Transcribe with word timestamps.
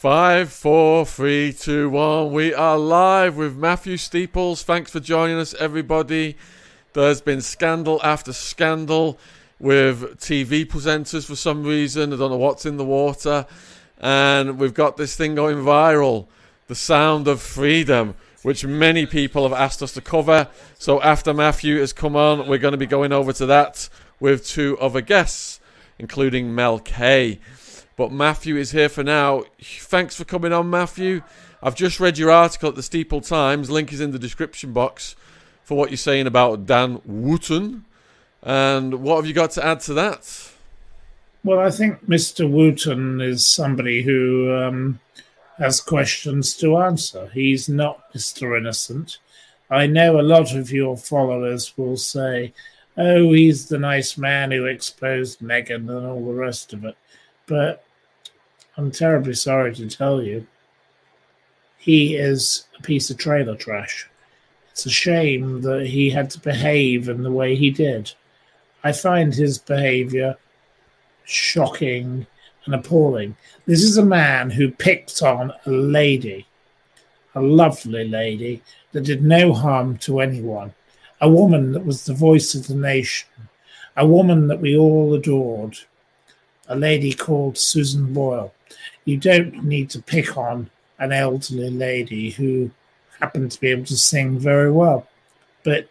Five, 0.00 0.50
four, 0.50 1.04
three, 1.04 1.52
two, 1.52 1.90
one. 1.90 2.32
We 2.32 2.54
are 2.54 2.78
live 2.78 3.36
with 3.36 3.54
Matthew 3.54 3.98
Steeples. 3.98 4.62
Thanks 4.62 4.90
for 4.90 4.98
joining 4.98 5.36
us, 5.36 5.52
everybody. 5.52 6.38
There's 6.94 7.20
been 7.20 7.42
scandal 7.42 8.00
after 8.02 8.32
scandal 8.32 9.18
with 9.58 10.18
TV 10.18 10.64
presenters 10.64 11.26
for 11.26 11.36
some 11.36 11.64
reason. 11.64 12.14
I 12.14 12.16
don't 12.16 12.30
know 12.30 12.38
what's 12.38 12.64
in 12.64 12.78
the 12.78 12.84
water. 12.84 13.44
And 13.98 14.58
we've 14.58 14.72
got 14.72 14.96
this 14.96 15.16
thing 15.16 15.34
going 15.34 15.58
viral 15.58 16.28
The 16.68 16.74
Sound 16.74 17.28
of 17.28 17.42
Freedom, 17.42 18.14
which 18.42 18.64
many 18.64 19.04
people 19.04 19.46
have 19.46 19.52
asked 19.52 19.82
us 19.82 19.92
to 19.92 20.00
cover. 20.00 20.48
So 20.78 21.02
after 21.02 21.34
Matthew 21.34 21.78
has 21.78 21.92
come 21.92 22.16
on, 22.16 22.48
we're 22.48 22.56
going 22.56 22.72
to 22.72 22.78
be 22.78 22.86
going 22.86 23.12
over 23.12 23.34
to 23.34 23.44
that 23.44 23.90
with 24.18 24.46
two 24.46 24.78
other 24.78 25.02
guests, 25.02 25.60
including 25.98 26.54
Mel 26.54 26.78
K. 26.78 27.38
But 28.00 28.12
Matthew 28.12 28.56
is 28.56 28.70
here 28.70 28.88
for 28.88 29.04
now. 29.04 29.44
Thanks 29.60 30.16
for 30.16 30.24
coming 30.24 30.54
on, 30.54 30.70
Matthew. 30.70 31.20
I've 31.62 31.74
just 31.74 32.00
read 32.00 32.16
your 32.16 32.30
article 32.30 32.70
at 32.70 32.74
the 32.74 32.82
Steeple 32.82 33.20
Times. 33.20 33.68
Link 33.68 33.92
is 33.92 34.00
in 34.00 34.10
the 34.10 34.18
description 34.18 34.72
box 34.72 35.16
for 35.62 35.76
what 35.76 35.90
you're 35.90 35.98
saying 35.98 36.26
about 36.26 36.64
Dan 36.64 37.02
Wootton. 37.04 37.84
And 38.42 39.02
what 39.02 39.16
have 39.16 39.26
you 39.26 39.34
got 39.34 39.50
to 39.50 39.66
add 39.66 39.80
to 39.80 39.92
that? 39.92 40.50
Well, 41.44 41.58
I 41.58 41.70
think 41.70 42.08
Mr. 42.08 42.50
Wootton 42.50 43.20
is 43.20 43.46
somebody 43.46 44.00
who 44.00 44.50
um, 44.50 44.98
has 45.58 45.82
questions 45.82 46.56
to 46.56 46.78
answer. 46.78 47.30
He's 47.34 47.68
not 47.68 48.10
Mr. 48.14 48.56
Innocent. 48.56 49.18
I 49.68 49.86
know 49.86 50.18
a 50.18 50.22
lot 50.22 50.54
of 50.54 50.72
your 50.72 50.96
followers 50.96 51.76
will 51.76 51.98
say, 51.98 52.54
oh, 52.96 53.34
he's 53.34 53.68
the 53.68 53.78
nice 53.78 54.16
man 54.16 54.52
who 54.52 54.64
exposed 54.64 55.40
Meghan 55.40 55.90
and 55.90 56.06
all 56.06 56.24
the 56.24 56.32
rest 56.32 56.72
of 56.72 56.86
it. 56.86 56.96
But 57.44 57.84
I'm 58.76 58.90
terribly 58.90 59.34
sorry 59.34 59.74
to 59.74 59.88
tell 59.88 60.22
you, 60.22 60.46
he 61.76 62.14
is 62.14 62.66
a 62.78 62.82
piece 62.82 63.10
of 63.10 63.18
trailer 63.18 63.56
trash. 63.56 64.08
It's 64.70 64.86
a 64.86 64.90
shame 64.90 65.62
that 65.62 65.86
he 65.86 66.10
had 66.10 66.30
to 66.30 66.40
behave 66.40 67.08
in 67.08 67.22
the 67.22 67.32
way 67.32 67.56
he 67.56 67.70
did. 67.70 68.12
I 68.84 68.92
find 68.92 69.34
his 69.34 69.58
behavior 69.58 70.36
shocking 71.24 72.26
and 72.64 72.74
appalling. 72.74 73.36
This 73.66 73.82
is 73.82 73.98
a 73.98 74.04
man 74.04 74.50
who 74.50 74.70
picked 74.70 75.22
on 75.22 75.52
a 75.66 75.70
lady, 75.70 76.46
a 77.34 77.40
lovely 77.40 78.06
lady 78.06 78.62
that 78.92 79.04
did 79.04 79.22
no 79.22 79.52
harm 79.52 79.98
to 79.98 80.20
anyone, 80.20 80.74
a 81.20 81.28
woman 81.28 81.72
that 81.72 81.84
was 81.84 82.04
the 82.04 82.14
voice 82.14 82.54
of 82.54 82.66
the 82.66 82.74
nation, 82.74 83.28
a 83.96 84.06
woman 84.06 84.46
that 84.46 84.60
we 84.60 84.76
all 84.76 85.12
adored, 85.14 85.76
a 86.68 86.76
lady 86.76 87.12
called 87.12 87.58
Susan 87.58 88.12
Boyle 88.12 88.54
you 89.04 89.16
don't 89.16 89.64
need 89.64 89.90
to 89.90 90.02
pick 90.02 90.36
on 90.36 90.70
an 90.98 91.12
elderly 91.12 91.70
lady 91.70 92.30
who 92.30 92.70
happened 93.20 93.50
to 93.52 93.60
be 93.60 93.68
able 93.68 93.84
to 93.86 93.96
sing 93.96 94.38
very 94.38 94.70
well. 94.70 95.06
But 95.62 95.88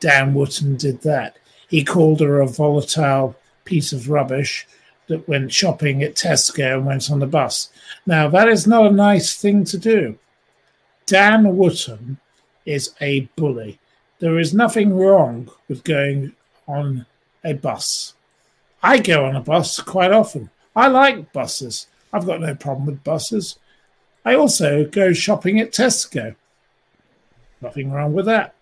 Dan 0.00 0.34
Wootton 0.34 0.76
did 0.76 1.02
that. 1.02 1.36
He 1.68 1.84
called 1.84 2.20
her 2.20 2.40
a 2.40 2.46
volatile 2.46 3.36
piece 3.64 3.92
of 3.92 4.10
rubbish 4.10 4.66
that 5.06 5.28
went 5.28 5.52
shopping 5.52 6.02
at 6.02 6.14
Tesco 6.14 6.76
and 6.76 6.86
went 6.86 7.10
on 7.10 7.18
the 7.18 7.26
bus. 7.26 7.70
Now, 8.06 8.28
that 8.28 8.48
is 8.48 8.66
not 8.66 8.86
a 8.86 8.90
nice 8.90 9.36
thing 9.36 9.64
to 9.64 9.78
do. 9.78 10.18
Dan 11.06 11.56
Wootton 11.56 12.18
is 12.64 12.94
a 13.00 13.20
bully. 13.36 13.78
There 14.18 14.38
is 14.38 14.54
nothing 14.54 14.96
wrong 14.96 15.50
with 15.68 15.84
going 15.84 16.32
on 16.66 17.04
a 17.44 17.52
bus. 17.52 18.14
I 18.82 18.98
go 18.98 19.26
on 19.26 19.36
a 19.36 19.40
bus 19.40 19.80
quite 19.80 20.12
often. 20.12 20.50
I 20.74 20.88
like 20.88 21.32
buses. 21.32 21.86
I've 22.14 22.26
got 22.26 22.40
no 22.40 22.54
problem 22.54 22.86
with 22.86 23.02
buses. 23.02 23.58
I 24.24 24.36
also 24.36 24.84
go 24.84 25.12
shopping 25.12 25.58
at 25.58 25.72
Tesco. 25.72 26.36
Nothing 27.60 27.90
wrong 27.90 28.12
with 28.12 28.26
that. 28.26 28.54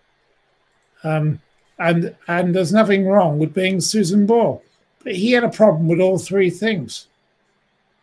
Um, 1.03 1.39
and 1.77 2.15
and 2.27 2.55
there's 2.55 2.73
nothing 2.73 3.05
wrong 3.05 3.37
with 3.37 3.53
being 3.53 3.79
Susan 3.79 4.25
Boyle. 4.25 4.63
But 5.03 5.15
he 5.15 5.33
had 5.33 5.43
a 5.43 5.49
problem 5.49 5.87
with 5.87 5.99
all 5.99 6.17
three 6.17 6.49
things. 6.49 7.07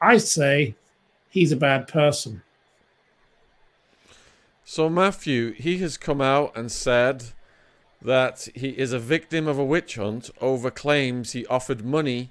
I 0.00 0.18
say 0.18 0.76
he's 1.28 1.50
a 1.50 1.56
bad 1.56 1.88
person. 1.88 2.42
So 4.64 4.88
Matthew, 4.88 5.52
he 5.54 5.78
has 5.78 5.96
come 5.96 6.20
out 6.20 6.56
and 6.56 6.70
said 6.70 7.24
that 8.00 8.48
he 8.54 8.68
is 8.68 8.92
a 8.92 9.00
victim 9.00 9.48
of 9.48 9.58
a 9.58 9.64
witch 9.64 9.96
hunt 9.96 10.30
over 10.40 10.70
claims 10.70 11.32
he 11.32 11.44
offered 11.46 11.84
money 11.84 12.30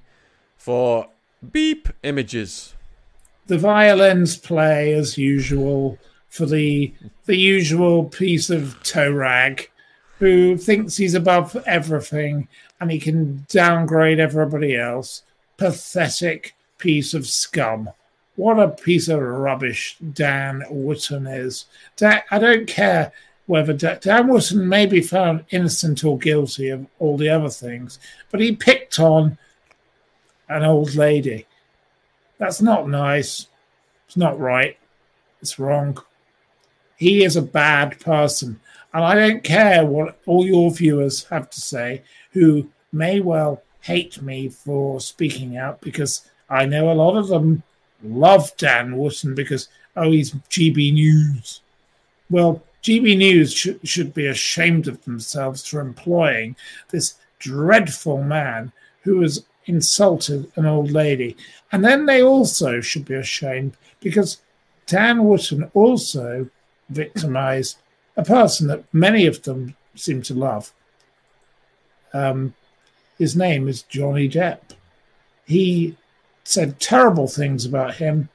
for 0.55 1.09
beep 1.51 1.89
images 2.01 2.75
the 3.49 3.57
violins 3.57 4.37
play 4.37 4.93
as 4.93 5.17
usual 5.17 5.97
for 6.29 6.45
the 6.45 6.93
the 7.25 7.35
usual 7.35 8.05
piece 8.05 8.51
of 8.51 8.81
toe 8.83 9.11
rag 9.11 9.69
who 10.19 10.55
thinks 10.55 10.95
he's 10.95 11.15
above 11.15 11.57
everything 11.65 12.47
and 12.79 12.91
he 12.91 12.99
can 12.99 13.45
downgrade 13.49 14.19
everybody 14.19 14.75
else. 14.75 15.23
Pathetic 15.57 16.55
piece 16.77 17.15
of 17.15 17.25
scum. 17.25 17.89
What 18.35 18.59
a 18.59 18.69
piece 18.69 19.07
of 19.07 19.19
rubbish 19.19 19.97
Dan 20.13 20.63
Wootton 20.69 21.25
is. 21.25 21.65
I 22.01 22.37
don't 22.37 22.67
care 22.67 23.11
whether 23.47 23.73
Dan, 23.73 23.97
Dan 23.99 24.27
Wootton 24.27 24.69
may 24.69 24.85
be 24.85 25.01
found 25.01 25.43
innocent 25.49 26.03
or 26.03 26.19
guilty 26.19 26.69
of 26.69 26.85
all 26.99 27.17
the 27.17 27.29
other 27.29 27.49
things, 27.49 27.97
but 28.29 28.41
he 28.41 28.55
picked 28.55 28.99
on 28.99 29.39
an 30.47 30.63
old 30.63 30.93
lady. 30.93 31.47
That's 32.39 32.61
not 32.61 32.89
nice. 32.89 33.47
It's 34.07 34.17
not 34.17 34.39
right. 34.39 34.77
It's 35.41 35.59
wrong. 35.59 36.01
He 36.97 37.23
is 37.23 37.35
a 37.35 37.41
bad 37.41 37.99
person. 37.99 38.59
And 38.93 39.03
I 39.03 39.13
don't 39.13 39.43
care 39.43 39.85
what 39.85 40.19
all 40.25 40.45
your 40.45 40.71
viewers 40.71 41.25
have 41.25 41.49
to 41.51 41.61
say, 41.61 42.01
who 42.31 42.67
may 42.91 43.19
well 43.19 43.61
hate 43.81 44.21
me 44.21 44.49
for 44.49 44.99
speaking 44.99 45.57
out 45.57 45.79
because 45.81 46.27
I 46.49 46.65
know 46.65 46.91
a 46.91 46.93
lot 46.93 47.15
of 47.15 47.27
them 47.27 47.61
love 48.03 48.55
Dan 48.57 48.97
Wootton 48.97 49.35
because, 49.35 49.69
oh, 49.95 50.11
he's 50.11 50.31
GB 50.49 50.93
News. 50.93 51.61
Well, 52.29 52.63
GB 52.83 53.17
News 53.17 53.53
should, 53.53 53.87
should 53.87 54.13
be 54.13 54.27
ashamed 54.27 54.87
of 54.87 55.03
themselves 55.03 55.65
for 55.65 55.81
employing 55.81 56.55
this 56.89 57.15
dreadful 57.37 58.23
man 58.23 58.71
who 59.03 59.21
insulted 59.69 60.51
an 60.55 60.65
old 60.65 60.91
lady. 60.91 61.37
And 61.71 61.85
then 61.85 62.05
they 62.05 62.21
also 62.21 62.81
should 62.81 63.05
be 63.05 63.13
ashamed 63.13 63.77
because 64.01 64.41
Dan 64.87 65.23
Wootton 65.23 65.69
also 65.73 66.49
victimized 66.89 67.77
a 68.17 68.23
person 68.25 68.67
that 68.67 68.83
many 68.91 69.25
of 69.27 69.43
them 69.43 69.75
seem 69.95 70.21
to 70.23 70.33
love. 70.33 70.73
Um, 72.13 72.55
his 73.19 73.35
name 73.35 73.67
is 73.67 73.83
Johnny 73.83 74.27
Depp. 74.27 74.61
He 75.45 75.95
said 76.43 76.79
terrible 76.79 77.27
things 77.27 77.65
about 77.65 77.95
him, 77.95 78.29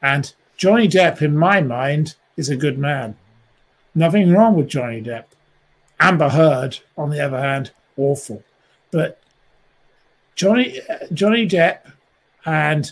and 0.00 0.32
Johnny 0.56 0.88
Depp, 0.88 1.20
in 1.20 1.36
my 1.36 1.60
mind, 1.60 2.14
is 2.36 2.48
a 2.48 2.56
good 2.56 2.78
man. 2.78 3.16
Nothing 3.94 4.30
wrong 4.32 4.54
with 4.54 4.68
Johnny 4.68 5.02
Depp. 5.02 5.24
Amber 5.98 6.28
Heard, 6.28 6.78
on 6.96 7.10
the 7.10 7.20
other 7.20 7.40
hand, 7.40 7.72
awful. 7.96 8.44
But 8.90 9.20
Johnny 10.40 10.80
Johnny 11.12 11.46
Depp 11.46 11.80
and 12.46 12.90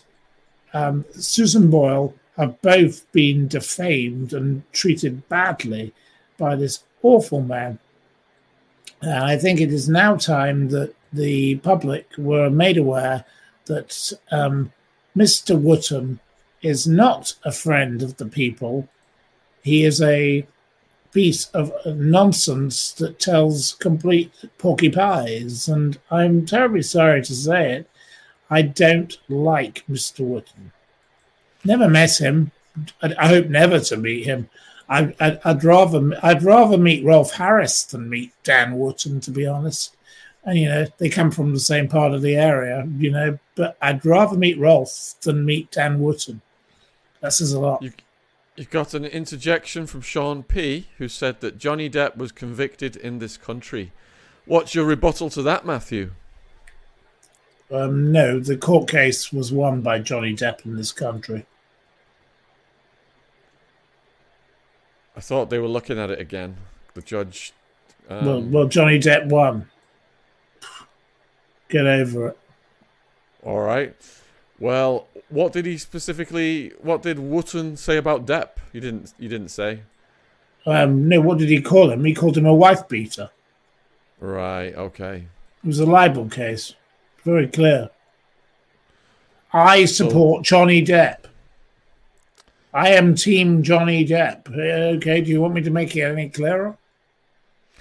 um, 0.75 1.07
Susan 1.13 1.71
Boyle 1.71 2.13
have 2.37 2.61
both 2.61 3.11
been 3.11 3.49
defamed 3.49 4.35
and 4.35 4.71
treated 4.75 5.27
badly 5.31 5.95
by 6.37 6.57
this 6.57 6.85
awful 7.03 7.41
man. 7.41 7.79
And 9.01 9.25
I 9.25 9.39
think 9.39 9.63
it 9.63 9.73
is 9.73 9.89
now 9.89 10.17
time 10.17 10.69
that 10.69 10.95
the 11.11 11.57
public 11.57 12.07
were 12.19 12.51
made 12.51 12.77
aware 12.77 13.25
that 13.65 14.13
um, 14.31 14.71
Mr. 15.17 15.59
Wootton 15.59 16.21
is 16.61 16.87
not 16.87 17.35
a 17.45 17.51
friend 17.51 18.03
of 18.03 18.19
the 18.19 18.27
people. 18.27 18.91
He 19.63 19.87
is 19.87 20.03
a 20.03 20.47
piece 21.13 21.47
of 21.51 21.73
nonsense 21.87 22.93
that 22.93 23.19
tells 23.19 23.75
complete 23.75 24.33
porky 24.59 24.91
pies. 24.91 25.69
And 25.69 25.99
I'm 26.11 26.47
terribly 26.47 26.83
sorry 26.83 27.23
to 27.23 27.35
say 27.35 27.73
it. 27.73 27.91
I 28.51 28.63
don't 28.63 29.17
like 29.29 29.85
Mr. 29.91 30.21
Wootton. 30.21 30.73
Never 31.65 31.89
met 31.89 32.19
him. 32.21 32.53
I, 33.03 33.15
I 33.19 33.29
hope 33.29 33.49
never 33.49 33.81
to 33.81 33.97
meet 33.97 34.25
him. 34.25 34.49
I, 34.89 35.15
I'd, 35.21 35.41
I'd, 35.45 35.65
rather 35.65 36.19
I'd 36.23 36.43
rather 36.43 36.79
meet 36.79 37.05
Rolf 37.05 37.33
Harris 37.33 37.85
than 37.85 38.09
meet 38.09 38.33
Dan 38.43 38.79
Wootton, 38.79 39.21
to 39.21 39.31
be 39.31 39.47
honest. 39.47 39.97
And 40.45 40.59
you 40.59 40.69
know 40.69 40.87
they 40.97 41.11
come 41.11 41.31
from 41.31 41.53
the 41.53 41.61
same 41.61 41.89
part 41.89 42.15
of 42.15 42.23
the 42.23 42.37
area, 42.37 42.89
you 42.97 43.11
know. 43.11 43.39
But 43.55 43.77
I'd 43.83 44.07
rather 44.07 44.37
meet 44.37 44.59
Rolf 44.59 45.15
than 45.21 45.45
meet 45.45 45.71
Dan 45.71 46.01
Wootton. 46.01 46.41
That 47.21 47.33
says 47.35 47.53
a 47.53 47.61
lot. 47.61 47.83
You, 47.83 47.93
you've 48.59 48.71
got 48.71 48.93
an 48.93 49.05
interjection 49.05 49.87
from 49.87 50.01
Sean 50.01 50.43
P, 50.43 50.89
who 50.99 51.09
said 51.09 51.41
that 51.41 51.59
Johnny 51.59 51.89
Depp 51.89 52.17
was 52.17 52.33
convicted 52.33 52.97
in 52.97 53.19
this 53.21 53.37
country. 53.37 53.93
What's 54.47 54.75
your 54.75 54.85
rebuttal 54.85 55.31
to 55.31 55.43
that, 55.43 55.65
Matthew? 55.65 56.13
Um, 57.71 58.13
no, 58.13 58.41
the 58.41 58.57
court 58.57 58.89
case 58.89 59.33
was 59.33 59.53
won 59.53 59.83
by 59.83 59.99
Johnny 59.99 60.35
Depp 60.35 60.65
in 60.65 60.77
this 60.77 60.91
country. 60.91 61.45
I 65.17 65.21
thought 65.21 65.51
they 65.51 65.59
were 65.59 65.69
looking 65.69 65.99
at 65.99 66.11
it 66.11 66.21
again. 66.21 66.57
The 66.95 67.03
judge. 67.03 67.53
Um, 68.09 68.25
well, 68.25 68.41
well, 68.41 68.67
Johnny 68.67 68.99
Depp 68.99 69.27
won. 69.27 69.69
Get 71.69 71.87
over 71.87 72.29
it. 72.29 72.39
All 73.43 73.61
right. 73.61 73.95
Well, 74.59 75.08
what 75.29 75.53
did 75.53 75.67
he 75.67 75.79
specifically? 75.79 76.73
What 76.81 77.03
did 77.03 77.19
Wootton 77.19 77.77
say 77.77 77.97
about 77.97 78.27
Depp? 78.27 78.51
You 78.73 78.81
didn't. 78.81 79.13
You 79.19 79.29
didn't 79.29 79.49
say. 79.49 79.81
Um, 80.67 81.09
no, 81.09 81.21
what 81.21 81.39
did 81.39 81.49
he 81.49 81.63
call 81.63 81.91
him? 81.91 82.05
He 82.05 82.15
called 82.15 82.37
him 82.37 82.47
a 82.47 82.55
wife 82.55 82.89
beater. 82.89 83.31
Right. 84.21 84.75
Okay. 84.75 85.27
It 85.65 85.67
was 85.67 85.81
a 85.81 85.87
libel 85.87 86.29
case. 86.29 86.75
Very 87.25 87.49
clear. 87.49 87.91
I 89.53 89.87
support 89.87 90.45
Johnny 90.45 90.85
Depp. 90.85 91.25
I 92.75 92.91
am 92.91 93.15
Team 93.15 93.63
Johnny 93.63 94.05
Depp. 94.07 94.49
Uh, 94.49 94.97
Okay, 94.97 95.21
do 95.21 95.31
you 95.31 95.41
want 95.41 95.55
me 95.55 95.63
to 95.63 95.71
make 95.71 95.97
it 95.97 96.03
any 96.03 96.29
clearer? 96.29 96.77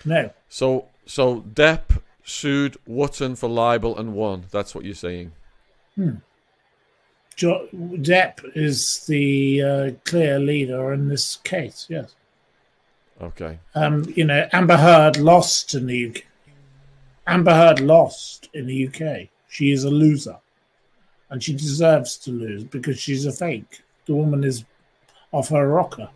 No. 0.05 0.31
So 0.49 0.87
so 1.05 1.41
Depp 1.41 2.01
sued 2.23 2.77
Wootton 2.85 3.35
for 3.35 3.49
libel 3.49 3.97
and 3.97 4.13
won. 4.13 4.45
That's 4.51 4.73
what 4.73 4.85
you're 4.85 4.95
saying. 4.95 5.31
Jo- 7.37 7.67
Depp 7.73 8.39
is 8.55 9.05
the 9.05 9.61
uh, 9.61 9.91
clear 10.03 10.39
leader 10.39 10.91
in 10.91 11.07
this 11.07 11.37
case, 11.37 11.85
yes. 11.87 12.15
Okay. 13.21 13.59
Um, 13.75 14.11
you 14.15 14.25
know, 14.25 14.47
Amber 14.51 14.77
Heard 14.77 15.17
lost 15.17 15.73
in 15.73 15.85
the 15.85 16.09
UK. 16.09 16.23
Amber 17.25 17.53
Heard 17.53 17.79
lost 17.79 18.49
in 18.53 18.65
the 18.65 18.87
UK. 18.87 19.29
She 19.47 19.71
is 19.71 19.83
a 19.83 19.89
loser. 19.89 20.37
And 21.29 21.43
she 21.43 21.53
deserves 21.53 22.17
to 22.19 22.31
lose 22.31 22.63
because 22.63 22.99
she's 22.99 23.25
a 23.25 23.31
fake. 23.31 23.81
The 24.05 24.15
woman 24.15 24.43
is 24.43 24.65
off 25.31 25.49
her 25.49 25.67
rocker. 25.67 26.09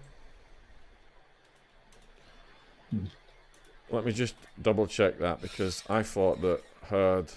Let 3.90 4.06
me 4.06 4.12
just 4.14 4.36
double 4.62 4.88
check 4.88 5.20
that 5.20 5.42
because 5.42 5.84
I 5.90 6.02
thought 6.04 6.42
that 6.42 6.62
Heard. 6.84 7.28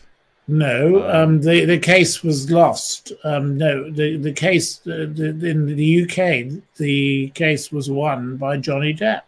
No, 0.47 1.03
Um, 1.09 1.17
um, 1.17 1.41
the 1.41 1.65
the 1.65 1.79
case 1.79 2.23
was 2.23 2.51
lost. 2.51 3.13
Um, 3.25 3.57
no, 3.57 3.91
the 3.91 4.17
the 4.19 4.33
case 4.33 4.81
uh, 4.87 5.07
the, 5.11 5.29
in 5.43 5.75
the 5.75 6.03
UK, 6.03 6.63
the 6.77 7.31
case 7.35 7.73
was 7.73 7.91
won 7.91 8.37
by 8.37 8.59
Johnny 8.59 8.93
Depp. 8.93 9.23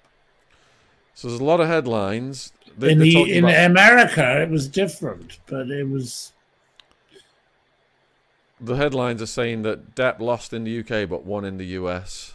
So 1.15 1.29
there's 1.29 1.41
a 1.41 1.45
lot 1.45 1.61
of 1.61 1.69
headlines. 1.69 2.53
They, 2.77 2.93
in 2.93 2.99
the 2.99 3.33
in 3.33 3.45
about- 3.45 3.65
America, 3.65 4.43
it 4.43 4.51
was 4.51 4.69
different, 4.69 5.39
but 5.47 5.71
it 5.71 5.89
was 5.89 6.33
the 8.61 8.75
headlines 8.75 9.23
are 9.23 9.27
saying 9.27 9.63
that 9.63 9.95
Depp 9.95 10.21
lost 10.21 10.53
in 10.53 10.65
the 10.65 10.81
UK 10.81 11.09
but 11.09 11.25
won 11.25 11.47
in 11.47 11.57
the 11.57 11.67
US. 11.79 12.35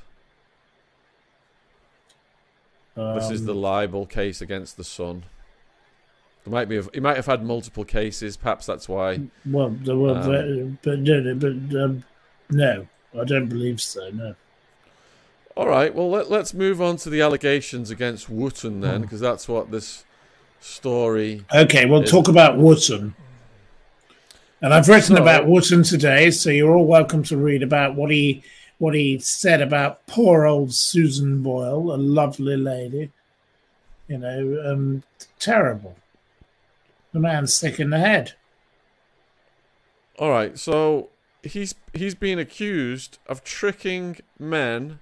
This 2.96 3.30
is 3.30 3.42
um, 3.42 3.46
the 3.46 3.56
libel 3.56 4.06
case 4.06 4.42
against 4.42 4.76
the 4.78 4.84
Sun. 4.84 5.24
There 6.44 6.52
might 6.52 6.68
be. 6.70 6.82
He 6.94 7.00
might 7.00 7.18
have 7.18 7.28
had 7.28 7.44
multiple 7.44 7.86
cases. 7.86 8.36
Perhaps 8.38 8.66
that's 8.66 8.90
why. 8.90 9.22
well, 9.46 9.70
there 9.70 9.96
were, 9.96 10.16
um, 10.18 10.80
but 10.82 11.00
no, 11.00 11.36
but 11.36 11.80
um, 11.80 12.04
no, 12.50 12.88
I 13.20 13.24
don't 13.24 13.48
believe 13.48 13.80
so. 13.80 14.10
No. 14.10 14.36
All 15.56 15.68
right. 15.68 15.94
Well, 15.94 16.10
let, 16.10 16.32
let's 16.32 16.54
move 16.54 16.82
on 16.82 16.96
to 16.98 17.10
the 17.10 17.22
allegations 17.22 17.92
against 17.92 18.30
Wootton 18.30 18.80
then, 18.82 19.02
because 19.02 19.20
that's 19.20 19.48
what 19.48 19.70
this 19.70 20.06
story. 20.60 21.46
Okay, 21.54 21.86
we'll 21.86 22.04
Is- 22.04 22.10
talk 22.12 22.28
about 22.28 22.58
Wootton. 22.58 23.14
And 24.64 24.74
I've 24.74 24.88
written 24.88 25.16
So- 25.18 25.22
about 25.22 25.48
Wootton 25.48 25.84
today, 25.84 26.32
so 26.32 26.50
you're 26.50 26.76
all 26.76 26.86
welcome 26.86 27.22
to 27.24 27.38
read 27.38 27.62
about 27.64 27.96
what 27.96 28.12
he 28.12 28.44
what 28.80 28.96
he 28.96 29.20
said 29.20 29.62
about 29.62 30.08
poor 30.08 30.46
old 30.48 30.74
Susan 30.74 31.44
Boyle, 31.44 31.94
a 31.94 31.98
lovely 31.98 32.58
lady. 32.58 33.12
You 34.08 34.18
know, 34.18 34.64
um, 34.66 35.04
terrible. 35.38 35.96
The 37.14 37.20
man's 37.20 37.54
sick 37.54 37.80
in 37.80 37.90
the 37.90 38.00
head. 38.00 38.34
All 40.18 40.30
right. 40.30 40.58
So 40.58 41.10
he's 41.44 41.76
he's 41.94 42.16
been 42.16 42.40
accused 42.40 43.18
of 43.28 43.44
tricking 43.44 44.18
men 44.40 45.00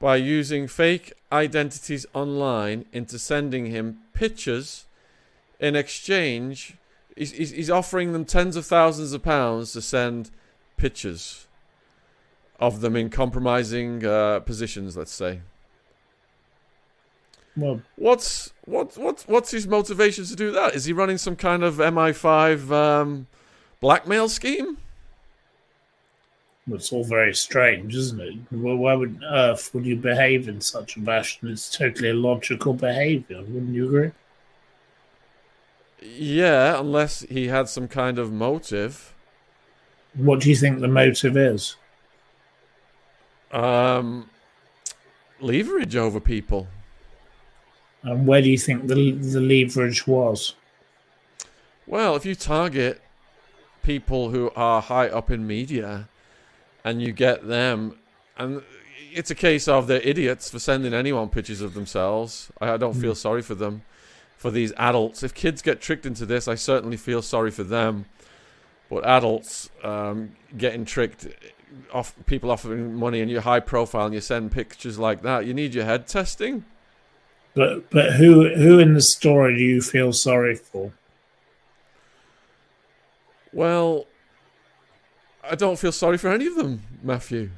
by 0.00 0.16
using 0.16 0.66
fake 0.66 1.12
identities 1.30 2.06
online 2.12 2.84
into 2.92 3.18
sending 3.18 3.66
him 3.66 3.98
pictures. 4.14 4.86
In 5.60 5.76
exchange, 5.76 6.74
he's, 7.16 7.30
he's, 7.30 7.70
offering 7.70 8.12
them 8.12 8.24
tens 8.24 8.56
of 8.56 8.66
thousands 8.66 9.12
of 9.12 9.22
pounds 9.22 9.72
to 9.74 9.80
send 9.80 10.32
pictures 10.76 11.46
of 12.58 12.80
them 12.80 12.96
in 12.96 13.10
compromising 13.10 14.04
uh, 14.04 14.40
positions. 14.40 14.96
Let's 14.96 15.12
say. 15.12 15.40
Well, 17.56 17.82
What's 17.96 18.52
what 18.64 18.96
what 18.96 19.24
what's 19.26 19.50
his 19.50 19.66
motivation 19.66 20.24
to 20.24 20.36
do 20.36 20.50
that? 20.52 20.74
Is 20.74 20.86
he 20.86 20.92
running 20.92 21.18
some 21.18 21.36
kind 21.36 21.62
of 21.62 21.74
MI5 21.76 22.70
um, 22.70 23.26
blackmail 23.80 24.28
scheme? 24.28 24.78
it's 26.70 26.92
all 26.92 27.04
very 27.04 27.34
strange, 27.34 27.94
isn't 27.94 28.20
it? 28.20 28.34
Well, 28.52 28.76
why 28.76 28.94
would 28.94 29.16
on 29.16 29.24
earth 29.24 29.74
would 29.74 29.84
you 29.84 29.96
behave 29.96 30.48
in 30.48 30.60
such 30.60 30.96
a 30.96 31.00
fashion? 31.00 31.48
It's 31.48 31.68
totally 31.68 32.10
illogical 32.10 32.72
behaviour, 32.74 33.38
wouldn't 33.38 33.74
you 33.74 33.86
agree? 33.86 34.10
Yeah, 36.00 36.78
unless 36.80 37.22
he 37.22 37.48
had 37.48 37.68
some 37.68 37.88
kind 37.88 38.18
of 38.18 38.32
motive. 38.32 39.14
What 40.14 40.40
do 40.40 40.50
you 40.50 40.56
think 40.56 40.80
the 40.80 40.88
motive 40.88 41.36
is? 41.36 41.76
Um, 43.50 44.30
leverage 45.40 45.96
over 45.96 46.20
people. 46.20 46.68
And 48.02 48.26
where 48.26 48.42
do 48.42 48.50
you 48.50 48.58
think 48.58 48.86
the 48.86 49.12
the 49.12 49.40
leverage 49.40 50.06
was? 50.06 50.54
Well, 51.86 52.16
if 52.16 52.24
you 52.24 52.34
target 52.34 53.00
people 53.82 54.30
who 54.30 54.50
are 54.56 54.80
high 54.80 55.08
up 55.08 55.30
in 55.30 55.46
media 55.46 56.08
and 56.84 57.02
you 57.02 57.12
get 57.12 57.46
them, 57.46 57.98
and 58.36 58.62
it's 59.12 59.30
a 59.30 59.34
case 59.34 59.68
of 59.68 59.86
they're 59.86 60.00
idiots 60.00 60.50
for 60.50 60.58
sending 60.58 60.94
anyone 60.94 61.28
pictures 61.28 61.60
of 61.60 61.74
themselves. 61.74 62.50
I, 62.60 62.76
don't 62.76 62.94
feel 62.94 63.14
sorry 63.14 63.42
for 63.42 63.54
them, 63.54 63.82
for 64.36 64.50
these 64.50 64.72
adults. 64.76 65.22
If 65.22 65.34
kids 65.34 65.62
get 65.62 65.80
tricked 65.80 66.06
into 66.06 66.24
this, 66.24 66.48
I 66.48 66.54
certainly 66.54 66.96
feel 66.96 67.22
sorry 67.22 67.50
for 67.50 67.64
them. 67.64 68.06
But 68.88 69.04
adults 69.04 69.70
um, 69.82 70.32
getting 70.56 70.84
tricked, 70.84 71.26
off 71.92 72.14
people 72.26 72.50
offering 72.50 72.94
money 72.94 73.20
and 73.20 73.30
you're 73.30 73.40
high 73.40 73.60
profile 73.60 74.06
and 74.06 74.14
you 74.14 74.20
send 74.20 74.52
pictures 74.52 74.98
like 74.98 75.22
that, 75.22 75.46
you 75.46 75.54
need 75.54 75.74
your 75.74 75.84
head 75.84 76.06
testing. 76.06 76.64
But 77.54 77.90
but 77.90 78.14
who 78.14 78.48
who 78.54 78.78
in 78.78 78.94
the 78.94 79.02
story 79.02 79.56
do 79.58 79.62
you 79.62 79.82
feel 79.82 80.12
sorry 80.12 80.54
for? 80.56 80.92
Well, 83.52 84.06
I 85.48 85.54
don't 85.54 85.78
feel 85.78 85.92
sorry 85.92 86.16
for 86.18 86.28
any 86.28 86.46
of 86.46 86.56
them, 86.56 86.82
Matthew. 87.02 87.50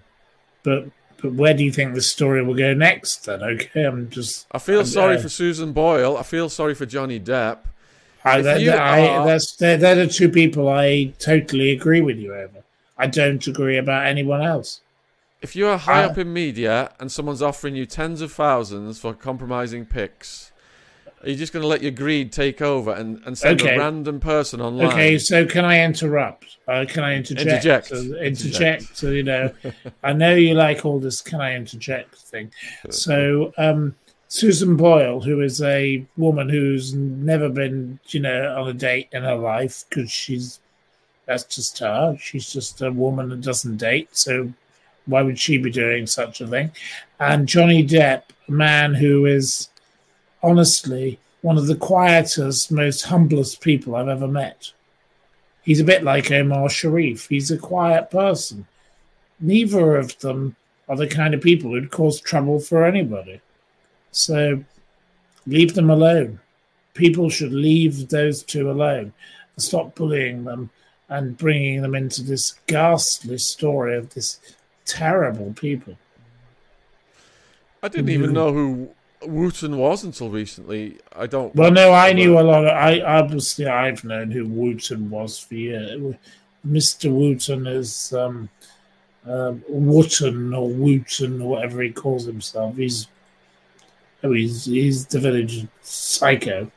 But 0.62 0.86
but 1.22 1.34
where 1.34 1.54
do 1.54 1.64
you 1.64 1.70
think 1.72 1.94
the 1.94 2.00
story 2.02 2.42
will 2.42 2.54
go 2.56 2.74
next? 2.74 3.26
Then 3.26 3.42
okay, 3.42 3.84
I'm 3.84 4.10
just 4.10 4.46
I 4.50 4.58
feel 4.58 4.80
And, 4.80 4.88
sorry 4.88 5.16
uh, 5.16 5.20
for 5.20 5.28
Susan 5.28 5.72
Boyle. 5.72 6.16
I 6.16 6.22
feel 6.22 6.48
sorry 6.48 6.74
for 6.74 6.86
Johnny 6.86 7.20
Depp. 7.20 7.58
I, 8.24 8.40
that, 8.40 8.60
you 8.60 8.70
that- 8.70 8.80
I 8.80 9.06
are- 9.06 9.26
that's 9.26 9.54
they're, 9.56 9.76
they're 9.76 9.94
the 9.94 10.06
two 10.08 10.28
people 10.30 10.68
I 10.68 11.12
totally 11.18 11.70
agree 11.70 12.00
with 12.00 12.16
you 12.18 12.34
over. 12.34 12.64
I 12.96 13.06
don't 13.06 13.46
agree 13.46 13.76
about 13.76 14.06
anyone 14.06 14.40
else. 14.42 14.80
If 15.44 15.54
you 15.54 15.68
are 15.68 15.76
high 15.76 16.02
Uh, 16.02 16.08
up 16.08 16.16
in 16.16 16.32
media 16.32 16.94
and 16.98 17.12
someone's 17.12 17.42
offering 17.42 17.76
you 17.76 17.84
tens 17.84 18.22
of 18.22 18.32
thousands 18.32 18.98
for 18.98 19.12
compromising 19.12 19.84
pics, 19.84 20.52
are 21.22 21.28
you 21.28 21.36
just 21.36 21.52
going 21.52 21.60
to 21.60 21.68
let 21.68 21.82
your 21.82 21.90
greed 21.90 22.32
take 22.32 22.62
over 22.62 22.92
and, 22.92 23.20
and 23.26 23.36
send 23.36 23.60
Okay. 23.60 23.74
a 23.74 23.78
random 23.78 24.20
person 24.20 24.62
online? 24.62 24.92
Okay, 24.92 25.18
so 25.18 25.44
can 25.44 25.66
I 25.66 25.84
interrupt? 25.84 26.56
Uh, 26.66 26.86
can 26.88 27.04
I 27.04 27.14
interject? 27.16 27.46
Interject. 27.66 27.90
Interject. 27.92 28.22
interject. 28.24 28.96
So, 28.96 29.10
you 29.10 29.22
know, 29.22 29.50
I 30.02 30.14
know 30.14 30.34
you 30.34 30.54
like 30.54 30.86
all 30.86 30.98
this. 30.98 31.20
Can 31.20 31.42
I 31.42 31.54
interject 31.54 32.14
thing? 32.14 32.50
So, 32.88 33.52
um, 33.58 33.96
Susan 34.28 34.76
Boyle, 34.76 35.20
who 35.20 35.42
is 35.42 35.60
a 35.60 36.06
woman 36.16 36.48
who's 36.48 36.94
never 36.94 37.50
been, 37.50 38.00
you 38.08 38.20
know, 38.20 38.56
on 38.58 38.68
a 38.68 38.72
date 38.72 39.08
in 39.12 39.22
her 39.24 39.36
life 39.36 39.84
because 39.90 40.10
she's 40.10 40.58
that's 41.26 41.44
just 41.44 41.78
her. 41.80 42.16
She's 42.18 42.50
just 42.50 42.80
a 42.80 42.90
woman 42.90 43.28
that 43.28 43.42
doesn't 43.42 43.76
date. 43.76 44.08
So, 44.16 44.54
why 45.06 45.22
would 45.22 45.38
she 45.38 45.58
be 45.58 45.70
doing 45.70 46.06
such 46.06 46.40
a 46.40 46.46
thing? 46.46 46.70
And 47.20 47.48
Johnny 47.48 47.86
Depp, 47.86 48.22
a 48.48 48.52
man 48.52 48.94
who 48.94 49.26
is 49.26 49.68
honestly 50.42 51.18
one 51.42 51.58
of 51.58 51.66
the 51.66 51.76
quietest, 51.76 52.72
most 52.72 53.02
humblest 53.02 53.60
people 53.60 53.96
I've 53.96 54.08
ever 54.08 54.28
met. 54.28 54.72
He's 55.62 55.80
a 55.80 55.84
bit 55.84 56.02
like 56.02 56.30
Omar 56.30 56.68
Sharif. 56.68 57.28
He's 57.28 57.50
a 57.50 57.58
quiet 57.58 58.10
person. 58.10 58.66
Neither 59.40 59.96
of 59.96 60.18
them 60.20 60.56
are 60.88 60.96
the 60.96 61.06
kind 61.06 61.34
of 61.34 61.40
people 61.40 61.70
who'd 61.70 61.90
cause 61.90 62.20
trouble 62.20 62.60
for 62.60 62.84
anybody. 62.84 63.40
So 64.10 64.62
leave 65.46 65.74
them 65.74 65.90
alone. 65.90 66.40
People 66.92 67.28
should 67.28 67.52
leave 67.52 68.08
those 68.08 68.42
two 68.42 68.70
alone 68.70 69.12
stop 69.56 69.94
bullying 69.94 70.44
them 70.44 70.70
and 71.08 71.36
bringing 71.36 71.82
them 71.82 71.94
into 71.94 72.22
this 72.22 72.54
ghastly 72.66 73.38
story 73.38 73.96
of 73.96 74.12
this 74.14 74.40
terrible 74.84 75.52
people. 75.54 75.96
I 77.82 77.88
didn't 77.88 78.10
even 78.10 78.32
know 78.32 78.52
who 78.52 78.88
Wootton 79.22 79.76
was 79.76 80.04
until 80.04 80.30
recently. 80.30 80.98
I 81.14 81.26
don't. 81.26 81.54
Well, 81.54 81.70
no, 81.70 81.92
I 81.92 82.12
knew 82.12 82.38
a 82.38 82.42
lot. 82.42 82.64
Of, 82.64 82.72
I 82.72 83.00
obviously 83.00 83.66
I've 83.66 84.04
known 84.04 84.30
who 84.30 84.46
Wootton 84.46 85.10
was 85.10 85.38
for 85.38 85.54
years. 85.54 86.14
Mister 86.62 87.10
Wootton 87.10 87.66
is 87.66 88.12
um, 88.14 88.48
uh, 89.26 89.54
Wooten 89.68 90.54
or 90.54 90.68
Wooten 90.68 91.42
or 91.42 91.50
whatever 91.50 91.82
he 91.82 91.90
calls 91.90 92.24
himself. 92.24 92.76
He's 92.76 93.08
oh, 94.22 94.32
he's 94.32 94.64
he's 94.64 95.06
the 95.06 95.20
village 95.20 95.66
psycho. 95.82 96.70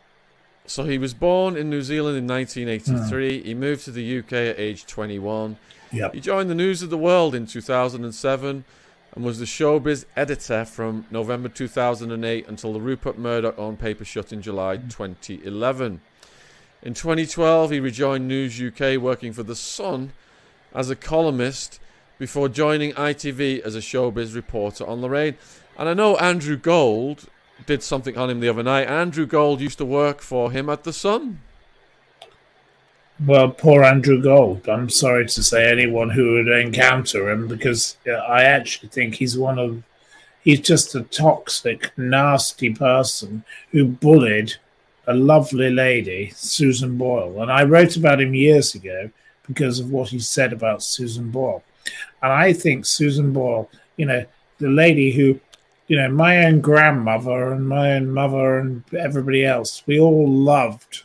So 0.65 0.83
he 0.83 0.97
was 0.97 1.13
born 1.13 1.55
in 1.55 1.69
New 1.69 1.81
Zealand 1.81 2.17
in 2.17 2.27
1983. 2.27 3.43
He 3.43 3.53
moved 3.53 3.85
to 3.85 3.91
the 3.91 4.19
UK 4.19 4.33
at 4.33 4.59
age 4.59 4.85
21. 4.85 5.55
Yep. 5.91 6.13
He 6.13 6.19
joined 6.19 6.49
the 6.49 6.55
News 6.55 6.81
of 6.81 6.89
the 6.89 6.97
World 6.97 7.33
in 7.33 7.45
2007 7.45 8.63
and 9.15 9.25
was 9.25 9.39
the 9.39 9.45
showbiz 9.45 10.05
editor 10.15 10.65
from 10.65 11.05
November 11.09 11.49
2008 11.49 12.47
until 12.47 12.73
the 12.73 12.79
Rupert 12.79 13.17
Murdoch 13.17 13.57
owned 13.57 13.79
paper 13.79 14.05
shut 14.05 14.31
in 14.31 14.41
July 14.41 14.77
mm-hmm. 14.77 14.89
2011. 14.89 16.01
In 16.83 16.93
2012, 16.93 17.71
he 17.71 17.79
rejoined 17.79 18.27
News 18.27 18.61
UK, 18.61 19.01
working 19.01 19.33
for 19.33 19.43
The 19.43 19.55
Sun 19.55 20.11
as 20.73 20.89
a 20.89 20.95
columnist 20.95 21.79
before 22.19 22.49
joining 22.49 22.93
ITV 22.93 23.61
as 23.61 23.75
a 23.75 23.79
showbiz 23.79 24.35
reporter 24.35 24.85
on 24.85 25.01
Lorraine. 25.01 25.35
And 25.77 25.89
I 25.89 25.93
know 25.93 26.17
Andrew 26.17 26.57
Gold 26.57 27.25
did 27.65 27.81
something 27.81 28.17
on 28.17 28.29
him 28.29 28.39
the 28.39 28.49
other 28.49 28.63
night. 28.63 28.87
Andrew 28.87 29.25
Gold 29.25 29.61
used 29.61 29.77
to 29.79 29.85
work 29.85 30.21
for 30.21 30.51
him 30.51 30.69
at 30.69 30.83
The 30.83 30.93
Sun. 30.93 31.39
Well, 33.25 33.49
poor 33.49 33.83
Andrew 33.83 34.21
Gold. 34.21 34.69
I'm 34.69 34.89
sorry 34.89 35.25
to 35.25 35.43
say 35.43 35.71
anyone 35.71 36.11
who 36.11 36.33
would 36.33 36.47
encounter 36.47 37.31
him 37.31 37.47
because 37.47 37.97
I 38.05 38.43
actually 38.43 38.89
think 38.89 39.15
he's 39.15 39.37
one 39.37 39.57
of. 39.57 39.83
He's 40.43 40.61
just 40.61 40.95
a 40.95 41.01
toxic, 41.01 41.91
nasty 41.97 42.73
person 42.73 43.43
who 43.71 43.85
bullied 43.85 44.53
a 45.07 45.13
lovely 45.13 45.69
lady, 45.69 46.31
Susan 46.35 46.97
Boyle. 46.97 47.41
And 47.41 47.51
I 47.51 47.63
wrote 47.63 47.97
about 47.97 48.21
him 48.21 48.33
years 48.33 48.75
ago 48.75 49.09
because 49.45 49.79
of 49.79 49.91
what 49.91 50.09
he 50.09 50.19
said 50.19 50.53
about 50.53 50.83
Susan 50.83 51.31
Boyle. 51.31 51.63
And 52.21 52.31
I 52.31 52.53
think 52.53 52.85
Susan 52.85 53.33
Boyle, 53.33 53.69
you 53.97 54.05
know, 54.05 54.25
the 54.59 54.69
lady 54.69 55.11
who 55.11 55.39
you 55.87 55.95
know, 55.95 56.09
my 56.09 56.45
own 56.45 56.59
grandmother 56.59 57.53
and 57.53 57.67
my 57.67 57.93
own 57.93 58.13
mother 58.13 58.59
and 58.59 58.83
everybody 58.93 59.45
else, 59.45 59.83
we 59.87 59.99
all 59.99 60.29
loved 60.29 61.03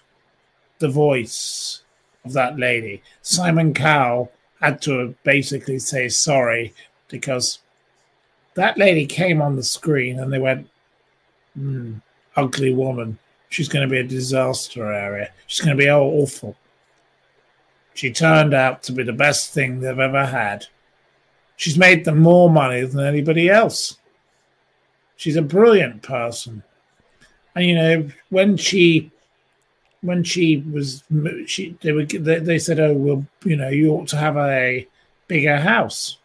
the 0.80 0.88
voice 0.88 1.81
of 2.24 2.32
that 2.32 2.58
lady. 2.58 3.02
Simon 3.22 3.74
Cowell 3.74 4.32
had 4.60 4.80
to 4.82 5.14
basically 5.24 5.78
say 5.78 6.08
sorry 6.08 6.72
because 7.08 7.58
that 8.54 8.78
lady 8.78 9.06
came 9.06 9.42
on 9.42 9.56
the 9.56 9.62
screen 9.62 10.18
and 10.18 10.32
they 10.32 10.38
went, 10.38 10.68
mm, 11.58 12.00
ugly 12.36 12.72
woman. 12.72 13.18
She's 13.48 13.68
going 13.68 13.86
to 13.86 13.90
be 13.90 14.00
a 14.00 14.04
disaster 14.04 14.90
area. 14.92 15.30
She's 15.46 15.64
going 15.64 15.76
to 15.76 15.82
be 15.82 15.90
awful. 15.90 16.56
She 17.94 18.10
turned 18.10 18.54
out 18.54 18.82
to 18.84 18.92
be 18.92 19.02
the 19.02 19.12
best 19.12 19.52
thing 19.52 19.80
they've 19.80 19.98
ever 19.98 20.24
had. 20.24 20.66
She's 21.56 21.76
made 21.76 22.04
them 22.04 22.18
more 22.20 22.48
money 22.48 22.82
than 22.82 23.04
anybody 23.04 23.50
else 23.50 23.98
she's 25.22 25.36
a 25.36 25.42
brilliant 25.42 26.02
person. 26.02 26.64
And 27.54 27.64
you 27.64 27.76
know, 27.76 28.08
when 28.30 28.56
she 28.56 29.12
when 30.02 30.22
she 30.24 30.58
was 30.72 31.02
she 31.46 31.76
they 31.80 31.92
were 31.92 32.04
they, 32.04 32.38
they 32.38 32.58
said, 32.58 32.78
"Oh, 32.78 32.92
well, 32.92 33.26
you 33.44 33.56
know, 33.56 33.68
you 33.68 33.90
ought 33.90 34.08
to 34.08 34.16
have 34.16 34.36
a 34.36 34.86
bigger 35.28 35.58
house." 35.58 36.18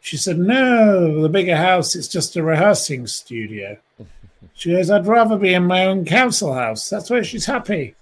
She 0.00 0.16
said, 0.16 0.38
"No, 0.38 1.22
the 1.22 1.28
bigger 1.28 1.56
house 1.56 1.96
is 1.96 2.08
just 2.08 2.36
a 2.36 2.42
rehearsing 2.42 3.06
studio." 3.06 3.76
She 4.54 4.72
goes, 4.72 4.90
"I'd 4.90 5.06
rather 5.06 5.38
be 5.38 5.54
in 5.54 5.64
my 5.64 5.86
own 5.86 6.04
council 6.04 6.52
house. 6.52 6.90
That's 6.90 7.08
where 7.08 7.24
she's 7.24 7.46
happy." 7.46 7.94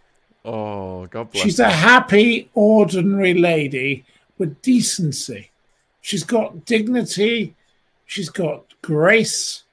Oh, 0.45 1.07
God 1.07 1.31
bless. 1.31 1.45
She's 1.45 1.59
her. 1.59 1.65
a 1.65 1.71
happy, 1.71 2.51
ordinary 2.55 3.35
lady 3.35 4.05
with 4.39 4.61
decency. 4.63 5.51
She's 6.01 6.25
got 6.25 6.65
dignity. 6.65 7.55
She's 8.07 8.31
got 8.31 8.65
grace. 8.83 9.65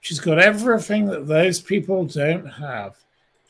She's 0.00 0.20
got 0.20 0.38
everything 0.38 1.06
that 1.06 1.26
those 1.26 1.60
people 1.60 2.06
don't 2.06 2.46
have. 2.46 2.96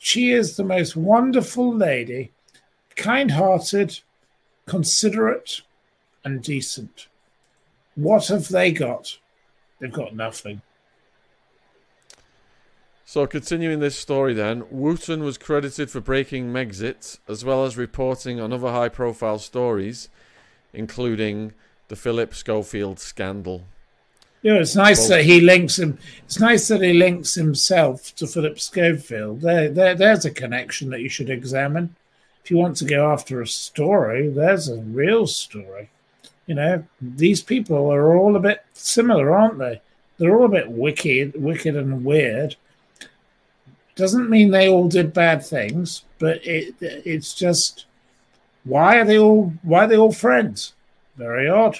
She 0.03 0.31
is 0.31 0.55
the 0.55 0.63
most 0.63 0.95
wonderful 0.95 1.71
lady, 1.71 2.31
kind 2.95 3.29
hearted, 3.29 3.99
considerate, 4.65 5.61
and 6.25 6.41
decent. 6.41 7.07
What 7.93 8.25
have 8.25 8.47
they 8.47 8.71
got? 8.71 9.19
They've 9.79 9.93
got 9.93 10.15
nothing. 10.15 10.63
So, 13.05 13.27
continuing 13.27 13.79
this 13.79 13.95
story 13.95 14.33
then, 14.33 14.63
Wootton 14.71 15.23
was 15.23 15.37
credited 15.37 15.91
for 15.91 16.01
breaking 16.01 16.47
Megxit 16.51 17.19
as 17.27 17.45
well 17.45 17.63
as 17.63 17.77
reporting 17.77 18.39
on 18.39 18.51
other 18.51 18.71
high 18.71 18.89
profile 18.89 19.37
stories, 19.37 20.09
including 20.73 21.53
the 21.89 21.95
Philip 21.95 22.33
Schofield 22.33 22.99
scandal. 22.99 23.67
Yeah, 24.41 24.55
it's 24.55 24.75
nice 24.75 24.99
well, 25.01 25.17
that 25.17 25.25
he 25.25 25.39
links 25.39 25.77
him. 25.77 25.99
It's 26.23 26.39
nice 26.39 26.67
that 26.69 26.81
he 26.81 26.93
links 26.93 27.35
himself 27.35 28.15
to 28.15 28.25
Philip 28.25 28.59
Schofield. 28.59 29.41
There, 29.41 29.69
there, 29.69 29.93
there's 29.93 30.25
a 30.25 30.31
connection 30.31 30.89
that 30.89 31.01
you 31.01 31.09
should 31.09 31.29
examine. 31.29 31.95
If 32.43 32.49
you 32.49 32.57
want 32.57 32.77
to 32.77 32.85
go 32.85 33.11
after 33.11 33.41
a 33.41 33.47
story, 33.47 34.29
there's 34.29 34.67
a 34.67 34.79
real 34.79 35.27
story. 35.27 35.89
You 36.47 36.55
know, 36.55 36.83
these 36.99 37.43
people 37.43 37.91
are 37.93 38.15
all 38.15 38.35
a 38.35 38.39
bit 38.39 38.65
similar, 38.73 39.31
aren't 39.31 39.59
they? 39.59 39.79
They're 40.17 40.35
all 40.35 40.45
a 40.45 40.49
bit 40.49 40.71
wicked, 40.71 41.41
wicked 41.41 41.75
and 41.75 42.03
weird. 42.03 42.55
Doesn't 43.95 44.29
mean 44.29 44.49
they 44.49 44.67
all 44.67 44.87
did 44.87 45.13
bad 45.13 45.45
things, 45.45 46.03
but 46.17 46.45
it, 46.45 46.75
it's 46.79 47.33
just 47.35 47.85
why 48.63 48.99
are 48.99 49.05
they 49.05 49.17
all 49.17 49.53
why 49.61 49.85
are 49.85 49.87
they 49.87 49.97
all 49.97 50.11
friends? 50.11 50.73
Very 51.15 51.47
odd. 51.49 51.79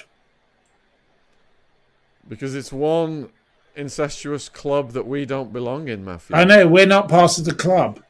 Because 2.28 2.54
it's 2.54 2.72
one 2.72 3.30
incestuous 3.74 4.48
club 4.48 4.92
that 4.92 5.06
we 5.06 5.24
don't 5.24 5.52
belong 5.52 5.88
in, 5.88 6.04
Matthew. 6.04 6.36
I 6.36 6.44
know, 6.44 6.66
we're 6.66 6.86
not 6.86 7.08
part 7.08 7.38
of 7.38 7.44
the 7.44 7.54
club. 7.54 8.00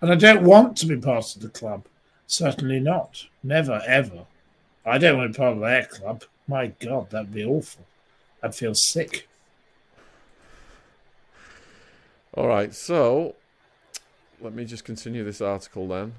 And 0.00 0.10
I 0.10 0.16
don't 0.16 0.42
want 0.42 0.76
to 0.78 0.86
be 0.86 0.96
part 0.96 1.34
of 1.36 1.42
the 1.42 1.48
club. 1.48 1.86
Certainly 2.26 2.80
not. 2.80 3.26
Never, 3.42 3.82
ever. 3.86 4.26
I 4.84 4.98
don't 4.98 5.18
want 5.18 5.32
to 5.32 5.38
be 5.38 5.42
part 5.42 5.54
of 5.54 5.60
their 5.60 5.86
club. 5.86 6.24
My 6.46 6.68
God, 6.68 7.10
that'd 7.10 7.32
be 7.32 7.44
awful. 7.44 7.84
I'd 8.42 8.54
feel 8.54 8.74
sick. 8.74 9.28
All 12.34 12.48
right, 12.48 12.74
so 12.74 13.36
let 14.40 14.52
me 14.52 14.64
just 14.64 14.84
continue 14.84 15.24
this 15.24 15.40
article 15.40 15.88
then. 15.88 16.14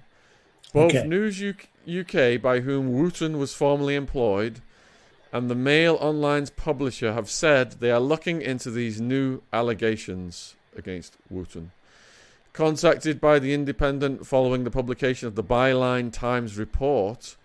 Both 0.73 0.95
okay. 0.95 1.07
News 1.07 1.41
UK, 1.41 2.41
by 2.41 2.61
whom 2.61 2.91
Wootton 2.91 3.37
was 3.37 3.53
formerly 3.53 3.95
employed, 3.95 4.61
and 5.35 5.49
the 5.49 5.55
Mail 5.55 5.97
Online's 5.97 6.49
publisher 6.49 7.11
have 7.11 7.29
said 7.29 7.73
they 7.73 7.91
are 7.91 7.99
looking 7.99 8.41
into 8.41 8.71
these 8.71 9.01
new 9.01 9.41
allegations 9.51 10.55
against 10.77 11.17
Wootton. 11.29 11.71
Contacted 12.53 13.19
by 13.19 13.39
the 13.39 13.53
Independent 13.53 14.25
following 14.25 14.63
the 14.63 14.71
publication 14.71 15.27
of 15.27 15.35
the 15.35 15.43
Byline 15.43 16.09
Times 16.13 16.57
report, 16.57 17.35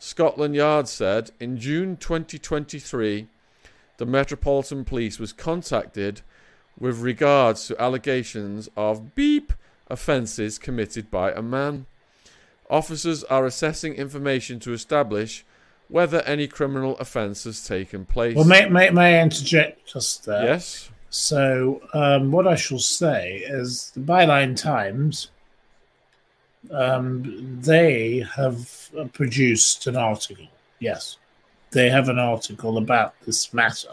Scotland 0.00 0.56
Yard 0.56 0.88
said 0.88 1.30
in 1.38 1.60
June 1.60 1.96
2023 1.96 3.28
the 3.98 4.06
Metropolitan 4.06 4.84
Police 4.84 5.20
was 5.20 5.32
contacted 5.32 6.22
with 6.76 6.98
regards 6.98 7.68
to 7.68 7.80
allegations 7.80 8.68
of 8.76 9.14
beep 9.14 9.52
offences 9.86 10.58
committed 10.58 11.08
by 11.08 11.30
a 11.30 11.40
man. 11.40 11.86
Officers 12.68 13.22
are 13.22 13.46
assessing 13.46 13.94
information 13.94 14.58
to 14.58 14.72
establish 14.72 15.44
whether 15.92 16.22
any 16.22 16.48
criminal 16.48 16.96
offence 16.96 17.44
has 17.44 17.64
taken 17.64 18.06
place. 18.06 18.34
Well, 18.34 18.46
may, 18.46 18.66
may, 18.68 18.88
may 18.88 19.18
I 19.18 19.22
interject 19.22 19.86
just 19.92 20.24
there? 20.24 20.44
Yes. 20.44 20.88
So, 21.10 21.82
um, 21.92 22.32
what 22.32 22.48
I 22.48 22.54
shall 22.54 22.78
say 22.78 23.44
is 23.46 23.90
the 23.94 24.00
Byline 24.00 24.56
Times, 24.56 25.30
um, 26.70 27.58
they 27.60 28.24
have 28.34 28.90
produced 29.12 29.86
an 29.86 29.96
article. 29.96 30.46
Yes, 30.78 31.18
they 31.72 31.90
have 31.90 32.08
an 32.08 32.18
article 32.18 32.78
about 32.78 33.14
this 33.26 33.52
matter. 33.52 33.90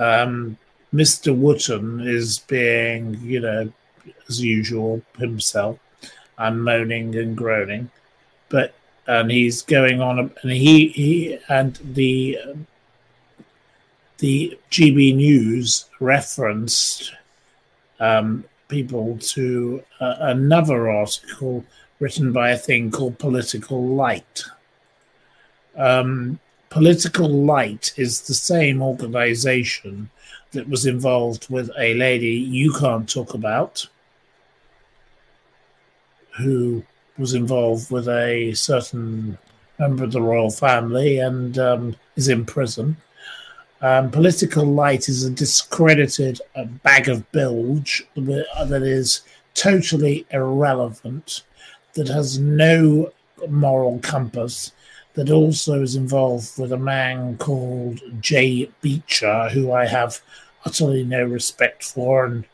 Um, 0.00 0.58
Mr. 0.92 1.36
Wootton 1.36 2.00
is 2.00 2.40
being, 2.40 3.20
you 3.22 3.38
know, 3.38 3.72
as 4.28 4.42
usual, 4.42 5.00
himself 5.18 5.78
and 6.38 6.64
moaning 6.64 7.14
and 7.14 7.36
groaning. 7.36 7.90
But 8.48 8.74
and 9.06 9.30
he's 9.30 9.62
going 9.62 10.00
on 10.00 10.18
and 10.18 10.52
he 10.52 10.88
he 10.88 11.38
and 11.48 11.78
the 11.94 12.38
the 14.18 14.58
GB 14.70 15.14
News 15.14 15.86
referenced 16.00 17.12
um, 18.00 18.44
people 18.68 19.18
to 19.18 19.82
uh, 20.00 20.16
another 20.20 20.90
article 20.90 21.64
written 22.00 22.32
by 22.32 22.50
a 22.50 22.58
thing 22.58 22.90
called 22.90 23.18
Politicalite. 23.18 24.48
Um, 25.76 26.38
Politicalite 26.70 27.98
is 27.98 28.22
the 28.22 28.34
same 28.34 28.82
organization 28.82 30.10
that 30.52 30.68
was 30.68 30.86
involved 30.86 31.48
with 31.48 31.70
a 31.78 31.94
lady 31.94 32.32
you 32.32 32.72
can't 32.72 33.08
talk 33.08 33.34
about, 33.34 33.86
who 36.36 36.82
was 37.18 37.34
involved 37.34 37.90
with 37.90 38.08
a 38.08 38.52
certain 38.54 39.38
member 39.78 40.04
of 40.04 40.12
the 40.12 40.22
royal 40.22 40.50
family 40.50 41.18
and 41.18 41.58
um, 41.58 41.96
is 42.16 42.28
in 42.28 42.44
prison. 42.44 42.96
Um, 43.82 44.10
Politicalite 44.10 45.08
is 45.08 45.24
a 45.24 45.30
discredited 45.30 46.40
uh, 46.54 46.64
bag 46.64 47.08
of 47.08 47.30
bilge 47.32 48.02
that 48.14 48.82
is 48.82 49.20
totally 49.54 50.26
irrelevant, 50.30 51.42
that 51.94 52.08
has 52.08 52.38
no 52.38 53.12
moral 53.48 53.98
compass, 54.00 54.72
that 55.14 55.30
also 55.30 55.82
is 55.82 55.94
involved 55.94 56.58
with 56.58 56.72
a 56.72 56.78
man 56.78 57.36
called 57.38 58.00
Jay 58.20 58.70
Beecher, 58.80 59.48
who 59.50 59.72
I 59.72 59.86
have 59.86 60.20
utterly 60.64 61.04
no 61.04 61.24
respect 61.24 61.84
for. 61.84 62.26
And, 62.26 62.44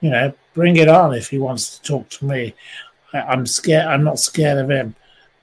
you 0.00 0.10
know, 0.10 0.32
bring 0.54 0.76
it 0.76 0.88
on 0.88 1.14
if 1.14 1.30
he 1.30 1.38
wants 1.38 1.78
to 1.78 1.82
talk 1.82 2.08
to 2.10 2.24
me. 2.24 2.54
I, 3.14 3.32
am 3.32 3.46
scared. 3.46 3.86
I'm 3.86 4.04
not 4.04 4.18
scared 4.18 4.58
of 4.58 4.70
him. 4.70 4.94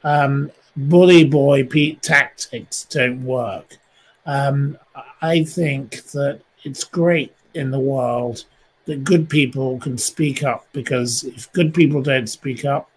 Um, 0.04 0.52
bully 0.76 1.26
boy 1.26 1.66
Pete 1.66 2.02
tactics 2.02 2.86
don't 2.86 3.24
work. 3.24 3.78
Um, 4.26 4.78
I 5.22 5.44
think 5.44 6.04
that 6.12 6.42
it's 6.64 6.84
great 6.84 7.34
in 7.54 7.72
the 7.72 7.80
world 7.80 8.46
that 8.86 9.04
good 9.04 9.30
people 9.30 9.80
can 9.80 9.98
speak 9.98 10.44
up 10.44 10.66
because 10.74 11.24
if 11.24 11.52
good 11.54 11.74
people 11.74 12.02
don't 12.02 12.28
speak 12.28 12.66
up, 12.66 12.90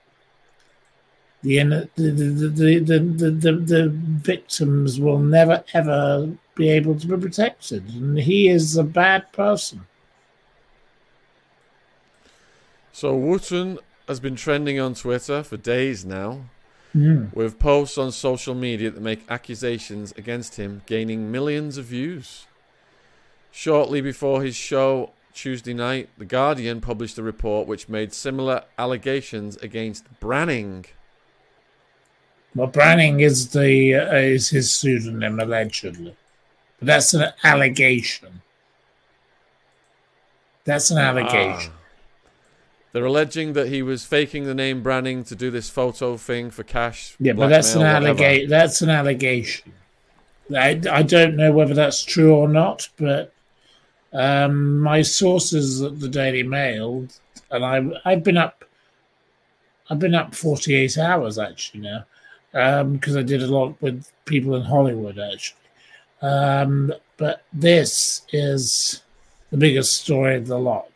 the 1.42 1.58
the 1.58 1.90
the 1.96 2.78
the, 2.80 2.98
the, 2.98 3.30
the, 3.30 3.52
the 3.52 3.88
victims 3.90 4.98
will 4.98 5.18
never 5.18 5.62
ever 5.74 6.30
be 6.54 6.70
able 6.70 6.98
to 6.98 7.06
be 7.06 7.16
protected, 7.16 7.86
and 7.90 8.18
he 8.18 8.48
is 8.48 8.76
a 8.76 8.84
bad 8.84 9.30
person. 9.32 9.84
So 12.92 13.14
Wootton 13.14 13.78
has 14.08 14.20
been 14.20 14.36
trending 14.36 14.78
on 14.78 14.94
Twitter 14.94 15.42
for 15.42 15.56
days 15.56 16.04
now, 16.04 16.44
mm. 16.94 17.32
with 17.34 17.58
posts 17.58 17.98
on 17.98 18.12
social 18.12 18.54
media 18.54 18.90
that 18.90 19.02
make 19.02 19.24
accusations 19.28 20.12
against 20.16 20.56
him 20.56 20.82
gaining 20.86 21.30
millions 21.30 21.78
of 21.78 21.86
views. 21.86 22.46
Shortly 23.50 24.00
before 24.00 24.42
his 24.42 24.56
show 24.56 25.12
Tuesday 25.32 25.74
night, 25.74 26.08
The 26.18 26.24
Guardian 26.24 26.80
published 26.80 27.18
a 27.18 27.22
report 27.22 27.66
which 27.66 27.88
made 27.88 28.12
similar 28.12 28.64
allegations 28.78 29.56
against 29.58 30.04
Branning. 30.20 30.86
Well, 32.54 32.68
Branning 32.68 33.20
is 33.20 33.50
the 33.50 33.94
uh, 33.94 34.14
is 34.14 34.50
his 34.50 34.74
pseudonym 34.74 35.40
allegedly, 35.40 36.16
but 36.78 36.86
that's 36.86 37.12
an 37.14 37.32
allegation. 37.42 38.42
That's 40.64 40.90
an 40.90 40.98
allegation. 40.98 41.72
Ah. 41.74 41.83
They're 42.94 43.04
alleging 43.04 43.54
that 43.54 43.66
he 43.66 43.82
was 43.82 44.04
faking 44.04 44.44
the 44.44 44.54
name 44.54 44.80
Branning 44.80 45.24
to 45.24 45.34
do 45.34 45.50
this 45.50 45.68
photo 45.68 46.16
thing 46.16 46.52
for 46.52 46.62
cash. 46.62 47.16
Yeah, 47.18 47.32
but 47.32 47.48
that's 47.48 47.74
an 47.74 47.82
allegation. 47.82 48.48
That's 48.48 48.82
an 48.82 48.88
allegation. 48.88 49.72
I, 50.56 50.80
I 50.88 51.02
don't 51.02 51.34
know 51.34 51.50
whether 51.50 51.74
that's 51.74 52.04
true 52.04 52.32
or 52.32 52.46
not, 52.46 52.88
but 52.96 53.32
um, 54.12 54.78
my 54.78 55.02
sources 55.02 55.82
at 55.82 55.98
the 55.98 56.08
Daily 56.08 56.44
Mail, 56.44 57.08
and 57.50 57.64
I, 57.64 57.82
I've 58.04 58.22
been 58.22 58.36
up. 58.36 58.64
I've 59.90 59.98
been 59.98 60.14
up 60.14 60.32
forty 60.32 60.76
eight 60.76 60.96
hours 60.96 61.36
actually 61.36 61.80
now, 61.80 62.04
because 62.92 63.16
um, 63.16 63.18
I 63.18 63.22
did 63.22 63.42
a 63.42 63.48
lot 63.48 63.74
with 63.82 64.08
people 64.24 64.54
in 64.54 64.62
Hollywood 64.62 65.18
actually. 65.18 65.58
Um, 66.22 66.92
but 67.16 67.42
this 67.52 68.22
is 68.32 69.02
the 69.50 69.56
biggest 69.56 70.00
story 70.00 70.36
of 70.36 70.46
the 70.46 70.60
lot. 70.60 70.93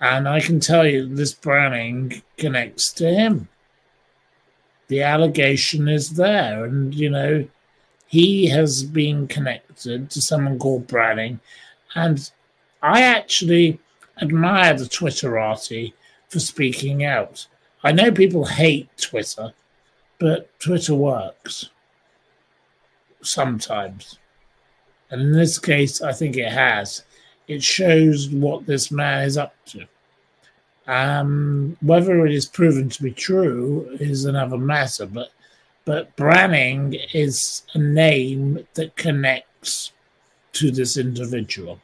And 0.00 0.28
I 0.28 0.40
can 0.40 0.60
tell 0.60 0.86
you 0.86 1.06
this 1.06 1.34
Branning 1.34 2.22
connects 2.36 2.92
to 2.94 3.12
him. 3.12 3.48
The 4.86 5.02
allegation 5.02 5.88
is 5.88 6.10
there. 6.10 6.64
And, 6.64 6.94
you 6.94 7.10
know, 7.10 7.46
he 8.06 8.46
has 8.46 8.84
been 8.84 9.26
connected 9.26 10.10
to 10.10 10.22
someone 10.22 10.58
called 10.58 10.86
Branning. 10.86 11.40
And 11.94 12.30
I 12.82 13.02
actually 13.02 13.80
admire 14.20 14.74
the 14.74 14.84
Twitterati 14.84 15.92
for 16.28 16.38
speaking 16.38 17.04
out. 17.04 17.46
I 17.82 17.92
know 17.92 18.10
people 18.10 18.44
hate 18.44 18.88
Twitter, 18.96 19.52
but 20.18 20.58
Twitter 20.58 20.94
works 20.94 21.70
sometimes. 23.22 24.18
And 25.10 25.20
in 25.22 25.32
this 25.32 25.58
case, 25.58 26.02
I 26.02 26.12
think 26.12 26.36
it 26.36 26.52
has 26.52 27.04
it 27.48 27.62
shows 27.62 28.28
what 28.28 28.66
this 28.66 28.90
man 28.90 29.24
is 29.24 29.36
up 29.36 29.54
to. 29.66 29.86
Um, 30.86 31.76
whether 31.80 32.24
it 32.24 32.32
is 32.32 32.46
proven 32.46 32.88
to 32.90 33.02
be 33.02 33.10
true 33.10 33.88
is 34.00 34.24
another 34.24 34.56
matter, 34.56 35.06
but 35.06 35.30
but 35.84 36.14
Branning 36.16 36.98
is 37.14 37.62
a 37.72 37.78
name 37.78 38.66
that 38.74 38.94
connects 38.96 39.92
to 40.52 40.70
this 40.70 40.98
individual. 40.98 41.80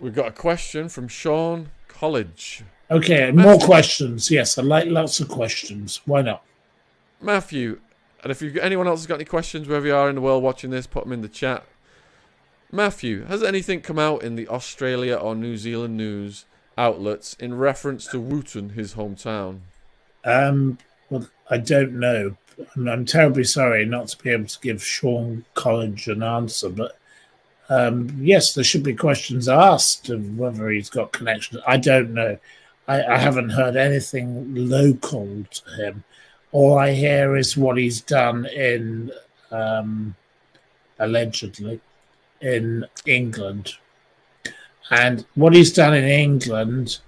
We've 0.00 0.14
got 0.14 0.28
a 0.28 0.32
question 0.32 0.88
from 0.88 1.08
Sean 1.08 1.70
College. 1.86 2.64
Okay, 2.90 3.30
Matthew. 3.30 3.50
more 3.50 3.58
questions. 3.58 4.30
Yes, 4.30 4.58
I 4.58 4.62
like 4.62 4.86
lots 4.88 5.20
of 5.20 5.28
questions. 5.28 6.00
Why 6.04 6.22
not? 6.22 6.42
Matthew, 7.20 7.80
and 8.22 8.30
if 8.30 8.40
you 8.40 8.60
anyone 8.60 8.86
else 8.86 9.00
has 9.00 9.06
got 9.06 9.16
any 9.16 9.24
questions 9.24 9.68
wherever 9.68 9.86
you 9.86 9.94
are 9.94 10.08
in 10.08 10.14
the 10.14 10.20
world 10.20 10.42
watching 10.42 10.70
this, 10.70 10.86
put 10.86 11.04
them 11.04 11.12
in 11.12 11.22
the 11.22 11.28
chat. 11.28 11.64
Matthew, 12.70 13.24
has 13.24 13.42
anything 13.42 13.80
come 13.80 13.98
out 13.98 14.22
in 14.22 14.36
the 14.36 14.48
Australia 14.48 15.16
or 15.16 15.34
New 15.34 15.56
Zealand 15.56 15.96
news 15.96 16.44
outlets 16.76 17.34
in 17.34 17.56
reference 17.56 18.06
to 18.08 18.20
Wootton, 18.20 18.70
his 18.70 18.94
hometown? 18.94 19.60
Um, 20.24 20.78
well, 21.08 21.28
I 21.48 21.56
don't 21.58 21.94
know. 21.94 22.36
I'm, 22.76 23.06
terribly 23.06 23.44
sorry 23.44 23.86
not 23.86 24.08
to 24.08 24.22
be 24.22 24.30
able 24.30 24.46
to 24.46 24.60
give 24.60 24.84
Sean 24.84 25.44
College 25.54 26.08
an 26.08 26.22
answer, 26.22 26.68
but 26.68 26.98
um, 27.70 28.10
yes, 28.20 28.52
there 28.52 28.64
should 28.64 28.82
be 28.82 28.94
questions 28.94 29.48
asked 29.48 30.10
of 30.10 30.38
whether 30.38 30.68
he's 30.68 30.90
got 30.90 31.12
connections. 31.12 31.62
I 31.66 31.78
don't 31.78 32.12
know. 32.12 32.38
I, 32.86 33.02
I 33.02 33.18
haven't 33.18 33.50
heard 33.50 33.76
anything 33.76 34.54
local 34.54 35.44
to 35.50 35.70
him. 35.82 36.04
All 36.52 36.78
I 36.78 36.92
hear 36.92 37.36
is 37.36 37.56
what 37.56 37.78
he's 37.78 38.00
done 38.00 38.46
in 38.46 39.12
um, 39.50 40.16
allegedly 40.98 41.80
in 42.40 42.84
England. 43.06 43.74
And 44.90 45.24
what 45.34 45.54
he's 45.54 45.72
done 45.72 45.94
in 45.94 46.04
England 46.04 46.98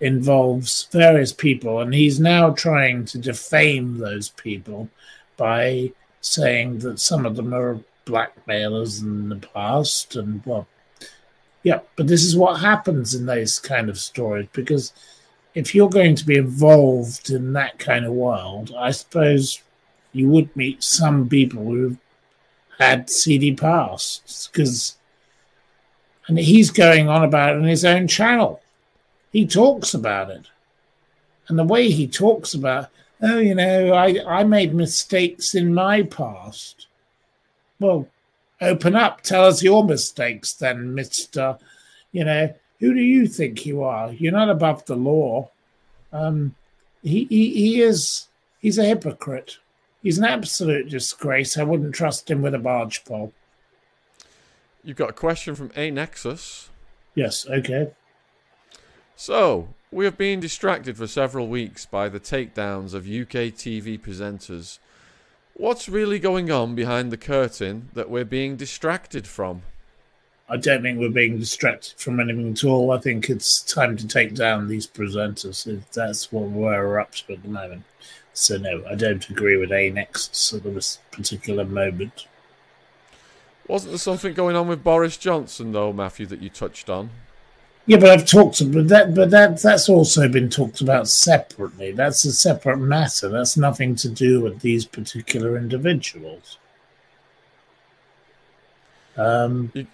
involves 0.00 0.88
various 0.90 1.32
people, 1.32 1.80
and 1.80 1.94
he's 1.94 2.18
now 2.20 2.50
trying 2.50 3.04
to 3.06 3.18
defame 3.18 3.98
those 3.98 4.30
people 4.30 4.88
by 5.36 5.92
saying 6.20 6.80
that 6.80 6.98
some 6.98 7.24
of 7.24 7.36
them 7.36 7.54
are 7.54 7.80
blackmailers 8.04 9.00
in 9.00 9.28
the 9.28 9.36
past. 9.36 10.16
And 10.16 10.44
well, 10.44 10.66
yeah, 11.62 11.80
but 11.96 12.06
this 12.06 12.24
is 12.24 12.36
what 12.36 12.60
happens 12.60 13.14
in 13.14 13.26
those 13.26 13.58
kind 13.58 13.88
of 13.88 13.98
stories 13.98 14.48
because 14.52 14.92
if 15.54 15.74
you're 15.74 15.88
going 15.88 16.16
to 16.16 16.26
be 16.26 16.36
involved 16.36 17.30
in 17.30 17.52
that 17.52 17.78
kind 17.78 18.04
of 18.04 18.12
world, 18.12 18.74
I 18.76 18.90
suppose 18.90 19.62
you 20.12 20.28
would 20.28 20.54
meet 20.56 20.82
some 20.82 21.28
people 21.28 21.64
who 21.64 21.96
had 22.82 23.10
seedy 23.10 23.54
pasts 23.54 24.48
because, 24.48 24.96
and 26.26 26.38
he's 26.38 26.70
going 26.70 27.08
on 27.08 27.24
about 27.24 27.54
it 27.54 27.58
on 27.58 27.64
his 27.64 27.84
own 27.84 28.08
channel. 28.08 28.60
He 29.32 29.46
talks 29.46 29.94
about 29.94 30.30
it, 30.30 30.46
and 31.48 31.58
the 31.58 31.64
way 31.64 31.90
he 31.90 32.06
talks 32.06 32.54
about, 32.54 32.88
oh, 33.22 33.38
you 33.38 33.54
know, 33.54 33.94
I 33.94 34.18
I 34.26 34.44
made 34.44 34.74
mistakes 34.74 35.54
in 35.54 35.72
my 35.72 36.02
past. 36.02 36.86
Well, 37.80 38.08
open 38.60 38.94
up, 38.94 39.22
tell 39.22 39.44
us 39.46 39.62
your 39.62 39.84
mistakes, 39.84 40.52
then, 40.52 40.94
Mister. 40.94 41.58
You 42.12 42.24
know, 42.24 42.54
who 42.78 42.92
do 42.92 43.00
you 43.00 43.26
think 43.26 43.64
you 43.64 43.82
are? 43.82 44.12
You're 44.12 44.32
not 44.32 44.50
above 44.50 44.84
the 44.84 44.96
law. 44.96 45.50
Um, 46.12 46.54
he, 47.02 47.24
he 47.24 47.54
he 47.54 47.80
is 47.80 48.28
he's 48.60 48.78
a 48.78 48.84
hypocrite. 48.84 49.58
He's 50.02 50.18
an 50.18 50.24
absolute 50.24 50.88
disgrace. 50.88 51.56
I 51.56 51.62
wouldn't 51.62 51.94
trust 51.94 52.30
him 52.30 52.42
with 52.42 52.54
a 52.54 52.58
barge 52.58 53.04
pole. 53.04 53.32
You've 54.82 54.96
got 54.96 55.10
a 55.10 55.14
question 55.14 55.54
from 55.54 55.70
A 55.76 55.90
Nexus. 55.90 56.70
Yes, 57.14 57.46
okay. 57.48 57.92
So, 59.14 59.68
we 59.92 60.04
have 60.04 60.18
been 60.18 60.40
distracted 60.40 60.96
for 60.96 61.06
several 61.06 61.46
weeks 61.46 61.86
by 61.86 62.08
the 62.08 62.18
takedowns 62.18 62.94
of 62.94 63.06
UK 63.06 63.54
TV 63.54 64.00
presenters. 64.00 64.78
What's 65.54 65.88
really 65.88 66.18
going 66.18 66.50
on 66.50 66.74
behind 66.74 67.12
the 67.12 67.16
curtain 67.16 67.90
that 67.92 68.10
we're 68.10 68.24
being 68.24 68.56
distracted 68.56 69.26
from? 69.26 69.62
I 70.48 70.56
don't 70.56 70.82
think 70.82 70.98
we're 70.98 71.10
being 71.10 71.38
distracted 71.38 72.00
from 72.00 72.18
anything 72.18 72.52
at 72.52 72.64
all. 72.64 72.90
I 72.90 72.98
think 72.98 73.30
it's 73.30 73.62
time 73.62 73.96
to 73.98 74.08
take 74.08 74.34
down 74.34 74.66
these 74.66 74.86
presenters. 74.86 75.64
That's 75.92 76.32
what 76.32 76.48
we're 76.48 76.98
up 76.98 77.12
to 77.12 77.34
at 77.34 77.42
the 77.42 77.48
moment. 77.48 77.84
So 78.34 78.56
no, 78.56 78.84
I 78.88 78.94
don't 78.94 79.28
agree 79.28 79.56
with 79.56 79.72
A 79.72 79.90
Nexus 79.90 80.54
at 80.54 80.62
this 80.62 80.98
particular 81.10 81.64
moment. 81.64 82.26
Wasn't 83.68 83.92
there 83.92 83.98
something 83.98 84.34
going 84.34 84.56
on 84.56 84.68
with 84.68 84.82
Boris 84.82 85.16
Johnson 85.16 85.72
though, 85.72 85.92
Matthew, 85.92 86.26
that 86.26 86.40
you 86.40 86.48
touched 86.48 86.90
on? 86.90 87.10
Yeah, 87.84 87.96
but 87.98 88.10
I've 88.10 88.26
talked 88.26 88.60
about 88.60 88.86
that, 88.88 89.14
but 89.14 89.30
that 89.30 89.60
that's 89.60 89.88
also 89.88 90.28
been 90.28 90.48
talked 90.48 90.80
about 90.80 91.08
separately. 91.08 91.90
That's 91.90 92.24
a 92.24 92.32
separate 92.32 92.78
matter. 92.78 93.28
That's 93.28 93.56
nothing 93.56 93.96
to 93.96 94.08
do 94.08 94.40
with 94.40 94.60
these 94.60 94.84
particular 94.84 95.56
individuals. 95.56 96.58
Um, 99.16 99.70
you, 99.74 99.86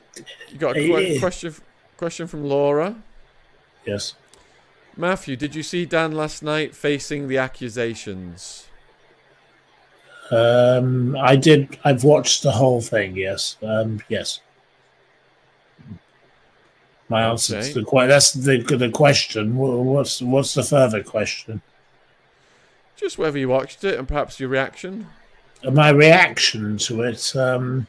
you 0.50 0.58
got 0.58 0.76
a 0.76 0.86
qu- 0.86 1.18
question 1.18 1.54
question 1.96 2.26
from 2.26 2.44
Laura. 2.44 2.94
Yes. 3.86 4.14
Matthew, 4.98 5.36
did 5.36 5.54
you 5.54 5.62
see 5.62 5.86
Dan 5.86 6.10
last 6.10 6.42
night 6.42 6.74
facing 6.74 7.28
the 7.28 7.38
accusations? 7.38 8.66
Um, 10.32 11.16
I 11.16 11.36
did. 11.36 11.78
I've 11.84 12.02
watched 12.02 12.42
the 12.42 12.50
whole 12.50 12.80
thing. 12.80 13.16
Yes. 13.16 13.56
Um, 13.62 14.02
yes. 14.08 14.40
My 17.08 17.22
answer 17.22 17.58
okay. 17.58 17.68
to 17.68 17.74
the 17.74 17.84
question. 17.84 18.08
That's 18.08 18.32
the 18.32 18.76
the 18.76 18.90
question. 18.90 19.56
What's 19.56 20.20
what's 20.20 20.54
the 20.54 20.64
further 20.64 21.04
question? 21.04 21.62
Just 22.96 23.18
whether 23.18 23.38
you 23.38 23.48
watched 23.48 23.84
it 23.84 24.00
and 24.00 24.08
perhaps 24.08 24.40
your 24.40 24.48
reaction. 24.48 25.06
My 25.62 25.90
reaction 25.90 26.76
to 26.78 27.02
it. 27.02 27.36
Um, 27.36 27.86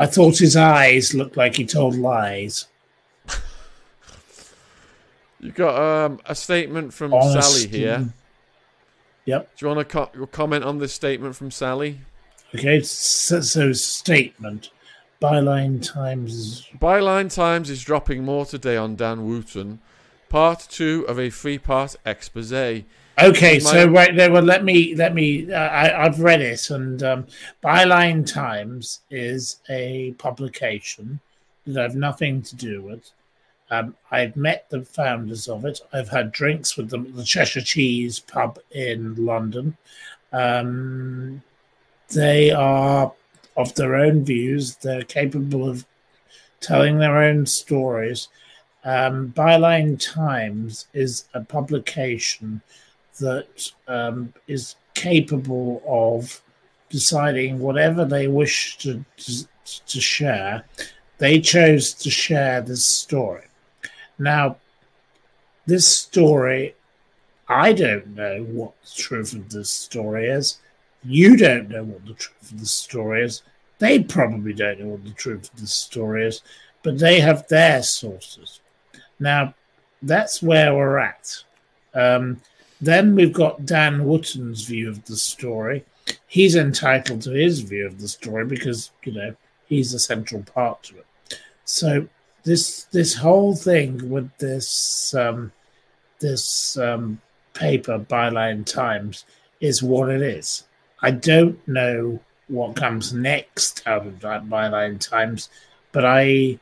I 0.00 0.06
thought 0.06 0.38
his 0.38 0.56
eyes 0.56 1.14
looked 1.14 1.36
like 1.36 1.54
he 1.54 1.64
told 1.64 1.94
lies. 1.94 2.66
You 5.44 5.52
got 5.52 5.80
um, 5.80 6.20
a 6.24 6.34
statement 6.34 6.94
from 6.94 7.12
Honest 7.12 7.52
Sally 7.52 7.68
here. 7.68 8.08
Yep. 9.26 9.56
Do 9.56 9.66
you 9.66 9.74
want 9.74 9.88
to 9.88 10.06
co- 10.06 10.26
comment 10.26 10.64
on 10.64 10.78
this 10.78 10.92
statement 10.92 11.36
from 11.36 11.50
Sally? 11.50 12.00
Okay, 12.54 12.80
so, 12.80 13.40
so 13.40 13.72
statement. 13.72 14.70
Byline 15.20 15.82
Times. 15.82 16.66
Byline 16.78 17.32
Times 17.32 17.68
is 17.68 17.82
dropping 17.82 18.24
more 18.24 18.46
today 18.46 18.76
on 18.76 18.96
Dan 18.96 19.26
Wootton. 19.26 19.80
Part 20.28 20.66
two 20.70 21.04
of 21.08 21.18
a 21.18 21.30
three-part 21.30 21.96
expose. 22.04 22.52
Okay, 22.52 23.60
so 23.60 23.86
right 23.86 24.16
there. 24.16 24.32
Well, 24.32 24.42
let 24.42 24.64
me 24.64 24.94
let 24.96 25.14
me. 25.14 25.52
Uh, 25.52 25.56
I, 25.56 26.04
I've 26.04 26.20
read 26.20 26.40
it, 26.40 26.70
and 26.70 27.02
um, 27.02 27.26
Byline 27.62 28.26
Times 28.26 29.00
is 29.10 29.60
a 29.68 30.12
publication 30.18 31.20
that 31.66 31.78
I 31.78 31.82
have 31.82 31.96
nothing 31.96 32.42
to 32.42 32.56
do 32.56 32.82
with. 32.82 33.10
Um, 33.70 33.96
I've 34.10 34.36
met 34.36 34.66
the 34.68 34.82
founders 34.82 35.48
of 35.48 35.64
it. 35.64 35.80
I've 35.92 36.08
had 36.08 36.32
drinks 36.32 36.76
with 36.76 36.90
them 36.90 37.06
at 37.06 37.16
the 37.16 37.24
Cheshire 37.24 37.62
Cheese 37.62 38.20
pub 38.20 38.58
in 38.70 39.14
London. 39.24 39.76
Um, 40.32 41.42
they 42.08 42.50
are 42.50 43.12
of 43.56 43.74
their 43.74 43.96
own 43.96 44.24
views. 44.24 44.76
They're 44.76 45.02
capable 45.02 45.68
of 45.68 45.86
telling 46.60 46.98
their 46.98 47.18
own 47.18 47.46
stories. 47.46 48.28
Um, 48.84 49.32
Byline 49.34 49.98
Times 49.98 50.88
is 50.92 51.26
a 51.32 51.40
publication 51.40 52.60
that 53.18 53.70
um, 53.88 54.34
is 54.46 54.76
capable 54.94 55.82
of 55.86 56.42
deciding 56.90 57.58
whatever 57.58 58.04
they 58.04 58.28
wish 58.28 58.76
to, 58.78 59.04
to, 59.16 59.46
to 59.86 60.00
share. 60.00 60.64
They 61.18 61.40
chose 61.40 61.94
to 61.94 62.10
share 62.10 62.60
this 62.60 62.84
story. 62.84 63.44
Now, 64.18 64.56
this 65.66 65.86
story, 65.86 66.74
I 67.48 67.72
don't 67.72 68.14
know 68.14 68.42
what 68.44 68.72
the 68.82 69.02
truth 69.02 69.32
of 69.32 69.50
this 69.50 69.70
story 69.70 70.26
is. 70.26 70.58
You 71.02 71.36
don't 71.36 71.68
know 71.68 71.84
what 71.84 72.06
the 72.06 72.14
truth 72.14 72.52
of 72.52 72.60
the 72.60 72.66
story 72.66 73.24
is. 73.24 73.42
They 73.78 74.02
probably 74.02 74.52
don't 74.52 74.80
know 74.80 74.88
what 74.88 75.04
the 75.04 75.10
truth 75.10 75.52
of 75.52 75.60
the 75.60 75.66
story 75.66 76.26
is, 76.26 76.42
but 76.82 76.98
they 76.98 77.20
have 77.20 77.46
their 77.48 77.82
sources. 77.82 78.60
Now, 79.18 79.54
that's 80.02 80.42
where 80.42 80.74
we're 80.74 80.98
at. 80.98 81.44
Um, 81.94 82.40
then 82.80 83.14
we've 83.14 83.32
got 83.32 83.66
Dan 83.66 84.04
Wootton's 84.04 84.64
view 84.64 84.88
of 84.88 85.04
the 85.04 85.16
story. 85.16 85.84
He's 86.26 86.56
entitled 86.56 87.22
to 87.22 87.30
his 87.30 87.60
view 87.60 87.86
of 87.86 88.00
the 88.00 88.08
story 88.08 88.44
because, 88.44 88.90
you 89.04 89.12
know, 89.12 89.34
he's 89.66 89.94
a 89.94 89.98
central 89.98 90.42
part 90.42 90.82
to 90.84 90.98
it. 90.98 91.06
So 91.64 92.08
this 92.44 92.84
this 92.84 93.14
whole 93.14 93.56
thing 93.56 94.10
with 94.10 94.30
this 94.38 95.14
um, 95.14 95.50
this 96.20 96.76
um, 96.78 97.20
paper, 97.54 97.98
Byline 97.98 98.64
Times, 98.64 99.24
is 99.60 99.82
what 99.82 100.10
it 100.10 100.22
is. 100.22 100.64
I 101.02 101.10
don't 101.10 101.66
know 101.66 102.20
what 102.48 102.76
comes 102.76 103.12
next 103.12 103.82
out 103.86 104.06
of 104.06 104.20
that 104.20 104.44
Byline 104.44 105.00
Times, 105.00 105.48
but 105.92 106.04
I 106.04 106.58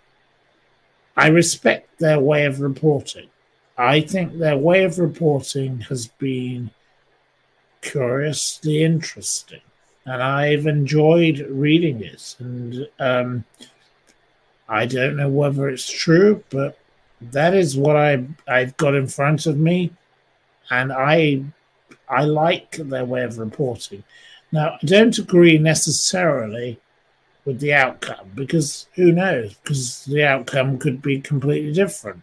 I 1.17 1.29
respect 1.29 1.99
their 1.99 2.21
way 2.21 2.45
of 2.45 2.61
reporting. 2.61 3.29
I 3.77 4.01
think 4.01 4.39
their 4.39 4.57
way 4.57 4.85
of 4.85 4.99
reporting 4.99 5.81
has 5.81 6.07
been 6.07 6.71
curiously 7.81 8.85
interesting, 8.85 9.63
and 10.07 10.23
I've 10.23 10.67
enjoyed 10.67 11.47
reading 11.51 12.03
it. 12.03 12.37
And 12.39 12.89
um, 13.01 13.45
I 14.73 14.87
don't 14.87 15.17
know 15.17 15.29
whether 15.29 15.69
it's 15.69 15.91
true, 15.91 16.43
but 16.49 16.79
that 17.21 17.53
is 17.53 17.77
what 17.77 17.95
I 17.95 18.25
I've 18.49 18.75
got 18.79 18.95
in 18.95 19.07
front 19.07 19.45
of 19.45 19.59
me, 19.59 19.93
and 20.71 20.91
I 20.91 21.45
I 22.09 22.25
like 22.25 22.79
their 22.79 23.05
way 23.05 23.23
of 23.23 23.39
reporting. 23.39 24.03
Now, 24.51 24.79
I 24.83 24.87
don't 24.87 25.19
agree 25.19 25.59
necessarily 25.59 26.81
with 27.45 27.61
the 27.61 27.75
outcome 27.75 28.31
because 28.35 28.87
who 28.95 29.13
knows? 29.13 29.55
Because 29.63 30.07
the 30.07 30.25
outcome 30.25 30.79
could 30.79 31.03
be 31.03 31.21
completely 31.21 31.73
different. 31.73 32.23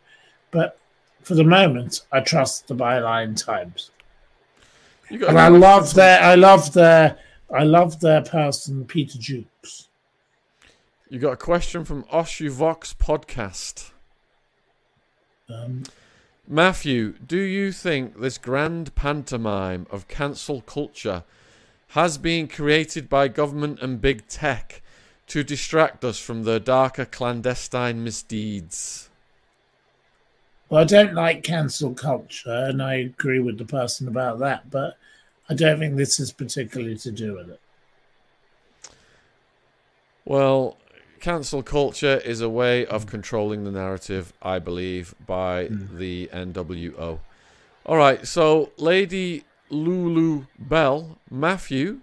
But 0.50 0.80
for 1.22 1.36
the 1.36 1.44
moment, 1.44 2.02
I 2.12 2.22
trust 2.22 2.68
the 2.68 2.76
byline 2.76 3.36
times. 3.36 3.92
And 5.10 5.38
I 5.38 5.50
love 5.50 5.94
their, 5.94 6.20
I 6.22 6.36
love 6.36 6.74
their, 6.74 7.18
I 7.54 7.64
love 7.64 8.00
their 8.00 8.22
person, 8.22 8.86
Peter 8.86 9.18
Jukes. 9.20 9.89
You 11.10 11.20
got 11.20 11.34
a 11.34 11.38
question 11.38 11.86
from 11.86 12.04
Oshu 12.04 12.50
Vox 12.50 12.94
podcast. 12.94 13.92
Um, 15.50 15.84
Matthew, 16.48 17.14
do 17.14 17.40
you 17.40 17.72
think 17.72 18.20
this 18.20 18.38
grand 18.38 18.94
pantomime 18.96 19.88
of 19.90 20.08
cancel 20.08 20.62
culture 20.62 21.24
has 21.90 22.18
been 22.20 22.48
created 22.48 23.10
by 23.10 23.28
government 23.28 23.80
and 23.82 24.00
big 24.00 24.28
tech 24.28 24.82
to 25.30 25.44
distract 25.44 26.04
us 26.04 26.20
from 26.20 26.44
the 26.44 26.60
darker 26.60 27.06
clandestine 27.06 28.04
misdeeds. 28.04 29.10
Well, 30.70 30.82
I 30.82 30.86
don't 30.86 31.14
like 31.14 31.44
cancel 31.44 31.94
culture, 31.94 32.66
and 32.68 32.82
I 32.82 32.96
agree 32.96 33.40
with 33.40 33.58
the 33.58 33.66
person 33.66 34.08
about 34.08 34.40
that, 34.40 34.70
but 34.70 34.98
I 35.48 35.54
don't 35.54 35.80
think 35.80 35.96
this 35.96 36.20
is 36.20 36.32
particularly 36.32 36.98
to 36.98 37.12
do 37.12 37.36
with 37.36 37.50
it. 37.50 37.60
Well, 40.26 40.78
cancel 41.20 41.64
culture 41.64 42.18
is 42.26 42.42
a 42.42 42.50
way 42.50 42.86
of 42.86 43.06
controlling 43.06 43.64
the 43.64 43.72
narrative, 43.72 44.34
I 44.42 44.60
believe, 44.60 45.16
by 45.26 45.68
mm. 45.68 45.98
the 45.98 46.30
NWO. 46.34 47.20
All 47.86 47.98
right, 47.98 48.26
so 48.28 48.72
Lady 48.78 49.46
Lulu 49.70 50.46
Bell, 50.58 51.18
Matthew. 51.30 52.02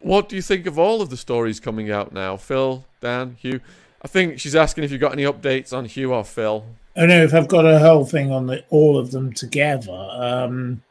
What 0.00 0.28
do 0.28 0.36
you 0.36 0.42
think 0.42 0.66
of 0.66 0.78
all 0.78 1.02
of 1.02 1.10
the 1.10 1.16
stories 1.16 1.60
coming 1.60 1.90
out 1.90 2.12
now? 2.12 2.36
Phil, 2.36 2.84
Dan, 3.00 3.36
Huw. 3.42 3.60
I 4.02 4.08
think 4.08 4.38
she's 4.38 4.54
asking 4.54 4.84
if 4.84 4.92
you've 4.92 5.00
got 5.00 5.12
any 5.12 5.24
updates 5.24 5.72
on 5.72 5.86
Huw 5.86 6.10
or 6.10 6.24
Phil. 6.24 6.64
I 6.96 7.06
know 7.06 7.22
if 7.24 7.34
I've 7.34 7.48
got 7.48 7.66
a 7.66 7.78
whole 7.78 8.04
thing 8.04 8.30
on 8.30 8.46
the, 8.46 8.64
all 8.70 8.98
of 8.98 9.10
them 9.10 9.32
together. 9.32 10.08
Um, 10.12 10.82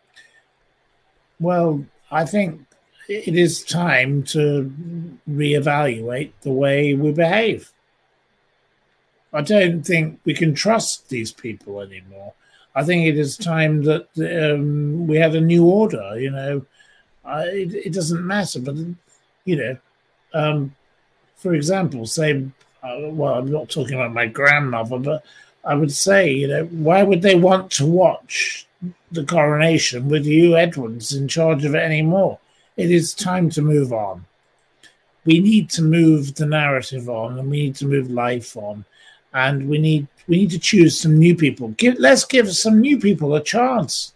well, 1.40 1.86
I 2.12 2.26
think 2.26 2.65
it 3.08 3.36
is 3.36 3.64
time 3.64 4.24
to 4.24 4.72
reevaluate 5.30 6.32
the 6.42 6.52
way 6.52 6.94
we 6.94 7.12
behave. 7.12 7.72
I 9.34 9.42
don't 9.42 9.84
think 9.84 10.20
we 10.24 10.34
can 10.34 10.54
trust 10.54 11.10
these 11.10 11.32
people 11.32 11.82
anymore. 11.82 12.34
I 12.74 12.84
think 12.84 13.06
it 13.06 13.18
is 13.18 13.38
time 13.38 13.84
that 13.84 14.08
um, 14.18 15.08
we 15.08 15.18
had 15.18 15.36
a 15.36 15.42
new 15.42 15.66
order. 15.66 16.20
You 16.20 16.32
know, 16.32 16.66
I, 17.24 17.44
it, 17.44 17.74
it, 17.74 17.94
doesn't 17.94 18.26
matter, 18.26 18.60
but 18.60 18.76
you 19.46 19.56
know, 19.56 19.78
um, 20.34 20.76
for 21.36 21.54
example, 21.54 22.06
say, 22.06 22.46
uh, 22.84 22.98
well, 23.02 23.36
I'm 23.36 23.52
not 23.52 23.70
talking 23.70 23.96
about 23.96 24.14
my 24.14 24.28
grandmother, 24.28 25.00
but 25.00 25.26
I 25.64 25.76
would 25.76 25.92
say, 25.92 26.32
you 26.32 26.48
know, 26.48 26.66
why 26.66 27.04
would 27.04 27.22
they 27.22 27.36
want 27.36 27.72
to 27.74 27.86
watch 27.86 28.68
the 29.12 29.26
coronation 29.26 30.10
with 30.10 30.26
Huw 30.26 30.58
Edwards 30.58 31.14
in 31.14 31.28
charge 31.28 31.66
of 31.66 31.76
it 31.76 31.84
anymore? 31.84 32.40
It 32.78 32.92
is 32.92 33.14
time 33.14 33.50
to 33.52 33.62
move 33.62 33.94
on. 33.94 34.26
We 35.26 35.40
need 35.40 35.70
to 35.72 35.82
move 35.82 36.36
the 36.36 36.46
narrative 36.46 37.10
on, 37.10 37.40
and 37.40 37.50
we 37.50 37.64
need 37.64 37.76
to 37.78 37.86
move 37.86 38.10
life 38.10 38.56
on 38.56 38.86
and 39.36 39.68
we 39.68 39.78
need 39.78 40.08
we 40.28 40.38
need 40.38 40.50
to 40.50 40.60
choose 40.60 41.00
some 41.00 41.20
new 41.20 41.36
people. 41.36 41.68
Give, 41.70 42.00
let's 42.00 42.26
give 42.26 42.52
some 42.56 42.80
new 42.80 42.98
people 42.98 43.36
a 43.36 43.44
chance. 43.44 44.14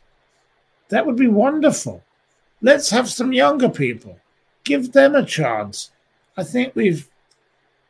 That 0.88 1.06
would 1.06 1.18
be 1.18 1.28
wonderful. 1.28 2.04
Let's 2.62 2.90
have 2.90 3.10
some 3.10 3.32
younger 3.32 3.70
people. 3.70 4.18
Give 4.64 4.92
them 4.92 5.14
a 5.14 5.26
chance. 5.26 5.92
I 6.36 6.44
think 6.44 6.74
we've 6.74 7.08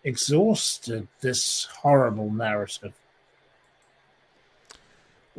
exhausted 0.03 1.07
this 1.21 1.65
horrible 1.81 2.31
narrative. 2.31 2.93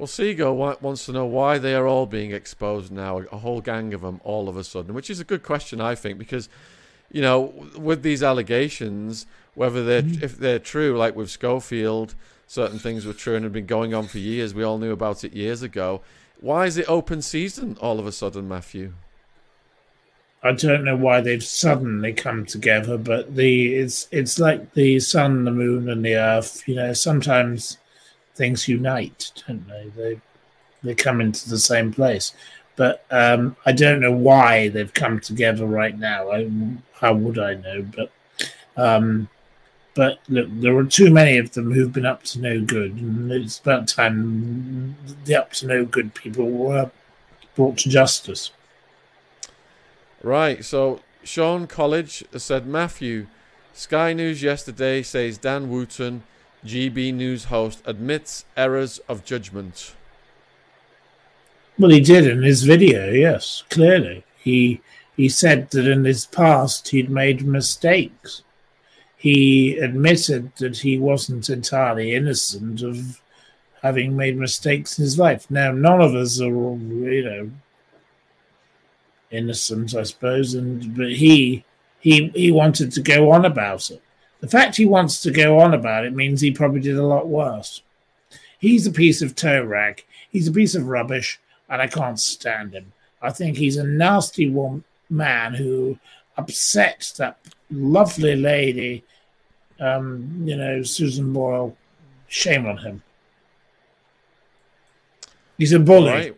Well, 0.01 0.07
Seago 0.07 0.81
wants 0.81 1.05
to 1.05 1.13
know 1.13 1.27
why 1.27 1.59
they 1.59 1.75
are 1.75 1.87
all 1.87 2.07
being 2.07 2.31
exposed 2.31 2.91
now, 2.91 3.19
a 3.19 3.37
whole 3.37 3.61
gang 3.61 3.93
of 3.93 4.01
them 4.01 4.19
all 4.25 4.49
of 4.49 4.57
a 4.57 4.65
sudden, 4.65 4.95
which 4.95 5.11
is 5.11 5.21
a 5.21 5.25
good 5.25 5.43
question, 5.43 5.79
I 5.79 5.95
think, 5.95 6.19
because, 6.19 6.49
you 7.13 7.21
know, 7.21 7.53
with 7.77 8.03
these 8.03 8.23
allegations, 8.23 9.27
whether 9.55 9.85
they're 9.85 10.01
mm. 10.01 10.23
if 10.23 10.39
they're 10.39 10.59
true, 10.59 10.97
like 10.97 11.15
with 11.15 11.29
Schofield, 11.29 12.15
certain 12.47 12.79
things 12.79 13.05
were 13.05 13.13
true 13.13 13.35
and 13.35 13.45
had 13.45 13.53
been 13.53 13.67
going 13.67 13.93
on 13.93 14.07
for 14.07 14.17
years. 14.17 14.55
We 14.55 14.63
all 14.63 14.79
knew 14.79 14.91
about 14.91 15.23
it 15.23 15.35
years 15.35 15.63
ago. 15.63 16.01
Why 16.41 16.65
is 16.65 16.79
it 16.79 16.89
open 16.89 17.21
season 17.21 17.77
all 17.79 18.01
of 18.01 18.07
a 18.07 18.13
sudden, 18.13 18.49
Matthew? 18.49 18.95
I 20.43 20.53
don't 20.53 20.83
know 20.83 20.97
why 20.97 21.21
they've 21.21 21.45
suddenly 21.45 22.15
come 22.15 22.47
together, 22.47 22.97
but 22.97 23.37
the 23.37 23.75
it's 23.75 24.09
it's 24.11 24.39
like 24.39 24.73
the 24.73 24.99
sun, 24.99 25.45
the 25.45 25.51
moon, 25.51 25.91
and 25.91 26.03
the 26.03 26.15
earth. 26.15 26.67
You 26.67 26.77
know, 26.77 26.95
sometimes 26.95 27.77
things 28.35 28.69
unite, 28.69 29.33
don't 29.47 29.67
they? 29.69 29.93
They 29.97 30.21
they 30.83 30.95
come 30.95 31.21
into 31.21 31.49
the 31.49 31.59
same 31.59 31.93
place. 31.93 32.33
But 32.77 33.05
um, 33.11 33.57
I 33.67 33.73
don't 33.73 34.01
know 34.01 34.13
why 34.13 34.69
they've 34.69 34.93
come 34.93 35.21
together 35.21 35.67
right 35.67 35.99
now. 35.99 36.31
I, 36.31 36.51
how 36.95 37.13
would 37.13 37.39
I 37.39 37.55
know? 37.55 37.83
But 37.95 38.11
um, 38.77 39.29
but 39.95 40.21
look, 40.29 40.49
there 40.51 40.77
are 40.77 40.85
too 40.85 41.11
many 41.11 41.37
of 41.37 41.53
them 41.53 41.73
who've 41.73 41.93
been 41.93 42.07
up 42.07 42.23
to 42.25 42.41
no 42.41 42.61
good, 42.65 42.93
and 42.93 43.31
it's 43.31 43.59
about 43.59 43.89
time 43.89 44.97
the 45.25 45.35
up 45.35 45.53
to 45.55 45.67
no 45.67 45.85
good 45.85 46.15
people 46.15 46.49
were 46.49 46.91
brought 47.55 47.79
to 47.79 47.91
justice. 47.91 48.53
Right. 50.23 50.65
So 50.65 51.01
Sean 51.25 51.67
College 51.67 52.25
said 52.37 52.67
Matthew. 52.67 53.27
Sky 53.73 54.13
News 54.13 54.43
yesterday 54.43 55.03
says 55.03 55.39
Dan 55.39 55.71
Wootton, 55.71 56.23
GB 56.65 57.15
News 57.15 57.45
host, 57.45 57.83
admits 57.87 58.45
errors 58.57 58.99
of 59.09 59.25
judgment. 59.25 59.95
Well, 61.79 61.91
he 61.91 62.01
did 62.01 62.27
in 62.27 62.43
his 62.43 62.65
video. 62.65 63.11
Yes, 63.11 63.65
clearly 63.71 64.25
he 64.39 64.81
he 65.17 65.29
said 65.29 65.71
that 65.71 65.87
in 65.87 66.05
his 66.05 66.27
past 66.27 66.89
he'd 66.89 67.11
made 67.11 67.47
mistakes. 67.47 68.43
He 69.17 69.79
admitted 69.79 70.55
that 70.57 70.79
he 70.79 70.99
wasn't 70.99 71.51
entirely 71.51 72.15
innocent 72.15 72.83
of 72.83 73.21
having 73.83 74.17
made 74.17 74.37
mistakes 74.39 74.99
in 74.99 75.05
his 75.05 75.19
life. 75.19 75.51
Now, 75.51 75.73
none 75.73 76.01
of 76.01 76.15
us 76.15 76.41
are, 76.41 76.47
you 76.47 77.25
know, 77.25 77.51
innocent, 79.31 79.95
I 79.95 80.03
suppose, 80.03 80.55
and 80.55 80.97
but 80.97 81.13
he 81.13 81.65
he 82.01 82.29
he 82.29 82.51
wanted 82.51 82.93
to 82.93 83.03
go 83.03 83.31
on 83.31 83.45
about 83.45 83.91
it. 83.91 84.03
The 84.41 84.49
fact 84.49 84.77
he 84.77 84.87
wants 84.87 85.23
to 85.23 85.31
go 85.31 85.59
on 85.59 85.75
about 85.75 86.05
it 86.05 86.15
means 86.15 86.41
he 86.41 86.51
probably 86.51 86.81
did 86.81 86.97
a 86.97 87.07
lot 87.07 87.29
worse. 87.29 87.83
He's 88.59 88.87
a 88.87 88.93
piece 88.93 89.23
of 89.23 89.35
toe 89.35 89.63
rag. 89.63 90.05
He's 90.31 90.49
a 90.49 90.53
piece 90.53 90.75
of 90.75 90.89
rubbish, 90.89 91.39
and 91.69 91.81
I 91.83 91.87
can't 91.87 92.19
stand 92.19 92.73
him. 92.73 92.93
I 93.23 93.31
think 93.31 93.57
he's 93.57 93.77
a 93.77 93.85
nasty 93.85 94.55
man 95.11 95.55
who 95.55 95.99
upset 96.37 97.13
that 97.19 97.39
lovely 97.71 98.37
lady, 98.37 99.05
um, 99.79 100.43
you 100.45 100.57
know, 100.57 100.83
Susan 100.83 101.33
Boyle. 101.33 101.77
Shame 102.29 102.65
on 102.67 102.79
him. 102.79 103.03
He's 105.59 105.73
a 105.73 105.81
bully. 105.81 106.11
Right. 106.11 106.37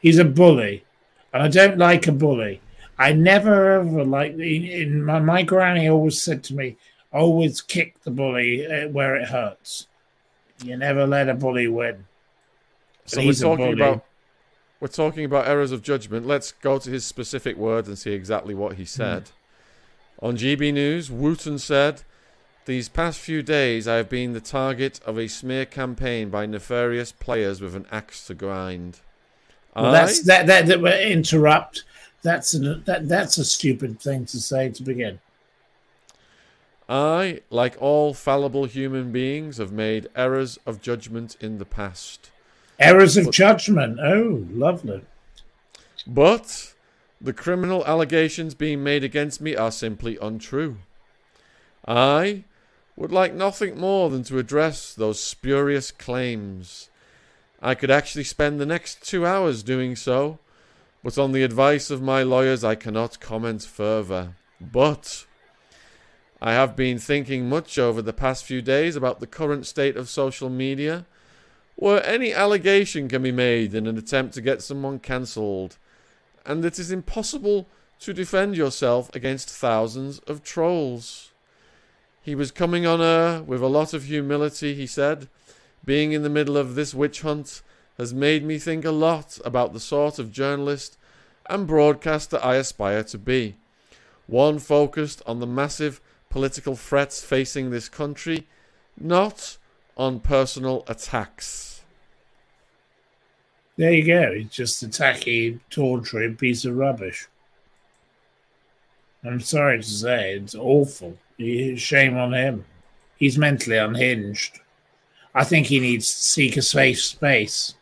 He's 0.00 0.18
a 0.18 0.24
bully 0.24 0.84
and 1.32 1.42
I 1.42 1.48
don't 1.48 1.78
like 1.78 2.06
a 2.06 2.12
bully. 2.12 2.60
I 2.98 3.12
never 3.12 3.80
ever 3.80 4.04
like 4.04 4.32
in, 4.32 4.64
in 4.64 5.04
my, 5.04 5.20
my 5.20 5.42
granny 5.42 5.88
always 5.88 6.20
said 6.20 6.42
to 6.44 6.54
me, 6.54 6.76
always 7.12 7.60
kick 7.60 8.02
the 8.02 8.10
bully 8.10 8.66
uh, 8.66 8.88
where 8.88 9.16
it 9.16 9.28
hurts. 9.28 9.86
You 10.64 10.76
never 10.76 11.06
let 11.06 11.28
a 11.28 11.34
bully 11.34 11.68
win. 11.68 12.04
So 13.06 13.24
we're 13.24 13.32
talking 13.32 13.72
about 13.72 14.04
we're 14.80 14.88
talking 14.88 15.24
about 15.24 15.48
errors 15.48 15.72
of 15.72 15.82
judgment. 15.82 16.26
Let's 16.26 16.52
go 16.52 16.78
to 16.78 16.90
his 16.90 17.04
specific 17.04 17.56
words 17.56 17.88
and 17.88 17.98
see 17.98 18.12
exactly 18.12 18.54
what 18.54 18.76
he 18.76 18.84
said. 18.84 19.24
Mm. 19.24 19.30
On 20.20 20.36
GB 20.36 20.72
News, 20.72 21.10
Wootton 21.10 21.58
said, 21.58 22.02
These 22.64 22.88
past 22.88 23.18
few 23.18 23.42
days 23.42 23.88
I 23.88 23.96
have 23.96 24.08
been 24.08 24.34
the 24.34 24.40
target 24.40 25.00
of 25.04 25.18
a 25.18 25.28
smear 25.28 25.64
campaign 25.64 26.28
by 26.30 26.46
nefarious 26.46 27.12
players 27.12 27.60
with 27.60 27.74
an 27.74 27.86
axe 27.90 28.26
to 28.26 28.34
grind. 28.34 29.00
Well, 29.74 29.92
that's 29.92 30.22
that 30.22 30.46
that 30.46 30.66
that 30.66 31.10
interrupt. 31.10 31.84
That's 32.22 32.54
an, 32.54 32.82
that 32.84 33.08
that's 33.08 33.38
a 33.38 33.44
stupid 33.44 34.00
thing 34.00 34.26
to 34.26 34.40
say 34.40 34.70
to 34.70 34.82
begin. 34.82 35.20
I, 36.88 37.40
like 37.50 37.76
all 37.80 38.14
fallible 38.14 38.64
human 38.64 39.12
beings, 39.12 39.58
have 39.58 39.72
made 39.72 40.08
errors 40.16 40.58
of 40.64 40.80
judgment 40.80 41.36
in 41.40 41.58
the 41.58 41.64
past. 41.64 42.30
Errors 42.78 43.16
of 43.16 43.26
but, 43.26 43.34
judgment. 43.34 43.98
Oh, 44.00 44.46
lovely. 44.50 45.02
But 46.06 46.74
the 47.20 47.32
criminal 47.32 47.84
allegations 47.86 48.54
being 48.54 48.82
made 48.82 49.04
against 49.04 49.40
me 49.40 49.54
are 49.56 49.72
simply 49.72 50.16
untrue. 50.22 50.78
I 51.86 52.44
would 52.96 53.12
like 53.12 53.34
nothing 53.34 53.78
more 53.78 54.08
than 54.10 54.22
to 54.24 54.38
address 54.38 54.94
those 54.94 55.22
spurious 55.22 55.90
claims 55.90 56.88
I 57.60 57.74
could 57.74 57.90
actually 57.90 58.24
spend 58.24 58.60
the 58.60 58.66
next 58.66 59.02
two 59.02 59.26
hours 59.26 59.62
doing 59.62 59.96
so, 59.96 60.38
but 61.02 61.18
on 61.18 61.32
the 61.32 61.42
advice 61.42 61.90
of 61.90 62.00
my 62.00 62.22
lawyers 62.22 62.62
I 62.62 62.76
cannot 62.76 63.20
comment 63.20 63.62
further. 63.62 64.34
But 64.60 65.26
I 66.40 66.52
have 66.52 66.76
been 66.76 66.98
thinking 66.98 67.48
much 67.48 67.78
over 67.78 68.00
the 68.00 68.12
past 68.12 68.44
few 68.44 68.62
days 68.62 68.94
about 68.94 69.18
the 69.18 69.26
current 69.26 69.66
state 69.66 69.96
of 69.96 70.08
social 70.08 70.48
media, 70.48 71.04
where 71.74 72.04
any 72.06 72.32
allegation 72.32 73.08
can 73.08 73.22
be 73.22 73.32
made 73.32 73.74
in 73.74 73.86
an 73.86 73.98
attempt 73.98 74.34
to 74.34 74.40
get 74.40 74.62
someone 74.62 74.98
cancelled, 75.00 75.78
and 76.46 76.64
it 76.64 76.78
is 76.78 76.90
impossible 76.92 77.68
to 78.00 78.12
defend 78.12 78.56
yourself 78.56 79.14
against 79.14 79.50
thousands 79.50 80.20
of 80.20 80.44
trolls. 80.44 81.32
He 82.22 82.34
was 82.34 82.50
coming 82.50 82.86
on 82.86 83.00
her 83.00 83.42
with 83.42 83.62
a 83.62 83.66
lot 83.66 83.92
of 83.92 84.04
humility, 84.04 84.74
he 84.74 84.86
said, 84.86 85.28
being 85.84 86.12
in 86.12 86.22
the 86.22 86.28
middle 86.28 86.56
of 86.56 86.74
this 86.74 86.94
witch 86.94 87.22
hunt 87.22 87.62
has 87.96 88.14
made 88.14 88.44
me 88.44 88.58
think 88.58 88.84
a 88.84 88.92
lot 88.92 89.38
about 89.44 89.72
the 89.72 89.80
sort 89.80 90.18
of 90.18 90.30
journalist 90.30 90.96
and 91.48 91.66
broadcaster 91.66 92.38
I 92.42 92.56
aspire 92.56 93.02
to 93.04 93.18
be. 93.18 93.56
One 94.26 94.58
focused 94.58 95.22
on 95.26 95.40
the 95.40 95.46
massive 95.46 96.00
political 96.30 96.76
threats 96.76 97.22
facing 97.22 97.70
this 97.70 97.88
country, 97.88 98.46
not 98.98 99.56
on 99.96 100.20
personal 100.20 100.84
attacks. 100.86 101.82
There 103.76 103.92
you 103.92 104.04
go. 104.04 104.34
He's 104.34 104.50
just 104.50 104.82
a 104.82 104.88
tacky, 104.88 105.60
tawdry 105.70 106.32
piece 106.34 106.64
of 106.64 106.76
rubbish. 106.76 107.28
I'm 109.24 109.40
sorry 109.40 109.78
to 109.78 109.84
say, 109.84 110.34
it's 110.34 110.54
awful. 110.54 111.16
Shame 111.38 112.16
on 112.16 112.32
him. 112.32 112.64
He's 113.16 113.38
mentally 113.38 113.76
unhinged. 113.76 114.60
I 115.34 115.44
think 115.44 115.66
he 115.66 115.80
needs 115.80 116.12
to 116.12 116.18
seek 116.18 116.56
a 116.56 116.62
safe 116.62 117.00
space. 117.00 117.74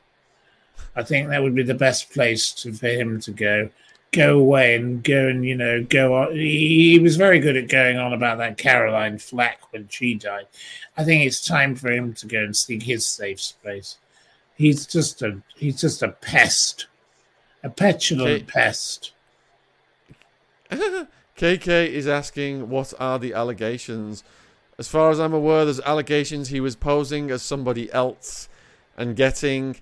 I 0.95 1.03
think 1.03 1.29
that 1.29 1.43
would 1.43 1.55
be 1.55 1.63
the 1.63 1.75
best 1.75 2.11
place 2.11 2.53
to, 2.55 2.73
for 2.73 2.89
him 2.89 3.21
to 3.21 3.31
go. 3.31 3.71
Go 4.17 4.39
away 4.39 4.75
and 4.75 5.05
go 5.05 5.29
and, 5.29 5.45
you 5.45 5.55
know, 5.55 5.85
go 5.85 6.15
on. 6.15 6.33
He, 6.33 6.93
he 6.93 6.99
was 6.99 7.17
very 7.17 7.39
good 7.39 7.57
at 7.57 7.69
going 7.69 7.99
on 7.99 8.13
about 8.13 8.39
that 8.39 8.57
Caroline 8.57 9.19
Flack 9.19 9.61
when 9.73 9.89
she 9.89 10.15
died. 10.15 10.47
I 10.97 11.05
think 11.05 11.25
it's 11.25 11.47
time 11.47 11.75
for 11.77 11.91
him 11.91 12.15
to 12.15 12.27
go 12.27 12.43
and 12.43 12.57
seek 12.57 12.83
his 12.83 13.07
safe 13.07 13.41
space. 13.41 13.99
He's 14.55 14.87
just 14.87 15.21
a 15.23 15.43
he's 15.57 15.81
just 15.81 16.03
a 16.03 16.09
pest. 16.09 16.87
A 17.63 17.69
petulant 17.69 18.47
K- 18.47 18.53
pest. 18.53 19.13
KK 20.71 21.89
is 21.89 22.09
asking 22.09 22.71
what 22.71 22.95
are 22.99 23.19
the 23.19 23.35
allegations 23.35 24.25
as 24.79 24.89
far 24.89 25.11
as 25.11 25.19
I'm 25.19 25.33
aware, 25.33 25.65
there's 25.65 25.81
allegations 25.81 26.49
he 26.49 26.61
was 26.61 26.77
posing 26.77 27.31
as 27.31 27.43
somebody 27.43 27.91
else 27.93 28.49
and 28.97 29.17
getting 29.17 29.77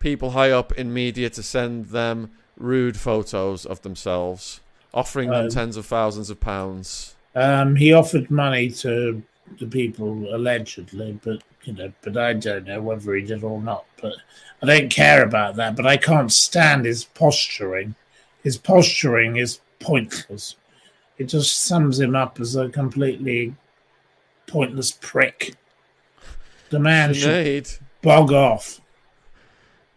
people 0.00 0.30
high 0.30 0.50
up 0.50 0.72
in 0.72 0.92
media 0.92 1.30
to 1.30 1.42
send 1.42 1.86
them 1.86 2.32
rude 2.60 2.96
photos 2.96 3.66
of 3.66 3.82
themselves, 3.82 4.60
offering 4.94 5.30
them 5.30 5.46
um, 5.46 5.50
tens 5.50 5.76
of 5.76 5.86
thousands 5.86 6.30
of 6.30 6.38
pounds. 6.40 7.16
Um, 7.34 7.76
he 7.76 7.92
offered 7.92 8.30
money 8.30 8.70
to 8.70 9.22
the 9.58 9.66
people 9.66 10.34
allegedly, 10.34 11.18
but 11.24 11.42
you 11.64 11.72
know, 11.72 11.92
but 12.02 12.16
I 12.16 12.34
don't 12.34 12.66
know 12.66 12.80
whether 12.80 13.14
he 13.14 13.22
did 13.22 13.42
or 13.42 13.60
not. 13.60 13.84
But 14.00 14.14
I 14.62 14.66
don't 14.66 14.90
care 14.90 15.22
about 15.22 15.56
that. 15.56 15.76
But 15.76 15.86
I 15.86 15.96
can't 15.96 16.32
stand 16.32 16.84
his 16.84 17.04
posturing. 17.04 17.94
His 18.42 18.56
posturing 18.56 19.36
is 19.36 19.60
pointless. 19.78 20.56
It 21.18 21.24
just 21.24 21.62
sums 21.62 22.00
him 22.00 22.16
up 22.16 22.40
as 22.40 22.56
a 22.56 22.68
completely 22.68 23.54
pointless 24.46 24.92
prick. 24.92 25.54
The 26.70 26.78
man 26.78 27.10
Sinead. 27.10 27.66
should 27.66 27.78
bog 28.02 28.32
off. 28.32 28.80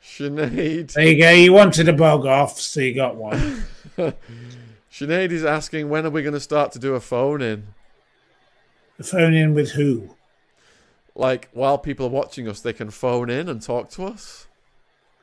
Sinead. 0.03 0.93
There 0.93 1.07
you 1.07 1.21
go. 1.21 1.31
You 1.31 1.53
wanted 1.53 1.87
a 1.89 1.93
bog 1.93 2.25
off, 2.25 2.59
so 2.59 2.81
you 2.81 2.93
got 2.93 3.15
one. 3.15 3.63
Sinead 4.91 5.31
is 5.31 5.43
asking 5.43 5.89
when 5.89 6.05
are 6.05 6.09
we 6.09 6.21
going 6.21 6.33
to 6.33 6.39
start 6.39 6.71
to 6.73 6.79
do 6.79 6.93
a 6.93 6.99
phone 6.99 7.41
in? 7.41 7.67
A 8.99 9.03
phone 9.03 9.33
in 9.33 9.53
with 9.53 9.71
who? 9.71 10.15
Like 11.15 11.49
while 11.53 11.77
people 11.77 12.07
are 12.07 12.09
watching 12.09 12.47
us, 12.47 12.61
they 12.61 12.73
can 12.73 12.89
phone 12.89 13.29
in 13.29 13.49
and 13.49 13.61
talk 13.61 13.89
to 13.91 14.05
us. 14.05 14.47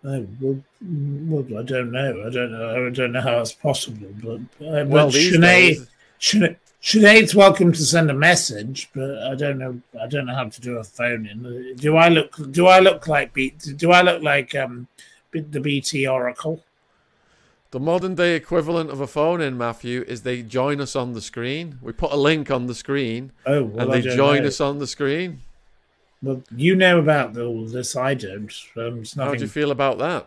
Oh, 0.03 0.27
well, 0.41 0.63
well, 0.81 1.61
I 1.61 1.63
don't 1.63 1.93
know. 1.93 2.25
I 2.27 2.31
don't 2.31 2.53
know. 2.53 2.87
I 2.87 2.91
don't 2.91 3.13
know 3.13 3.21
how 3.21 3.41
it's 3.41 3.53
possible. 3.53 4.09
But, 4.23 4.41
uh, 4.67 4.87
Well, 4.87 5.07
but 5.07 5.15
Sinead, 5.15 5.41
days, 5.41 5.87
Sinead, 6.19 6.57
Sinead's 6.83 7.35
welcome 7.35 7.73
to 7.73 7.83
send 7.83 8.11
a 8.11 8.15
message, 8.15 8.89
but 8.95 9.19
I 9.23 9.35
don't 9.35 9.59
know. 9.59 9.81
I 10.01 10.07
don't 10.07 10.25
know 10.27 10.35
how 10.35 10.49
to 10.49 10.61
do 10.61 10.79
a 10.79 10.85
phone 10.85 11.27
in. 11.27 11.77
Do 11.77 11.97
I 11.97 12.09
look? 12.09 12.37
Do 12.53 12.67
I 12.69 12.79
look 12.81 13.07
like? 13.07 13.35
B, 13.35 13.51
do 13.77 13.93
I 13.93 14.01
look 14.01 14.23
like 14.23 14.55
um, 14.55 14.89
the 15.33 15.61
BT 15.61 16.07
Oracle? 16.07 16.65
the 17.73 17.79
modern 17.79 18.17
day 18.17 18.35
equivalent 18.35 18.91
of 18.91 19.01
a 19.01 19.07
phone 19.07 19.41
in, 19.41 19.57
Matthew, 19.57 20.03
is 20.09 20.23
they 20.23 20.43
join 20.43 20.81
us 20.81 20.97
on 20.97 21.13
the 21.13 21.21
screen. 21.21 21.79
We 21.81 21.93
put 21.93 22.11
a 22.11 22.17
link 22.17 22.51
on 22.51 22.67
the 22.67 22.75
screen 22.75 23.31
Oh, 23.47 23.63
well, 23.63 23.93
and 23.93 24.05
they 24.05 24.17
join 24.17 24.43
know. 24.43 24.49
us 24.49 24.61
on 24.61 24.79
the 24.81 24.89
screen. 24.89 25.43
Well, 26.21 26.43
you 26.55 26.75
know 26.75 26.99
about 26.99 27.39
all 27.39 27.67
this. 27.67 27.95
I 27.95 28.15
don't. 28.15 28.53
Um, 28.77 29.05
How 29.17 29.35
do 29.35 29.41
you 29.43 29.49
feel 29.49 29.71
about 29.71 29.99
that? 29.99 30.27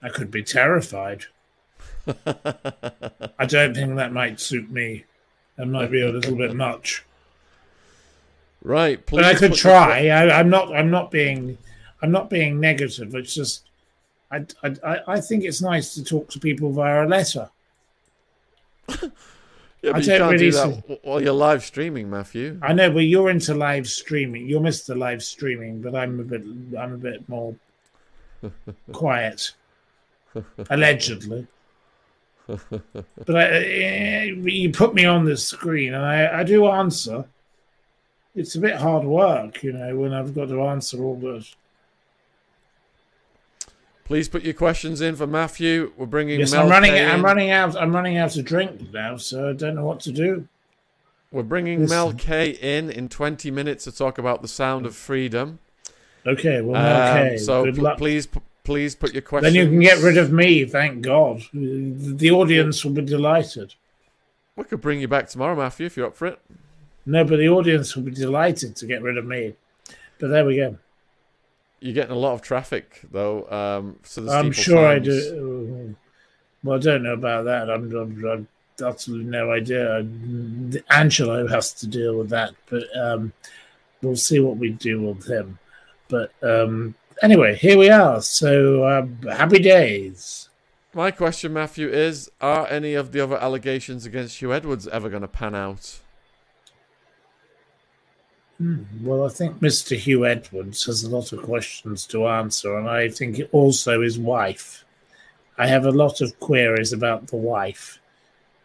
I 0.00 0.10
could 0.10 0.30
be 0.30 0.44
terrified. 0.44 1.24
I 2.26 3.46
don't 3.46 3.74
think 3.74 3.96
that 3.96 4.12
might 4.12 4.38
suit 4.38 4.70
me. 4.70 5.04
That 5.56 5.66
might 5.66 5.90
be 5.90 6.02
a 6.02 6.08
little 6.10 6.36
bit 6.36 6.54
much. 6.54 7.04
Right, 8.62 9.04
please. 9.04 9.16
but 9.16 9.24
I 9.24 9.34
could 9.34 9.54
try. 9.54 10.08
I, 10.08 10.38
I'm 10.38 10.48
not. 10.48 10.74
I'm 10.74 10.90
not 10.90 11.10
being. 11.10 11.58
I'm 12.00 12.10
not 12.10 12.30
being 12.30 12.58
negative. 12.60 13.14
It's 13.14 13.34
just. 13.34 13.64
I, 14.30 14.46
I, 14.62 15.00
I- 15.08 15.20
think 15.20 15.44
it's 15.44 15.60
nice 15.60 15.94
to 15.94 16.02
talk 16.04 16.30
to 16.30 16.38
people 16.40 16.72
via 16.72 17.04
a 17.04 17.06
letter. 17.06 17.50
Yeah, 19.84 19.94
I 19.94 19.98
you 19.98 20.04
don't 20.06 20.18
can't 20.20 20.30
really 20.34 20.50
do 20.50 20.52
that 20.52 20.80
w- 20.82 21.00
while 21.02 21.20
you're 21.20 21.32
live 21.32 21.64
streaming, 21.64 22.08
Matthew. 22.08 22.56
I 22.62 22.72
know, 22.72 22.88
but 22.92 23.00
you're 23.00 23.30
into 23.30 23.52
live 23.52 23.88
streaming. 23.88 24.46
You're 24.46 24.60
Mr. 24.60 24.96
Live 24.96 25.24
Streaming, 25.24 25.82
but 25.82 25.96
I'm 25.96 26.20
a 26.20 26.22
bit. 26.22 26.42
I'm 26.78 26.92
a 26.94 26.96
bit 26.96 27.28
more 27.28 27.56
quiet, 28.92 29.50
allegedly. 30.70 31.48
But 33.26 33.36
I, 33.36 33.42
eh, 33.44 34.22
you 34.44 34.70
put 34.70 34.94
me 34.94 35.04
on 35.04 35.24
the 35.24 35.36
screen, 35.36 35.94
and 35.94 36.04
I, 36.04 36.40
I 36.40 36.42
do 36.44 36.66
answer. 36.68 37.24
It's 38.34 38.54
a 38.54 38.60
bit 38.60 38.76
hard 38.76 39.04
work, 39.04 39.62
you 39.62 39.72
know, 39.72 39.94
when 39.96 40.12
I've 40.14 40.34
got 40.34 40.48
to 40.48 40.62
answer 40.62 41.02
all 41.02 41.16
this. 41.16 41.54
Please 44.04 44.28
put 44.28 44.42
your 44.42 44.54
questions 44.54 45.00
in 45.00 45.16
for 45.16 45.26
Matthew. 45.26 45.92
We're 45.96 46.06
bringing 46.06 46.40
Yes, 46.40 46.52
Mel 46.52 46.64
I'm 46.64 46.68
running. 46.70 46.90
K 46.92 47.06
I'm 47.06 47.16
in. 47.20 47.22
running 47.22 47.50
out. 47.50 47.76
I'm 47.76 47.94
running 47.94 48.16
out 48.18 48.36
of 48.36 48.44
drink 48.44 48.92
now, 48.92 49.16
so 49.16 49.50
I 49.50 49.52
don't 49.52 49.74
know 49.74 49.84
what 49.86 50.00
to 50.00 50.12
do. 50.12 50.48
We're 51.30 51.42
bringing 51.44 51.80
Listen. 51.80 51.94
Mel 51.96 52.12
K 52.12 52.50
in 52.50 52.90
in 52.90 53.08
20 53.08 53.50
minutes 53.50 53.84
to 53.84 53.92
talk 53.92 54.18
about 54.18 54.42
the 54.42 54.48
sound 54.48 54.84
of 54.86 54.94
freedom. 54.94 55.60
Okay, 56.26 56.60
well, 56.60 56.76
Um, 56.76 57.16
okay. 57.26 57.36
so 57.38 57.64
Good 57.64 57.76
pl- 57.76 57.84
luck. 57.84 57.98
please, 57.98 58.26
p- 58.26 58.40
please 58.64 58.94
put 58.94 59.12
your 59.12 59.22
questions. 59.22 59.54
Then 59.54 59.62
you 59.62 59.68
can 59.68 59.80
get 59.80 60.02
rid 60.02 60.18
of 60.18 60.32
me. 60.32 60.64
Thank 60.64 61.02
God. 61.02 61.42
The 61.52 62.30
audience 62.30 62.84
will 62.84 62.92
be 62.92 63.02
delighted. 63.02 63.74
We 64.56 64.64
could 64.64 64.80
bring 64.80 65.00
you 65.00 65.08
back 65.08 65.28
tomorrow, 65.28 65.56
Matthew, 65.56 65.86
if 65.86 65.96
you're 65.96 66.06
up 66.06 66.16
for 66.16 66.26
it. 66.26 66.38
No, 67.06 67.24
but 67.24 67.38
the 67.38 67.48
audience 67.48 67.96
will 67.96 68.04
be 68.04 68.12
delighted 68.12 68.76
to 68.76 68.86
get 68.86 69.02
rid 69.02 69.18
of 69.18 69.26
me. 69.26 69.54
But 70.18 70.28
there 70.28 70.44
we 70.44 70.56
go. 70.56 70.78
You're 71.80 71.94
getting 71.94 72.14
a 72.14 72.18
lot 72.18 72.34
of 72.34 72.42
traffic, 72.42 73.00
though. 73.10 73.48
Um, 73.50 73.98
so 74.04 74.20
the 74.20 74.32
I'm 74.32 74.52
sure 74.52 74.86
I 74.86 74.98
do. 75.00 75.96
Well, 76.62 76.76
I 76.76 76.80
don't 76.80 77.02
know 77.02 77.14
about 77.14 77.46
that. 77.46 77.68
I'm, 77.68 77.92
I'm, 77.96 78.24
I'm 78.24 78.48
absolutely 78.84 79.26
no 79.26 79.50
idea. 79.50 80.06
Angelo 80.90 81.48
has 81.48 81.72
to 81.74 81.88
deal 81.88 82.16
with 82.18 82.28
that, 82.30 82.54
but 82.70 82.84
um, 82.96 83.32
we'll 84.00 84.14
see 84.14 84.38
what 84.38 84.58
we 84.58 84.70
do 84.70 85.02
with 85.02 85.28
him. 85.28 85.58
But 86.06 86.32
um, 86.42 86.94
anyway, 87.22 87.54
here 87.56 87.78
we 87.78 87.90
are. 87.90 88.20
So 88.22 88.86
um, 88.86 89.18
happy 89.22 89.58
days. 89.58 90.48
My 90.94 91.10
question, 91.10 91.52
Matthew, 91.52 91.88
is: 91.88 92.30
Are 92.40 92.66
any 92.68 92.94
of 92.94 93.12
the 93.12 93.20
other 93.20 93.36
allegations 93.36 94.04
against 94.06 94.40
Huw 94.40 94.54
Edwards 94.54 94.86
ever 94.88 95.08
going 95.08 95.22
to 95.22 95.28
pan 95.28 95.54
out? 95.54 96.00
Hmm, 98.58 98.82
Well, 99.02 99.24
I 99.24 99.28
think 99.28 99.60
Mr. 99.60 99.96
Huw 99.98 100.28
Edwards 100.28 100.84
has 100.86 101.02
a 101.02 101.10
lot 101.10 101.32
of 101.32 101.42
questions 101.42 102.06
to 102.08 102.26
answer, 102.28 102.76
and 102.78 102.88
I 102.88 103.08
think 103.08 103.40
also 103.52 104.02
his 104.02 104.18
wife. 104.18 104.84
I 105.58 105.66
have 105.66 105.86
a 105.86 105.90
lot 105.90 106.20
of 106.20 106.38
queries 106.40 106.92
about 106.92 107.26
the 107.28 107.36
wife. 107.36 107.98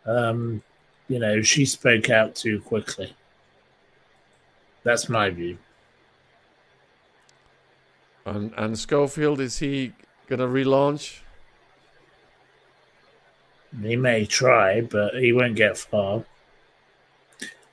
Um, 0.05 0.61
you 1.07 1.19
know, 1.19 1.41
she 1.41 1.65
spoke 1.65 2.09
out 2.09 2.35
too 2.35 2.61
quickly. 2.61 3.13
That's 4.83 5.09
my 5.09 5.29
view. 5.29 5.57
And 8.27 8.53
and 8.57 8.77
Schofield 8.77 9.39
is 9.39 9.57
he 9.59 9.93
going 10.27 10.39
to 10.39 10.45
relaunch? 10.47 11.21
He 13.81 13.95
may 13.95 14.25
try, 14.25 14.81
but 14.81 15.15
he 15.15 15.31
won't 15.31 15.55
get 15.55 15.77
far. 15.77 16.25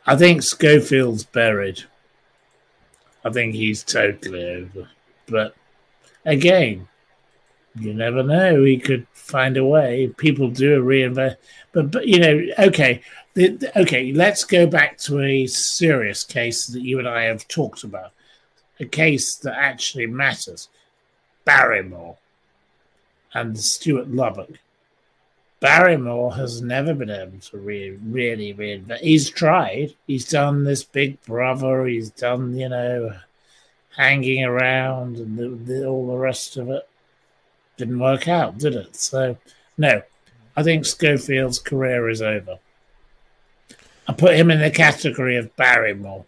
I 0.06 0.16
think 0.16 0.42
Schofield's 0.42 1.24
buried. 1.24 1.84
I 3.24 3.30
think 3.30 3.54
he's 3.54 3.82
totally 3.82 4.44
over. 4.44 4.88
But 5.26 5.54
again, 6.24 6.88
you 7.80 7.94
never 7.94 8.22
know. 8.24 8.64
He 8.64 8.78
could 8.78 9.06
find 9.14 9.56
a 9.58 9.66
way. 9.66 10.08
People 10.18 10.50
do 10.50 10.76
a 10.76 10.82
reinvest, 10.82 11.38
but 11.72 11.92
but 11.92 12.08
you 12.08 12.20
know, 12.20 12.42
okay, 12.60 13.02
the, 13.34 13.50
the- 13.50 13.80
okay. 13.82 14.12
Let's 14.14 14.44
go 14.44 14.66
back 14.66 14.98
to 15.00 15.20
a 15.22 15.46
serious 15.48 16.24
case 16.24 16.68
that 16.68 16.82
you 16.82 17.00
and 17.00 17.08
I 17.08 17.24
have 17.24 17.48
talked 17.48 17.84
about, 17.84 18.13
a 18.80 18.84
case 18.84 19.36
that 19.36 19.56
actually 19.56 20.06
matters. 20.06 20.68
Barrymore 21.44 22.16
and 23.32 23.58
Stuart 23.58 24.10
Lubbock. 24.10 24.58
Barrymore 25.60 26.34
has 26.34 26.60
never 26.60 26.92
been 26.94 27.10
able 27.10 27.38
to 27.38 27.58
re- 27.58 27.98
really 28.02 28.52
reinvent. 28.52 28.98
He's 28.98 29.30
tried. 29.30 29.94
He's 30.06 30.28
done 30.28 30.64
this 30.64 30.84
Big 30.84 31.22
Brother. 31.22 31.86
He's 31.86 32.10
done, 32.10 32.56
you 32.56 32.68
know, 32.68 33.14
hanging 33.96 34.44
around 34.44 35.16
and 35.16 35.38
the, 35.38 35.48
the, 35.48 35.86
all 35.86 36.06
the 36.08 36.16
rest 36.16 36.56
of 36.56 36.68
it. 36.70 36.88
Didn't 37.76 37.98
work 37.98 38.28
out, 38.28 38.58
did 38.58 38.74
it? 38.74 38.94
So, 38.94 39.36
no, 39.78 40.02
I 40.56 40.62
think 40.62 40.84
Schofield's 40.84 41.58
career 41.58 42.08
is 42.08 42.22
over. 42.22 42.58
I 44.06 44.12
put 44.12 44.34
him 44.34 44.50
in 44.50 44.60
the 44.60 44.70
category 44.70 45.36
of 45.36 45.54
Barrymore. 45.56 46.24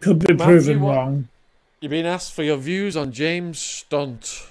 Could 0.00 0.20
be 0.20 0.32
Matthew, 0.34 0.44
proven 0.44 0.80
what- 0.80 0.94
wrong. 0.96 1.28
You've 1.80 1.90
been 1.90 2.06
asked 2.06 2.32
for 2.32 2.42
your 2.42 2.56
views 2.56 2.96
on 2.96 3.12
James 3.12 3.58
Stunt. 3.60 4.48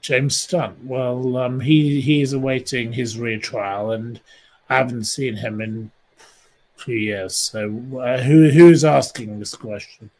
James 0.00 0.36
Stunt. 0.40 0.84
Well, 0.84 1.36
um, 1.36 1.60
he 1.60 2.00
he 2.00 2.22
is 2.22 2.32
awaiting 2.32 2.92
his 2.92 3.18
retrial, 3.18 3.90
and 3.90 4.20
I 4.68 4.76
haven't 4.76 5.04
seen 5.04 5.36
him 5.36 5.60
in 5.60 5.90
two 6.78 6.94
years. 6.94 7.36
So, 7.36 7.66
uh, 8.00 8.22
who 8.22 8.50
who's 8.50 8.84
asking 8.84 9.38
this 9.40 9.54
question? 9.54 10.10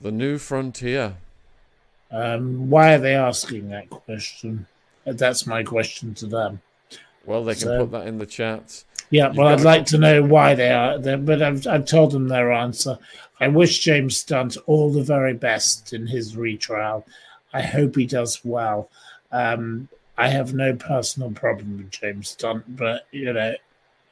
The 0.00 0.10
New 0.10 0.38
Frontier. 0.38 1.16
Um, 2.10 2.70
why 2.70 2.94
are 2.94 2.98
they 2.98 3.14
asking 3.14 3.68
that 3.68 3.90
question? 3.90 4.66
That's 5.04 5.46
my 5.46 5.62
question 5.62 6.14
to 6.14 6.26
them. 6.26 6.62
Well, 7.24 7.44
they 7.44 7.54
can 7.54 7.62
So- 7.62 7.78
put 7.80 7.90
that 7.92 8.06
in 8.06 8.18
the 8.18 8.26
chat. 8.26 8.82
Yeah, 9.10 9.32
well, 9.34 9.48
I'd 9.48 9.60
like 9.60 9.86
to 9.86 9.98
know 9.98 10.22
why 10.22 10.54
they 10.54 10.70
are 10.70 10.98
there, 10.98 11.16
but 11.16 11.40
I've, 11.40 11.66
I've 11.66 11.84
told 11.84 12.10
them 12.10 12.28
their 12.28 12.52
answer. 12.52 12.98
I 13.38 13.48
wish 13.48 13.80
James 13.80 14.16
Stunt 14.16 14.56
all 14.66 14.90
the 14.90 15.02
very 15.02 15.34
best 15.34 15.92
in 15.92 16.06
his 16.06 16.36
retrial. 16.36 17.06
I 17.52 17.62
hope 17.62 17.96
he 17.96 18.06
does 18.06 18.44
well. 18.44 18.90
Um, 19.30 19.88
I 20.18 20.28
have 20.28 20.54
no 20.54 20.74
personal 20.74 21.30
problem 21.30 21.76
with 21.76 21.90
James 21.90 22.30
Stunt, 22.30 22.76
but 22.76 23.06
you 23.12 23.32
know, 23.32 23.54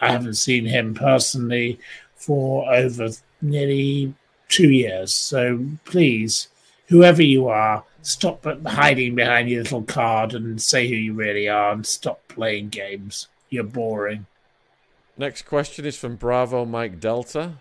I 0.01 0.13
haven't 0.13 0.35
seen 0.35 0.67
him 0.67 0.95
personally 0.95 1.79
for 2.15 2.73
over 2.73 3.09
nearly 3.41 4.15
two 4.49 4.71
years. 4.71 5.15
So 5.15 5.65
please, 5.85 6.49
whoever 6.89 7.23
you 7.23 7.49
are, 7.49 7.85
stop 8.03 8.47
hiding 8.67 9.15
behind 9.15 9.49
your 9.49 9.63
little 9.63 9.83
card 9.83 10.35
and 10.35 10.61
say 10.61 10.87
who 10.89 10.95
you 10.95 11.15
really 11.15 11.49
are, 11.49 11.73
and 11.73 11.87
stop 11.87 12.21
playing 12.29 12.69
games. 12.69 13.29
You're 13.49 13.65
boring. 13.65 14.27
Next 15.17 15.43
question 15.43 15.85
is 15.85 15.97
from 15.97 16.17
Bravo 16.17 16.65
Mike 16.65 16.99
Delta. 16.99 17.59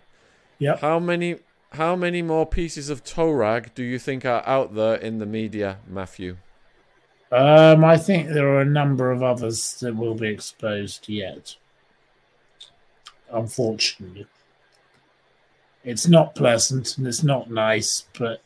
Yep. 0.59 0.79
How 0.79 0.99
many 0.99 1.37
how 1.73 1.95
many 1.95 2.21
more 2.21 2.45
pieces 2.45 2.89
of 2.89 3.03
toe 3.03 3.31
rag 3.31 3.73
do 3.73 3.83
you 3.83 3.97
think 3.97 4.25
are 4.25 4.43
out 4.45 4.75
there 4.75 4.95
in 4.95 5.19
the 5.19 5.25
media, 5.25 5.79
Matthew? 5.87 6.37
Um, 7.31 7.83
I 7.83 7.97
think 7.97 8.29
there 8.29 8.47
are 8.47 8.61
a 8.61 8.65
number 8.65 9.11
of 9.11 9.23
others 9.23 9.79
that 9.79 9.95
will 9.95 10.13
be 10.13 10.27
exposed 10.27 11.09
yet. 11.09 11.55
Unfortunately, 13.31 14.27
it's 15.83 16.07
not 16.07 16.35
pleasant 16.35 16.97
and 16.97 17.07
it's 17.07 17.23
not 17.23 17.49
nice, 17.49 18.05
but 18.17 18.41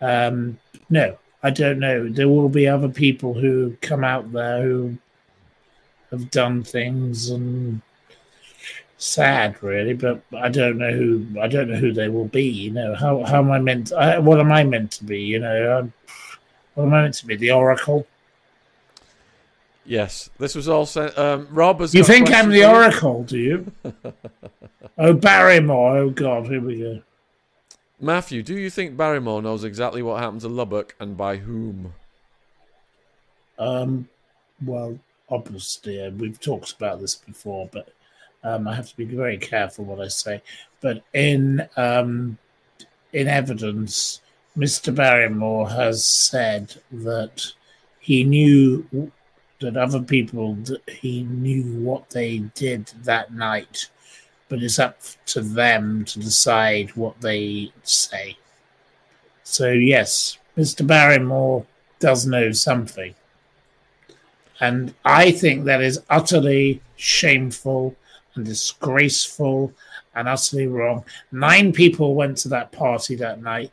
um, 0.00 0.58
no, 0.88 1.18
I 1.42 1.50
don't 1.50 1.78
know. 1.78 2.08
There 2.08 2.28
will 2.28 2.48
be 2.48 2.66
other 2.66 2.88
people 2.88 3.34
who 3.34 3.76
come 3.82 4.04
out 4.04 4.32
there 4.32 4.62
who 4.62 4.96
have 6.10 6.30
done 6.30 6.64
things 6.64 7.28
and 7.28 7.82
sad 9.00 9.60
really 9.62 9.94
but 9.94 10.20
i 10.36 10.48
don't 10.48 10.76
know 10.76 10.90
who 10.90 11.24
i 11.40 11.46
don't 11.46 11.70
know 11.70 11.76
who 11.76 11.92
they 11.92 12.08
will 12.08 12.26
be 12.26 12.42
you 12.42 12.72
know. 12.72 12.96
How 12.96 13.22
how 13.22 13.38
am 13.38 13.50
i 13.52 13.60
meant 13.60 13.92
I, 13.92 14.18
what 14.18 14.40
am 14.40 14.50
i 14.50 14.64
meant 14.64 14.90
to 14.92 15.04
be 15.04 15.20
you 15.20 15.38
know? 15.38 15.78
I'm, 15.78 15.92
what 16.74 16.84
am 16.84 16.94
i 16.94 17.02
meant 17.02 17.14
to 17.14 17.26
be 17.26 17.36
the 17.36 17.52
oracle? 17.52 18.06
Yes 19.84 20.30
this 20.38 20.56
was 20.56 20.68
all 20.68 20.84
sent 20.84 21.16
um 21.16 21.46
rob 21.52 21.78
has 21.80 21.94
you 21.94 22.02
think 22.02 22.32
i'm 22.32 22.50
the 22.50 22.64
oracle 22.64 23.22
do 23.22 23.38
you? 23.38 23.72
Oh 25.00 25.12
barrymore 25.12 25.96
oh 25.98 26.10
god 26.10 26.46
here 26.48 26.60
we 26.60 26.80
go. 26.80 27.00
Matthew 28.00 28.42
do 28.42 28.58
you 28.58 28.68
think 28.68 28.96
barrymore 28.96 29.40
knows 29.42 29.62
exactly 29.62 30.02
what 30.02 30.20
happened 30.20 30.40
to 30.40 30.48
lubbock 30.48 30.96
and 30.98 31.16
by 31.16 31.36
whom? 31.36 31.94
Um 33.60 34.08
well 34.64 34.98
obviously 35.30 36.02
uh, 36.04 36.10
we've 36.10 36.40
talked 36.40 36.72
about 36.72 37.00
this 37.00 37.14
before 37.14 37.68
but 37.70 37.92
um, 38.42 38.68
I 38.68 38.74
have 38.74 38.88
to 38.88 38.96
be 38.96 39.04
very 39.04 39.38
careful 39.38 39.84
what 39.84 40.00
I 40.00 40.08
say. 40.08 40.42
But 40.80 41.02
in 41.12 41.68
um, 41.76 42.38
in 43.12 43.26
evidence, 43.26 44.20
Mr. 44.56 44.94
Barrymore 44.94 45.68
has 45.70 46.04
said 46.04 46.74
that 46.92 47.52
he 48.00 48.24
knew 48.24 49.10
that 49.60 49.76
other 49.76 50.00
people 50.00 50.56
he 50.88 51.22
knew 51.24 51.80
what 51.80 52.10
they 52.10 52.38
did 52.54 52.92
that 53.02 53.32
night, 53.32 53.90
but 54.48 54.62
it's 54.62 54.78
up 54.78 55.00
to 55.26 55.40
them 55.40 56.04
to 56.04 56.20
decide 56.20 56.90
what 56.90 57.20
they 57.20 57.72
say. 57.82 58.36
So 59.42 59.72
yes, 59.72 60.38
Mr. 60.56 60.86
Barrymore 60.86 61.66
does 61.98 62.26
know 62.26 62.52
something. 62.52 63.14
And 64.60 64.94
I 65.04 65.30
think 65.30 65.64
that 65.64 65.82
is 65.82 66.02
utterly 66.10 66.82
shameful 66.96 67.94
and 68.38 68.46
disgraceful 68.46 69.72
and 70.14 70.28
utterly 70.28 70.66
wrong. 70.66 71.04
Nine 71.32 71.72
people 71.72 72.14
went 72.14 72.38
to 72.38 72.48
that 72.48 72.72
party 72.72 73.16
that 73.16 73.42
night, 73.42 73.70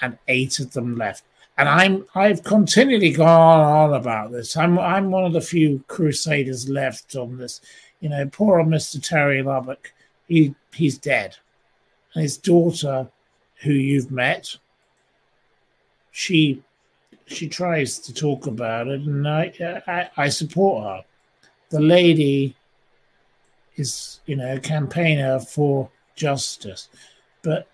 and 0.00 0.16
eight 0.28 0.60
of 0.60 0.72
them 0.72 0.96
left. 0.96 1.24
And 1.58 1.68
I'm 1.68 2.06
I've 2.14 2.44
continually 2.44 3.10
gone 3.10 3.60
on 3.60 3.94
about 3.94 4.30
this. 4.30 4.56
I'm 4.56 4.78
I'm 4.78 5.10
one 5.10 5.24
of 5.24 5.32
the 5.32 5.40
few 5.40 5.82
crusaders 5.88 6.68
left 6.68 7.16
on 7.16 7.36
this. 7.36 7.60
You 8.00 8.08
know, 8.08 8.26
poor 8.28 8.60
old 8.60 8.68
Mr. 8.68 9.02
Terry 9.02 9.42
Lubbock, 9.42 9.92
he 10.28 10.54
he's 10.72 10.98
dead. 10.98 11.36
And 12.14 12.22
his 12.22 12.36
daughter, 12.36 13.08
who 13.56 13.72
you've 13.72 14.10
met, 14.10 14.56
she 16.10 16.62
she 17.26 17.48
tries 17.48 17.98
to 18.00 18.14
talk 18.14 18.46
about 18.46 18.88
it, 18.88 19.00
and 19.00 19.26
I 19.26 19.80
I, 19.86 20.24
I 20.24 20.28
support 20.28 20.84
her. 20.84 21.04
The 21.70 21.80
lady 21.80 22.54
is, 23.76 24.20
you 24.26 24.36
know, 24.36 24.54
a 24.54 24.60
campaigner 24.60 25.40
for 25.40 25.90
justice. 26.14 26.88
But 27.42 27.66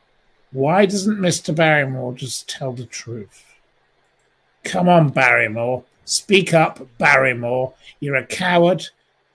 why 0.53 0.87
doesn't 0.87 1.19
Mr. 1.19 1.55
Barrymore 1.55 2.15
just 2.15 2.49
tell 2.49 2.73
the 2.73 2.87
truth? 2.87 3.45
Come 4.65 4.89
on, 4.89 5.11
Barrymore. 5.11 5.85
Speak 6.05 6.55
up, 6.55 6.81
Barrymore. 6.99 7.75
You're 8.01 8.17
a 8.17 8.27
coward. 8.27 8.87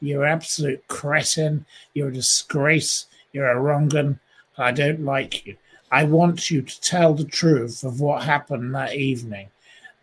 You're 0.02 0.26
an 0.26 0.32
absolute 0.32 0.88
cretin. 0.88 1.66
You're 1.94 2.10
a 2.10 2.14
disgrace. 2.14 3.06
You're 3.32 3.52
a 3.52 3.56
wrongun. 3.56 4.20
I 4.58 4.72
don't 4.72 5.06
like 5.06 5.46
you. 5.46 5.58
I 5.92 6.06
want 6.06 6.50
you 6.50 6.64
to 6.64 6.82
tell 6.82 7.14
the 7.14 7.24
truth 7.24 7.84
of 7.84 8.02
what 8.02 8.24
happened 8.24 8.74
that 8.74 8.96
evening. 8.96 9.50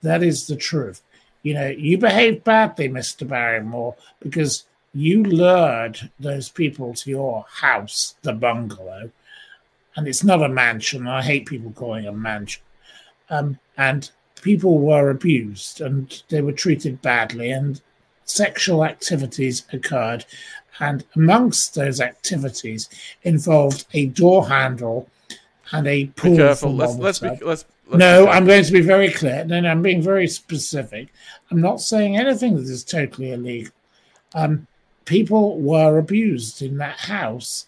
That 0.02 0.22
is 0.22 0.46
the 0.46 0.56
truth. 0.56 1.02
You 1.42 1.54
know, 1.54 1.68
you 1.68 1.98
behaved 1.98 2.44
badly, 2.44 2.88
Mr. 2.88 3.26
Barrymore, 3.26 3.96
because 4.20 4.64
you 4.92 5.22
lured 5.22 6.10
those 6.18 6.48
people 6.48 6.94
to 6.94 7.10
your 7.10 7.44
house, 7.48 8.16
the 8.22 8.32
bungalow, 8.32 9.10
and 9.96 10.08
it's 10.08 10.24
not 10.24 10.42
a 10.42 10.48
mansion. 10.48 11.06
I 11.06 11.22
hate 11.22 11.46
people 11.46 11.72
calling 11.72 12.04
it 12.04 12.08
a 12.08 12.12
mansion. 12.12 12.62
Um, 13.28 13.58
and 13.76 14.10
people 14.42 14.78
were 14.78 15.10
abused 15.10 15.80
and 15.80 16.22
they 16.28 16.40
were 16.40 16.52
treated 16.52 17.02
badly, 17.02 17.50
and 17.50 17.80
sexual 18.24 18.84
activities 18.84 19.64
occurred. 19.72 20.24
And 20.80 21.04
amongst 21.14 21.74
those 21.74 22.00
activities 22.00 22.88
involved 23.22 23.86
a 23.92 24.06
door 24.06 24.48
handle 24.48 25.08
and 25.72 25.86
a 25.86 26.06
pool 26.06 26.32
be 26.32 26.36
careful 26.38 26.74
let's 26.74 26.96
let's 26.96 27.18
be 27.18 27.28
let's, 27.28 27.42
let's 27.42 27.64
No, 27.94 28.28
I'm 28.28 28.46
going 28.46 28.64
to 28.64 28.72
be 28.72 28.80
very 28.80 29.10
clear. 29.10 29.44
No, 29.44 29.60
no, 29.60 29.68
I'm 29.68 29.82
being 29.82 30.02
very 30.02 30.26
specific. 30.26 31.08
I'm 31.50 31.60
not 31.60 31.80
saying 31.80 32.16
anything 32.16 32.56
that 32.56 32.62
is 32.62 32.82
totally 32.82 33.32
illegal. 33.32 33.72
Um, 34.34 34.66
people 35.04 35.60
were 35.60 35.98
abused 35.98 36.62
in 36.62 36.76
that 36.78 36.98
house, 36.98 37.66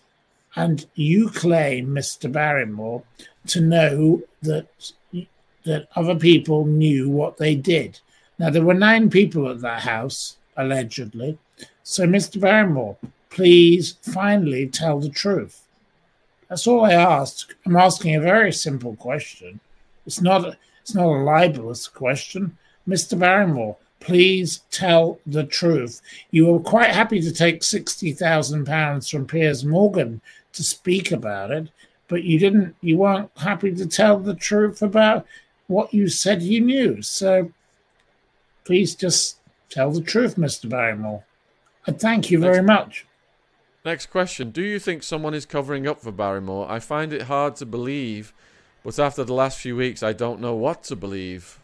and 0.57 0.87
you 0.95 1.31
claim, 1.31 1.89
Mr. 1.89 2.31
Barrymore, 2.31 3.03
to 3.49 3.61
know 3.61 4.23
that 4.43 4.67
that 5.65 5.89
other 5.95 6.17
people 6.17 6.67
knew 6.67 7.09
what 7.09 7.37
they 7.37 7.55
did. 7.55 8.01
Now 8.39 8.51
there 8.51 8.65
were 8.65 8.75
nine 8.75 9.11
people 9.11 9.49
at 9.49 9.61
that 9.61 9.83
house 9.83 10.37
allegedly. 10.57 11.39
So, 11.85 12.05
Mr. 12.07 12.41
Barrymore, 12.41 12.97
please 13.31 13.97
finally 14.03 14.67
tell 14.67 14.99
the 15.01 15.09
truth. 15.09 15.63
That's 16.49 16.67
all 16.67 16.85
I 16.85 16.93
ask. 16.93 17.55
I'm 17.65 17.77
asking 17.77 18.17
a 18.17 18.21
very 18.21 18.53
simple 18.53 18.97
question. 18.97 19.61
It's 20.07 20.21
not 20.21 20.57
it's 20.83 20.95
not 20.95 21.07
a 21.07 21.25
libelous 21.25 21.87
question. 21.87 22.59
Mr. 22.87 23.19
Barrymore, 23.19 23.77
please 24.03 24.63
tell 24.71 25.19
the 25.27 25.45
truth. 25.45 26.03
You 26.31 26.47
were 26.47 26.61
quite 26.61 26.91
happy 26.91 27.21
to 27.21 27.33
take 27.33 27.63
sixty 27.63 28.13
thousand 28.13 28.67
pounds 28.67 29.09
from 29.09 29.27
Piers 29.27 29.65
Morgan 29.65 30.21
to 30.53 30.63
speak 30.63 31.13
about 31.13 31.51
it, 31.51 31.69
but 32.09 32.25
you 32.25 32.39
didn't 32.39 32.75
you 32.81 32.99
weren't 32.99 33.31
happy 33.37 33.75
to 33.75 33.87
tell 33.87 34.19
the 34.19 34.35
truth 34.35 34.83
about 34.83 35.27
what 35.69 35.95
you 35.95 36.09
said 36.09 36.43
you 36.43 36.61
knew. 36.61 37.01
So 37.03 37.53
please 38.65 38.95
just 38.95 39.39
tell 39.71 39.91
the 39.91 40.03
truth, 40.03 40.37
Mr. 40.37 40.69
Barrymore. 40.69 41.25
I 41.87 41.93
thank 41.93 42.31
you 42.31 42.39
very 42.39 42.63
much. 42.63 43.07
Next 43.85 44.07
question. 44.07 44.51
Do 44.51 44.63
you 44.63 44.79
think 44.79 45.03
someone 45.03 45.35
is 45.35 45.47
covering 45.47 45.89
up 45.89 46.01
for 46.01 46.13
Barrymore? 46.13 46.71
I 46.71 46.79
find 46.79 47.13
it 47.13 47.23
hard 47.23 47.57
to 47.57 47.67
believe, 47.67 48.33
but 48.85 48.99
after 48.99 49.25
the 49.25 49.35
last 49.35 49.59
few 49.59 49.77
weeks, 49.77 50.03
I 50.03 50.13
don't 50.13 50.41
know 50.41 50.55
what 50.55 50.85
to 50.85 50.97
believe. 50.97 51.59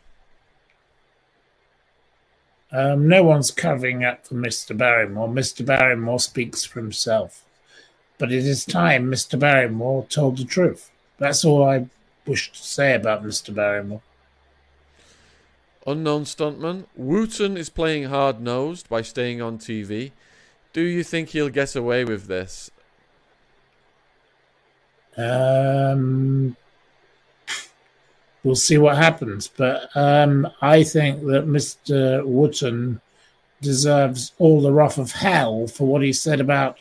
Um, 2.70 3.08
no 3.08 3.22
one's 3.24 3.50
covering 3.50 4.04
up 4.04 4.26
for 4.26 4.34
Mr. 4.34 4.76
Barrymore. 4.76 5.28
Mr. 5.28 5.64
Barrymore 5.64 6.20
speaks 6.20 6.64
for 6.64 6.80
himself. 6.80 7.44
But 8.18 8.32
it 8.32 8.44
is 8.44 8.64
time 8.64 9.10
Mr. 9.10 9.38
Barrymore 9.38 10.04
told 10.08 10.38
the 10.38 10.44
truth. 10.44 10.90
That's 11.18 11.44
all 11.44 11.64
I 11.64 11.86
wish 12.26 12.52
to 12.52 12.58
say 12.58 12.94
about 12.94 13.24
Mr. 13.24 13.54
Barrymore. 13.54 14.02
Unknown 15.86 16.24
stuntman. 16.24 16.84
Wootton 16.96 17.56
is 17.56 17.70
playing 17.70 18.04
hard 18.04 18.40
nosed 18.40 18.88
by 18.88 19.00
staying 19.00 19.40
on 19.40 19.58
TV. 19.58 20.12
Do 20.74 20.82
you 20.82 21.02
think 21.02 21.30
he'll 21.30 21.48
get 21.48 21.74
away 21.74 22.04
with 22.04 22.26
this? 22.26 22.70
Um, 25.16 26.56
we'll 28.44 28.56
see 28.56 28.78
what 28.78 28.96
happens. 28.96 29.48
But 29.48 29.88
um, 29.94 30.48
I 30.60 30.84
think 30.84 31.24
that 31.26 31.46
Mr. 31.46 32.24
Wootton 32.24 33.00
deserves 33.60 34.32
all 34.38 34.60
the 34.60 34.72
wrath 34.72 34.98
of 34.98 35.12
hell 35.12 35.66
for 35.66 35.86
what 35.86 36.02
he 36.02 36.12
said 36.12 36.40
about 36.40 36.78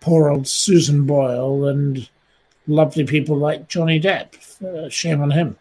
poor 0.00 0.28
old 0.28 0.48
Susan 0.48 1.04
Boyle 1.04 1.68
and 1.68 2.08
lovely 2.66 3.04
people 3.04 3.36
like 3.36 3.68
Johnny 3.68 4.00
Depp. 4.00 4.62
Uh, 4.62 4.88
shame 4.88 5.20
on 5.20 5.30
him. 5.30 5.58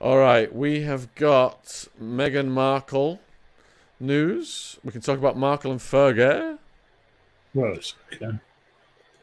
All 0.00 0.18
right, 0.18 0.52
we 0.52 0.80
have 0.80 1.14
got 1.14 1.86
Meghan 2.00 2.48
Markle 2.48 3.20
news. 4.00 4.78
We 4.82 4.90
can 4.90 5.00
talk 5.00 5.18
about 5.18 5.36
Markle 5.36 5.70
and 5.70 5.80
Fergie. 5.80 6.58
Rose. 7.54 7.94
Okay. 8.14 8.38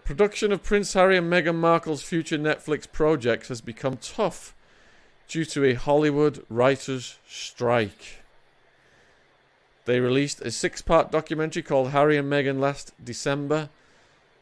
Production 0.10 0.52
of 0.52 0.64
Prince 0.64 0.94
Harry 0.94 1.18
and 1.18 1.32
Meghan 1.32 1.58
Markle's 1.58 2.02
future 2.02 2.40
Netflix 2.40 2.92
projects 2.92 3.50
has 3.50 3.62
become 3.62 3.98
tough 3.98 4.56
due 5.28 5.46
to 5.46 5.64
a 5.64 5.76
Hollywood 5.76 6.44
writers' 6.50 7.20
strike. 7.28 8.24
They 9.86 10.00
released 10.00 10.42
a 10.42 10.50
six 10.50 10.82
part 10.82 11.12
documentary 11.12 11.62
called 11.62 11.92
Harry 11.92 12.18
and 12.18 12.28
Meghan 12.28 12.60
last 12.60 12.92
December, 13.06 13.70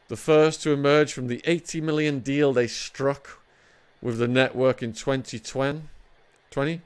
the 0.08 0.16
first 0.16 0.62
to 0.62 0.72
emerge 0.72 1.12
from 1.12 1.26
the 1.26 1.42
80 1.44 1.82
million 1.82 2.20
deal 2.20 2.54
they 2.54 2.66
struck 2.66 3.38
with 4.00 4.16
the 4.16 4.26
network 4.26 4.82
in 4.82 4.94
2020. 4.94 6.80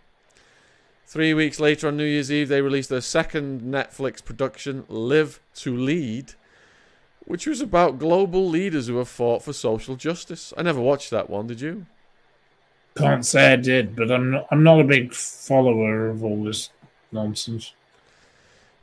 Three 1.07 1.33
weeks 1.33 1.61
later, 1.61 1.87
on 1.87 1.97
New 1.97 2.05
Year's 2.05 2.33
Eve, 2.33 2.49
they 2.49 2.63
released 2.63 2.91
their 2.91 3.01
second 3.01 3.63
Netflix 3.63 4.25
production, 4.25 4.85
Live 4.89 5.39
to 5.55 5.73
Lead, 5.77 6.35
which 7.25 7.47
was 7.47 7.61
about 7.61 7.99
global 7.99 8.49
leaders 8.49 8.89
who 8.89 8.97
have 8.97 9.09
fought 9.09 9.43
for 9.43 9.53
social 9.53 9.97
justice. 9.97 10.53
I 10.57 10.63
never 10.63 10.81
watched 10.81 11.11
that 11.11 11.31
one, 11.31 11.47
did 11.47 11.61
you? 11.61 11.87
Can't 12.97 13.25
say 13.25 13.53
I 13.53 13.57
did, 13.57 13.97
but 13.97 14.11
I'm 14.11 14.31
not, 14.31 14.47
I'm 14.51 14.63
not 14.63 14.81
a 14.81 14.85
big 14.85 15.15
follower 15.15 16.09
of 16.09 16.23
all 16.23 16.45
this 16.45 16.71
nonsense. 17.11 17.73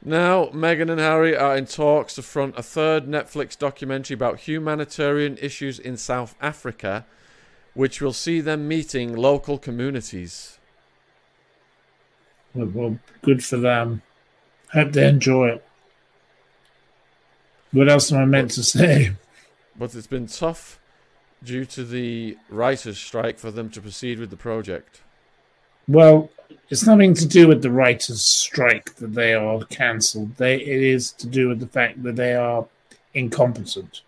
Now, 0.04 0.46
Meghan 0.48 0.90
and 0.90 1.00
Harry 1.00 1.36
are 1.36 1.58
in 1.58 1.66
talks 1.66 2.16
to 2.16 2.22
front 2.22 2.58
a 2.58 2.64
third 2.64 3.06
Netflix 3.06 3.58
documentary 3.58 4.16
about 4.16 4.40
humanitarian 4.42 5.38
issues 5.42 5.78
in 5.78 5.98
South 5.98 6.36
Africa, 6.42 7.06
which 7.74 8.02
will 8.02 8.14
see 8.14 8.40
them 8.40 8.68
meeting 8.68 9.16
local 9.16 9.58
communities. 9.58 10.58
Well, 12.54 12.72
well 12.74 13.00
good 13.22 13.44
for 13.44 13.58
them. 13.58 14.02
Hope 14.72 14.94
they 14.94 15.08
enjoy 15.08 15.50
it. 15.50 15.66
What 17.72 17.90
else 17.90 18.12
am 18.12 18.20
I 18.20 18.26
meant 18.26 18.52
to 18.52 18.64
say? 18.64 19.12
But 19.78 19.94
it's 19.94 20.08
been 20.08 20.28
tough 20.28 20.80
due 21.44 21.66
to 21.66 21.84
the 21.84 22.38
writers' 22.50 22.98
strike 22.98 23.38
for 23.38 23.52
them 23.52 23.70
to 23.70 23.82
proceed 23.82 24.20
with 24.20 24.30
the 24.30 24.38
project. 24.38 25.02
Well, 25.88 26.30
it's 26.70 26.86
nothing 26.86 27.14
to 27.16 27.28
do 27.28 27.48
with 27.48 27.62
the 27.62 27.72
writers' 27.72 28.24
strike 28.24 28.96
that 28.96 29.14
they 29.14 29.34
are 29.34 29.64
cancelled. 29.66 30.36
They 30.38 30.56
it 30.56 30.84
is 30.84 31.12
to 31.14 31.28
do 31.28 31.48
with 31.48 31.60
the 31.60 31.68
fact 31.68 32.04
that 32.04 32.16
they 32.16 32.36
are 32.36 32.66
incompetent. 33.14 34.02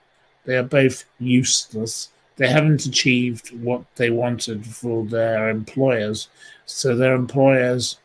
They 0.45 0.57
are 0.57 0.63
both 0.63 1.05
useless. 1.19 2.09
They 2.37 2.47
haven't 2.47 2.85
achieved 2.85 3.49
what 3.61 3.83
they 3.95 4.09
wanted 4.09 4.65
for 4.65 5.05
their 5.05 5.49
employers. 5.49 6.29
So 6.65 6.95
their 6.95 7.13
employers, 7.13 7.97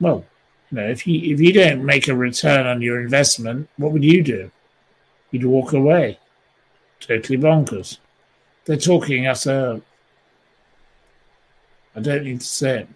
well, 0.00 0.24
you 0.70 0.78
know, 0.78 0.88
if 0.88 1.06
you 1.06 1.34
if 1.34 1.40
you 1.40 1.52
don't 1.52 1.84
make 1.84 2.08
a 2.08 2.14
return 2.14 2.66
on 2.66 2.82
your 2.82 3.00
investment, 3.00 3.68
what 3.76 3.92
would 3.92 4.04
you 4.04 4.22
do? 4.22 4.50
You'd 5.30 5.44
walk 5.44 5.72
away. 5.72 6.18
Totally 7.00 7.38
bonkers. 7.38 7.98
They're 8.64 8.76
talking 8.76 9.26
us 9.26 9.46
out. 9.46 9.82
I 11.96 12.00
don't 12.00 12.24
need 12.24 12.40
to 12.40 12.46
say 12.46 12.80
it. 12.80 12.88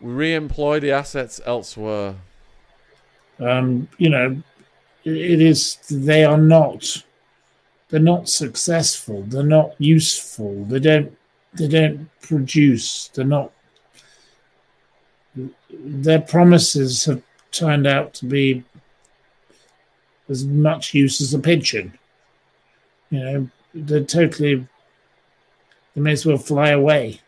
We 0.00 0.12
re-employ 0.12 0.80
the 0.80 0.92
assets 0.92 1.40
elsewhere. 1.44 2.14
Um, 3.38 3.88
you 3.98 4.08
know, 4.08 4.42
it, 5.04 5.16
it 5.16 5.40
is. 5.42 5.76
They 5.90 6.24
are 6.24 6.38
not. 6.38 7.04
They're 7.88 8.00
not 8.00 8.28
successful. 8.28 9.22
They're 9.22 9.42
not 9.42 9.74
useful. 9.78 10.64
They 10.64 10.80
don't. 10.80 11.16
They 11.52 11.68
don't 11.68 12.08
produce. 12.22 13.08
They're 13.08 13.24
not. 13.24 13.52
Their 15.70 16.20
promises 16.20 17.04
have 17.04 17.22
turned 17.52 17.86
out 17.86 18.14
to 18.14 18.26
be 18.26 18.64
as 20.28 20.44
much 20.44 20.94
use 20.94 21.20
as 21.20 21.34
a 21.34 21.38
pigeon. 21.38 21.98
You 23.10 23.18
know, 23.20 23.50
they're 23.74 24.04
totally. 24.04 24.66
They 25.94 26.00
may 26.00 26.12
as 26.12 26.24
well 26.24 26.38
fly 26.38 26.70
away. 26.70 27.20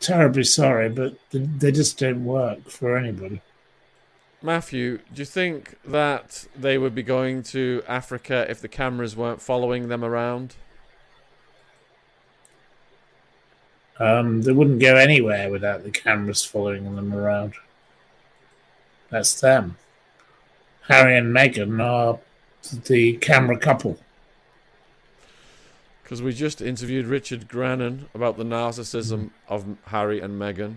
Terribly 0.00 0.44
sorry, 0.44 0.88
but 0.88 1.14
they 1.30 1.70
just 1.70 1.98
don't 1.98 2.24
work 2.24 2.68
for 2.68 2.96
anybody. 2.96 3.42
Matthew, 4.42 4.98
do 5.12 5.20
you 5.20 5.26
think 5.26 5.76
that 5.84 6.46
they 6.56 6.78
would 6.78 6.94
be 6.94 7.02
going 7.02 7.42
to 7.44 7.82
Africa 7.86 8.46
if 8.48 8.60
the 8.60 8.68
cameras 8.68 9.14
weren't 9.14 9.42
following 9.42 9.88
them 9.88 10.02
around? 10.02 10.56
Um, 14.00 14.40
they 14.40 14.52
wouldn't 14.52 14.80
go 14.80 14.96
anywhere 14.96 15.50
without 15.50 15.84
the 15.84 15.90
cameras 15.90 16.42
following 16.42 16.96
them 16.96 17.12
around. 17.12 17.52
That's 19.10 19.38
them. 19.40 19.76
Harry 20.88 21.18
and 21.18 21.36
Meghan 21.36 21.84
are 21.84 22.18
the 22.86 23.14
camera 23.18 23.58
couple. 23.58 23.98
Because 26.02 26.22
we 26.22 26.32
just 26.32 26.62
interviewed 26.62 27.06
Richard 27.06 27.46
Grennan 27.46 28.08
about 28.14 28.38
the 28.38 28.44
narcissism 28.44 29.30
of 29.48 29.76
Harry 29.86 30.20
and 30.20 30.40
Meghan. 30.40 30.76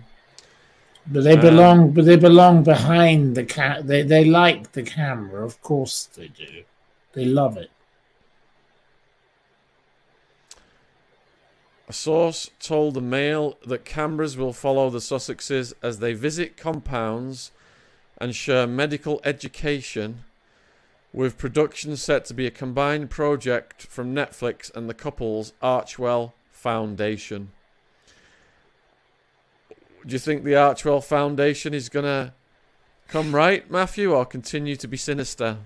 But 1.07 1.24
they 1.24 1.36
belong. 1.36 1.80
Um, 1.80 1.91
but 1.91 2.05
they 2.05 2.17
belong 2.17 2.63
behind 2.63 3.36
the 3.36 3.43
cat. 3.43 3.88
They 3.88 4.03
they 4.03 4.26
like 4.26 4.71
the 4.71 4.84
camera, 4.84 5.43
of 5.45 5.61
course 5.61 6.05
they 6.15 6.28
do. 6.28 6.63
They 7.13 7.26
love 7.26 7.57
it. 7.57 7.71
A 11.88 11.94
source 11.94 12.50
told 12.60 12.94
the 12.94 13.02
Mail 13.02 13.58
that 13.66 13.84
cameras 13.84 14.38
will 14.38 14.54
follow 14.54 14.90
the 14.90 15.00
Sussexes 15.00 15.74
as 15.82 16.00
they 16.00 16.14
visit 16.14 16.56
compounds 16.56 17.52
and 18.18 18.34
share 18.34 18.66
medical 18.66 19.20
education, 19.26 20.24
with 21.12 21.38
production 21.38 21.98
set 21.98 22.26
to 22.26 22.34
be 22.34 22.48
a 22.48 22.52
combined 22.52 23.10
project 23.10 23.84
from 23.84 24.16
Netflix 24.16 24.74
and 24.74 24.90
the 24.90 24.94
couple's 24.94 25.52
Archewell 25.62 26.32
Foundation. 26.52 27.52
Do 30.06 30.14
you 30.14 30.20
think 30.20 30.44
the 30.44 30.54
Archewell 30.54 31.04
Foundation 31.04 31.74
is 31.74 31.90
going 31.90 32.06
to 32.06 32.34
come 33.08 33.36
right, 33.36 33.70
Matthew, 33.70 34.14
or 34.14 34.26
continue 34.26 34.76
to 34.78 34.88
be 34.88 34.98
sinister? 34.98 35.58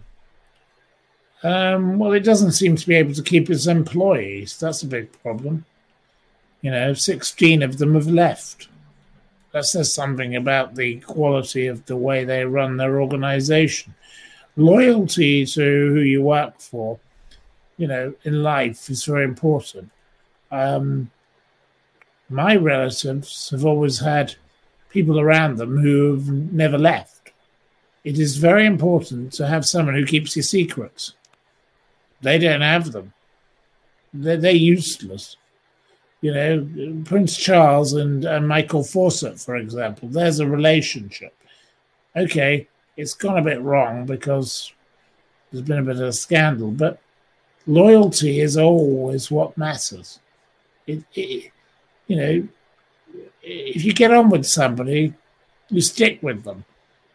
Um, 1.43 1.99
well, 1.99 2.13
it 2.13 2.21
doesn't 2.21 2.53
seem 2.53 2.75
to 2.75 2.87
be 2.87 2.95
able 2.95 3.13
to 3.13 3.23
keep 3.23 3.49
its 3.49 3.67
employees. 3.67 4.59
That's 4.59 4.81
a 4.81 4.87
big 4.87 5.11
problem. 5.21 5.65
You 6.61 6.71
know, 6.71 6.93
16 6.93 7.63
of 7.63 7.77
them 7.77 7.95
have 7.95 8.07
left. 8.07 8.67
That 9.51 9.65
says 9.65 9.93
something 9.93 10.35
about 10.35 10.75
the 10.75 10.99
quality 10.99 11.67
of 11.67 11.85
the 11.85 11.95
way 11.95 12.23
they 12.23 12.45
run 12.45 12.77
their 12.77 13.01
organization. 13.01 13.95
Loyalty 14.55 15.45
to 15.45 15.93
who 15.93 15.99
you 16.01 16.21
work 16.21 16.59
for, 16.59 16.99
you 17.77 17.87
know, 17.87 18.13
in 18.23 18.43
life 18.43 18.89
is 18.89 19.05
very 19.05 19.23
important. 19.23 19.89
Um, 20.51 21.11
my 22.29 22.55
relatives 22.55 23.49
have 23.51 23.65
always 23.65 23.99
had 23.99 24.35
people 24.89 25.19
around 25.19 25.57
them 25.57 25.77
who've 25.77 26.27
never 26.29 26.77
left. 26.77 27.31
It 28.03 28.19
is 28.19 28.37
very 28.37 28.65
important 28.65 29.33
to 29.33 29.47
have 29.47 29.65
someone 29.65 29.95
who 29.95 30.05
keeps 30.05 30.35
your 30.35 30.43
secrets. 30.43 31.13
They 32.21 32.37
don't 32.37 32.61
have 32.61 32.91
them. 32.91 33.13
They're, 34.13 34.37
they're 34.37 34.51
useless. 34.51 35.37
You 36.21 36.33
know, 36.33 37.03
Prince 37.05 37.37
Charles 37.37 37.93
and, 37.93 38.47
Michael 38.47 38.83
Fawcett, 38.83 39.39
for 39.39 39.55
example, 39.55 40.09
there's 40.09 40.39
a 40.39 40.47
relationship. 40.47 41.35
Okay, 42.15 42.67
it's 42.95 43.13
gone 43.13 43.37
a 43.37 43.43
bit 43.43 43.61
wrong 43.61 44.05
because 44.05 44.73
there's 45.51 45.65
been 45.65 45.77
a 45.77 45.83
bit 45.83 45.97
of 45.97 46.07
a 46.07 46.13
scandal, 46.13 46.71
but 46.71 46.99
loyalty 47.67 48.39
is 48.39 48.57
always 48.57 49.29
what 49.29 49.57
matters. 49.57 50.19
It, 50.87 51.03
it, 51.13 51.51
you 52.07 52.15
know, 52.15 52.47
if 53.43 53.85
you 53.85 53.93
get 53.93 54.11
on 54.11 54.29
with 54.29 54.45
somebody, 54.45 55.13
you 55.69 55.81
stick 55.81 56.21
with 56.23 56.43
them. 56.43 56.65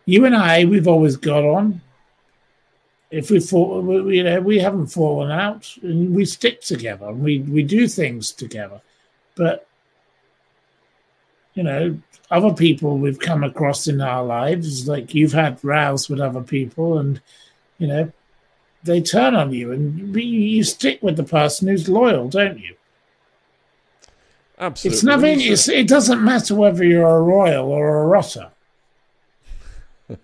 You 0.04 0.24
and 0.26 0.36
I, 0.36 0.64
we've 0.64 0.88
always 0.88 1.16
got 1.16 1.44
on. 1.44 1.80
If 3.10 3.30
we 3.30 3.40
fall, 3.40 4.10
you 4.12 4.24
know, 4.24 4.40
we 4.40 4.58
haven't 4.58 4.86
fallen 4.86 5.30
out, 5.30 5.68
and 5.82 6.14
we 6.14 6.24
stick 6.24 6.60
together, 6.62 7.08
and 7.08 7.20
we 7.20 7.40
we 7.40 7.62
do 7.62 7.86
things 7.86 8.32
together. 8.32 8.80
But 9.34 9.66
you 11.54 11.62
know, 11.62 11.98
other 12.30 12.52
people 12.54 12.98
we've 12.98 13.18
come 13.18 13.44
across 13.44 13.86
in 13.86 14.00
our 14.00 14.24
lives, 14.24 14.88
like 14.88 15.14
you've 15.14 15.32
had 15.32 15.62
rows 15.62 16.08
with 16.08 16.20
other 16.20 16.42
people, 16.42 16.98
and 16.98 17.20
you 17.78 17.86
know, 17.86 18.12
they 18.84 19.00
turn 19.00 19.34
on 19.34 19.52
you, 19.52 19.72
and 19.72 20.16
you 20.16 20.64
stick 20.64 21.02
with 21.02 21.16
the 21.16 21.24
person 21.24 21.68
who's 21.68 21.88
loyal, 21.88 22.28
don't 22.28 22.58
you? 22.58 22.74
Absolutely. 24.58 24.96
It's 24.96 25.04
nothing. 25.04 25.40
It's, 25.40 25.68
it 25.68 25.88
doesn't 25.88 26.22
matter 26.22 26.54
whether 26.54 26.84
you're 26.84 27.16
a 27.16 27.20
royal 27.20 27.68
or 27.70 28.02
a 28.02 28.06
rotter. 28.06 28.50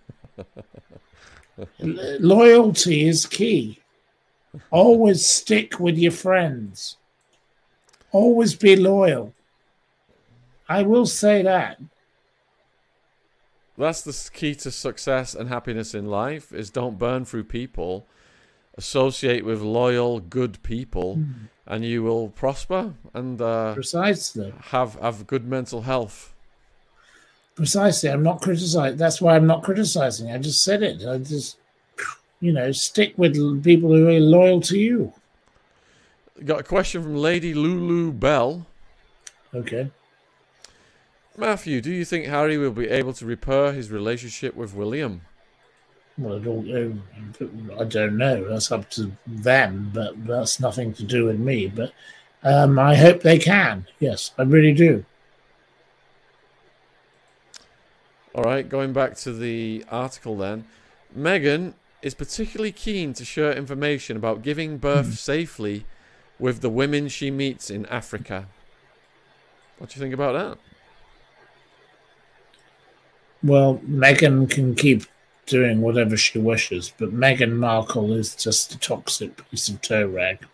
Loyalty 1.81 3.09
is 3.09 3.27
key. 3.27 3.81
Always 4.71 5.27
stick 5.27 5.81
with 5.81 5.99
your 5.99 6.13
friends. 6.13 6.97
Always 8.13 8.55
be 8.55 8.77
loyal. 8.77 9.35
I 10.69 10.83
will 10.83 11.07
say 11.07 11.43
that. 11.43 11.79
That's 13.77 14.03
the 14.03 14.31
key 14.33 14.55
to 14.57 14.71
success 14.71 15.35
and 15.35 15.49
happiness 15.49 15.95
in 15.95 16.07
life 16.07 16.53
is 16.53 16.71
don't 16.71 16.99
burn 16.99 17.25
through 17.25 17.45
people. 17.45 18.07
Associate 18.77 19.45
with 19.45 19.61
loyal, 19.61 20.21
good 20.21 20.63
people. 20.63 21.17
Mm 21.17 21.49
and 21.69 21.85
you 21.85 22.03
will 22.03 22.31
prosper 22.31 22.95
and 23.15 23.41
uh, 23.41 23.75
precisely 23.75 24.53
have 24.73 24.95
have 24.95 25.27
good 25.27 25.47
mental 25.47 25.83
health. 25.83 26.35
Precisely, 27.55 28.11
I'm 28.11 28.23
not 28.23 28.41
criticizing. 28.41 28.97
That's 28.97 29.21
why 29.21 29.37
I'm 29.37 29.47
not 29.47 29.63
criticizing. 29.63 30.31
I 30.31 30.39
just 30.39 30.63
said 30.63 30.83
it. 30.83 31.07
I 31.07 31.19
just, 31.19 31.59
you 32.41 32.53
know, 32.53 32.73
stick 32.73 33.15
with 33.17 33.35
people 33.63 33.91
who 33.91 34.09
are 34.09 34.21
loyal 34.21 34.61
to 34.63 34.79
you. 34.79 35.13
Got 36.45 36.61
a 36.61 36.63
question 36.65 37.03
from 37.03 37.17
Lady 37.17 37.53
Lulu 37.55 38.13
Bell. 38.13 38.67
Okay. 39.55 39.91
Matthew, 41.37 41.81
do 41.81 41.91
you 41.91 42.05
think 42.05 42.27
Harry 42.27 42.59
will 42.59 42.73
be 42.73 42.89
able 42.89 43.13
to 43.15 43.25
repair 43.27 43.73
his 43.73 43.91
relationship 43.91 44.55
with 44.55 44.75
William? 44.75 45.23
Well, 46.17 46.37
I 46.37 46.41
don't, 46.41 47.03
I 47.79 47.85
don't 47.85 48.17
know. 48.17 48.49
That's 48.49 48.73
up 48.73 48.91
to 48.91 49.13
them, 49.27 49.91
but 49.95 50.27
that's 50.27 50.59
nothing 50.59 50.93
to 50.95 51.05
do 51.05 51.27
with 51.27 51.39
me. 51.39 51.67
But 51.69 51.93
Um, 52.43 52.79
I 52.79 52.95
hope 52.95 53.23
they 53.23 53.39
can. 53.39 53.87
Yes, 53.99 54.33
I 54.39 54.43
really 54.43 54.73
do. 54.73 55.05
All 58.35 58.45
right, 58.45 58.69
going 58.69 58.93
back 58.93 59.17
to 59.19 59.33
the 59.33 59.85
article 59.91 60.37
then. 60.37 60.65
Meghan 61.17 61.75
is 62.03 62.15
particularly 62.15 62.71
keen 62.73 63.13
to 63.15 63.25
share 63.25 63.53
information 63.53 64.17
about 64.17 64.43
giving 64.43 64.79
birth 64.79 65.07
Hmm. 65.07 65.13
safely 65.13 65.85
with 66.39 66.61
the 66.61 66.71
women 66.71 67.09
she 67.09 67.31
meets 67.31 67.71
in 67.71 67.87
Africa. 67.87 68.47
What 69.79 69.91
do 69.91 69.97
you 69.97 70.03
think 70.03 70.15
about 70.15 70.33
that? 70.33 70.59
Well, 73.43 73.81
Meghan 73.89 74.51
can 74.51 74.75
keep 74.75 75.05
doing 75.47 75.81
whatever 75.81 76.17
she 76.17 76.39
wishes, 76.39 76.93
but 76.99 77.15
Meghan 77.15 77.53
Markle 77.53 78.13
is 78.13 78.35
just 78.35 78.75
a 78.75 78.79
toxic 78.79 79.49
piece 79.51 79.69
of 79.69 79.81
toe 79.81 80.07
rag. 80.07 80.45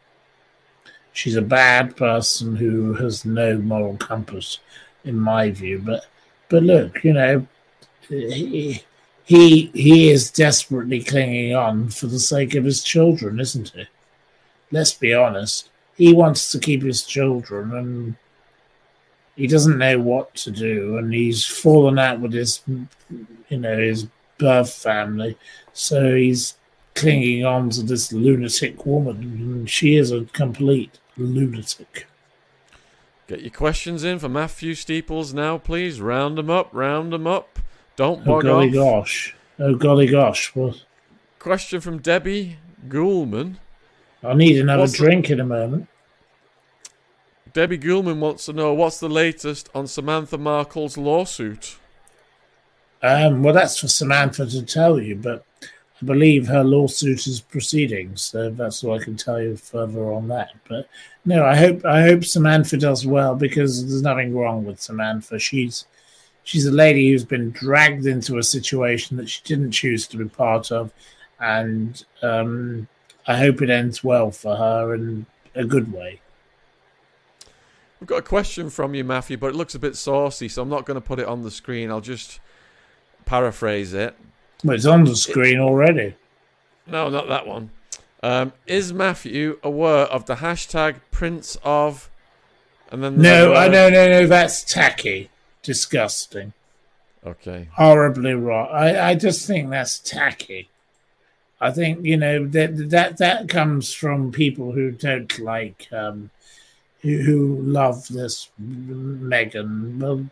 She's 1.12 1.36
a 1.36 1.42
bad 1.42 1.96
person 1.96 2.56
who 2.56 2.94
has 2.94 3.24
no 3.24 3.58
moral 3.58 3.96
compass, 3.96 4.58
in 5.04 5.18
my 5.18 5.50
view. 5.50 5.80
But, 5.84 6.06
but 6.48 6.62
look, 6.62 7.02
you 7.04 7.12
know, 7.12 7.46
he 8.08 8.82
he, 9.24 9.70
he 9.72 10.10
is 10.10 10.30
desperately 10.30 11.02
clinging 11.02 11.54
on 11.54 11.88
for 11.88 12.06
the 12.06 12.18
sake 12.18 12.54
of 12.54 12.64
his 12.64 12.82
children, 12.82 13.40
isn't 13.40 13.70
he? 13.70 13.86
Let's 14.70 14.92
be 14.92 15.14
honest. 15.14 15.70
He 15.96 16.12
wants 16.12 16.50
to 16.52 16.58
keep 16.58 16.82
his 16.82 17.02
children, 17.04 17.74
and 17.74 18.16
he 19.36 19.46
doesn't 19.46 19.78
know 19.78 19.98
what 20.00 20.34
to 20.36 20.50
do, 20.50 20.96
and 20.96 21.12
he's 21.12 21.44
fallen 21.46 21.98
out 21.98 22.20
with 22.20 22.32
his, 22.32 22.60
you 23.48 23.58
know, 23.58 23.78
his 23.78 24.06
birth 24.38 24.72
family. 24.72 25.36
So 25.72 26.14
he's 26.14 26.56
clinging 26.94 27.44
on 27.44 27.70
to 27.70 27.82
this 27.82 28.12
lunatic 28.12 28.84
woman, 28.86 29.16
and 29.22 29.70
she 29.70 29.96
is 29.96 30.10
a 30.10 30.24
complete 30.26 30.98
lunatic. 31.16 32.06
Get 33.26 33.40
your 33.40 33.50
questions 33.50 34.04
in 34.04 34.18
for 34.18 34.28
Matthew 34.28 34.74
Steeples 34.74 35.32
now, 35.32 35.58
please. 35.58 36.00
Round 36.00 36.36
them 36.36 36.50
up, 36.50 36.68
round 36.72 37.12
them 37.12 37.26
up. 37.26 37.58
Don't 37.96 38.26
Oh 38.26 38.40
golly 38.40 38.68
off. 38.68 38.74
gosh! 38.74 39.36
Oh 39.58 39.74
golly 39.76 40.06
gosh! 40.06 40.54
what 40.54 40.82
Question 41.38 41.80
from 41.80 41.98
Debbie 41.98 42.58
Goulman. 42.88 43.56
I 44.24 44.34
need 44.34 44.58
another 44.58 44.82
What's 44.82 44.92
the- 44.92 44.98
drink 44.98 45.30
in 45.30 45.40
a 45.40 45.44
moment. 45.44 45.88
Debbie 47.52 47.78
Goulman 47.78 48.18
wants 48.18 48.46
to 48.46 48.52
know 48.52 48.74
what's 48.74 48.98
the 48.98 49.08
latest 49.08 49.68
on 49.74 49.86
Samantha 49.86 50.36
Markle's 50.36 50.96
lawsuit. 50.98 51.76
Um, 53.02 53.42
well, 53.42 53.54
that's 53.54 53.78
for 53.78 53.86
Samantha 53.86 54.46
to 54.46 54.62
tell 54.62 54.98
you, 55.00 55.14
but 55.14 55.44
I 55.62 56.04
believe 56.04 56.48
her 56.48 56.64
lawsuit 56.64 57.26
is 57.28 57.40
proceeding, 57.40 58.16
so 58.16 58.50
that's 58.50 58.82
all 58.82 58.98
I 58.98 59.04
can 59.04 59.16
tell 59.16 59.40
you 59.40 59.56
further 59.56 60.12
on 60.12 60.26
that. 60.28 60.50
But 60.68 60.88
no, 61.24 61.44
I 61.44 61.54
hope 61.54 61.84
I 61.84 62.02
hope 62.02 62.24
Samantha 62.24 62.76
does 62.76 63.06
well 63.06 63.36
because 63.36 63.86
there's 63.86 64.02
nothing 64.02 64.34
wrong 64.34 64.64
with 64.64 64.80
Samantha. 64.80 65.38
She's 65.38 65.86
she's 66.42 66.66
a 66.66 66.72
lady 66.72 67.10
who's 67.10 67.24
been 67.24 67.50
dragged 67.52 68.06
into 68.06 68.38
a 68.38 68.42
situation 68.42 69.16
that 69.18 69.28
she 69.28 69.42
didn't 69.44 69.70
choose 69.70 70.08
to 70.08 70.16
be 70.16 70.24
part 70.24 70.72
of, 70.72 70.90
and 71.38 72.04
um, 72.22 72.88
I 73.26 73.38
hope 73.38 73.62
it 73.62 73.70
ends 73.70 74.04
well 74.04 74.30
for 74.30 74.56
her 74.56 74.94
in 74.94 75.26
a 75.54 75.64
good 75.64 75.92
way. 75.92 76.20
We've 78.00 78.08
got 78.08 78.18
a 78.18 78.22
question 78.22 78.68
from 78.70 78.94
you, 78.94 79.02
Matthew, 79.04 79.36
but 79.38 79.48
it 79.48 79.56
looks 79.56 79.74
a 79.74 79.78
bit 79.78 79.96
saucy, 79.96 80.48
so 80.48 80.62
I'm 80.62 80.68
not 80.68 80.84
going 80.84 80.96
to 80.96 81.00
put 81.06 81.18
it 81.18 81.26
on 81.26 81.42
the 81.42 81.50
screen. 81.50 81.90
I'll 81.90 82.00
just 82.02 82.40
paraphrase 83.24 83.94
it. 83.94 84.14
Well, 84.62 84.76
it's 84.76 84.84
on 84.84 85.04
the 85.04 85.16
screen 85.16 85.58
already. 85.58 86.14
No, 86.86 87.08
not 87.08 87.28
that 87.28 87.46
one. 87.46 87.70
Um, 88.22 88.52
is 88.66 88.92
Matthew 88.92 89.58
aware 89.62 90.04
of 90.06 90.26
the 90.26 90.36
hashtag 90.36 90.96
Prince 91.10 91.56
of? 91.64 92.10
And 92.90 93.02
then 93.02 93.20
No, 93.20 93.52
I 93.52 93.66
word- 93.66 93.72
no 93.72 93.88
no 93.90 94.08
no. 94.10 94.26
That's 94.26 94.62
tacky, 94.64 95.30
disgusting. 95.62 96.52
Okay. 97.26 97.68
horribly 97.72 98.34
wrong. 98.34 98.68
I, 98.70 99.10
I 99.10 99.14
just 99.14 99.46
think 99.46 99.70
that's 99.70 99.98
tacky. 99.98 100.68
I 101.64 101.70
think 101.70 102.04
you 102.04 102.18
know 102.18 102.46
that 102.48 102.90
that 102.90 103.16
that 103.16 103.48
comes 103.48 103.90
from 103.90 104.30
people 104.32 104.72
who 104.72 104.90
don't 104.90 105.38
like 105.38 105.88
um, 105.92 106.28
who, 107.00 107.22
who 107.22 107.56
love 107.62 108.06
this 108.08 108.50
Megan. 108.58 109.98
Well, 109.98 110.26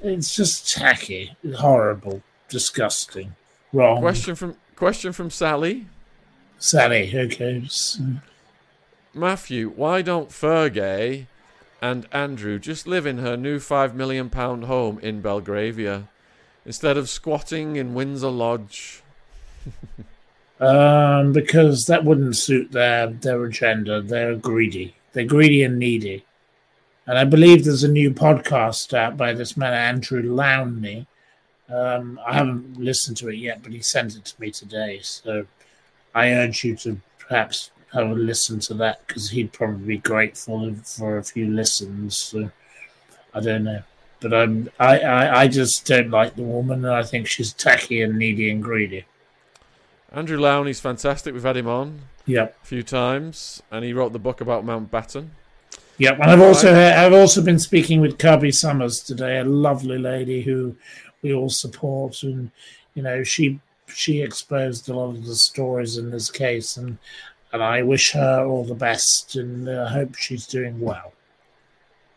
it's 0.00 0.34
just 0.34 0.72
tacky, 0.74 1.36
horrible, 1.56 2.22
disgusting, 2.48 3.36
wrong. 3.74 4.00
Question 4.00 4.34
from 4.34 4.56
question 4.76 5.12
from 5.12 5.28
Sally. 5.28 5.88
Sally, 6.58 7.12
okay. 7.14 7.60
s- 7.66 8.00
Matthew, 9.12 9.68
why 9.68 10.00
don't 10.00 10.30
Fergie 10.30 11.26
and 11.82 12.08
Andrew 12.12 12.58
just 12.58 12.86
live 12.86 13.04
in 13.04 13.18
her 13.18 13.36
new 13.36 13.60
five 13.60 13.94
million 13.94 14.30
pound 14.30 14.64
home 14.64 14.98
in 15.00 15.20
Belgravia 15.20 16.08
instead 16.64 16.96
of 16.96 17.10
squatting 17.10 17.76
in 17.76 17.92
Windsor 17.92 18.30
Lodge? 18.30 19.02
Um, 20.58 21.32
because 21.32 21.84
that 21.86 22.04
wouldn't 22.04 22.36
suit 22.36 22.72
their 22.72 23.08
their 23.08 23.44
agenda. 23.44 24.00
They're 24.00 24.36
greedy. 24.36 24.94
They're 25.12 25.24
greedy 25.24 25.62
and 25.62 25.78
needy. 25.78 26.24
And 27.06 27.18
I 27.18 27.24
believe 27.24 27.64
there's 27.64 27.84
a 27.84 27.88
new 27.88 28.10
podcast 28.10 28.94
out 28.94 29.16
by 29.16 29.32
this 29.32 29.56
man 29.56 29.74
Andrew 29.74 30.22
Lownie. 30.22 31.06
Um, 31.68 32.18
I 32.26 32.34
haven't 32.34 32.78
listened 32.78 33.16
to 33.18 33.28
it 33.28 33.36
yet, 33.36 33.62
but 33.62 33.72
he 33.72 33.80
sent 33.80 34.16
it 34.16 34.24
to 34.24 34.40
me 34.40 34.50
today. 34.50 35.00
So 35.02 35.46
I 36.14 36.32
urge 36.32 36.64
you 36.64 36.74
to 36.76 37.00
perhaps 37.18 37.70
have 37.92 38.10
a 38.10 38.14
listen 38.14 38.58
to 38.60 38.74
that 38.74 39.06
because 39.06 39.30
he'd 39.30 39.52
probably 39.52 39.86
be 39.86 39.98
grateful 39.98 40.74
for 40.84 41.18
a 41.18 41.24
few 41.24 41.48
listens. 41.48 42.18
So 42.18 42.50
I 43.34 43.40
don't 43.40 43.64
know, 43.64 43.82
but 44.20 44.32
I'm 44.32 44.70
I, 44.80 45.00
I 45.00 45.40
I 45.42 45.48
just 45.48 45.86
don't 45.86 46.10
like 46.10 46.34
the 46.34 46.42
woman, 46.42 46.84
and 46.84 46.94
I 46.94 47.02
think 47.02 47.26
she's 47.26 47.52
tacky 47.52 48.02
and 48.02 48.18
needy 48.18 48.50
and 48.50 48.62
greedy. 48.62 49.04
Andrew 50.12 50.38
Lownie's 50.38 50.80
fantastic. 50.80 51.34
We've 51.34 51.42
had 51.42 51.56
him 51.56 51.68
on 51.68 52.00
a 52.28 52.66
few 52.66 52.82
times, 52.82 53.62
and 53.70 53.84
he 53.84 53.92
wrote 53.92 54.12
the 54.12 54.18
book 54.18 54.40
about 54.40 54.64
Mountbatten. 54.64 55.28
Yep, 55.98 56.20
and 56.20 56.30
I've 56.30 56.40
also 56.40 56.74
I've 56.74 57.12
also 57.12 57.42
been 57.42 57.58
speaking 57.58 58.00
with 58.00 58.18
Kirby 58.18 58.52
Summers 58.52 59.02
today, 59.02 59.38
a 59.38 59.44
lovely 59.44 59.98
lady 59.98 60.42
who 60.42 60.76
we 61.22 61.32
all 61.32 61.48
support, 61.48 62.22
and 62.22 62.50
you 62.94 63.02
know 63.02 63.22
she 63.22 63.60
she 63.86 64.20
exposed 64.20 64.88
a 64.88 64.94
lot 64.94 65.10
of 65.10 65.24
the 65.24 65.34
stories 65.34 65.96
in 65.96 66.10
this 66.10 66.30
case, 66.30 66.76
and 66.76 66.98
and 67.52 67.62
I 67.62 67.82
wish 67.82 68.12
her 68.12 68.44
all 68.44 68.64
the 68.64 68.74
best, 68.74 69.36
and 69.36 69.70
I 69.70 69.88
hope 69.88 70.16
she's 70.16 70.46
doing 70.46 70.80
well. 70.80 71.12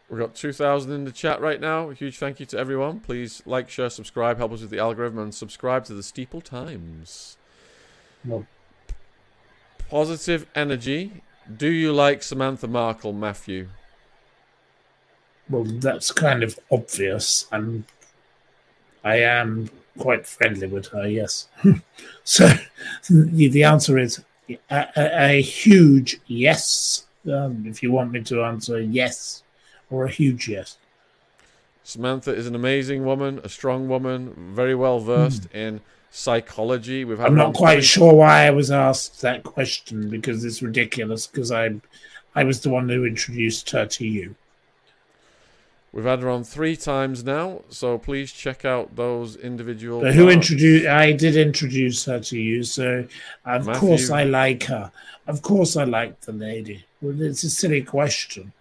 We've 0.09 0.19
got 0.19 0.33
2,000 0.33 0.91
in 0.91 1.05
the 1.05 1.11
chat 1.11 1.39
right 1.39 1.61
now. 1.61 1.91
A 1.91 1.93
huge 1.93 2.17
thank 2.17 2.39
you 2.39 2.45
to 2.47 2.57
everyone. 2.57 2.99
Please 2.99 3.43
like, 3.45 3.69
share, 3.69 3.91
subscribe, 3.91 4.37
help 4.37 4.51
us 4.51 4.61
with 4.61 4.71
the 4.71 4.79
algorithm, 4.79 5.19
and 5.19 5.35
subscribe 5.35 5.85
to 5.85 5.93
the 5.93 6.01
Steeple 6.01 6.41
Times. 6.41 7.37
Well, 8.25 8.45
Positive 9.89 10.45
energy. 10.53 11.23
Do 11.57 11.67
you 11.67 11.91
like 11.91 12.21
Samantha 12.21 12.67
Markle, 12.67 13.13
Matthew? 13.13 13.69
well, 15.49 15.63
that's 15.63 16.11
kind 16.11 16.43
of 16.43 16.59
obvious. 16.71 17.47
I'm 17.51 17.85
I 19.03 19.15
am 19.17 19.69
quite 19.97 20.27
friendly 20.27 20.67
with 20.67 20.87
her, 20.87 21.07
yes. 21.07 21.47
so 22.23 22.49
the 23.09 23.47
the 23.47 23.63
answer 23.63 23.97
is 23.97 24.23
a, 24.69 24.87
a, 24.95 25.37
a 25.37 25.41
huge 25.41 26.19
yes. 26.27 27.05
Um, 27.25 27.65
if 27.65 27.83
you 27.83 27.91
want 27.91 28.11
me 28.11 28.21
to 28.23 28.43
answer 28.43 28.79
yes 28.79 29.43
or 29.89 30.05
a 30.05 30.09
huge 30.09 30.47
yes. 30.47 30.77
Samantha 31.83 32.33
is 32.33 32.45
an 32.45 32.55
amazing 32.55 33.03
woman, 33.03 33.41
a 33.43 33.49
strong 33.49 33.87
woman, 33.87 34.53
very 34.53 34.75
well 34.75 34.99
versed 34.99 35.51
in 35.53 35.81
psychology. 36.11 37.05
We've 37.05 37.17
had. 37.19 37.27
I'm 37.27 37.35
not 37.35 37.53
quite 37.53 37.83
sure 37.83 38.13
why 38.13 38.47
I 38.47 38.51
was 38.51 38.71
asked 38.71 39.21
that 39.21 39.43
question 39.43 40.09
because 40.09 40.43
it's 40.43 40.61
ridiculous 40.61 41.27
because 41.27 41.51
I 41.51 41.79
I 42.35 42.43
was 42.43 42.61
the 42.61 42.69
one 42.69 42.89
who 42.89 43.05
introduced 43.05 43.69
her 43.71 43.85
to 43.85 44.05
you. 44.05 44.35
We've 45.91 46.05
had 46.05 46.21
her 46.21 46.29
on 46.29 46.43
three 46.43 46.75
times 46.75 47.23
now, 47.23 47.63
so 47.69 47.97
please 47.97 48.31
check 48.31 48.63
out 48.63 48.95
those 48.95 49.35
individual. 49.35 50.01
But 50.01 50.13
who 50.13 50.29
introduced? 50.29 50.87
I 50.87 51.13
did 51.13 51.35
introduce 51.35 52.05
her 52.05 52.19
to 52.19 52.37
you, 52.37 52.61
so 52.63 53.07
of 53.45 53.65
Matthew. 53.65 53.79
course 53.79 54.09
I 54.11 54.23
like 54.23 54.63
her. 54.63 54.91
Of 55.25 55.41
course 55.41 55.75
I 55.75 55.85
like 55.85 56.21
the 56.21 56.31
lady. 56.31 56.85
Well, 57.01 57.19
it's 57.21 57.43
a 57.43 57.49
silly 57.49 57.81
question, 57.81 58.51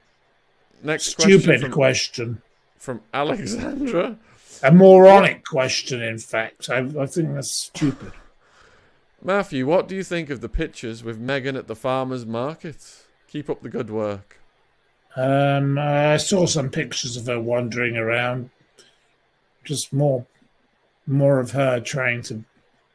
Next 0.83 1.07
stupid 1.07 1.45
question 1.45 1.61
from, 1.61 1.73
question, 1.73 2.43
from 2.79 3.01
Alexandra. 3.13 4.17
A 4.63 4.73
moronic 4.73 5.45
question. 5.45 6.03
In 6.03 6.19
fact, 6.19 6.71
I, 6.71 6.79
I 6.99 7.07
think 7.07 7.35
that's 7.35 7.51
stupid. 7.51 8.13
Matthew, 9.23 9.67
what 9.67 9.89
do 9.89 9.97
you 9.97 10.05
think 10.05 10.31
of 10.31 10.41
the 10.41 10.49
pictures 10.49 11.03
with 11.03 11.19
Megan 11.19 11.57
at 11.57 11.67
the 11.67 11.75
farmers 11.75 12.25
market? 12.25 13.05
Keep 13.27 13.51
up 13.51 13.63
the 13.63 13.69
good 13.69 13.91
work. 13.91 14.39
Um, 15.17 15.79
I 15.79 16.17
saw 16.19 16.47
some 16.47 16.71
pictures 16.71 17.17
of 17.17 17.27
her 17.27 17.41
wandering 17.41 17.97
around. 17.97 18.51
Just 19.65 19.93
more, 19.93 20.27
more 21.07 21.41
of 21.41 21.51
her 21.51 21.81
trying 21.81 22.23
to 22.23 22.45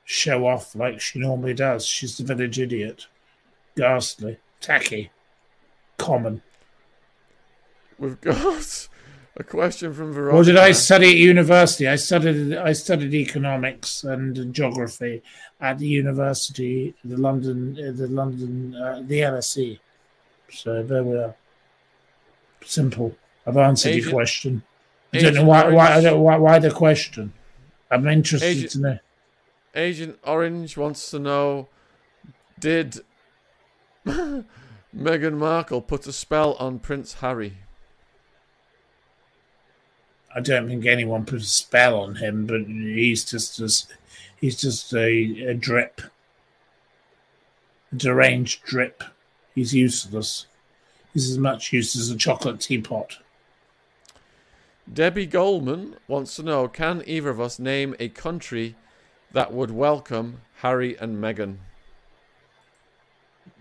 show 0.05 0.47
off 0.47 0.75
like 0.75 1.01
she 1.01 1.19
normally 1.19 1.53
does. 1.53 1.85
She's 1.85 2.17
the 2.17 2.23
village 2.23 2.59
idiot. 2.59 3.07
Ghastly, 3.75 4.37
tacky, 4.61 5.11
common. 5.97 6.41
we've 7.99 8.19
got 8.21 8.87
a 9.35 9.43
question 9.43 9.93
from 9.93 10.13
Veronica. 10.13 10.35
What 10.37 10.45
did 10.45 10.57
I 10.57 10.71
study 10.71 11.09
at 11.09 11.17
university? 11.17 11.87
I 11.87 11.95
studied 11.95 12.55
I 12.55 12.73
studied 12.73 13.13
economics 13.13 14.03
and 14.03 14.53
geography 14.53 15.23
at 15.59 15.79
the 15.79 15.87
university, 15.87 16.93
the 17.03 17.17
London, 17.17 17.73
the 17.73 18.07
London, 18.07 18.75
uh, 18.75 19.01
the 19.03 19.19
LSE. 19.19 19.79
So 20.51 20.83
there 20.83 21.03
we 21.03 21.17
are. 21.17 21.35
Simple. 22.63 23.15
I've 23.45 23.57
answered 23.57 23.95
your 23.95 24.11
question. 24.11 24.63
I 25.13 25.19
don't 25.19 25.33
know 25.33 25.45
why. 25.45 25.69
Why, 25.69 26.01
don't, 26.01 26.21
why? 26.21 26.37
Why 26.37 26.59
the 26.59 26.71
question? 26.71 27.33
I'm 27.89 28.07
interested 28.07 28.47
Agent- 28.47 28.71
to 28.71 28.79
know. 28.79 28.99
Agent 29.75 30.19
Orange 30.23 30.77
wants 30.77 31.09
to 31.09 31.17
know 31.17 31.67
Did 32.59 33.01
Meghan 34.05 35.33
Markle 35.33 35.81
put 35.81 36.05
a 36.05 36.13
spell 36.13 36.53
on 36.53 36.77
Prince 36.77 37.15
Harry? 37.15 37.57
I 40.35 40.39
don't 40.39 40.67
think 40.67 40.85
anyone 40.85 41.25
put 41.25 41.41
a 41.41 41.45
spell 41.45 41.99
on 41.99 42.15
him, 42.15 42.45
but 42.45 42.61
he's 42.61 43.23
just 43.23 43.59
as 43.59 43.87
he's 44.41 44.59
just 44.59 44.93
a, 44.93 45.47
a 45.47 45.53
drip, 45.53 46.01
a 47.91 47.95
deranged 47.95 48.63
drip. 48.63 49.03
He's 49.53 49.73
useless. 49.73 50.47
He's 51.13 51.29
as 51.29 51.37
much 51.37 51.71
use 51.71 51.95
as 51.95 52.09
a 52.09 52.17
chocolate 52.17 52.59
teapot. 52.59 53.19
Debbie 54.91 55.27
Goldman 55.27 55.95
wants 56.07 56.35
to 56.35 56.43
know 56.43 56.67
Can 56.67 57.03
either 57.05 57.29
of 57.29 57.39
us 57.39 57.59
name 57.59 57.95
a 57.99 58.09
country 58.09 58.75
that 59.31 59.53
would 59.53 59.71
welcome 59.71 60.41
Harry 60.57 60.97
and 60.97 61.17
Meghan? 61.23 61.57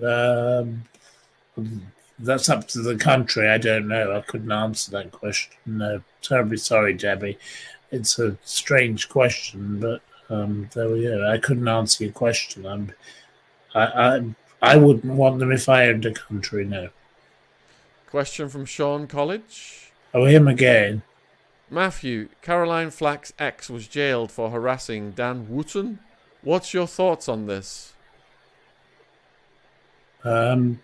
Um, 0.02 0.84
that's 2.22 2.48
up 2.48 2.68
to 2.68 2.80
the 2.80 2.96
country. 2.96 3.48
I 3.48 3.58
don't 3.58 3.88
know. 3.88 4.16
I 4.16 4.20
couldn't 4.20 4.52
answer 4.52 4.90
that 4.92 5.12
question. 5.12 5.54
No, 5.66 6.02
terribly 6.22 6.56
sorry, 6.56 6.94
Debbie. 6.94 7.38
It's 7.90 8.18
a 8.18 8.38
strange 8.44 9.08
question, 9.08 9.80
but 9.80 10.00
um, 10.30 10.70
there 10.74 10.88
we 10.88 11.02
go. 11.02 11.28
I 11.28 11.38
couldn't 11.38 11.68
answer 11.68 12.04
your 12.04 12.12
question. 12.12 12.64
I'm, 12.64 12.92
I, 13.74 13.84
I, 13.84 14.34
I 14.62 14.76
wouldn't 14.76 15.12
want 15.12 15.40
them 15.40 15.52
if 15.52 15.68
I 15.68 15.88
owned 15.88 16.06
a 16.06 16.12
country. 16.12 16.64
No. 16.64 16.88
Question 18.06 18.48
from 18.48 18.64
Sean 18.64 19.06
College. 19.06 19.92
Oh, 20.14 20.24
him 20.24 20.46
again. 20.46 21.02
Matthew, 21.70 22.28
Caroline 22.42 22.90
Flack's 22.90 23.32
ex 23.38 23.70
was 23.70 23.88
jailed 23.88 24.30
for 24.30 24.50
harassing 24.50 25.12
Dan 25.12 25.48
Wootton. 25.48 25.98
What's 26.42 26.74
your 26.74 26.86
thoughts 26.86 27.28
on 27.28 27.46
this? 27.46 27.94
Um, 30.24 30.80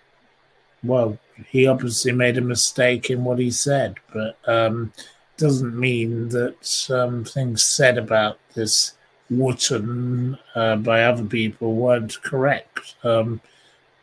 well, 0.83 1.19
he 1.49 1.67
obviously 1.67 2.13
made 2.13 2.39
a 2.39 2.43
mistake 2.43 3.11
in 3.11 3.25
what 3.25 3.39
he 3.39 3.51
said, 3.51 3.97
but 4.13 4.39
um, 4.47 4.93
doesn't 5.37 5.79
mean 5.79 6.29
that 6.31 6.91
um, 6.91 7.25
things 7.25 7.65
said 7.65 7.99
about 7.99 8.39
this 8.55 8.95
Wootton 9.31 10.39
uh, 10.55 10.77
by 10.77 11.05
other 11.05 11.25
people 11.25 11.75
weren't 11.75 12.21
correct. 12.23 12.97
Um, 13.05 13.41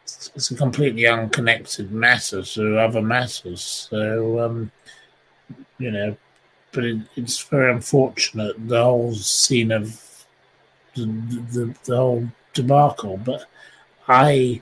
it's, 0.03 0.31
it's 0.35 0.51
a 0.51 0.55
completely 0.55 1.07
unconnected 1.07 1.91
matter 1.91 2.43
to 2.43 2.79
other 2.79 3.01
matters. 3.01 3.87
So, 3.89 4.39
um, 4.39 4.71
you 5.79 5.91
know, 5.91 6.15
but 6.71 6.85
it, 6.85 6.97
it's 7.15 7.41
very 7.43 7.73
unfortunate 7.73 8.55
the 8.67 8.83
whole 8.83 9.15
scene 9.15 9.71
of 9.71 9.99
the, 10.95 11.05
the, 11.05 11.75
the 11.85 11.95
whole 11.95 12.27
debacle. 12.53 13.17
But 13.17 13.45
I 14.07 14.61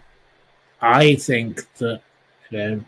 I 0.84 1.16
think 1.16 1.74
that 1.78 2.02
you 2.50 2.58
know 2.58 2.84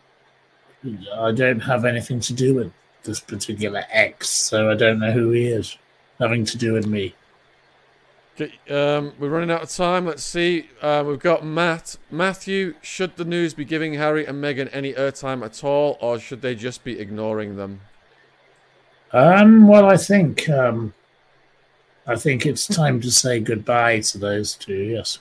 I 1.15 1.31
don't 1.31 1.61
have 1.61 1.85
anything 1.85 2.19
to 2.19 2.33
do 2.33 2.53
with 2.53 2.73
this 3.03 3.21
particular 3.21 3.85
ex, 3.89 4.29
so 4.29 4.69
I 4.69 4.75
don't 4.75 4.99
know 4.99 5.13
who 5.13 5.31
he 5.31 5.47
is. 5.47 5.77
Nothing 6.19 6.43
to 6.45 6.57
do 6.57 6.73
with 6.73 6.85
me. 6.85 7.15
Okay, 8.37 8.53
um, 8.69 9.13
we're 9.17 9.29
running 9.29 9.49
out 9.49 9.63
of 9.63 9.69
time. 9.69 10.05
Let's 10.05 10.23
see. 10.23 10.67
Uh, 10.81 11.05
we've 11.07 11.19
got 11.19 11.45
Matt. 11.45 11.95
Matthew, 12.11 12.75
should 12.81 13.15
the 13.15 13.23
news 13.23 13.53
be 13.53 13.63
giving 13.63 13.93
Harry 13.93 14.25
and 14.25 14.43
Meghan 14.43 14.69
any 14.73 14.91
airtime 14.91 15.45
at 15.45 15.63
all, 15.63 15.97
or 16.01 16.19
should 16.19 16.41
they 16.41 16.53
just 16.53 16.83
be 16.83 16.99
ignoring 16.99 17.55
them? 17.55 17.79
Um, 19.13 19.69
well, 19.69 19.85
I 19.85 19.95
think 19.95 20.49
um, 20.49 20.93
I 22.05 22.17
think 22.17 22.45
it's 22.45 22.67
time 22.67 22.99
to 22.99 23.09
say 23.09 23.39
goodbye 23.39 24.01
to 24.01 24.17
those 24.17 24.55
two. 24.55 24.75
Yes. 24.75 25.19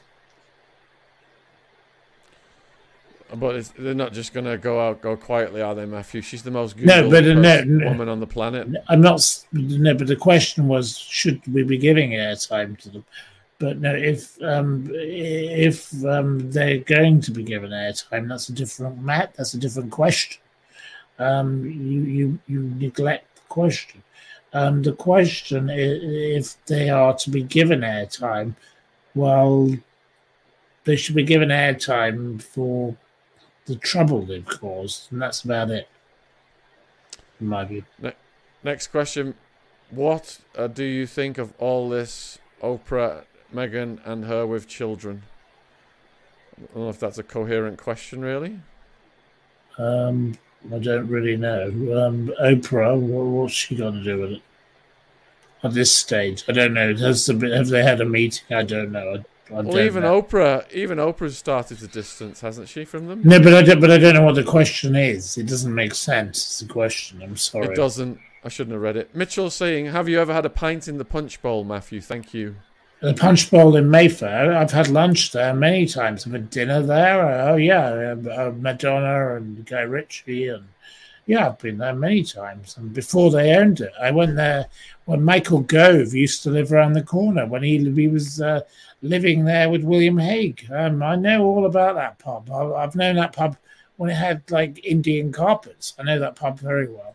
But 3.35 3.71
they're 3.79 3.95
not 3.95 4.13
just 4.13 4.33
going 4.33 4.47
to 4.47 4.59
go 4.59 4.81
out, 4.81 5.01
go 5.01 5.17
quietly, 5.17 5.63
are 5.63 5.75
they, 5.75 5.87
Matthew? 5.87 6.23
She's 6.23 6.43
the 6.43 6.51
most 6.51 6.77
No, 6.77 7.09
but, 7.11 7.25
no, 7.25 7.63
no. 7.65 7.87
woman 7.87 8.09
on 8.09 8.21
the 8.21 8.27
planet. 8.27 8.69
I'm 8.89 9.01
not. 9.01 9.45
No, 9.53 9.95
but 9.95 10.07
the 10.07 10.17
question 10.17 10.69
was, 10.69 10.97
should 10.97 11.41
we 11.53 11.63
be 11.63 11.79
giving 11.79 12.11
airtime 12.11 12.79
to 12.81 12.91
them? 12.91 13.05
But 13.59 13.79
no, 13.79 13.95
if 13.95 14.37
um, 14.43 14.91
if 14.93 16.05
um, 16.05 16.51
they're 16.51 16.79
going 16.79 17.21
to 17.23 17.31
be 17.31 17.45
given 17.45 17.71
airtime, 17.71 18.29
that's 18.29 18.49
a 18.49 18.53
different 18.53 19.01
mat. 19.01 19.33
That's 19.37 19.55
a 19.55 19.59
different 19.59 19.91
question. 19.91 20.43
Um, 21.19 21.65
you 21.65 22.03
you 22.03 22.39
you 22.49 22.61
neglect 22.77 23.37
the 23.37 23.43
question. 23.49 24.03
Um, 24.53 24.83
the 24.83 24.93
question 24.93 25.71
i 25.71 25.75
if 25.75 26.57
they 26.67 26.91
are 26.91 27.15
to 27.15 27.31
be 27.31 27.43
given 27.43 27.81
airtime, 27.81 28.55
well, 29.15 29.71
they 30.85 30.97
should 30.97 31.15
be 31.15 31.25
given 31.25 31.49
airtime 31.49 32.43
for 32.43 32.97
the 33.67 33.77
trouble 33.77 34.23
they've 34.23 34.45
caused, 34.45 35.11
and 35.13 35.21
that's 35.21 35.43
about 35.43 35.71
it, 35.71 35.89
in 37.41 37.47
my 37.47 37.65
view. 37.65 37.85
Next 38.63 38.89
question. 38.89 39.35
What 39.91 40.41
uh, 40.57 40.67
do 40.67 40.85
you 40.85 41.07
think 41.07 41.39
of 41.39 41.53
all 41.59 41.89
this 41.89 42.39
Oprah, 42.63 43.25
Meghan, 43.55 44.01
and 44.05 44.25
her 44.25 44.47
with 44.47 44.67
children? 44.67 45.23
I 46.57 46.75
don't 46.75 46.85
know 46.85 46.89
if 46.89 47.01
that's 47.01 47.19
a 47.19 47.23
coherent 47.23 47.79
question, 47.79 48.23
really. 48.23 48.61
Um, 49.77 50.39
I 50.73 50.79
don't 50.79 51.09
really 51.09 51.37
know. 51.37 51.67
Um, 51.67 52.33
Oprah, 52.41 52.99
what, 52.99 53.27
what's 53.27 53.55
she 53.55 53.77
got 53.77 53.91
to 53.91 54.03
do 54.03 54.21
with 54.21 54.33
it? 54.33 54.43
At 55.63 55.75
this 55.75 55.95
stage, 55.95 56.45
I 56.49 56.53
don't 56.53 56.75
know. 56.75 56.95
Has 56.95 57.27
the, 57.27 57.35
have 57.57 57.69
they 57.69 57.83
had 57.83 58.01
a 58.01 58.05
meeting? 58.05 58.57
I 58.57 58.63
don't 58.63 58.93
know. 58.93 59.25
I, 59.55 59.59
I 59.59 59.63
Well, 59.63 59.81
even 59.81 60.03
know. 60.03 60.23
Oprah, 60.23 60.71
even 60.73 60.99
Oprah's 60.99 61.39
started 61.39 61.79
to 61.79 61.87
distance, 61.87 62.41
hasn't 62.41 62.69
she, 62.69 62.85
from 62.85 63.07
them? 63.07 63.23
No, 63.25 63.41
but 63.41 63.55
I 63.55 63.63
don't. 63.63 63.81
But 63.81 63.91
I 63.91 63.99
don't 63.99 64.15
know 64.15 64.23
what 64.25 64.35
the 64.35 64.45
question 64.45 64.97
is. 64.97 65.39
It 65.39 65.47
doesn't 65.47 65.75
make 65.75 65.95
sense. 65.95 66.39
It's 66.39 66.63
a 66.63 66.67
question. 66.67 67.23
I'm 67.23 67.37
sorry. 67.37 67.69
It 67.69 67.77
doesn't. 67.77 68.19
I 68.45 68.49
shouldn't 68.49 68.73
have 68.73 68.83
read 68.83 68.97
it. 68.97 69.15
Mitchell's 69.15 69.55
saying, 69.55 69.87
"Have 69.87 70.09
you 70.09 70.21
ever 70.21 70.33
had 70.33 70.45
a 70.45 70.51
pint 70.51 70.89
in 70.89 70.99
the 70.99 71.05
punch 71.05 71.41
bowl, 71.41 71.65
Matthew? 71.65 72.01
Thank 72.01 72.35
you." 72.35 72.57
The 73.01 73.13
Punch 73.13 73.51
Bowl 73.51 73.77
in 73.77 73.91
Mayfair. 73.91 74.57
I've 74.57 74.71
had 74.71 74.89
lunch 74.89 75.33
there 75.33 75.53
many 75.53 75.85
times. 75.85 76.27
I've 76.27 76.33
had 76.33 76.49
dinner 76.49 76.81
there. 76.81 77.49
Oh 77.51 77.57
yeah, 77.57 78.15
uh, 78.35 78.53
Madonna 78.57 79.37
and 79.37 79.67
Guy 79.67 79.83
Ritchie 79.83 80.49
and 80.49 80.69
yeah, 81.27 81.47
I've 81.47 81.59
been 81.59 81.79
there 81.79 81.95
many 81.95 82.23
times. 82.23 82.77
And 82.77 82.93
before 82.93 83.31
they 83.31 83.55
owned 83.55 83.81
it, 83.81 83.93
I 84.01 84.11
went 84.11 84.37
there 84.37 84.67
when 85.07 85.23
Michael 85.23 85.61
Gove 85.61 86.13
used 86.13 86.43
to 86.43 86.51
live 86.51 86.73
around 86.73 86.93
the 86.93 87.03
corner 87.03 87.47
when 87.47 87.63
he 87.63 87.79
he 87.93 88.09
was 88.09 88.41
uh, 88.41 88.61
living 89.03 89.45
there 89.45 89.71
with 89.71 89.85
William 89.85 90.19
Hague. 90.19 90.67
Um, 90.71 91.03
I 91.03 91.17
know 91.17 91.45
all 91.45 91.67
about 91.67 91.95
that 91.95 92.19
pub. 92.19 92.51
I, 92.51 92.83
I've 92.83 92.95
known 92.95 93.17
that 93.17 93.33
pub 93.33 93.57
when 93.97 94.11
it 94.11 94.15
had 94.15 94.43
like 94.51 94.85
Indian 94.85 95.33
carpets. 95.33 95.95
I 95.99 96.03
know 96.03 96.19
that 96.19 96.37
pub 96.37 96.59
very 96.59 96.89
well. 96.89 97.15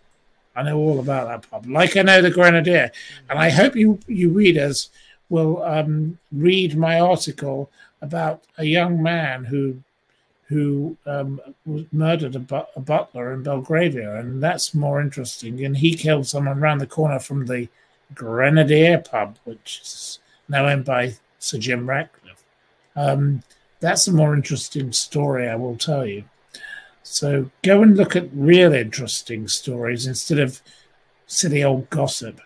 I 0.55 0.63
know 0.63 0.77
all 0.77 0.99
about 0.99 1.27
that 1.27 1.49
pub, 1.49 1.67
like 1.67 1.95
I 1.95 2.01
know 2.01 2.21
the 2.21 2.31
Grenadier. 2.31 2.91
And 3.29 3.37
I 3.37 3.49
hope 3.49 3.75
you 3.75 3.99
you 4.07 4.29
readers 4.31 4.89
will 5.29 5.61
um, 5.63 6.17
read 6.31 6.75
my 6.75 6.99
article 6.99 7.69
about 8.01 8.43
a 8.57 8.65
young 8.65 9.01
man 9.01 9.45
who 9.45 9.81
who 10.49 10.97
um, 11.05 11.39
was 11.65 11.85
murdered 11.91 12.35
a, 12.35 12.39
bu- 12.39 12.71
a 12.75 12.79
butler 12.79 13.33
in 13.33 13.43
Belgravia, 13.43 14.15
and 14.15 14.41
that's 14.41 14.73
more 14.73 14.99
interesting. 14.99 15.63
And 15.63 15.77
he 15.77 15.93
killed 15.93 16.25
someone 16.25 16.57
around 16.57 16.79
the 16.79 16.87
corner 16.87 17.19
from 17.19 17.45
the 17.45 17.69
Grenadier 18.15 18.97
pub, 18.97 19.37
which 19.43 19.79
is 19.83 20.19
now 20.49 20.67
owned 20.67 20.85
by 20.85 21.13
Sir 21.37 21.59
Jim 21.59 21.87
Ratcliffe. 21.87 22.43
Um, 22.95 23.43
that's 23.79 24.07
a 24.07 24.11
more 24.11 24.33
interesting 24.33 24.91
story, 24.91 25.47
I 25.47 25.55
will 25.55 25.77
tell 25.77 26.03
you. 26.03 26.23
So 27.03 27.51
go 27.61 27.83
and 27.83 27.95
look 27.95 28.15
at 28.15 28.27
real 28.33 28.73
interesting 28.73 29.47
stories 29.47 30.07
instead 30.07 30.39
of 30.39 30.61
silly 31.27 31.63
old 31.63 31.91
gossip. 31.91 32.41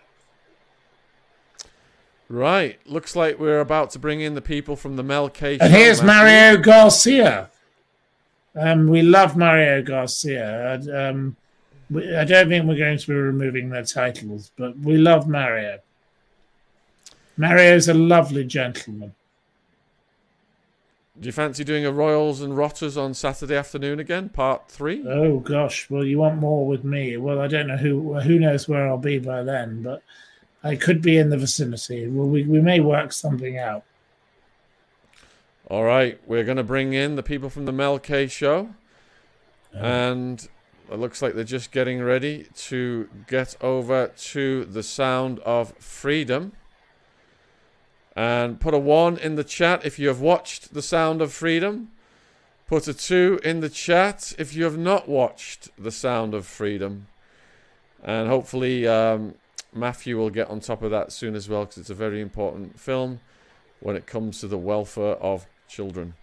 Right. 2.28 2.78
Looks 2.86 3.16
like 3.16 3.38
we're 3.38 3.60
about 3.60 3.90
to 3.90 3.98
bring 3.98 4.20
in 4.20 4.34
the 4.34 4.42
people 4.42 4.76
from 4.76 4.96
the 4.96 5.02
Mel 5.02 5.28
K. 5.28 5.58
And 5.58 5.72
here's. 5.72 6.02
Mario 6.02 6.60
Garcia. 6.60 7.50
Um, 8.56 8.88
we 8.88 9.02
love 9.02 9.36
Mario 9.36 9.82
Garcia. 9.82 10.80
Um, 10.92 11.36
we, 11.90 12.14
I 12.14 12.24
don't 12.24 12.48
think 12.48 12.66
we're 12.66 12.76
going 12.76 12.98
to 12.98 13.06
be 13.06 13.14
removing 13.14 13.70
their 13.70 13.84
titles, 13.84 14.52
but 14.56 14.78
we 14.78 14.96
love 14.96 15.28
Mario. 15.28 15.80
Mario's 17.36 17.88
a 17.88 17.94
lovely 17.94 18.44
gentleman. 18.44 19.14
Do 21.20 21.26
you 21.26 21.32
fancy 21.32 21.62
doing 21.62 21.86
a 21.86 21.92
Royals 21.92 22.40
and 22.40 22.56
Rotters 22.56 22.96
on 22.96 23.14
Saturday 23.14 23.54
afternoon 23.54 24.00
again, 24.00 24.28
part 24.28 24.68
three? 24.68 25.04
Oh 25.06 25.38
gosh, 25.38 25.88
well 25.88 26.04
you 26.04 26.18
want 26.18 26.38
more 26.40 26.66
with 26.66 26.82
me? 26.82 27.16
Well, 27.16 27.40
I 27.40 27.46
don't 27.46 27.68
know 27.68 27.76
who 27.76 28.18
who 28.20 28.38
knows 28.40 28.68
where 28.68 28.88
I'll 28.88 28.98
be 28.98 29.20
by 29.20 29.44
then, 29.44 29.82
but 29.82 30.02
I 30.64 30.74
could 30.74 31.02
be 31.02 31.16
in 31.16 31.30
the 31.30 31.36
vicinity. 31.36 32.08
Well, 32.08 32.26
we 32.26 32.42
we 32.42 32.60
may 32.60 32.80
work 32.80 33.12
something 33.12 33.58
out. 33.58 33.84
All 35.70 35.84
right, 35.84 36.20
we're 36.26 36.44
going 36.44 36.58
to 36.58 36.62
bring 36.62 36.92
in 36.92 37.16
the 37.16 37.22
people 37.22 37.48
from 37.48 37.64
the 37.64 37.72
Mel 37.72 37.98
K 37.98 38.26
show, 38.26 38.74
and 39.72 40.46
it 40.92 40.98
looks 40.98 41.22
like 41.22 41.32
they're 41.32 41.42
just 41.42 41.72
getting 41.72 42.02
ready 42.02 42.48
to 42.54 43.08
get 43.26 43.56
over 43.62 44.08
to 44.08 44.66
the 44.66 44.82
sound 44.82 45.38
of 45.38 45.72
freedom. 45.78 46.52
And 48.14 48.60
put 48.60 48.74
a 48.74 48.78
one 48.78 49.16
in 49.16 49.36
the 49.36 49.42
chat 49.42 49.86
if 49.86 49.98
you 49.98 50.08
have 50.08 50.20
watched 50.20 50.74
The 50.74 50.82
Sound 50.82 51.22
of 51.22 51.32
Freedom. 51.32 51.90
Put 52.66 52.86
a 52.86 52.92
two 52.92 53.40
in 53.42 53.60
the 53.60 53.70
chat 53.70 54.34
if 54.38 54.54
you 54.54 54.64
have 54.64 54.76
not 54.76 55.08
watched 55.08 55.70
The 55.82 55.90
Sound 55.90 56.34
of 56.34 56.44
Freedom. 56.44 57.06
And 58.02 58.28
hopefully, 58.28 58.86
um, 58.86 59.36
Matthew 59.72 60.18
will 60.18 60.30
get 60.30 60.50
on 60.50 60.60
top 60.60 60.82
of 60.82 60.90
that 60.90 61.10
soon 61.10 61.34
as 61.34 61.48
well 61.48 61.62
because 61.62 61.78
it's 61.78 61.90
a 61.90 61.94
very 61.94 62.20
important 62.20 62.78
film 62.78 63.20
when 63.80 63.96
it 63.96 64.06
comes 64.06 64.40
to 64.40 64.46
the 64.46 64.58
welfare 64.58 65.16
of 65.16 65.46
children. 65.74 66.14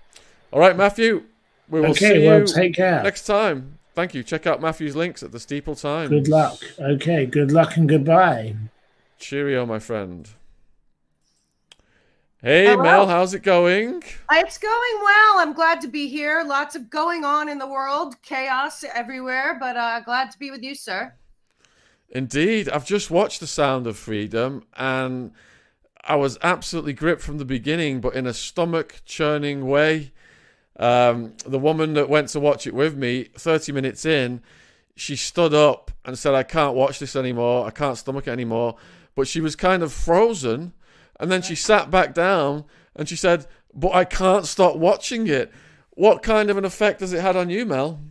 All 0.52 0.60
right, 0.60 0.76
Matthew, 0.76 1.24
we 1.70 1.80
will 1.80 1.92
okay, 1.92 2.14
see 2.22 2.28
well, 2.28 2.40
you 2.40 2.46
take 2.46 2.76
care. 2.76 3.04
next 3.04 3.26
time. 3.26 3.78
Thank 3.94 4.14
you. 4.14 4.24
Check 4.24 4.48
out 4.48 4.62
Matthew's 4.62 4.96
links 4.96 5.22
at 5.22 5.32
the 5.32 5.40
Steeple 5.40 5.76
Times. 5.76 6.10
Good 6.10 6.28
luck. 6.30 6.60
Okay, 6.80 7.26
good 7.26 7.52
luck 7.52 7.76
and 7.76 7.90
goodbye. 7.90 8.56
Cheerio, 9.20 9.66
my 9.66 9.80
friend. 9.80 10.30
Hey, 12.42 12.66
Hello. 12.66 12.82
Mel, 12.82 13.08
how's 13.08 13.34
it 13.36 13.44
going? 13.44 14.02
It's 14.32 14.58
going 14.58 15.00
well. 15.04 15.40
I'm 15.40 15.54
glad 15.54 15.80
to 15.82 15.88
be 15.88 16.08
here. 16.08 16.44
Lots 16.44 16.76
of 16.76 16.90
going 16.90 17.24
on 17.24 17.48
in 17.50 17.60
the 17.60 17.68
world, 17.68 18.20
chaos 18.24 18.84
everywhere, 18.96 19.58
but 19.60 19.78
uh, 19.78 20.00
glad 20.00 20.32
to 20.32 20.40
be 20.40 20.50
with 20.50 20.64
you, 20.64 20.74
sir. 20.74 21.14
Indeed. 22.10 22.68
I've 22.70 22.86
just 22.86 23.12
watched 23.12 23.42
The 23.42 23.48
Sound 23.48 23.86
of 23.86 23.96
Freedom 23.96 24.64
and 24.76 25.34
I 26.04 26.16
was 26.16 26.38
absolutely 26.42 26.94
gripped 26.94 27.22
from 27.22 27.38
the 27.38 27.46
beginning, 27.46 28.02
but 28.02 28.16
in 28.16 28.26
a 28.26 28.34
stomach 28.34 29.02
churning 29.06 29.68
way. 29.68 30.12
Um, 30.80 31.34
the 31.46 31.60
woman 31.60 31.94
that 31.94 32.10
went 32.10 32.30
to 32.30 32.40
watch 32.40 32.66
it 32.66 32.74
with 32.74 32.98
me, 32.98 33.26
30 33.36 33.72
minutes 33.72 34.06
in, 34.06 34.42
she 34.96 35.16
stood 35.16 35.54
up 35.54 35.92
and 36.04 36.18
said, 36.18 36.34
I 36.34 36.44
can't 36.44 36.76
watch 36.76 37.00
this 37.00 37.16
anymore. 37.16 37.68
I 37.68 37.72
can't 37.72 37.98
stomach 37.98 38.28
it 38.28 38.32
anymore. 38.32 38.78
But 39.16 39.28
she 39.28 39.42
was 39.42 39.56
kind 39.56 39.84
of 39.84 39.94
frozen 39.94 40.74
and 41.22 41.32
then 41.32 41.44
she 41.44 41.56
sat 41.56 41.92
back 41.92 42.16
down 42.16 42.66
and 42.96 43.08
she 43.08 43.16
said, 43.16 43.46
But 43.74 43.94
I 43.94 44.06
can't 44.06 44.46
stop 44.46 44.76
watching 44.76 45.28
it. 45.28 45.52
What 45.92 46.24
kind 46.24 46.50
of 46.50 46.58
an 46.58 46.66
effect 46.66 47.02
has 47.02 47.14
it 47.14 47.22
had 47.22 47.36
on 47.36 47.52
you, 47.52 47.64
Mel? 47.66 48.02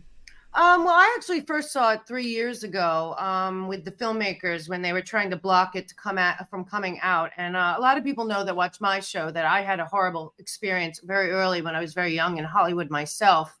Um, 0.53 0.83
well, 0.83 0.95
I 0.95 1.13
actually 1.15 1.41
first 1.41 1.71
saw 1.71 1.93
it 1.93 2.01
three 2.05 2.25
years 2.27 2.63
ago 2.63 3.15
um, 3.17 3.69
with 3.69 3.85
the 3.85 3.91
filmmakers 3.91 4.67
when 4.67 4.81
they 4.81 4.91
were 4.91 5.01
trying 5.01 5.29
to 5.29 5.37
block 5.37 5.77
it 5.77 5.87
to 5.87 5.95
come 5.95 6.17
at 6.17 6.49
from 6.49 6.65
coming 6.65 6.99
out. 7.01 7.31
And 7.37 7.55
uh, 7.55 7.75
a 7.77 7.79
lot 7.79 7.97
of 7.97 8.03
people 8.03 8.25
know 8.25 8.43
that 8.43 8.53
watch 8.53 8.81
my 8.81 8.99
show 8.99 9.31
that 9.31 9.45
I 9.45 9.61
had 9.61 9.79
a 9.79 9.85
horrible 9.85 10.33
experience 10.39 10.99
very 11.03 11.31
early 11.31 11.61
when 11.61 11.73
I 11.73 11.79
was 11.79 11.93
very 11.93 12.13
young 12.13 12.37
in 12.37 12.43
Hollywood 12.43 12.89
myself, 12.89 13.57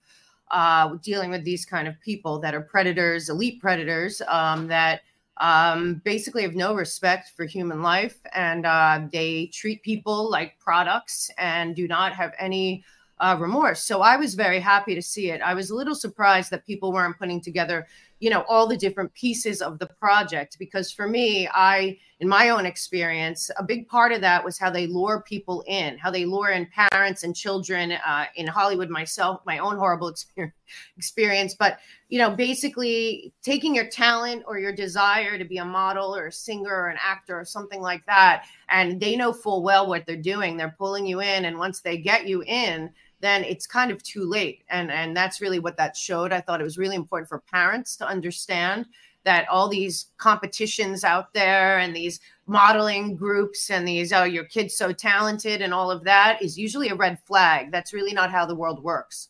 uh, 0.51 0.95
dealing 1.01 1.31
with 1.31 1.45
these 1.45 1.65
kind 1.65 1.87
of 1.87 1.97
people 2.01 2.39
that 2.39 2.53
are 2.53 2.61
predators, 2.61 3.29
elite 3.29 3.61
predators 3.61 4.21
um, 4.27 4.67
that 4.67 4.99
um, 5.37 6.01
basically 6.03 6.41
have 6.41 6.55
no 6.55 6.75
respect 6.75 7.31
for 7.37 7.45
human 7.45 7.81
life 7.81 8.19
and 8.33 8.65
uh, 8.65 8.99
they 9.13 9.49
treat 9.53 9.81
people 9.81 10.29
like 10.29 10.59
products 10.59 11.31
and 11.37 11.73
do 11.73 11.87
not 11.87 12.11
have 12.11 12.33
any 12.37 12.83
uh, 13.21 13.37
remorse. 13.39 13.83
So 13.83 14.01
I 14.01 14.17
was 14.17 14.33
very 14.33 14.59
happy 14.59 14.95
to 14.95 15.01
see 15.01 15.29
it. 15.29 15.41
I 15.41 15.53
was 15.53 15.69
a 15.69 15.75
little 15.75 15.95
surprised 15.95 16.51
that 16.51 16.65
people 16.65 16.91
weren't 16.91 17.17
putting 17.17 17.39
together 17.39 17.87
you 18.21 18.29
know 18.29 18.45
all 18.47 18.67
the 18.67 18.77
different 18.77 19.11
pieces 19.13 19.61
of 19.61 19.79
the 19.79 19.87
project 19.87 20.55
because 20.59 20.91
for 20.91 21.07
me 21.07 21.49
i 21.53 21.97
in 22.19 22.29
my 22.29 22.49
own 22.49 22.67
experience 22.67 23.49
a 23.57 23.63
big 23.63 23.87
part 23.87 24.11
of 24.11 24.21
that 24.21 24.45
was 24.45 24.59
how 24.59 24.69
they 24.69 24.85
lure 24.85 25.23
people 25.27 25.63
in 25.67 25.97
how 25.97 26.11
they 26.11 26.23
lure 26.23 26.51
in 26.51 26.67
parents 26.67 27.23
and 27.23 27.35
children 27.35 27.93
uh, 27.93 28.25
in 28.35 28.45
hollywood 28.45 28.89
myself 28.89 29.41
my 29.45 29.57
own 29.57 29.75
horrible 29.75 30.13
experience 30.97 31.55
but 31.55 31.79
you 32.09 32.19
know 32.19 32.29
basically 32.29 33.33
taking 33.41 33.73
your 33.73 33.87
talent 33.87 34.43
or 34.47 34.59
your 34.59 34.73
desire 34.73 35.37
to 35.37 35.43
be 35.43 35.57
a 35.57 35.65
model 35.65 36.15
or 36.15 36.27
a 36.27 36.31
singer 36.31 36.69
or 36.69 36.89
an 36.89 36.97
actor 37.03 37.39
or 37.39 37.43
something 37.43 37.81
like 37.81 38.05
that 38.05 38.45
and 38.69 39.01
they 39.01 39.15
know 39.15 39.33
full 39.33 39.63
well 39.63 39.87
what 39.87 40.05
they're 40.05 40.15
doing 40.15 40.55
they're 40.55 40.75
pulling 40.77 41.07
you 41.07 41.21
in 41.21 41.45
and 41.45 41.57
once 41.57 41.81
they 41.81 41.97
get 41.97 42.27
you 42.27 42.43
in 42.43 42.91
then 43.21 43.43
it's 43.43 43.67
kind 43.67 43.91
of 43.91 44.03
too 44.03 44.27
late. 44.27 44.63
And 44.69 44.91
and 44.91 45.15
that's 45.15 45.41
really 45.41 45.59
what 45.59 45.77
that 45.77 45.95
showed. 45.95 46.33
I 46.33 46.41
thought 46.41 46.61
it 46.61 46.65
was 46.65 46.77
really 46.77 46.95
important 46.95 47.29
for 47.29 47.39
parents 47.39 47.95
to 47.97 48.07
understand 48.07 48.87
that 49.23 49.47
all 49.49 49.69
these 49.69 50.07
competitions 50.17 51.03
out 51.03 51.33
there 51.33 51.77
and 51.77 51.95
these 51.95 52.19
modeling 52.47 53.15
groups 53.15 53.69
and 53.69 53.87
these 53.87 54.11
oh 54.11 54.23
your 54.23 54.43
kid's 54.43 54.75
so 54.75 54.91
talented 54.91 55.61
and 55.61 55.73
all 55.73 55.91
of 55.91 56.03
that 56.03 56.41
is 56.41 56.57
usually 56.57 56.89
a 56.89 56.95
red 56.95 57.19
flag. 57.25 57.71
That's 57.71 57.93
really 57.93 58.13
not 58.13 58.31
how 58.31 58.45
the 58.45 58.55
world 58.55 58.83
works. 58.83 59.29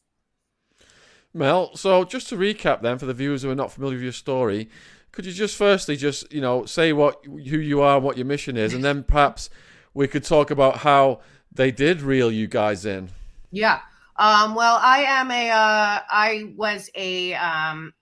Mel, 1.34 1.76
so 1.76 2.04
just 2.04 2.28
to 2.30 2.36
recap 2.36 2.82
then 2.82 2.98
for 2.98 3.06
the 3.06 3.14
viewers 3.14 3.44
who 3.44 3.50
are 3.50 3.56
not 3.56 3.72
familiar 3.72 3.96
with 3.96 4.04
your 4.04 4.12
story, 4.12 4.70
could 5.12 5.26
you 5.26 5.32
just 5.32 5.56
firstly 5.56 5.96
just, 5.96 6.32
you 6.32 6.42
know, 6.42 6.66
say 6.66 6.94
what 6.94 7.24
who 7.26 7.38
you 7.38 7.82
are, 7.82 7.98
and 7.98 8.06
what 8.06 8.18
your 8.18 8.26
mission 8.26 8.58
is, 8.58 8.74
and 8.74 8.84
then 8.84 9.04
perhaps 9.04 9.50
we 9.94 10.08
could 10.08 10.24
talk 10.24 10.52
about 10.52 10.78
how 10.78 11.20
they 11.52 11.72
did 11.72 12.02
reel 12.02 12.32
you 12.32 12.48
guys 12.48 12.86
in. 12.86 13.10
Yeah. 13.52 13.80
Um, 14.18 14.56
well, 14.56 14.80
I 14.82 15.04
am 15.04 15.32
a. 15.32 15.50
Uh, 15.50 16.00
I 16.10 16.54
was 16.56 16.90
a. 16.96 17.34
Um, 17.36 17.94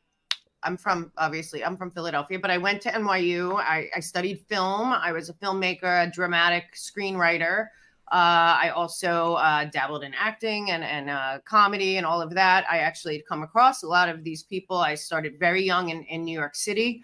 I'm 0.63 0.75
from 0.75 1.11
obviously 1.17 1.63
I'm 1.63 1.77
from 1.77 1.91
Philadelphia, 1.91 2.37
but 2.39 2.51
I 2.51 2.57
went 2.57 2.81
to 2.81 2.89
NYU. 2.89 3.55
I, 3.55 3.89
I 3.95 3.99
studied 3.99 4.41
film. 4.49 4.91
I 4.91 5.11
was 5.11 5.29
a 5.29 5.33
filmmaker, 5.33 6.07
a 6.07 6.11
dramatic 6.11 6.75
screenwriter. 6.75 7.67
Uh, 8.11 8.57
I 8.63 8.71
also 8.75 9.35
uh, 9.35 9.65
dabbled 9.65 10.03
in 10.03 10.13
acting 10.15 10.71
and 10.71 10.83
and 10.83 11.09
uh, 11.09 11.39
comedy 11.45 11.97
and 11.97 12.05
all 12.05 12.21
of 12.21 12.33
that. 12.35 12.65
I 12.69 12.79
actually 12.79 13.17
had 13.17 13.25
come 13.25 13.43
across 13.43 13.83
a 13.83 13.87
lot 13.87 14.09
of 14.09 14.23
these 14.23 14.43
people. 14.43 14.77
I 14.77 14.95
started 14.95 15.39
very 15.39 15.63
young 15.63 15.89
in 15.89 16.03
in 16.03 16.25
New 16.25 16.37
York 16.37 16.55
City. 16.55 17.03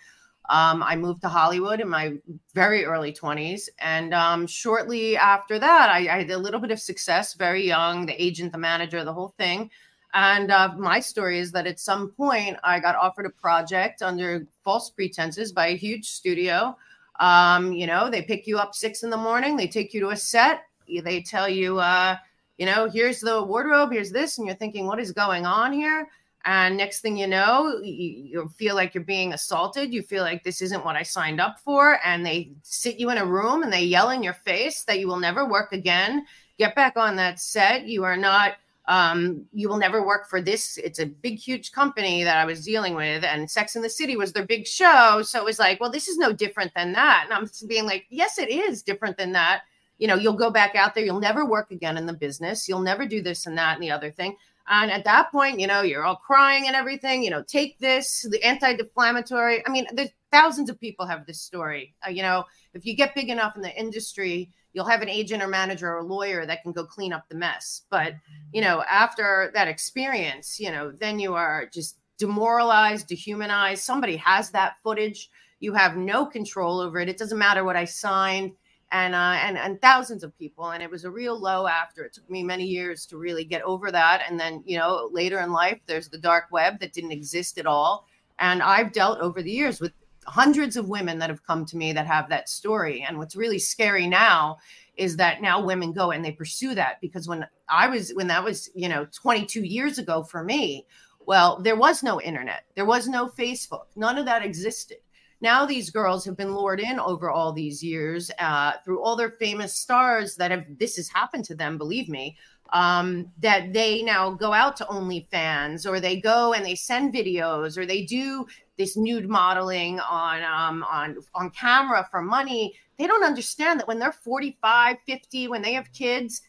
Um, 0.50 0.84
I 0.84 0.96
moved 0.96 1.22
to 1.22 1.30
Hollywood 1.30 1.80
in 1.80 1.90
my 1.90 2.14
very 2.54 2.86
early 2.86 3.12
20s. 3.12 3.70
And 3.80 4.14
um, 4.14 4.46
shortly 4.48 5.18
after 5.18 5.58
that, 5.60 5.90
I, 5.90 6.08
I, 6.08 6.18
had 6.20 6.32
a 6.32 6.38
little 6.38 6.60
bit 6.60 6.72
of 6.72 6.80
success, 6.80 7.34
very 7.34 7.66
young, 7.66 8.06
the 8.06 8.22
agent, 8.22 8.52
the 8.52 8.58
manager, 8.58 9.04
the 9.04 9.14
whole 9.14 9.34
thing. 9.38 9.72
And 10.14 10.52
uh, 10.52 10.74
my 10.78 11.00
story 11.00 11.40
is 11.40 11.52
that 11.52 11.68
at 11.68 11.80
some 11.80 12.12
point, 12.12 12.58
I 12.64 12.80
got 12.80 12.96
offered 12.96 13.26
a 13.26 13.30
project 13.32 14.02
under 14.02 14.48
false 14.64 14.90
pretenses 14.90 15.52
by 15.52 15.68
a 15.68 15.76
huge 15.76 16.08
studio. 16.08 16.78
Um, 17.20 17.74
you 17.74 17.88
know, 17.88 18.10
they 18.10 18.22
pick 18.22 18.48
you 18.48 18.58
up 18.58 18.76
six 18.76 19.04
in 19.04 19.10
the 19.10 19.18
morning, 19.18 19.58
they 19.58 19.68
take 19.68 19.94
you 19.94 20.00
to 20.02 20.10
a 20.10 20.18
set, 20.18 20.64
they 20.88 21.22
tell 21.22 21.50
you, 21.50 21.80
uh, 21.80 22.18
you 22.58 22.66
know, 22.66 22.90
here's 22.90 23.20
the 23.20 23.44
wardrobe, 23.44 23.92
here's 23.92 24.12
this. 24.12 24.38
And 24.38 24.48
you're 24.48 24.56
thinking, 24.56 24.86
what 24.86 25.00
is 25.00 25.12
going 25.12 25.46
on 25.46 25.74
here? 25.74 26.08
And 26.46 26.78
next 26.78 27.02
thing 27.02 27.18
you 27.18 27.26
know, 27.26 27.80
you, 27.84 28.30
you, 28.32 28.48
feel 28.56 28.76
like 28.76 28.94
you're 28.94 29.04
being 29.04 29.34
assaulted. 29.34 29.92
You 29.92 30.04
feel 30.04 30.22
like 30.22 30.44
this 30.44 30.62
isn't 30.62 30.86
what 30.86 30.96
I 30.96 31.02
signed 31.02 31.42
up 31.42 31.60
for. 31.60 32.00
And 32.06 32.24
they 32.24 32.52
sit 32.62 33.00
you 33.00 33.10
in 33.10 33.18
a 33.18 33.26
room 33.26 33.64
and 33.64 33.74
they 33.74 33.84
yell 33.84 34.12
in 34.12 34.22
your 34.22 34.34
face 34.34 34.84
that 34.84 35.00
you 35.00 35.08
will 35.08 35.18
never 35.18 35.48
work 35.48 35.74
again. 35.74 36.24
Get 36.60 36.76
back 36.76 36.98
on 36.98 37.16
that 37.16 37.40
set. 37.40 37.88
You 37.88 38.04
are 38.04 38.16
not, 38.16 38.54
um, 38.88 39.46
you 39.54 39.68
will 39.68 39.78
never 39.78 40.06
work 40.06 40.30
for 40.30 40.40
this. 40.40 40.78
It's 40.78 41.00
a 41.00 41.08
big, 41.08 41.40
huge 41.40 41.72
company 41.72 42.24
that 42.24 42.38
I 42.38 42.46
was 42.46 42.64
dealing 42.64 42.94
with. 42.94 43.24
And 43.24 43.50
Sex 43.50 43.76
in 43.76 43.82
the 43.82 43.90
City 43.90 44.16
was 44.16 44.32
their 44.32 44.46
big 44.46 44.68
show. 44.68 45.24
So 45.24 45.40
it 45.40 45.46
was 45.46 45.58
like, 45.58 45.80
well, 45.80 45.92
this 45.92 46.08
is 46.08 46.20
no 46.20 46.32
different 46.32 46.72
than 46.76 46.94
that. 46.94 47.24
And 47.26 47.34
I'm 47.34 47.50
being 47.68 47.88
like, 47.88 48.06
yes, 48.12 48.38
it 48.38 48.50
is 48.50 48.84
different 48.84 49.18
than 49.18 49.32
that. 49.32 49.64
You 49.98 50.08
know, 50.08 50.16
you'll 50.16 50.34
go 50.34 50.52
back 50.52 50.76
out 50.76 50.94
there. 50.94 51.04
You'll 51.04 51.20
never 51.20 51.44
work 51.44 51.72
again 51.72 51.98
in 51.98 52.06
the 52.06 52.14
business. 52.14 52.70
You'll 52.70 52.82
never 52.82 53.08
do 53.08 53.24
this 53.24 53.48
and 53.48 53.58
that 53.58 53.74
and 53.74 53.82
the 53.82 53.92
other 53.92 54.12
thing. 54.12 54.36
And 54.68 54.92
at 54.92 55.04
that 55.04 55.32
point, 55.32 55.60
you 55.60 55.68
know, 55.68 55.82
you're 55.82 56.04
all 56.04 56.16
crying 56.16 56.68
and 56.68 56.76
everything. 56.76 57.24
You 57.24 57.30
know, 57.30 57.44
take 57.44 57.78
this, 57.80 58.26
the 58.30 58.44
anti-deflammatory. 58.44 59.62
I 59.66 59.70
mean, 59.70 59.86
there's 59.94 60.10
thousands 60.32 60.70
of 60.70 60.80
people 60.80 61.06
have 61.06 61.26
this 61.26 61.42
story. 61.42 61.94
Uh, 62.06 62.10
you 62.10 62.22
know, 62.22 62.44
if 62.74 62.86
you 62.86 62.96
get 62.96 63.16
big 63.16 63.30
enough 63.30 63.56
in 63.56 63.62
the 63.62 63.80
industry, 63.80 64.52
you'll 64.74 64.86
have 64.86 65.02
an 65.02 65.10
agent 65.10 65.42
or 65.42 65.48
manager 65.48 65.96
or 65.96 66.04
lawyer 66.04 66.46
that 66.46 66.62
can 66.64 66.74
go 66.74 66.86
clean 66.86 67.14
up 67.14 67.30
the 67.30 67.36
mess. 67.36 67.84
But 67.90 68.16
you 68.52 68.62
know, 68.62 68.84
after 68.90 69.52
that 69.54 69.68
experience, 69.68 70.60
you 70.60 70.72
know, 70.72 70.92
then 70.92 71.20
you 71.20 71.36
are 71.36 71.70
just 71.72 72.00
demoralized, 72.18 73.08
dehumanized. 73.08 73.84
Somebody 73.84 74.18
has 74.18 74.50
that 74.52 74.76
footage. 74.84 75.30
You 75.60 75.74
have 75.74 75.96
no 75.96 76.26
control 76.26 76.80
over 76.82 77.00
it. 77.00 77.10
It 77.10 77.18
doesn't 77.18 77.38
matter 77.38 77.64
what 77.64 77.78
I 77.78 77.86
signed 77.86 78.52
and 78.92 79.16
uh, 79.16 79.38
and 79.42 79.58
and 79.58 79.82
thousands 79.82 80.24
of 80.24 80.38
people. 80.38 80.72
And 80.72 80.82
it 80.84 80.90
was 80.90 81.04
a 81.04 81.12
real 81.12 81.40
low 81.40 81.68
after. 81.68 82.04
It 82.04 82.14
took 82.14 82.30
me 82.30 82.44
many 82.44 82.66
years 82.66 83.06
to 83.08 83.18
really 83.18 83.44
get 83.44 83.62
over 83.64 83.92
that. 83.92 84.22
And 84.28 84.40
then 84.40 84.64
you 84.66 84.78
know 84.78 85.10
later 85.12 85.40
in 85.40 85.52
life, 85.52 85.80
there's 85.86 86.10
the 86.10 86.18
dark 86.18 86.46
web 86.52 86.80
that 86.80 86.94
didn't 86.94 87.12
exist 87.12 87.58
at 87.58 87.66
all. 87.66 88.08
And 88.40 88.62
I've 88.62 88.92
dealt 88.92 89.20
over 89.20 89.42
the 89.42 89.52
years 89.52 89.80
with 89.80 89.94
hundreds 90.26 90.76
of 90.76 90.90
women 90.90 91.20
that 91.20 91.30
have 91.30 91.46
come 91.46 91.66
to 91.66 91.78
me 91.78 91.94
that 91.94 92.08
have 92.08 92.30
that 92.30 92.50
story. 92.50 93.06
And 93.08 93.18
what's 93.18 93.36
really 93.36 93.60
scary 93.60 94.08
now 94.08 94.58
is 94.98 95.18
that 95.18 95.42
now 95.42 95.62
women 95.62 95.94
go 95.94 96.12
and 96.12 96.24
they 96.24 96.32
pursue 96.32 96.74
that 96.76 97.00
because 97.02 97.28
when 97.28 97.46
I 97.70 97.88
was 97.88 98.12
when 98.12 98.28
that 98.28 98.44
was, 98.44 98.70
you 98.76 98.90
know, 98.90 99.06
22 99.12 99.62
years 99.62 99.98
ago 99.98 100.24
for 100.24 100.44
me. 100.44 100.86
Well, 101.28 101.60
there 101.60 101.76
was 101.76 102.04
no 102.04 102.22
internet, 102.22 102.66
there 102.76 102.86
was 102.86 103.08
no 103.08 103.28
Facebook, 103.28 103.86
none 103.96 104.20
of 104.20 104.26
that 104.26 104.46
existed. 104.46 104.98
Now 105.42 105.66
these 105.66 105.90
girls 105.90 106.26
have 106.26 106.38
been 106.38 106.56
lured 106.56 106.80
in 106.80 107.00
over 107.00 107.30
all 107.30 107.52
these 107.52 107.84
years 107.84 108.32
uh, 108.40 108.74
through 108.84 109.02
all 109.02 109.16
their 109.16 109.32
famous 109.32 109.74
stars 109.74 110.36
that 110.38 110.52
have 110.52 110.66
this 110.80 110.96
has 110.96 111.10
happened 111.10 111.46
to 111.46 111.56
them. 111.56 111.78
Believe 111.78 112.10
me, 112.10 112.38
um, 112.74 113.32
that 113.40 113.74
they 113.74 114.02
now 114.02 114.32
go 114.32 114.54
out 114.54 114.76
to 114.78 114.86
OnlyFans 114.86 115.86
or 115.86 116.00
they 116.00 116.20
go 116.20 116.54
and 116.54 116.66
they 116.66 116.76
send 116.76 117.14
videos 117.14 117.78
or 117.78 117.86
they 117.86 118.04
do 118.04 118.46
this 118.78 118.98
nude 118.98 119.30
modeling 119.30 120.00
on 120.00 120.42
um, 120.44 120.84
on 120.84 121.18
on 121.34 121.50
camera 121.52 122.08
for 122.10 122.22
money. 122.22 122.74
They 122.98 123.08
don't 123.08 123.24
understand 123.24 123.80
that 123.80 123.88
when 123.88 124.00
they're 124.00 124.12
45, 124.14 124.98
50, 125.06 125.48
when 125.50 125.62
they 125.62 125.74
have 125.74 125.92
kids, 125.92 126.42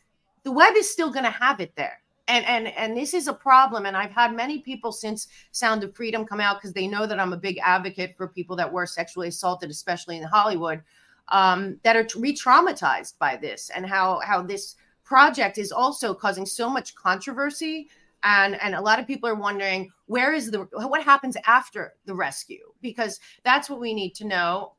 the 0.44 0.52
web 0.52 0.74
is 0.76 0.90
still 0.90 1.10
going 1.10 1.24
to 1.24 1.30
have 1.30 1.60
it 1.60 1.74
there. 1.76 2.00
And 2.28 2.44
and 2.44 2.68
and 2.68 2.96
this 2.96 3.14
is 3.14 3.28
a 3.28 3.32
problem. 3.32 3.86
And 3.86 3.96
I've 3.96 4.10
had 4.10 4.34
many 4.34 4.58
people 4.58 4.90
since 4.90 5.28
Sound 5.52 5.84
of 5.84 5.94
Freedom 5.94 6.24
come 6.24 6.40
out 6.40 6.56
because 6.56 6.72
they 6.72 6.88
know 6.88 7.06
that 7.06 7.20
I'm 7.20 7.32
a 7.32 7.36
big 7.36 7.58
advocate 7.62 8.16
for 8.16 8.28
people 8.28 8.56
that 8.56 8.72
were 8.72 8.86
sexually 8.86 9.28
assaulted, 9.28 9.70
especially 9.70 10.16
in 10.16 10.24
Hollywood, 10.24 10.82
um, 11.28 11.78
that 11.84 11.96
are 11.96 12.06
re-traumatized 12.16 13.18
by 13.18 13.36
this 13.36 13.70
and 13.74 13.86
how 13.86 14.20
how 14.20 14.42
this 14.42 14.74
project 15.04 15.56
is 15.56 15.70
also 15.70 16.12
causing 16.12 16.46
so 16.46 16.68
much 16.68 16.94
controversy. 16.94 17.88
And 18.24 18.60
and 18.60 18.74
a 18.74 18.80
lot 18.80 18.98
of 18.98 19.06
people 19.06 19.28
are 19.28 19.34
wondering 19.36 19.90
where 20.06 20.32
is 20.32 20.50
the 20.50 20.64
what 20.72 21.02
happens 21.02 21.36
after 21.46 21.94
the 22.06 22.14
rescue? 22.14 22.72
Because 22.82 23.20
that's 23.44 23.70
what 23.70 23.78
we 23.78 23.94
need 23.94 24.16
to 24.16 24.24
know. 24.24 24.74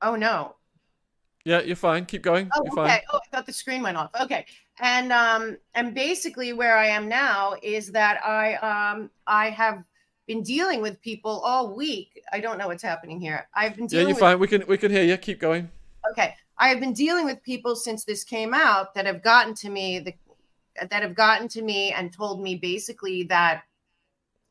Oh 0.00 0.16
no. 0.16 0.56
Yeah 1.44 1.60
you're 1.60 1.76
fine. 1.76 2.06
Keep 2.06 2.22
going. 2.22 2.48
Oh 2.54 2.62
you're 2.64 2.72
okay. 2.80 2.90
Fine. 2.90 3.00
oh 3.12 3.20
i 3.22 3.36
thought 3.36 3.44
the 3.44 3.52
screen 3.52 3.82
went 3.82 3.98
off. 3.98 4.10
Okay 4.18 4.46
and 4.80 5.12
um 5.12 5.56
and 5.74 5.94
basically 5.94 6.52
where 6.52 6.76
i 6.76 6.86
am 6.86 7.08
now 7.08 7.54
is 7.62 7.92
that 7.92 8.24
i 8.24 8.54
um 8.56 9.10
i 9.26 9.50
have 9.50 9.84
been 10.30 10.42
dealing 10.44 10.80
with 10.80 11.00
people 11.02 11.40
all 11.40 11.74
week. 11.74 12.22
I 12.32 12.38
don't 12.38 12.56
know 12.56 12.68
what's 12.68 12.84
happening 12.84 13.20
here. 13.20 13.48
I've 13.52 13.74
been 13.74 13.88
dealing 13.88 14.06
yeah 14.06 14.08
you're 14.10 14.14
with, 14.14 14.20
fine. 14.20 14.38
We 14.38 14.46
can 14.46 14.64
we 14.68 14.78
can 14.78 14.92
hear 14.92 15.02
you. 15.02 15.16
Keep 15.16 15.40
going. 15.40 15.68
Okay. 16.08 16.36
I 16.56 16.68
have 16.68 16.78
been 16.78 16.92
dealing 16.92 17.24
with 17.24 17.42
people 17.42 17.74
since 17.74 18.04
this 18.04 18.22
came 18.22 18.54
out 18.54 18.94
that 18.94 19.06
have 19.06 19.24
gotten 19.24 19.54
to 19.54 19.68
me 19.68 19.98
the, 19.98 20.14
that 20.88 21.02
have 21.02 21.16
gotten 21.16 21.48
to 21.48 21.62
me 21.62 21.92
and 21.92 22.12
told 22.12 22.40
me 22.40 22.54
basically 22.54 23.24
that 23.24 23.64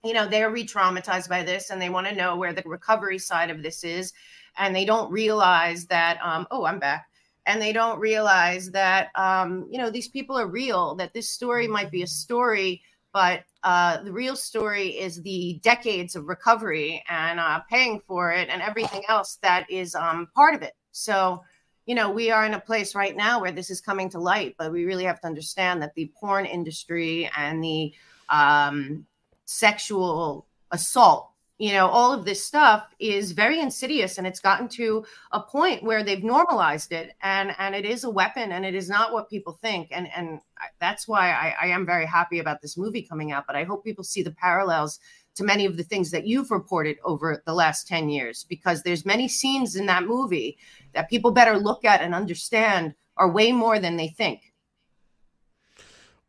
you 0.03 0.11
know 0.13 0.27
they're 0.27 0.49
re-traumatized 0.49 1.29
by 1.29 1.43
this 1.43 1.69
and 1.69 1.81
they 1.81 1.89
want 1.89 2.07
to 2.07 2.13
know 2.13 2.35
where 2.35 2.51
the 2.51 2.63
recovery 2.65 3.17
side 3.17 3.49
of 3.49 3.63
this 3.63 3.85
is. 3.85 4.11
And 4.57 4.75
they 4.75 4.83
don't 4.83 5.09
realize 5.09 5.85
that 5.85 6.19
um, 6.21 6.45
oh 6.51 6.65
i'm 6.65 6.79
back 6.79 7.08
and 7.49 7.59
they 7.61 7.73
don't 7.73 7.99
realize 7.99 8.69
that 8.71 9.09
um, 9.15 9.67
you 9.71 9.79
know 9.79 9.89
these 9.89 10.07
people 10.07 10.37
are 10.37 10.47
real 10.47 10.95
that 10.95 11.13
this 11.13 11.29
story 11.29 11.67
might 11.67 11.91
be 11.91 12.03
a 12.03 12.07
story 12.07 12.81
but 13.11 13.43
uh, 13.63 14.03
the 14.03 14.11
real 14.11 14.35
story 14.35 14.89
is 14.89 15.21
the 15.23 15.59
decades 15.63 16.15
of 16.15 16.27
recovery 16.27 17.03
and 17.09 17.39
uh, 17.39 17.59
paying 17.69 17.99
for 18.07 18.31
it 18.31 18.49
and 18.49 18.61
everything 18.61 19.01
else 19.09 19.39
that 19.41 19.69
is 19.69 19.95
um, 19.95 20.27
part 20.35 20.53
of 20.53 20.61
it. 20.61 20.73
So 20.91 21.43
you 21.87 21.95
know, 21.95 22.11
we 22.11 22.29
are 22.29 22.45
in 22.45 22.53
a 22.53 22.59
place 22.59 22.93
right 22.93 23.17
now 23.17 23.41
where 23.41 23.51
this 23.51 23.71
is 23.71 23.81
coming 23.81 24.11
to 24.11 24.19
light, 24.19 24.53
but 24.59 24.71
we 24.71 24.85
really 24.85 25.05
have 25.05 25.19
to 25.21 25.25
understand 25.25 25.81
that 25.81 25.95
the 25.95 26.11
porn 26.19 26.45
industry 26.45 27.27
and 27.35 27.63
the 27.63 27.91
um, 28.29 29.07
sexual 29.45 30.45
assault, 30.69 31.28
you 31.59 31.73
know, 31.73 31.87
all 31.87 32.13
of 32.13 32.23
this 32.23 32.43
stuff 32.43 32.87
is 32.99 33.33
very 33.33 33.59
insidious 33.59 34.17
and 34.17 34.25
it's 34.25 34.39
gotten 34.39 34.69
to 34.69 35.05
a 35.33 35.41
point 35.41 35.83
where 35.83 36.05
they've 36.05 36.23
normalized 36.23 36.93
it 36.93 37.11
and 37.21 37.53
and 37.59 37.75
it 37.75 37.83
is 37.83 38.05
a 38.05 38.09
weapon 38.09 38.53
and 38.53 38.65
it 38.65 38.73
is 38.73 38.89
not 38.89 39.11
what 39.11 39.29
people 39.29 39.59
think. 39.61 39.89
And 39.91 40.07
and 40.15 40.39
that's 40.79 41.05
why 41.05 41.31
I, 41.31 41.55
I 41.61 41.67
am 41.67 41.85
very 41.85 42.05
happy 42.05 42.39
about 42.39 42.61
this 42.61 42.77
movie 42.77 43.01
coming 43.01 43.33
out. 43.33 43.45
But 43.45 43.57
I 43.57 43.65
hope 43.65 43.83
people 43.83 44.05
see 44.05 44.23
the 44.23 44.31
parallels 44.31 44.99
to 45.35 45.43
many 45.43 45.65
of 45.65 45.75
the 45.75 45.83
things 45.83 46.11
that 46.11 46.25
you've 46.25 46.49
reported 46.49 46.97
over 47.03 47.43
the 47.45 47.53
last 47.53 47.87
10 47.87 48.07
years 48.07 48.45
because 48.47 48.81
there's 48.81 49.05
many 49.05 49.27
scenes 49.27 49.75
in 49.75 49.85
that 49.87 50.05
movie 50.05 50.57
that 50.93 51.09
people 51.09 51.31
better 51.31 51.57
look 51.57 51.83
at 51.83 52.01
and 52.01 52.15
understand 52.15 52.95
are 53.17 53.29
way 53.29 53.51
more 53.51 53.79
than 53.79 53.97
they 53.97 54.07
think. 54.07 54.53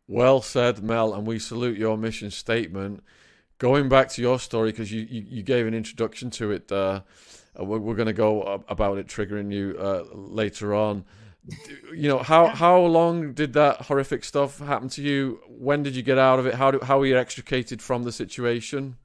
Well 0.08 0.42
said, 0.42 0.82
Mel, 0.82 1.14
and 1.14 1.24
we 1.24 1.38
salute 1.38 1.78
your 1.78 1.96
mission 1.96 2.32
statement. 2.32 3.04
Going 3.60 3.90
back 3.90 4.08
to 4.08 4.22
your 4.22 4.38
story, 4.38 4.70
because 4.70 4.90
you, 4.90 5.02
you, 5.02 5.24
you, 5.28 5.42
gave 5.42 5.66
an 5.66 5.74
introduction 5.74 6.30
to 6.30 6.50
it, 6.50 6.72
uh, 6.72 7.02
we're, 7.58 7.78
we're 7.78 7.94
going 7.94 8.06
to 8.06 8.14
go 8.14 8.64
about 8.68 8.96
it 8.96 9.06
triggering 9.06 9.52
you 9.52 9.76
uh, 9.78 10.04
later 10.14 10.74
on. 10.74 11.04
You 11.94 12.08
know 12.08 12.18
how 12.18 12.46
how 12.46 12.80
long 12.80 13.34
did 13.34 13.52
that 13.52 13.82
horrific 13.82 14.24
stuff 14.24 14.60
happen 14.60 14.88
to 14.90 15.02
you? 15.02 15.40
When 15.46 15.82
did 15.82 15.94
you 15.94 16.02
get 16.02 16.16
out 16.16 16.38
of 16.38 16.46
it? 16.46 16.54
How 16.54 16.70
do, 16.70 16.80
how 16.82 16.98
were 16.98 17.06
you 17.06 17.18
extricated 17.18 17.82
from 17.82 18.02
the 18.04 18.12
situation? 18.12 18.96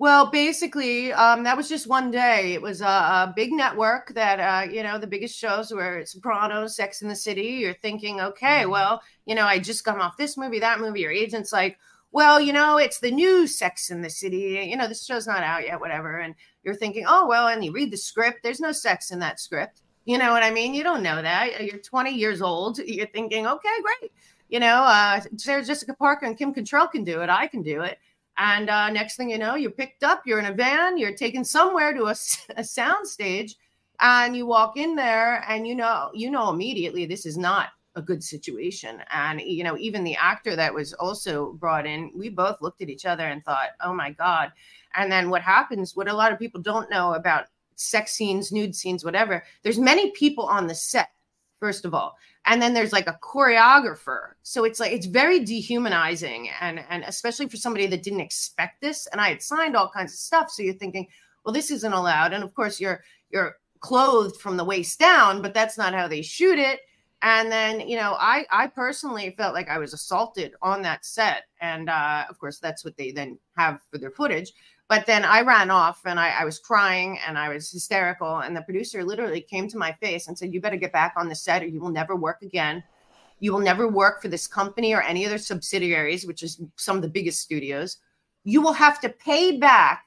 Well, 0.00 0.30
basically, 0.30 1.12
um, 1.12 1.42
that 1.42 1.58
was 1.58 1.68
just 1.68 1.86
one 1.86 2.10
day. 2.10 2.54
It 2.54 2.62
was 2.62 2.80
a, 2.80 2.86
a 2.86 3.34
big 3.36 3.52
network 3.52 4.14
that, 4.14 4.40
uh, 4.40 4.72
you 4.72 4.82
know, 4.82 4.96
the 4.96 5.06
biggest 5.06 5.36
shows 5.36 5.70
were 5.70 6.06
Sopranos, 6.06 6.74
Sex 6.74 7.02
in 7.02 7.08
the 7.08 7.14
City. 7.14 7.42
You're 7.60 7.74
thinking, 7.74 8.18
okay, 8.18 8.62
mm-hmm. 8.62 8.70
well, 8.70 9.02
you 9.26 9.34
know, 9.34 9.44
I 9.44 9.58
just 9.58 9.84
come 9.84 10.00
off 10.00 10.16
this 10.16 10.38
movie, 10.38 10.58
that 10.60 10.80
movie. 10.80 11.00
Your 11.00 11.12
agent's 11.12 11.52
like, 11.52 11.78
well, 12.12 12.40
you 12.40 12.52
know, 12.52 12.78
it's 12.78 13.00
the 13.00 13.10
new 13.10 13.46
Sex 13.46 13.90
in 13.90 14.02
the 14.02 14.10
City. 14.10 14.66
You 14.68 14.76
know, 14.76 14.88
this 14.88 15.04
show's 15.04 15.26
not 15.26 15.42
out 15.42 15.64
yet, 15.64 15.80
whatever. 15.80 16.18
And 16.18 16.34
you're 16.64 16.74
thinking, 16.74 17.04
oh, 17.06 17.26
well, 17.26 17.48
and 17.48 17.64
you 17.64 17.72
read 17.72 17.90
the 17.90 17.96
script. 17.96 18.40
There's 18.42 18.60
no 18.60 18.72
sex 18.72 19.10
in 19.10 19.18
that 19.20 19.40
script. 19.40 19.82
You 20.04 20.18
know 20.18 20.32
what 20.32 20.42
I 20.42 20.50
mean? 20.50 20.74
You 20.74 20.82
don't 20.82 21.02
know 21.02 21.22
that. 21.22 21.64
You're 21.64 21.78
20 21.78 22.10
years 22.10 22.42
old. 22.42 22.78
You're 22.84 23.06
thinking, 23.06 23.46
okay, 23.46 23.68
great. 23.82 24.12
You 24.48 24.58
know, 24.58 24.82
uh, 24.82 25.20
Sarah 25.36 25.64
Jessica 25.64 25.94
Parker 25.94 26.26
and 26.26 26.36
Kim 26.36 26.52
Cattrall 26.52 26.90
can 26.90 27.04
do 27.04 27.20
it. 27.20 27.30
I 27.30 27.46
can 27.46 27.62
do 27.62 27.82
it 27.82 27.98
and 28.40 28.70
uh, 28.70 28.88
next 28.88 29.16
thing 29.16 29.30
you 29.30 29.38
know, 29.38 29.54
you're 29.54 29.70
picked 29.70 30.02
up, 30.02 30.22
you're 30.24 30.38
in 30.38 30.46
a 30.46 30.52
van, 30.52 30.96
you're 30.96 31.14
taken 31.14 31.44
somewhere 31.44 31.92
to 31.92 32.06
a, 32.06 32.16
a 32.56 32.64
sound 32.64 33.06
stage, 33.06 33.56
and 34.00 34.34
you 34.34 34.46
walk 34.46 34.78
in 34.78 34.96
there, 34.96 35.44
and 35.46 35.66
you 35.66 35.74
know, 35.74 36.10
you 36.14 36.30
know 36.30 36.48
immediately 36.50 37.04
this 37.04 37.26
is 37.26 37.36
not 37.36 37.68
a 37.96 38.02
good 38.02 38.22
situation. 38.22 39.02
And 39.12 39.40
you 39.40 39.64
know, 39.64 39.76
even 39.78 40.04
the 40.04 40.16
actor 40.16 40.56
that 40.56 40.74
was 40.74 40.92
also 40.94 41.52
brought 41.54 41.86
in, 41.86 42.12
we 42.14 42.28
both 42.28 42.60
looked 42.60 42.82
at 42.82 42.88
each 42.88 43.06
other 43.06 43.26
and 43.26 43.44
thought, 43.44 43.70
"Oh 43.80 43.94
my 43.94 44.10
god!" 44.10 44.52
And 44.94 45.10
then 45.10 45.30
what 45.30 45.42
happens? 45.42 45.96
What 45.96 46.08
a 46.08 46.14
lot 46.14 46.32
of 46.32 46.38
people 46.38 46.60
don't 46.60 46.90
know 46.90 47.14
about 47.14 47.46
sex 47.76 48.12
scenes, 48.12 48.52
nude 48.52 48.74
scenes, 48.74 49.04
whatever. 49.04 49.42
There's 49.62 49.78
many 49.78 50.10
people 50.12 50.44
on 50.44 50.66
the 50.66 50.74
set. 50.74 51.10
First 51.60 51.84
of 51.84 51.92
all, 51.92 52.16
and 52.46 52.60
then 52.60 52.74
there's 52.74 52.92
like 52.92 53.06
a 53.06 53.18
choreographer 53.22 54.32
so 54.42 54.64
it's 54.64 54.80
like 54.80 54.92
it's 54.92 55.06
very 55.06 55.44
dehumanizing 55.44 56.48
and 56.60 56.84
and 56.88 57.04
especially 57.04 57.48
for 57.48 57.56
somebody 57.56 57.86
that 57.86 58.02
didn't 58.02 58.20
expect 58.20 58.80
this 58.80 59.06
and 59.08 59.20
i 59.20 59.28
had 59.28 59.42
signed 59.42 59.76
all 59.76 59.90
kinds 59.90 60.12
of 60.12 60.18
stuff 60.18 60.50
so 60.50 60.62
you're 60.62 60.74
thinking 60.74 61.06
well 61.44 61.52
this 61.52 61.70
isn't 61.70 61.92
allowed 61.92 62.32
and 62.32 62.42
of 62.42 62.54
course 62.54 62.80
you're 62.80 63.02
you're 63.30 63.56
clothed 63.80 64.40
from 64.40 64.56
the 64.56 64.64
waist 64.64 64.98
down 64.98 65.42
but 65.42 65.54
that's 65.54 65.78
not 65.78 65.94
how 65.94 66.08
they 66.08 66.22
shoot 66.22 66.58
it 66.58 66.80
and 67.22 67.50
then 67.52 67.80
you 67.80 67.96
know 67.96 68.16
i 68.18 68.44
i 68.50 68.66
personally 68.66 69.34
felt 69.36 69.54
like 69.54 69.68
i 69.68 69.78
was 69.78 69.92
assaulted 69.92 70.54
on 70.62 70.80
that 70.82 71.04
set 71.04 71.44
and 71.60 71.90
uh 71.90 72.24
of 72.28 72.38
course 72.38 72.58
that's 72.58 72.84
what 72.84 72.96
they 72.96 73.10
then 73.12 73.38
have 73.56 73.80
for 73.90 73.98
their 73.98 74.10
footage 74.10 74.52
but 74.90 75.06
then 75.06 75.24
I 75.24 75.42
ran 75.42 75.70
off 75.70 76.00
and 76.04 76.18
I, 76.18 76.30
I, 76.30 76.44
was 76.44 76.58
crying 76.58 77.16
and 77.24 77.38
I 77.38 77.48
was 77.48 77.70
hysterical. 77.70 78.38
And 78.38 78.56
the 78.56 78.62
producer 78.62 79.04
literally 79.04 79.40
came 79.40 79.68
to 79.68 79.78
my 79.78 79.92
face 79.92 80.26
and 80.26 80.36
said, 80.36 80.52
You 80.52 80.60
better 80.60 80.76
get 80.76 80.92
back 80.92 81.14
on 81.16 81.28
the 81.28 81.34
set 81.36 81.62
or 81.62 81.66
you 81.66 81.80
will 81.80 81.92
never 81.92 82.16
work 82.16 82.42
again. 82.42 82.82
You 83.38 83.52
will 83.52 83.60
never 83.60 83.86
work 83.86 84.20
for 84.20 84.26
this 84.26 84.48
company 84.48 84.92
or 84.92 85.00
any 85.00 85.24
other 85.24 85.38
subsidiaries, 85.38 86.26
which 86.26 86.42
is 86.42 86.60
some 86.74 86.96
of 86.96 87.02
the 87.02 87.08
biggest 87.08 87.40
studios. 87.40 87.98
You 88.42 88.60
will 88.60 88.72
have 88.72 89.00
to 89.02 89.08
pay 89.08 89.58
back 89.58 90.06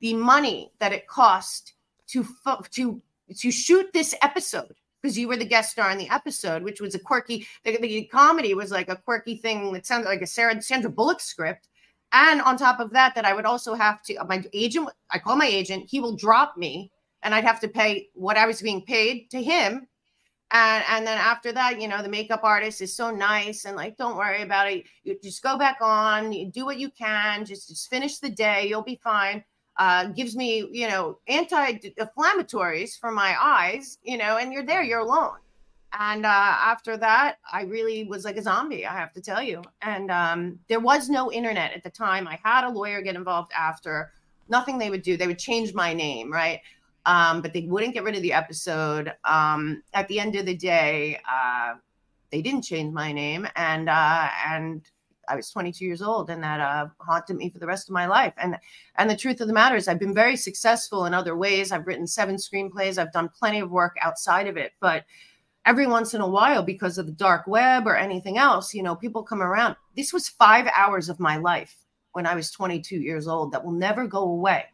the 0.00 0.14
money 0.14 0.72
that 0.78 0.94
it 0.94 1.06
cost 1.06 1.74
to 2.06 2.26
to 2.70 3.02
to 3.36 3.50
shoot 3.50 3.92
this 3.92 4.14
episode 4.22 4.74
because 5.04 5.18
you 5.18 5.28
were 5.28 5.36
the 5.36 5.44
guest 5.44 5.72
star 5.72 5.90
in 5.90 5.98
the 5.98 6.08
episode, 6.08 6.62
which 6.62 6.80
was 6.80 6.94
a 6.94 6.98
quirky. 6.98 7.46
The, 7.62 7.76
the 7.76 8.04
comedy 8.06 8.54
was 8.54 8.70
like 8.70 8.88
a 8.88 8.96
quirky 8.96 9.36
thing 9.36 9.70
that 9.74 9.84
sounded 9.84 10.08
like 10.08 10.22
a 10.22 10.26
Sarah 10.26 10.62
Sandra 10.62 10.90
Bullock 10.90 11.20
script 11.20 11.68
and 12.12 12.40
on 12.40 12.56
top 12.56 12.80
of 12.80 12.90
that, 12.92 13.14
that 13.14 13.26
I 13.26 13.34
would 13.34 13.44
also 13.44 13.74
have 13.74 14.00
to, 14.04 14.24
my 14.26 14.42
agent, 14.54 14.88
I 15.10 15.18
call 15.18 15.36
my 15.36 15.46
agent, 15.46 15.90
he 15.90 16.00
will 16.00 16.16
drop 16.16 16.56
me 16.56 16.90
and 17.22 17.34
I'd 17.34 17.44
have 17.44 17.60
to 17.60 17.68
pay 17.68 18.08
what 18.14 18.38
I 18.38 18.46
was 18.46 18.62
being 18.62 18.80
paid 18.80 19.30
to 19.32 19.42
him. 19.42 19.86
And, 20.52 20.84
and 20.88 21.06
then 21.06 21.18
after 21.18 21.52
that, 21.52 21.82
you 21.82 21.88
know, 21.88 22.02
the 22.02 22.08
makeup 22.08 22.40
artist 22.42 22.80
is 22.80 22.96
so 22.96 23.10
nice 23.10 23.66
and 23.66 23.76
like, 23.76 23.98
don't 23.98 24.16
worry 24.16 24.40
about 24.40 24.72
it. 24.72 24.84
You 25.02 25.18
just 25.22 25.42
go 25.42 25.58
back 25.58 25.78
on, 25.82 26.30
do 26.50 26.64
what 26.64 26.78
you 26.78 26.88
can, 26.90 27.44
just, 27.44 27.68
just 27.68 27.90
finish 27.90 28.20
the 28.20 28.30
day, 28.30 28.68
you'll 28.68 28.82
be 28.82 29.00
fine. 29.04 29.44
Uh, 29.76 30.06
gives 30.06 30.36
me, 30.36 30.68
you 30.70 30.86
know, 30.86 31.18
anti-inflammatories 31.26 32.98
for 32.98 33.10
my 33.10 33.36
eyes, 33.40 33.98
you 34.04 34.16
know, 34.16 34.36
and 34.36 34.52
you're 34.52 34.64
there, 34.64 34.82
you're 34.84 35.00
alone. 35.00 35.38
And 35.98 36.26
uh, 36.26 36.28
after 36.28 36.96
that 36.96 37.38
i 37.52 37.62
really 37.62 38.04
was 38.04 38.24
like 38.24 38.36
a 38.36 38.42
zombie 38.42 38.84
i 38.84 38.92
have 38.92 39.12
to 39.12 39.20
tell 39.20 39.42
you. 39.42 39.62
And 39.82 40.10
um, 40.10 40.58
there 40.68 40.80
was 40.80 41.08
no 41.08 41.30
internet 41.30 41.72
at 41.72 41.82
the 41.82 41.90
time. 41.90 42.26
I 42.26 42.38
had 42.42 42.64
a 42.64 42.68
lawyer 42.68 43.00
get 43.02 43.16
involved 43.16 43.52
after. 43.56 44.12
Nothing 44.48 44.76
they 44.76 44.90
would 44.90 45.02
do. 45.02 45.16
They 45.16 45.26
would 45.26 45.38
change 45.38 45.72
my 45.72 45.94
name 45.94 46.32
right? 46.32 46.60
Um, 47.06 47.42
but 47.42 47.52
they 47.52 47.62
wouldn't 47.62 47.94
get 47.94 48.02
rid 48.02 48.16
of 48.16 48.22
the 48.22 48.32
episode. 48.32 49.12
Um, 49.24 49.82
at 49.92 50.08
the 50.08 50.18
end 50.18 50.36
of 50.36 50.46
the 50.46 50.56
day 50.56 51.20
uh, 51.30 51.74
they 52.34 52.42
didn't 52.42 52.62
change 52.62 52.92
my 52.92 53.12
name, 53.12 53.46
and 53.54 53.88
uh, 53.88 54.28
and 54.48 54.82
I 55.28 55.36
was 55.36 55.50
22 55.50 55.84
years 55.84 56.02
old, 56.02 56.30
and 56.30 56.42
that 56.42 56.60
uh, 56.60 56.88
haunted 56.98 57.36
me 57.36 57.50
for 57.50 57.58
the 57.58 57.66
rest 57.66 57.88
of 57.88 57.94
my 57.94 58.06
life. 58.06 58.34
And 58.36 58.56
and 58.96 59.08
the 59.08 59.16
truth 59.16 59.40
of 59.40 59.48
the 59.48 59.54
matter 59.54 59.76
is, 59.76 59.88
I've 59.88 59.98
been 59.98 60.14
very 60.14 60.36
successful 60.36 61.06
in 61.06 61.14
other 61.14 61.36
ways. 61.36 61.72
I've 61.72 61.86
written 61.86 62.06
seven 62.06 62.36
screenplays. 62.36 62.98
I've 62.98 63.12
done 63.12 63.28
plenty 63.28 63.60
of 63.60 63.70
work 63.70 63.96
outside 64.00 64.46
of 64.46 64.56
it, 64.56 64.72
but 64.80 65.04
every 65.66 65.86
once 65.86 66.14
in 66.14 66.20
a 66.20 66.28
while, 66.28 66.62
because 66.62 66.98
of 66.98 67.06
the 67.06 67.12
dark 67.12 67.46
web 67.46 67.86
or 67.86 67.96
anything 67.96 68.38
else, 68.38 68.74
you 68.74 68.82
know, 68.82 68.94
people 68.94 69.22
come 69.22 69.42
around. 69.42 69.76
This 69.96 70.12
was 70.12 70.28
five 70.28 70.68
hours 70.74 71.08
of 71.08 71.20
my 71.20 71.36
life 71.36 71.76
when 72.12 72.26
I 72.26 72.34
was 72.34 72.50
22 72.50 72.96
years 72.96 73.26
old 73.26 73.52
that 73.52 73.64
will 73.64 73.72
never 73.72 74.06
go 74.06 74.22
away. 74.22 74.64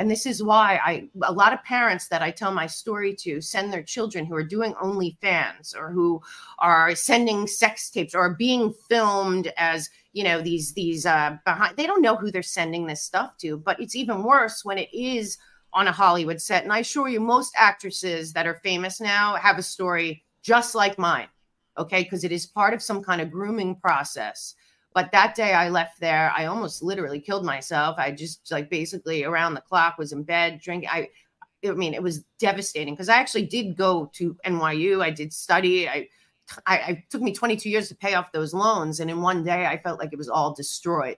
And 0.00 0.10
this 0.10 0.24
is 0.24 0.42
why 0.42 0.80
I, 0.82 1.10
a 1.22 1.32
lot 1.32 1.52
of 1.52 1.62
parents 1.62 2.08
that 2.08 2.22
I 2.22 2.30
tell 2.30 2.52
my 2.52 2.66
story 2.66 3.14
to 3.16 3.42
send 3.42 3.70
their 3.70 3.82
children 3.82 4.24
who 4.24 4.34
are 4.34 4.42
doing 4.42 4.72
OnlyFans 4.74 5.76
or 5.76 5.90
who 5.90 6.22
are 6.58 6.94
sending 6.94 7.46
sex 7.46 7.90
tapes 7.90 8.14
or 8.14 8.34
being 8.34 8.72
filmed 8.88 9.52
as, 9.58 9.90
you 10.12 10.24
know, 10.24 10.40
these, 10.40 10.72
these, 10.72 11.06
uh, 11.06 11.36
behind, 11.44 11.76
they 11.76 11.86
don't 11.86 12.02
know 12.02 12.16
who 12.16 12.30
they're 12.30 12.42
sending 12.42 12.86
this 12.86 13.02
stuff 13.02 13.36
to, 13.38 13.56
but 13.58 13.80
it's 13.80 13.94
even 13.94 14.22
worse 14.24 14.64
when 14.64 14.78
it 14.78 14.92
is 14.92 15.38
on 15.72 15.88
a 15.88 15.92
Hollywood 15.92 16.40
set. 16.40 16.64
And 16.64 16.72
I 16.72 16.80
assure 16.80 17.08
you, 17.08 17.20
most 17.20 17.54
actresses 17.56 18.32
that 18.32 18.46
are 18.46 18.60
famous 18.62 19.00
now 19.00 19.36
have 19.36 19.58
a 19.58 19.62
story 19.62 20.24
just 20.42 20.74
like 20.74 20.98
mine. 20.98 21.28
Okay. 21.78 22.02
Because 22.02 22.24
it 22.24 22.32
is 22.32 22.46
part 22.46 22.74
of 22.74 22.82
some 22.82 23.02
kind 23.02 23.20
of 23.20 23.30
grooming 23.30 23.76
process. 23.76 24.54
But 24.92 25.12
that 25.12 25.36
day 25.36 25.54
I 25.54 25.68
left 25.68 26.00
there, 26.00 26.32
I 26.36 26.46
almost 26.46 26.82
literally 26.82 27.20
killed 27.20 27.44
myself. 27.44 27.96
I 27.98 28.10
just 28.10 28.50
like 28.50 28.68
basically 28.68 29.24
around 29.24 29.54
the 29.54 29.60
clock 29.60 29.98
was 29.98 30.12
in 30.12 30.24
bed 30.24 30.60
drinking. 30.60 30.88
I, 30.90 31.08
I 31.64 31.72
mean, 31.72 31.94
it 31.94 32.02
was 32.02 32.24
devastating 32.38 32.94
because 32.94 33.08
I 33.08 33.16
actually 33.16 33.46
did 33.46 33.76
go 33.76 34.10
to 34.14 34.36
NYU. 34.44 35.02
I 35.02 35.10
did 35.10 35.32
study. 35.32 35.88
I, 35.88 36.08
I, 36.66 36.76
I 36.76 37.04
took 37.10 37.22
me 37.22 37.32
22 37.34 37.68
years 37.68 37.88
to 37.88 37.96
pay 37.96 38.14
off 38.14 38.32
those 38.32 38.54
loans, 38.54 39.00
and 39.00 39.10
in 39.10 39.22
one 39.22 39.44
day 39.44 39.66
I 39.66 39.78
felt 39.78 39.98
like 39.98 40.12
it 40.12 40.18
was 40.18 40.28
all 40.28 40.54
destroyed. 40.54 41.16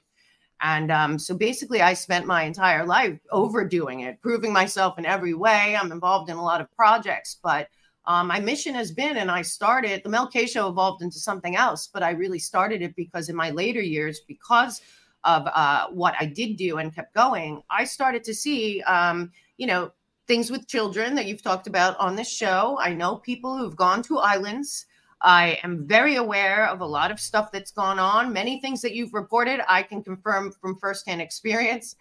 And 0.61 0.93
um, 0.93 1.19
so 1.19 1.37
basically, 1.37 1.83
I 1.83 1.95
spent 1.95 2.25
my 2.25 2.45
entire 2.45 2.87
life 2.87 3.19
overdoing 3.33 4.01
it, 4.01 4.21
proving 4.23 4.53
myself 4.53 4.99
in 4.99 5.05
every 5.05 5.35
way. 5.35 5.77
I'm 5.77 5.91
involved 5.91 6.31
in 6.31 6.37
a 6.37 6.43
lot 6.43 6.61
of 6.61 6.71
projects, 6.77 7.39
but 7.43 7.69
um, 8.05 8.29
my 8.29 8.41
mission 8.41 8.75
has 8.75 8.91
been, 8.91 9.17
and 9.17 9.31
I 9.31 9.43
started 9.43 10.03
the 10.03 10.09
Mel 10.09 10.29
K 10.29 10.47
show 10.47 10.69
evolved 10.69 11.03
into 11.03 11.19
something 11.19 11.57
else, 11.57 11.89
but 11.93 12.03
I 12.03 12.11
really 12.11 12.39
started 12.39 12.83
it 12.83 12.95
because 12.97 13.29
in 13.29 13.37
my 13.37 13.51
later 13.51 13.81
years, 13.81 14.21
because 14.27 14.81
of 15.25 15.47
uh, 15.47 15.87
what 15.89 16.15
I 16.19 16.27
did 16.27 16.57
do 16.57 16.79
and 16.79 16.95
kept 16.95 17.15
going, 17.15 17.63
I 17.71 17.85
started 17.85 18.25
to 18.25 18.35
see, 18.35 18.83
um, 18.83 19.31
you 19.57 19.67
know, 19.67 19.93
things 20.27 20.51
with 20.51 20.69
children 20.69 21.15
that 21.15 21.27
you've 21.27 21.43
talked 21.43 21.67
about 21.67 21.99
on 21.99 22.17
this 22.17 22.31
show. 22.31 22.79
I 22.81 22.93
know 22.95 23.17
people 23.17 23.57
who've 23.57 23.77
gone 23.77 24.03
to 24.05 24.19
islands. 24.19 24.87
I 25.23 25.59
am 25.63 25.87
very 25.87 26.17
aware 26.17 26.67
of 26.67 26.81
a 26.81 26.87
lot 26.87 27.11
of 27.11 27.21
stuff 27.21 27.53
that's 27.53 27.71
gone 27.71 27.99
on. 27.99 28.33
Many 28.33 28.61
things 28.61 28.83
that 28.83 28.95
you've 28.95 29.15
reported, 29.15 29.61
I 29.69 29.83
can 29.83 30.03
confirm 30.03 30.53
from 30.53 30.77
firsthand 30.77 31.23
experience. 31.23 31.97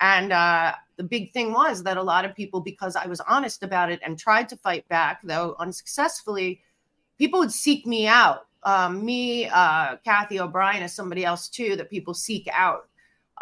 And 0.00 0.32
uh, 0.32 0.72
the 0.96 1.04
big 1.04 1.32
thing 1.32 1.52
was 1.52 1.82
that 1.84 1.96
a 1.96 2.02
lot 2.02 2.24
of 2.24 2.34
people, 2.34 2.60
because 2.60 2.96
I 2.96 3.06
was 3.06 3.20
honest 3.20 3.62
about 3.62 3.90
it 3.90 4.00
and 4.02 4.18
tried 4.18 4.48
to 4.48 4.56
fight 4.56 4.88
back, 4.88 5.20
though 5.22 5.54
unsuccessfully, 5.58 6.62
people 7.18 7.38
would 7.40 7.52
seek 7.52 7.86
me 7.86 8.06
out. 8.06 8.46
Um, 8.64 9.04
me, 9.04 9.48
uh, 9.48 9.96
Cathy 10.04 10.40
O'Brien, 10.40 10.82
as 10.82 10.94
somebody 10.94 11.24
else 11.24 11.48
too, 11.48 11.76
that 11.76 11.90
people 11.90 12.14
seek 12.14 12.48
out 12.52 12.88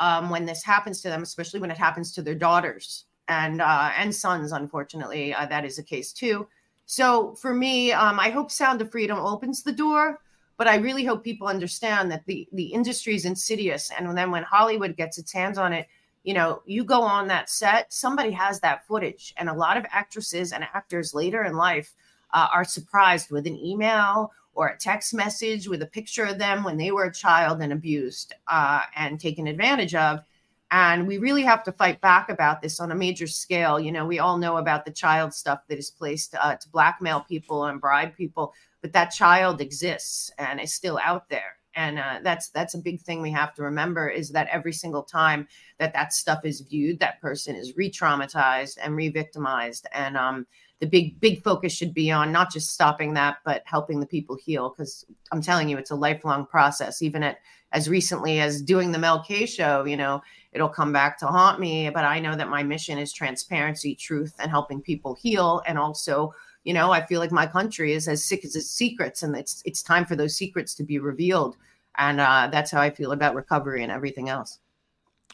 um, 0.01 0.31
when 0.31 0.45
this 0.45 0.65
happens 0.65 1.03
to 1.03 1.09
them, 1.09 1.23
especially 1.23 1.61
when 1.61 1.71
it 1.71 1.79
happens 1.79 2.13
to 2.13 2.23
their 2.23 2.35
daughters 2.35 3.05
and 3.29 3.61
uh, 3.61 3.93
and 3.97 4.15
sons. 4.15 4.53
Unfortunately, 4.53 5.33
uh, 5.35 5.47
that 5.47 5.65
is 5.65 5.77
the 5.77 5.83
case 5.83 6.13
too. 6.13 6.47
So 6.91 7.37
for 7.37 7.55
me, 7.55 7.93
um, 7.93 8.19
I 8.19 8.31
hope 8.31 8.51
Sound 8.51 8.83
of 8.83 8.91
Freedom 8.91 9.17
opens 9.17 9.63
the 9.63 9.71
door, 9.71 10.21
but 10.57 10.67
I 10.67 10.75
really 10.79 11.05
hope 11.05 11.23
people 11.23 11.47
understand 11.47 12.11
that 12.11 12.27
the 12.27 12.49
the 12.51 12.65
industry 12.65 13.15
is 13.15 13.27
insidious, 13.27 13.93
and 13.97 14.19
then 14.19 14.33
when 14.33 14.43
Hollywood 14.43 14.97
gets 14.97 15.17
its 15.17 15.33
hands 15.33 15.57
on 15.57 15.73
it, 15.73 15.87
you 16.25 16.35
know, 16.35 16.63
you 16.67 16.83
go 16.83 17.01
on 17.01 17.29
that 17.29 17.49
set, 17.49 17.93
somebody 17.93 18.33
has 18.33 18.59
that 18.59 18.89
footage. 18.89 19.33
And 19.37 19.49
a 19.49 19.55
lot 19.55 19.77
of 19.77 19.87
actresses 19.93 20.51
and 20.51 20.65
actors 20.65 21.15
later 21.15 21.45
in 21.45 21.55
life 21.55 21.95
uh, 22.33 22.49
are 22.53 22.65
surprised 22.65 23.31
with 23.31 23.47
an 23.47 23.57
email 23.57 24.33
or 24.55 24.67
a 24.67 24.77
text 24.77 25.15
message 25.15 25.69
with 25.69 25.83
a 25.83 25.87
picture 25.87 26.25
of 26.25 26.39
them 26.39 26.65
when 26.65 26.77
they 26.77 26.91
were 26.91 27.05
a 27.05 27.15
child 27.15 27.63
and 27.63 27.73
abused 27.73 28.35
uh, 28.49 28.81
and 28.97 29.21
taken 29.21 29.47
advantage 29.47 29.95
of. 29.95 30.25
And 30.71 31.09
we 31.09 31.19
really 31.19 31.43
have 31.43 31.65
to 31.65 31.73
fight 31.73 32.01
back 32.01 32.29
about 32.29 32.63
this 32.63 32.79
on 32.79 32.93
a 32.93 32.95
major 32.95 33.27
scale. 33.27 33.81
You 33.81 33.91
know, 33.91 34.07
we 34.07 34.21
all 34.21 34.39
know 34.39 34.57
about 34.57 34.85
the 34.85 34.93
child 34.93 35.35
stuff 35.35 35.61
that 35.69 35.79
is 35.79 35.91
placed 35.91 36.35
uh, 36.41 36.57
to 36.57 36.69
blackmail 36.69 37.23
people 37.23 37.65
and 37.65 37.81
bribe 37.81 38.15
people, 38.17 38.55
but 38.81 38.93
that 38.93 39.07
child 39.07 39.61
exists 39.61 40.31
and 40.39 40.61
is 40.61 40.73
still 40.73 40.99
out 41.03 41.29
there. 41.29 41.57
And 41.75 41.99
uh, 41.99 42.19
that's 42.23 42.51
that's 42.51 42.75
a 42.75 42.79
big 42.79 43.01
thing 43.01 43.23
we 43.23 43.31
have 43.31 43.55
to 43.55 43.63
remember 43.63 44.09
is 44.09 44.31
that 44.31 44.49
every 44.49 44.73
single 44.73 45.03
time 45.03 45.47
that 45.79 45.93
that 45.93 46.13
stuff 46.13 46.45
is 46.45 46.63
viewed 46.63 46.99
that 46.99 47.21
person 47.21 47.55
is 47.55 47.77
re-traumatized 47.77 48.77
and 48.83 48.97
re-victimized. 48.97 49.87
And 49.93 50.17
um, 50.17 50.47
the 50.81 50.87
big 50.87 51.21
big 51.21 51.45
focus 51.45 51.73
should 51.73 51.95
be 51.95 52.11
on 52.11 52.33
not 52.33 52.53
just 52.53 52.71
stopping 52.71 53.15
that 53.15 53.37
but 53.45 53.63
helping 53.67 54.01
the 54.01 54.07
people 54.07 54.37
heal. 54.37 54.71
Because 54.71 55.05
i'm 55.31 55.41
telling 55.41 55.69
you 55.69 55.79
it's 55.79 55.93
a 55.93 55.97
lifelong 55.97 56.45
process. 56.45 57.03
Even 57.03 57.23
at 57.23 57.39
as 57.73 57.89
recently 57.89 58.41
as 58.41 58.61
doing 58.61 58.91
the 58.91 58.99
mel 58.99 59.23
k 59.23 59.47
show 59.47 59.85
you 59.85 59.97
know 59.97 60.21
it'll 60.53 60.69
come 60.69 60.93
back 60.93 61.19
to 61.19 61.27
haunt 61.27 61.61
me 61.61 61.91
but 61.91 62.05
i 62.05 62.19
know 62.19 62.35
that 62.35 62.49
my 62.49 62.63
mission 62.63 62.99
is 62.99 63.13
transparency 63.13 63.95
truth 63.95 64.35
and 64.39 64.51
helping 64.51 64.81
people 64.81 65.15
heal. 65.15 65.63
And 65.67 65.79
also 65.79 66.35
you 66.65 66.75
know 66.75 66.91
i 66.91 67.05
feel 67.05 67.21
like 67.21 67.33
my 67.33 67.47
country 67.47 67.93
is 67.93 68.09
as 68.09 68.25
sick 68.25 68.45
as 68.45 68.57
its 68.57 68.71
secrets 68.71 69.23
and 69.23 69.37
it's 69.37 69.63
it's 69.65 69.83
time 69.83 70.05
for 70.05 70.17
those 70.17 70.37
secrets 70.37 70.75
to 70.75 70.83
be 70.83 70.99
revealed. 70.99 71.57
And 71.97 72.21
uh, 72.21 72.49
that's 72.51 72.71
how 72.71 72.81
i 72.81 72.91
feel 72.91 73.13
about 73.13 73.35
recovery 73.35 73.83
and 73.83 73.93
everything 73.93 74.29
else. 74.29 74.59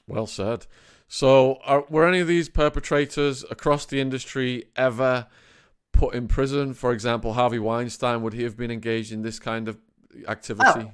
Well 0.06 0.26
said. 0.26 0.66
So 1.08 1.60
are, 1.64 1.84
were 1.88 2.06
any 2.08 2.18
of 2.20 2.26
these 2.26 2.48
perpetrators 2.48 3.44
across 3.50 3.86
the 3.86 4.00
industry 4.00 4.64
ever 4.74 5.26
put 5.92 6.14
in 6.14 6.26
prison? 6.28 6.74
For 6.74 6.92
example 6.92 7.34
harvey 7.34 7.58
weinstein 7.58 8.22
would 8.22 8.34
he 8.34 8.42
have 8.42 8.56
been 8.56 8.70
engaged 8.70 9.12
in 9.12 9.22
this 9.22 9.38
kind 9.38 9.68
of 9.68 9.78
activity 10.28 10.90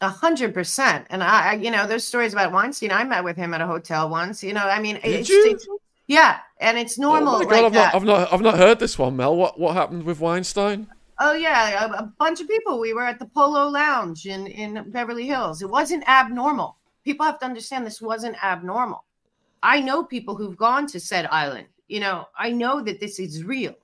a 0.00 0.08
hundred 0.08 0.54
percent. 0.54 1.06
And 1.10 1.22
I, 1.22 1.50
I, 1.50 1.52
you 1.54 1.70
know, 1.70 1.86
those 1.86 2.04
stories 2.04 2.32
about 2.32 2.52
Weinstein. 2.52 2.92
I 2.92 3.04
met 3.04 3.24
with 3.24 3.36
him 3.36 3.54
at 3.54 3.60
a 3.60 3.66
hotel 3.66 4.08
once. 4.08 4.42
You 4.42 4.52
know, 4.52 4.66
I 4.66 4.80
mean, 4.80 4.96
Did 4.96 5.04
it's, 5.06 5.28
you? 5.28 5.50
it's 5.50 5.66
yeah, 6.06 6.38
and 6.60 6.78
it's 6.78 6.98
oh 6.98 7.02
normal. 7.02 7.36
Oh 7.36 7.44
god, 7.44 7.50
like 7.50 7.64
I've 7.64 7.72
not, 7.72 7.94
I've 7.94 8.04
not, 8.04 8.32
I've 8.32 8.40
not 8.40 8.56
heard 8.56 8.78
this 8.78 8.98
one, 8.98 9.16
Mel. 9.16 9.36
What, 9.36 9.58
what 9.58 9.74
happened 9.74 10.04
with 10.04 10.20
Weinstein? 10.20 10.86
Oh 11.18 11.32
yeah, 11.32 11.86
a, 11.86 11.90
a 11.92 12.12
bunch 12.18 12.40
of 12.40 12.48
people. 12.48 12.78
We 12.78 12.92
were 12.92 13.04
at 13.04 13.18
the 13.18 13.26
Polo 13.26 13.68
Lounge 13.68 14.26
in 14.26 14.46
in 14.46 14.90
Beverly 14.90 15.26
Hills. 15.26 15.62
It 15.62 15.70
wasn't 15.70 16.08
abnormal. 16.08 16.76
People 17.04 17.24
have 17.24 17.38
to 17.40 17.46
understand 17.46 17.86
this 17.86 18.02
wasn't 18.02 18.42
abnormal. 18.44 19.04
I 19.62 19.80
know 19.80 20.04
people 20.04 20.36
who've 20.36 20.56
gone 20.56 20.86
to 20.88 21.00
said 21.00 21.26
island. 21.30 21.66
You 21.88 22.00
know, 22.00 22.26
I 22.38 22.50
know 22.50 22.82
that 22.82 23.00
this 23.00 23.18
is 23.18 23.44
real, 23.44 23.74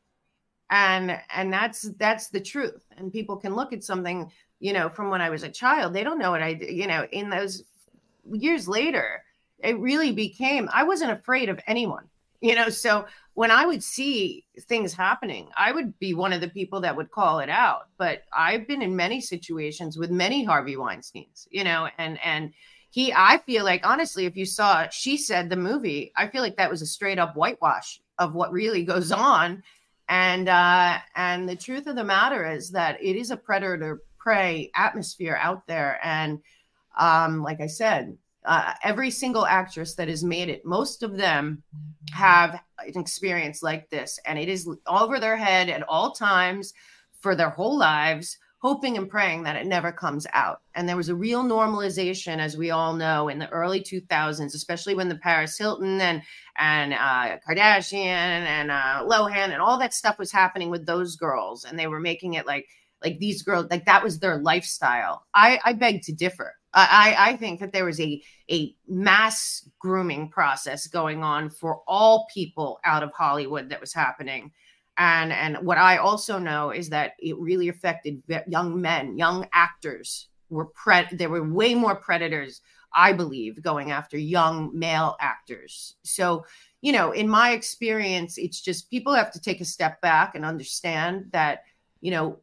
and 0.71 1.19
and 1.35 1.53
that's 1.53 1.83
that's 1.99 2.29
the 2.29 2.41
truth. 2.41 2.85
And 2.97 3.13
people 3.13 3.37
can 3.37 3.55
look 3.55 3.73
at 3.73 3.83
something, 3.83 4.31
you 4.63 4.73
know, 4.73 4.89
from 4.89 5.11
when 5.11 5.21
I 5.21 5.31
was 5.31 5.43
a 5.43 5.49
child. 5.49 5.93
They 5.93 6.05
don't 6.05 6.19
know 6.19 6.31
what 6.31 6.43
I, 6.43 6.49
you 6.49 6.87
know, 6.87 7.07
in 7.13 7.29
those 7.29 7.65
years 8.31 8.69
later, 8.69 9.23
it 9.59 9.79
really 9.79 10.13
became. 10.13 10.69
I 10.73 10.85
wasn't 10.85 11.13
afraid 11.13 11.49
of 11.49 11.61
anyone 11.67 12.05
you 12.43 12.55
know 12.55 12.69
so 12.69 13.07
when 13.35 13.51
i 13.51 13.65
would 13.65 13.83
see 13.83 14.45
things 14.63 14.93
happening 14.93 15.49
i 15.57 15.73
would 15.73 15.99
be 15.99 16.13
one 16.13 16.33
of 16.33 16.43
the 16.43 16.49
people 16.49 16.81
that 16.81 16.95
would 16.95 17.11
call 17.11 17.39
it 17.39 17.49
out 17.49 17.87
but 17.97 18.25
i've 18.37 18.67
been 18.67 18.83
in 18.83 18.95
many 18.95 19.21
situations 19.21 19.97
with 19.97 20.11
many 20.11 20.45
harvey 20.45 20.77
weinsteins 20.77 21.47
you 21.51 21.65
know 21.65 21.89
and 21.97 22.19
and 22.23 22.53
he 22.91 23.13
i 23.15 23.39
feel 23.47 23.65
like 23.65 23.87
honestly 23.87 24.27
if 24.27 24.37
you 24.37 24.45
saw 24.45 24.87
she 24.91 25.17
said 25.17 25.49
the 25.49 25.57
movie 25.57 26.13
i 26.17 26.27
feel 26.27 26.43
like 26.43 26.57
that 26.57 26.71
was 26.71 26.83
a 26.83 26.87
straight 26.87 27.19
up 27.19 27.35
whitewash 27.37 28.01
of 28.19 28.35
what 28.35 28.53
really 28.53 28.85
goes 28.85 29.13
on 29.13 29.63
and 30.09 30.49
uh 30.49 30.99
and 31.15 31.49
the 31.49 31.57
truth 31.57 31.87
of 31.87 31.97
the 31.97 32.05
matter 32.05 32.51
is 32.51 32.71
that 32.71 33.03
it 33.03 33.17
is 33.17 33.31
a 33.31 33.37
predator 33.37 34.03
prey 34.23 34.71
atmosphere 34.75 35.39
out 35.41 35.67
there. 35.67 35.99
And 36.03 36.41
um 36.99 37.43
like 37.43 37.63
i 37.63 37.67
said 37.67 38.15
uh, 38.45 38.75
every 38.83 39.11
single 39.11 39.47
actress 39.47 39.95
that 39.95 40.09
has 40.09 40.25
made 40.25 40.49
it, 40.49 40.65
most 40.65 41.03
of 41.03 41.17
them 41.17 41.63
have 42.11 42.61
an 42.79 43.01
experience 43.01 43.63
like 43.63 43.89
this, 43.91 44.19
and 44.27 44.39
it 44.39 44.49
is 44.49 44.69
over 44.87 45.21
their 45.21 45.37
head 45.37 45.69
at 45.69 45.83
all 45.89 46.11
times 46.11 46.75
for 47.21 47.37
their 47.37 47.51
whole 47.51 47.79
lives, 47.79 48.39
hoping 48.59 48.97
and 48.97 49.09
praying 49.09 49.45
that 49.45 49.55
it 49.57 49.67
never 49.67 49.93
comes 49.93 50.27
out. 50.33 50.61
And 50.75 50.89
there 50.89 50.97
was 50.97 51.09
a 51.09 51.15
real 51.15 51.45
normalization, 51.45 52.39
as 52.39 52.57
we 52.57 52.71
all 52.71 52.95
know, 52.95 53.29
in 53.29 53.39
the 53.39 53.49
early 53.51 53.81
2000s, 53.81 54.55
especially 54.55 54.95
when 54.95 55.09
the 55.09 55.17
Paris 55.19 55.57
Hilton 55.57 56.01
and 56.01 56.23
and 56.59 56.95
uh, 56.95 57.39
Kardashian 57.49 58.07
and 58.07 58.71
uh, 58.71 59.05
Lohan 59.05 59.53
and 59.53 59.63
all 59.63 59.79
that 59.79 59.95
stuff 59.95 60.19
was 60.19 60.33
happening 60.33 60.69
with 60.69 60.85
those 60.85 61.15
girls, 61.15 61.65
and 61.65 61.79
they 61.79 61.87
were 61.87 62.01
making 62.01 62.35
it 62.35 62.47
like 62.47 62.67
like 63.05 63.19
these 63.19 63.43
girls 63.43 63.67
like 63.71 63.87
that 63.87 64.03
was 64.05 64.19
their 64.19 64.39
lifestyle. 64.39 65.25
I 65.35 65.61
I 65.65 65.73
beg 65.75 66.03
to 66.03 66.13
differ. 66.13 66.55
I, 66.75 67.15
I 67.19 67.37
think 67.37 67.61
that 67.61 67.73
there 67.73 67.85
was 67.85 68.01
a 68.01 68.23
a 68.51 68.75
mass 68.89 69.69
grooming 69.79 70.31
process 70.31 70.87
going 70.87 71.23
on 71.23 71.51
for 71.51 71.83
all 71.87 72.27
people 72.33 72.81
out 72.85 73.03
of 73.03 73.13
Hollywood 73.13 73.69
that 73.69 73.81
was 73.81 73.93
happening, 73.93 74.53
And 74.99 75.33
and 75.33 75.57
what 75.67 75.79
I 75.79 75.97
also 75.99 76.39
know 76.39 76.71
is 76.71 76.91
that 76.91 77.13
it 77.19 77.39
really 77.39 77.69
affected 77.69 78.23
young 78.47 78.81
men, 78.81 79.17
young 79.19 79.49
actors 79.53 80.29
were 80.51 80.67
pre 80.67 81.05
there 81.13 81.31
were 81.31 81.43
way 81.51 81.75
more 81.75 81.97
predators, 81.97 82.61
I 82.95 83.13
believe, 83.15 83.63
going 83.63 83.91
after 83.91 84.19
young 84.19 84.71
male 84.79 85.17
actors. 85.21 85.97
So, 86.05 86.45
you 86.83 86.93
know, 86.93 87.13
in 87.13 87.29
my 87.29 87.53
experience, 87.53 88.37
it's 88.39 88.61
just 88.61 88.91
people 88.91 89.15
have 89.15 89.33
to 89.33 89.41
take 89.41 89.61
a 89.63 89.65
step 89.65 90.01
back 90.03 90.35
and 90.35 90.45
understand 90.45 91.27
that, 91.33 91.61
you 92.03 92.11
know, 92.11 92.39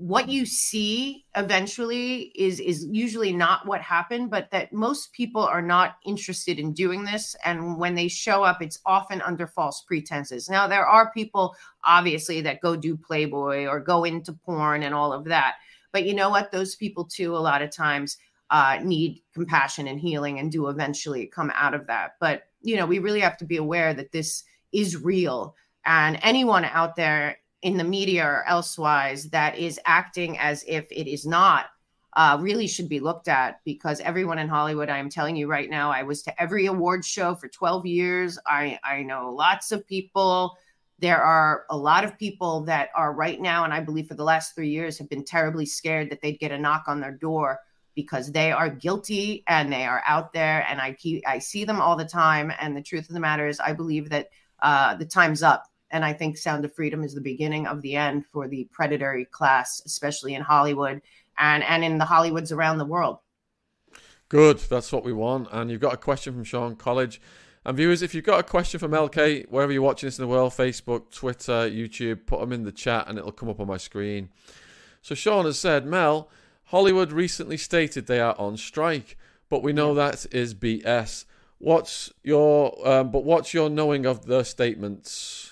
what 0.00 0.30
you 0.30 0.46
see 0.46 1.26
eventually 1.36 2.32
is 2.34 2.58
is 2.58 2.86
usually 2.90 3.34
not 3.34 3.66
what 3.66 3.82
happened 3.82 4.30
but 4.30 4.50
that 4.50 4.72
most 4.72 5.12
people 5.12 5.42
are 5.42 5.60
not 5.60 5.96
interested 6.06 6.58
in 6.58 6.72
doing 6.72 7.04
this. 7.04 7.36
And 7.44 7.76
when 7.76 7.94
they 7.94 8.08
show 8.08 8.42
up 8.42 8.62
it's 8.62 8.78
often 8.86 9.20
under 9.20 9.46
false 9.46 9.84
pretenses. 9.86 10.48
Now 10.48 10.66
there 10.66 10.86
are 10.86 11.12
people 11.12 11.54
obviously 11.84 12.40
that 12.40 12.62
go 12.62 12.76
do 12.76 12.96
playboy 12.96 13.66
or 13.66 13.78
go 13.78 14.04
into 14.04 14.32
porn 14.32 14.84
and 14.84 14.94
all 14.94 15.12
of 15.12 15.26
that. 15.26 15.56
But 15.92 16.06
you 16.06 16.14
know 16.14 16.30
what? 16.30 16.50
Those 16.50 16.76
people 16.76 17.04
too 17.04 17.36
a 17.36 17.38
lot 17.38 17.60
of 17.60 17.70
times 17.70 18.16
uh, 18.48 18.78
need 18.82 19.20
compassion 19.34 19.86
and 19.86 20.00
healing 20.00 20.38
and 20.38 20.50
do 20.50 20.68
eventually 20.68 21.26
come 21.26 21.52
out 21.54 21.74
of 21.74 21.86
that. 21.88 22.12
But 22.20 22.44
you 22.62 22.76
know 22.76 22.86
we 22.86 23.00
really 23.00 23.20
have 23.20 23.36
to 23.36 23.44
be 23.44 23.58
aware 23.58 23.92
that 23.92 24.12
this 24.12 24.44
is 24.72 24.96
real. 24.96 25.54
And 25.84 26.18
anyone 26.22 26.64
out 26.64 26.96
there 26.96 27.36
in 27.62 27.76
the 27.76 27.84
media 27.84 28.24
or 28.24 28.44
elsewise 28.48 29.28
that 29.30 29.58
is 29.58 29.78
acting 29.84 30.38
as 30.38 30.64
if 30.66 30.90
it 30.90 31.06
is 31.06 31.26
not 31.26 31.66
uh, 32.14 32.36
really 32.40 32.66
should 32.66 32.88
be 32.88 33.00
looked 33.00 33.28
at 33.28 33.60
because 33.64 34.00
everyone 34.00 34.38
in 34.38 34.48
Hollywood, 34.48 34.88
I 34.88 34.98
am 34.98 35.08
telling 35.08 35.36
you 35.36 35.46
right 35.46 35.70
now, 35.70 35.92
I 35.92 36.02
was 36.02 36.22
to 36.22 36.42
every 36.42 36.66
award 36.66 37.04
show 37.04 37.34
for 37.34 37.48
12 37.48 37.86
years. 37.86 38.38
I, 38.46 38.78
I 38.82 39.02
know 39.02 39.32
lots 39.32 39.70
of 39.70 39.86
people. 39.86 40.56
There 40.98 41.22
are 41.22 41.66
a 41.70 41.76
lot 41.76 42.04
of 42.04 42.18
people 42.18 42.62
that 42.62 42.90
are 42.94 43.12
right 43.12 43.40
now, 43.40 43.64
and 43.64 43.72
I 43.72 43.80
believe 43.80 44.08
for 44.08 44.14
the 44.14 44.24
last 44.24 44.54
three 44.54 44.68
years, 44.68 44.98
have 44.98 45.08
been 45.08 45.24
terribly 45.24 45.66
scared 45.66 46.10
that 46.10 46.20
they'd 46.20 46.38
get 46.38 46.50
a 46.50 46.58
knock 46.58 46.84
on 46.88 47.00
their 47.00 47.12
door 47.12 47.60
because 47.94 48.32
they 48.32 48.50
are 48.50 48.68
guilty 48.68 49.44
and 49.46 49.72
they 49.72 49.84
are 49.84 50.02
out 50.04 50.32
there. 50.32 50.66
And 50.68 50.80
I 50.80 50.92
keep 50.92 51.26
I 51.26 51.38
see 51.38 51.64
them 51.64 51.80
all 51.80 51.96
the 51.96 52.04
time. 52.04 52.52
And 52.60 52.76
the 52.76 52.82
truth 52.82 53.08
of 53.08 53.14
the 53.14 53.20
matter 53.20 53.46
is, 53.46 53.60
I 53.60 53.72
believe 53.72 54.10
that 54.10 54.28
uh, 54.62 54.96
the 54.96 55.06
time's 55.06 55.42
up 55.42 55.69
and 55.90 56.04
I 56.04 56.12
think 56.12 56.36
Sound 56.36 56.64
of 56.64 56.74
Freedom 56.74 57.02
is 57.02 57.14
the 57.14 57.20
beginning 57.20 57.66
of 57.66 57.82
the 57.82 57.96
end 57.96 58.24
for 58.32 58.48
the 58.48 58.68
predatory 58.72 59.24
class, 59.24 59.82
especially 59.84 60.34
in 60.34 60.42
Hollywood 60.42 61.02
and, 61.38 61.62
and 61.64 61.84
in 61.84 61.98
the 61.98 62.04
Hollywoods 62.04 62.52
around 62.52 62.78
the 62.78 62.84
world. 62.84 63.18
Good. 64.28 64.58
That's 64.58 64.92
what 64.92 65.04
we 65.04 65.12
want. 65.12 65.48
And 65.50 65.70
you've 65.70 65.80
got 65.80 65.94
a 65.94 65.98
question 65.98 66.32
from 66.32 66.44
Sean 66.44 66.76
College. 66.76 67.20
And 67.64 67.76
viewers, 67.76 68.00
if 68.00 68.14
you've 68.14 68.24
got 68.24 68.40
a 68.40 68.44
question 68.44 68.78
from 68.78 68.92
LK, 68.92 69.48
wherever 69.48 69.72
you're 69.72 69.82
watching 69.82 70.06
this 70.06 70.18
in 70.18 70.22
the 70.22 70.28
world, 70.28 70.52
Facebook, 70.52 71.10
Twitter, 71.10 71.68
YouTube, 71.68 72.26
put 72.26 72.40
them 72.40 72.52
in 72.52 72.62
the 72.62 72.72
chat 72.72 73.06
and 73.08 73.18
it'll 73.18 73.32
come 73.32 73.48
up 73.48 73.60
on 73.60 73.66
my 73.66 73.76
screen. 73.76 74.30
So 75.02 75.14
Sean 75.14 75.44
has 75.44 75.58
said, 75.58 75.84
Mel, 75.84 76.30
Hollywood 76.66 77.10
recently 77.10 77.56
stated 77.56 78.06
they 78.06 78.20
are 78.20 78.36
on 78.38 78.56
strike, 78.56 79.18
but 79.48 79.62
we 79.62 79.72
know 79.72 79.94
that 79.94 80.26
is 80.32 80.54
BS. 80.54 81.24
What's 81.58 82.12
your 82.22 82.88
um, 82.88 83.10
but 83.10 83.24
what's 83.24 83.52
your 83.52 83.68
knowing 83.68 84.06
of 84.06 84.24
the 84.24 84.44
statements? 84.44 85.49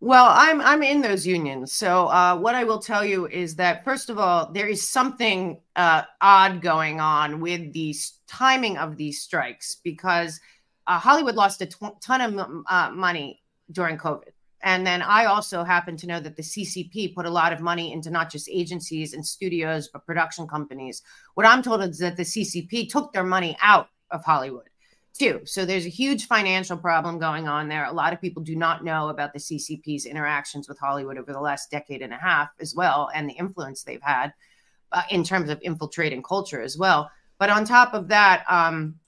Well, 0.00 0.26
I'm 0.28 0.60
I'm 0.60 0.82
in 0.82 1.00
those 1.00 1.26
unions. 1.26 1.72
So 1.72 2.08
uh, 2.08 2.36
what 2.36 2.54
I 2.54 2.64
will 2.64 2.78
tell 2.78 3.04
you 3.04 3.26
is 3.26 3.56
that 3.56 3.84
first 3.84 4.10
of 4.10 4.18
all, 4.18 4.52
there 4.52 4.66
is 4.66 4.88
something 4.88 5.60
uh, 5.76 6.02
odd 6.20 6.60
going 6.60 7.00
on 7.00 7.40
with 7.40 7.72
the 7.72 7.94
timing 8.26 8.76
of 8.76 8.96
these 8.96 9.22
strikes 9.22 9.76
because 9.82 10.40
uh, 10.86 10.98
Hollywood 10.98 11.36
lost 11.36 11.62
a 11.62 11.66
ton 12.00 12.20
of 12.20 12.64
uh, 12.68 12.90
money 12.90 13.42
during 13.72 13.96
COVID. 13.96 14.30
And 14.62 14.86
then 14.86 15.02
I 15.02 15.26
also 15.26 15.62
happen 15.62 15.96
to 15.98 16.06
know 16.06 16.20
that 16.20 16.36
the 16.36 16.42
CCP 16.42 17.14
put 17.14 17.26
a 17.26 17.30
lot 17.30 17.52
of 17.52 17.60
money 17.60 17.92
into 17.92 18.10
not 18.10 18.30
just 18.30 18.48
agencies 18.50 19.12
and 19.12 19.24
studios, 19.24 19.88
but 19.88 20.06
production 20.06 20.46
companies. 20.48 21.02
What 21.34 21.46
I'm 21.46 21.62
told 21.62 21.82
is 21.82 21.98
that 21.98 22.16
the 22.16 22.22
CCP 22.22 22.88
took 22.88 23.12
their 23.12 23.24
money 23.24 23.56
out 23.60 23.88
of 24.10 24.24
Hollywood 24.24 24.68
too. 25.14 25.40
So 25.44 25.64
there's 25.64 25.86
a 25.86 25.90
huge 25.90 26.26
financial 26.26 26.76
problem 26.76 27.18
going 27.18 27.46
on 27.46 27.68
there. 27.68 27.84
A 27.84 27.92
lot 27.92 28.12
of 28.12 28.20
people 28.20 28.42
do 28.42 28.56
not 28.56 28.84
know 28.84 29.08
about 29.08 29.32
the 29.32 29.38
CCP's 29.38 30.06
interactions 30.06 30.68
with 30.68 30.78
Hollywood 30.78 31.18
over 31.18 31.32
the 31.32 31.40
last 31.40 31.70
decade 31.70 32.02
and 32.02 32.12
a 32.12 32.16
half 32.16 32.50
as 32.60 32.74
well, 32.74 33.10
and 33.14 33.28
the 33.28 33.34
influence 33.34 33.84
they've 33.84 34.02
had 34.02 34.34
uh, 34.92 35.02
in 35.10 35.22
terms 35.22 35.50
of 35.50 35.60
infiltrating 35.62 36.22
culture 36.22 36.60
as 36.60 36.76
well. 36.76 37.10
But 37.38 37.48
on 37.50 37.64
top 37.64 37.94
of 37.94 38.08
that, 38.08 38.44
um, 38.48 38.98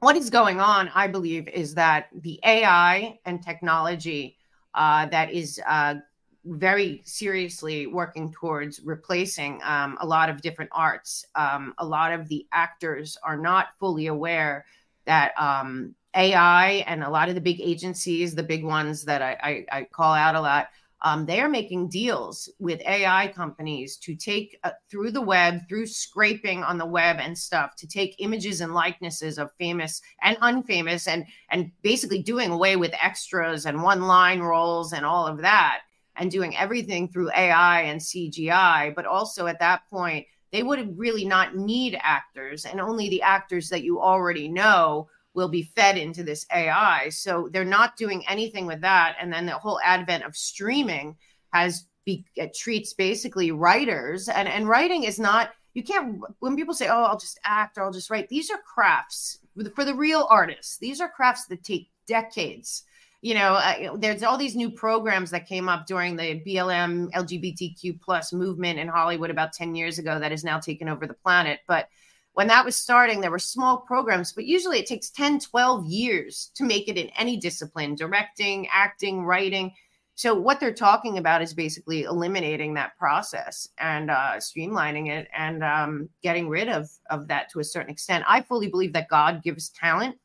what 0.00 0.16
is 0.16 0.30
going 0.30 0.60
on, 0.60 0.90
I 0.94 1.08
believe, 1.08 1.48
is 1.48 1.74
that 1.74 2.08
the 2.12 2.38
AI 2.44 3.18
and 3.24 3.42
technology 3.42 4.36
uh, 4.74 5.06
that 5.06 5.32
is 5.32 5.60
uh, 5.66 5.96
very 6.44 7.02
seriously 7.04 7.86
working 7.86 8.32
towards 8.32 8.80
replacing 8.80 9.60
um, 9.64 9.98
a 10.00 10.06
lot 10.06 10.28
of 10.28 10.40
different 10.40 10.70
arts. 10.72 11.26
Um, 11.34 11.74
a 11.78 11.84
lot 11.84 12.12
of 12.12 12.28
the 12.28 12.46
actors 12.52 13.16
are 13.22 13.36
not 13.36 13.68
fully 13.80 14.06
aware 14.06 14.64
that 15.08 15.32
um, 15.40 15.94
AI 16.14 16.84
and 16.86 17.02
a 17.02 17.10
lot 17.10 17.28
of 17.28 17.34
the 17.34 17.40
big 17.40 17.60
agencies, 17.60 18.34
the 18.34 18.42
big 18.42 18.62
ones 18.62 19.04
that 19.04 19.22
I, 19.22 19.64
I, 19.72 19.78
I 19.78 19.84
call 19.84 20.14
out 20.14 20.34
a 20.34 20.40
lot, 20.40 20.68
um, 21.00 21.26
they 21.26 21.40
are 21.40 21.48
making 21.48 21.88
deals 21.88 22.50
with 22.58 22.80
AI 22.80 23.28
companies 23.28 23.96
to 23.98 24.16
take 24.16 24.58
uh, 24.64 24.70
through 24.90 25.12
the 25.12 25.20
web, 25.20 25.60
through 25.68 25.86
scraping 25.86 26.64
on 26.64 26.76
the 26.76 26.86
web 26.86 27.18
and 27.20 27.38
stuff, 27.38 27.76
to 27.76 27.86
take 27.86 28.16
images 28.18 28.60
and 28.60 28.74
likenesses 28.74 29.38
of 29.38 29.52
famous 29.58 30.02
and 30.22 30.36
unfamous, 30.38 31.06
and 31.06 31.24
and 31.50 31.70
basically 31.82 32.22
doing 32.22 32.50
away 32.50 32.74
with 32.76 32.92
extras 33.00 33.64
and 33.64 33.82
one 33.82 34.02
line 34.02 34.40
roles 34.40 34.92
and 34.92 35.06
all 35.06 35.26
of 35.26 35.38
that, 35.42 35.82
and 36.16 36.32
doing 36.32 36.56
everything 36.56 37.08
through 37.08 37.30
AI 37.30 37.82
and 37.82 38.00
CGI. 38.00 38.92
But 38.94 39.06
also 39.06 39.46
at 39.46 39.60
that 39.60 39.82
point, 39.88 40.26
they 40.52 40.62
would 40.62 40.98
really 40.98 41.24
not 41.24 41.56
need 41.56 41.98
actors, 42.00 42.64
and 42.64 42.80
only 42.80 43.08
the 43.08 43.22
actors 43.22 43.68
that 43.68 43.84
you 43.84 44.00
already 44.00 44.48
know 44.48 45.08
will 45.34 45.48
be 45.48 45.62
fed 45.62 45.96
into 45.96 46.22
this 46.22 46.46
AI. 46.52 47.08
So 47.10 47.48
they're 47.52 47.64
not 47.64 47.96
doing 47.96 48.24
anything 48.28 48.66
with 48.66 48.80
that. 48.80 49.16
And 49.20 49.32
then 49.32 49.46
the 49.46 49.52
whole 49.52 49.80
advent 49.84 50.24
of 50.24 50.36
streaming 50.36 51.16
has 51.52 51.86
be, 52.04 52.24
treats 52.54 52.94
basically 52.94 53.50
writers, 53.50 54.28
and 54.28 54.48
and 54.48 54.68
writing 54.68 55.04
is 55.04 55.18
not. 55.18 55.50
You 55.74 55.84
can't 55.84 56.20
when 56.40 56.56
people 56.56 56.74
say, 56.74 56.88
"Oh, 56.88 57.04
I'll 57.04 57.18
just 57.18 57.38
act 57.44 57.76
or 57.76 57.84
I'll 57.84 57.92
just 57.92 58.10
write." 58.10 58.28
These 58.28 58.50
are 58.50 58.58
crafts 58.58 59.38
for 59.74 59.84
the 59.84 59.94
real 59.94 60.26
artists. 60.30 60.78
These 60.78 61.00
are 61.00 61.08
crafts 61.08 61.46
that 61.46 61.62
take 61.62 61.90
decades 62.06 62.84
you 63.20 63.34
know, 63.34 63.54
uh, 63.54 63.96
there's 63.96 64.22
all 64.22 64.38
these 64.38 64.54
new 64.54 64.70
programs 64.70 65.30
that 65.30 65.48
came 65.48 65.68
up 65.68 65.86
during 65.86 66.14
the 66.14 66.40
BLM 66.46 67.10
LGBTQ 67.12 68.00
plus 68.00 68.32
movement 68.32 68.78
in 68.78 68.86
Hollywood 68.86 69.30
about 69.30 69.52
10 69.52 69.74
years 69.74 69.98
ago 69.98 70.20
that 70.20 70.30
has 70.30 70.44
now 70.44 70.60
taken 70.60 70.88
over 70.88 71.06
the 71.06 71.14
planet. 71.14 71.60
But 71.66 71.88
when 72.34 72.46
that 72.46 72.64
was 72.64 72.76
starting, 72.76 73.20
there 73.20 73.32
were 73.32 73.40
small 73.40 73.78
programs, 73.78 74.32
but 74.32 74.44
usually 74.44 74.78
it 74.78 74.86
takes 74.86 75.10
10, 75.10 75.40
12 75.40 75.86
years 75.86 76.52
to 76.54 76.62
make 76.62 76.88
it 76.88 76.96
in 76.96 77.08
any 77.18 77.36
discipline 77.36 77.96
directing, 77.96 78.68
acting, 78.72 79.24
writing. 79.24 79.72
So, 80.14 80.34
what 80.34 80.60
they're 80.60 80.72
talking 80.72 81.18
about 81.18 81.42
is 81.42 81.54
basically 81.54 82.02
eliminating 82.04 82.74
that 82.74 82.96
process 82.98 83.68
and 83.78 84.10
uh, 84.10 84.34
streamlining 84.36 85.08
it 85.10 85.28
and 85.36 85.64
um, 85.64 86.08
getting 86.22 86.48
rid 86.48 86.68
of, 86.68 86.88
of 87.10 87.26
that 87.28 87.50
to 87.50 87.60
a 87.60 87.64
certain 87.64 87.90
extent. 87.90 88.24
I 88.28 88.42
fully 88.42 88.68
believe 88.68 88.92
that 88.92 89.08
God 89.08 89.42
gives 89.42 89.70
talent 89.70 90.16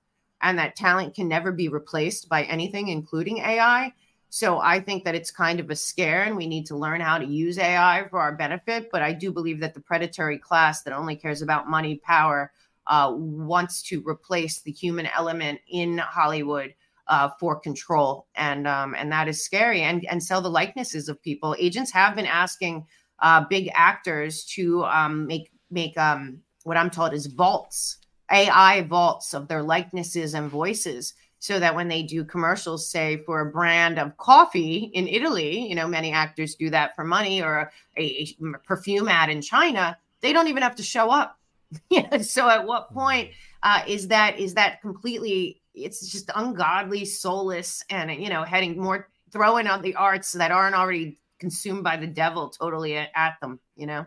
and 0.43 0.59
that 0.59 0.75
talent 0.75 1.15
can 1.15 1.27
never 1.27 1.51
be 1.51 1.69
replaced 1.69 2.29
by 2.29 2.43
anything, 2.43 2.89
including 2.89 3.39
AI. 3.39 3.93
So 4.29 4.59
I 4.59 4.79
think 4.79 5.05
that 5.05 5.15
it's 5.15 5.31
kind 5.31 5.59
of 5.59 5.69
a 5.69 5.75
scare, 5.75 6.23
and 6.23 6.35
we 6.35 6.47
need 6.47 6.65
to 6.67 6.75
learn 6.75 7.01
how 7.01 7.17
to 7.17 7.25
use 7.25 7.57
AI 7.57 8.07
for 8.09 8.19
our 8.19 8.35
benefit. 8.35 8.89
But 8.91 9.01
I 9.01 9.13
do 9.13 9.31
believe 9.31 9.59
that 9.61 9.73
the 9.73 9.79
predatory 9.79 10.37
class 10.37 10.83
that 10.83 10.93
only 10.93 11.15
cares 11.15 11.41
about 11.41 11.69
money, 11.69 11.95
power, 12.03 12.51
uh, 12.87 13.13
wants 13.15 13.81
to 13.83 14.03
replace 14.05 14.59
the 14.61 14.71
human 14.71 15.05
element 15.05 15.61
in 15.69 15.97
Hollywood 15.97 16.73
uh, 17.07 17.29
for 17.39 17.59
control, 17.59 18.27
and 18.35 18.67
um, 18.67 18.95
and 18.95 19.11
that 19.11 19.27
is 19.27 19.43
scary. 19.43 19.81
And 19.81 20.05
and 20.05 20.21
sell 20.21 20.41
the 20.41 20.49
likenesses 20.49 21.09
of 21.09 21.21
people. 21.21 21.55
Agents 21.59 21.91
have 21.91 22.15
been 22.15 22.25
asking 22.25 22.85
uh, 23.19 23.45
big 23.49 23.69
actors 23.73 24.43
to 24.55 24.83
um, 24.85 25.27
make 25.27 25.51
make 25.69 25.97
um, 25.97 26.39
what 26.63 26.75
I'm 26.75 26.89
told 26.89 27.13
is 27.13 27.27
vaults 27.27 27.97
AI 28.33 28.81
vaults 28.81 29.33
of 29.33 29.47
their 29.47 29.61
likenesses 29.63 30.33
and 30.33 30.49
voices 30.49 31.13
so 31.39 31.59
that 31.59 31.75
when 31.75 31.89
they 31.89 32.03
do 32.03 32.23
commercials, 32.23 32.87
say 32.87 33.17
for 33.25 33.41
a 33.41 33.51
brand 33.51 33.99
of 33.99 34.15
coffee 34.17 34.89
in 34.93 35.07
Italy, 35.07 35.67
you 35.67 35.75
know, 35.75 35.87
many 35.87 36.11
actors 36.11 36.55
do 36.55 36.69
that 36.69 36.95
for 36.95 37.03
money 37.03 37.41
or 37.41 37.71
a, 37.97 38.01
a 38.01 38.57
perfume 38.59 39.09
ad 39.09 39.29
in 39.29 39.41
China, 39.41 39.97
they 40.21 40.31
don't 40.31 40.47
even 40.47 40.63
have 40.63 40.75
to 40.77 40.83
show 40.83 41.11
up. 41.11 41.37
so 42.21 42.49
at 42.49 42.65
what 42.65 42.91
point 42.91 43.31
uh, 43.61 43.81
is 43.87 44.07
that 44.07 44.39
is 44.39 44.53
that 44.53 44.81
completely 44.81 45.61
it's 45.73 46.11
just 46.11 46.29
ungodly, 46.35 47.03
soulless, 47.03 47.83
and 47.89 48.11
you 48.11 48.29
know, 48.29 48.43
heading 48.43 48.79
more 48.79 49.09
throwing 49.31 49.67
out 49.67 49.81
the 49.81 49.95
arts 49.95 50.31
that 50.33 50.51
aren't 50.51 50.75
already 50.75 51.17
consumed 51.39 51.83
by 51.83 51.97
the 51.97 52.07
devil 52.07 52.49
totally 52.49 52.95
at, 52.95 53.09
at 53.15 53.35
them, 53.41 53.59
you 53.75 53.87
know? 53.87 54.05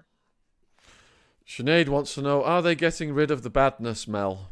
Sinead 1.47 1.89
wants 1.89 2.14
to 2.14 2.23
know 2.23 2.43
Are 2.43 2.60
they 2.60 2.74
getting 2.74 3.12
rid 3.12 3.31
of 3.31 3.43
the 3.43 3.51
badness, 3.51 4.09
Mel? 4.09 4.48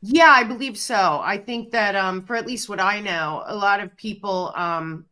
Yeah, 0.00 0.30
I 0.30 0.44
believe 0.44 0.76
so. 0.76 1.20
I 1.22 1.38
think 1.38 1.70
that 1.70 1.96
um, 1.96 2.22
for 2.22 2.36
at 2.36 2.46
least 2.46 2.68
what 2.68 2.80
I 2.80 3.00
know, 3.00 3.42
a 3.46 3.56
lot 3.56 3.80
of 3.80 3.96
people 3.96 4.52
um, 4.54 5.06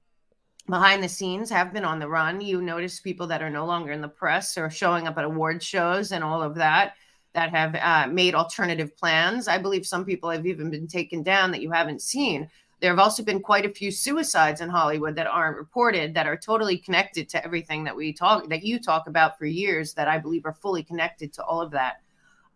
behind 0.69 1.03
the 1.03 1.09
scenes 1.09 1.49
have 1.51 1.73
been 1.73 1.85
on 1.85 1.99
the 1.99 2.09
run. 2.09 2.41
You 2.41 2.61
notice 2.61 3.01
people 3.01 3.27
that 3.29 3.43
are 3.43 3.51
no 3.51 3.65
longer 3.65 3.93
in 3.93 4.03
the 4.03 4.09
press 4.09 4.59
or 4.59 4.69
showing 4.69 5.09
up 5.09 5.17
at 5.17 5.25
award 5.25 5.63
shows 5.63 6.13
and 6.13 6.23
all 6.23 6.43
of 6.43 6.55
that 6.57 6.95
that 7.33 7.51
have 7.51 7.75
uh, 7.75 8.13
made 8.13 8.35
alternative 8.35 8.97
plans. 8.97 9.49
I 9.49 9.59
believe 9.59 9.87
some 9.87 10.05
people 10.05 10.29
have 10.31 10.47
even 10.47 10.71
been 10.71 10.87
taken 10.87 11.23
down 11.23 11.51
that 11.53 11.63
you 11.63 11.71
haven't 11.71 12.03
seen. 12.03 12.51
There 12.83 12.91
have 12.91 12.99
also 12.99 13.23
been 13.23 13.39
quite 13.39 13.65
a 13.65 13.71
few 13.71 13.93
suicides 13.93 14.61
in 14.61 14.69
Hollywood 14.69 15.15
that 15.15 15.29
aren't 15.29 15.57
reported 15.57 16.15
that 16.15 16.27
are 16.27 16.37
totally 16.37 16.77
connected 16.77 17.29
to 17.29 17.45
everything 17.45 17.85
that 17.85 17.95
we 17.95 18.13
talk 18.13 18.49
that 18.49 18.65
you 18.65 18.81
talk 18.81 19.07
about 19.07 19.39
for 19.39 19.47
years 19.47 19.95
that 19.95 20.09
I 20.09 20.19
believe 20.19 20.45
are 20.45 20.53
fully 20.53 20.83
connected 20.83 21.33
to 21.35 21.45
all 21.45 21.61
of 21.61 21.71
that. 21.71 22.01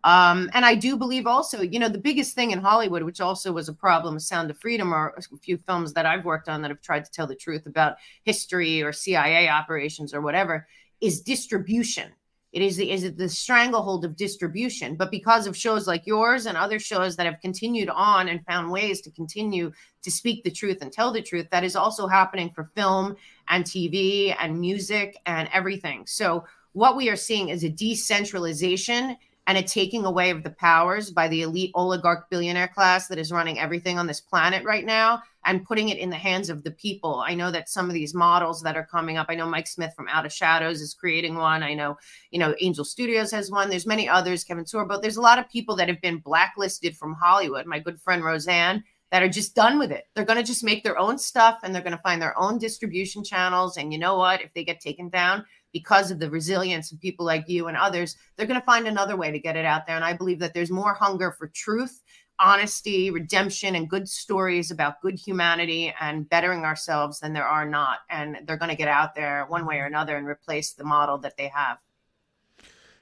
Um, 0.03 0.49
and 0.53 0.65
I 0.65 0.75
do 0.75 0.97
believe 0.97 1.27
also, 1.27 1.61
you 1.61 1.79
know, 1.79 1.87
the 1.87 1.97
biggest 1.97 2.35
thing 2.35 2.51
in 2.51 2.59
Hollywood, 2.59 3.03
which 3.03 3.21
also 3.21 3.53
was 3.53 3.69
a 3.69 3.73
problem 3.73 4.19
Sound 4.19 4.51
of 4.51 4.57
Freedom, 4.57 4.91
are 4.91 5.15
a 5.17 5.37
few 5.37 5.55
films 5.57 5.93
that 5.93 6.05
I've 6.05 6.25
worked 6.25 6.49
on 6.49 6.61
that 6.61 6.71
have 6.71 6.81
tried 6.81 7.05
to 7.05 7.11
tell 7.11 7.25
the 7.25 7.33
truth 7.33 7.65
about 7.65 7.95
history 8.23 8.83
or 8.83 8.91
CIA 8.91 9.47
operations 9.47 10.13
or 10.13 10.19
whatever, 10.19 10.67
is 10.99 11.21
distribution. 11.21 12.11
It 12.57 12.63
is 12.63 12.75
the 12.75 12.89
is 12.89 13.13
the 13.13 13.29
stranglehold 13.29 14.03
of 14.03 14.15
distribution. 14.15 14.95
But 14.95 15.11
because 15.11 15.45
of 15.45 15.55
shows 15.55 15.85
like 15.85 16.07
yours 16.07 16.47
and 16.47 16.57
other 16.57 16.79
shows 16.79 17.15
that 17.15 17.27
have 17.27 17.39
continued 17.39 17.87
on 17.87 18.29
and 18.29 18.43
found 18.47 18.71
ways 18.71 18.99
to 19.01 19.11
continue 19.11 19.71
to 20.01 20.09
speak 20.09 20.43
the 20.43 20.49
truth 20.49 20.79
and 20.81 20.91
tell 20.91 21.11
the 21.11 21.21
truth, 21.21 21.47
that 21.51 21.63
is 21.63 21.75
also 21.75 22.07
happening 22.07 22.49
for 22.55 22.71
film 22.73 23.15
and 23.47 23.63
TV 23.63 24.35
and 24.39 24.59
music 24.59 25.19
and 25.27 25.47
everything. 25.53 26.07
So 26.07 26.45
what 26.73 26.95
we 26.95 27.09
are 27.09 27.15
seeing 27.15 27.49
is 27.49 27.63
a 27.63 27.69
decentralization 27.69 29.17
and 29.47 29.57
a 29.57 29.63
taking 29.63 30.05
away 30.05 30.29
of 30.29 30.43
the 30.43 30.49
powers 30.51 31.09
by 31.09 31.27
the 31.29 31.41
elite 31.41 31.71
oligarch 31.73 32.29
billionaire 32.29 32.67
class 32.67 33.07
that 33.07 33.17
is 33.17 33.31
running 33.31 33.57
everything 33.57 33.97
on 33.97 34.05
this 34.05 34.19
planet 34.19 34.63
right 34.65 34.85
now 34.85 35.23
and 35.45 35.65
putting 35.65 35.87
it 35.87 35.97
in 35.97 36.09
the 36.09 36.17
hands 36.17 36.49
of 36.49 36.63
the 36.63 36.71
people. 36.71 37.23
I 37.25 37.33
know 37.33 37.49
that 37.51 37.69
some 37.69 37.87
of 37.87 37.93
these 37.93 38.13
models 38.13 38.61
that 38.63 38.75
are 38.75 38.85
coming 38.85 39.17
up, 39.17 39.27
I 39.29 39.35
know 39.35 39.47
Mike 39.47 39.67
Smith 39.67 39.93
from 39.95 40.09
Out 40.09 40.25
of 40.25 40.33
Shadows 40.33 40.81
is 40.81 40.93
creating 40.93 41.35
one. 41.35 41.63
I 41.63 41.73
know, 41.73 41.97
you 42.29 42.39
know, 42.39 42.53
Angel 42.59 42.83
Studios 42.83 43.31
has 43.31 43.49
one. 43.49 43.69
There's 43.69 43.87
many 43.87 44.09
others, 44.09 44.43
Kevin 44.43 44.65
Sorbo. 44.65 45.01
There's 45.01 45.15
a 45.15 45.21
lot 45.21 45.39
of 45.39 45.49
people 45.49 45.77
that 45.77 45.87
have 45.87 46.01
been 46.01 46.17
blacklisted 46.17 46.97
from 46.97 47.13
Hollywood. 47.13 47.65
My 47.65 47.79
good 47.79 48.01
friend 48.01 48.23
Roseanne 48.25 48.83
that 49.11 49.23
are 49.23 49.29
just 49.29 49.55
done 49.55 49.79
with 49.79 49.91
it. 49.91 50.05
They're 50.13 50.25
going 50.25 50.39
to 50.39 50.43
just 50.43 50.65
make 50.65 50.83
their 50.83 50.97
own 50.97 51.17
stuff 51.17 51.59
and 51.63 51.73
they're 51.73 51.81
going 51.81 51.95
to 51.95 52.03
find 52.03 52.21
their 52.21 52.37
own 52.37 52.57
distribution 52.57 53.23
channels. 53.23 53.77
And 53.77 53.93
you 53.93 53.99
know 53.99 54.17
what? 54.17 54.41
If 54.41 54.53
they 54.53 54.65
get 54.65 54.81
taken 54.81 55.07
down, 55.07 55.45
because 55.79 56.09
of 56.09 56.19
the 56.19 56.29
resilience 56.29 56.91
of 56.91 56.99
people 56.99 57.23
like 57.23 57.47
you 57.47 57.67
and 57.67 57.77
others, 57.77 58.15
they're 58.35 58.47
going 58.47 58.59
to 58.59 58.65
find 58.65 58.87
another 58.87 59.15
way 59.15 59.31
to 59.31 59.39
get 59.39 59.55
it 59.55 59.65
out 59.65 59.85
there. 59.85 59.95
And 59.95 60.03
I 60.03 60.13
believe 60.13 60.39
that 60.39 60.55
there's 60.55 60.71
more 60.71 60.95
hunger 60.95 61.31
for 61.31 61.47
truth, 61.47 62.01
honesty, 62.39 63.11
redemption, 63.11 63.75
and 63.75 63.87
good 63.87 64.09
stories 64.09 64.71
about 64.71 65.01
good 65.01 65.19
humanity 65.19 65.93
and 65.99 66.27
bettering 66.27 66.63
ourselves 66.63 67.19
than 67.19 67.33
there 67.33 67.45
are 67.45 67.69
not. 67.69 67.99
And 68.09 68.37
they're 68.45 68.57
going 68.57 68.71
to 68.71 68.83
get 68.83 68.87
out 68.87 69.13
there 69.13 69.45
one 69.49 69.67
way 69.67 69.77
or 69.77 69.85
another 69.85 70.17
and 70.17 70.27
replace 70.27 70.73
the 70.73 70.83
model 70.83 71.19
that 71.19 71.37
they 71.37 71.49
have. 71.49 71.77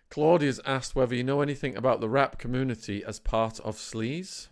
Claudia's 0.09 0.59
asked 0.65 0.95
whether 0.95 1.15
you 1.15 1.23
know 1.23 1.41
anything 1.41 1.77
about 1.77 2.01
the 2.01 2.09
rap 2.09 2.37
community 2.37 3.03
as 3.05 3.19
part 3.19 3.59
of 3.61 3.77
Sleaze. 3.77 4.49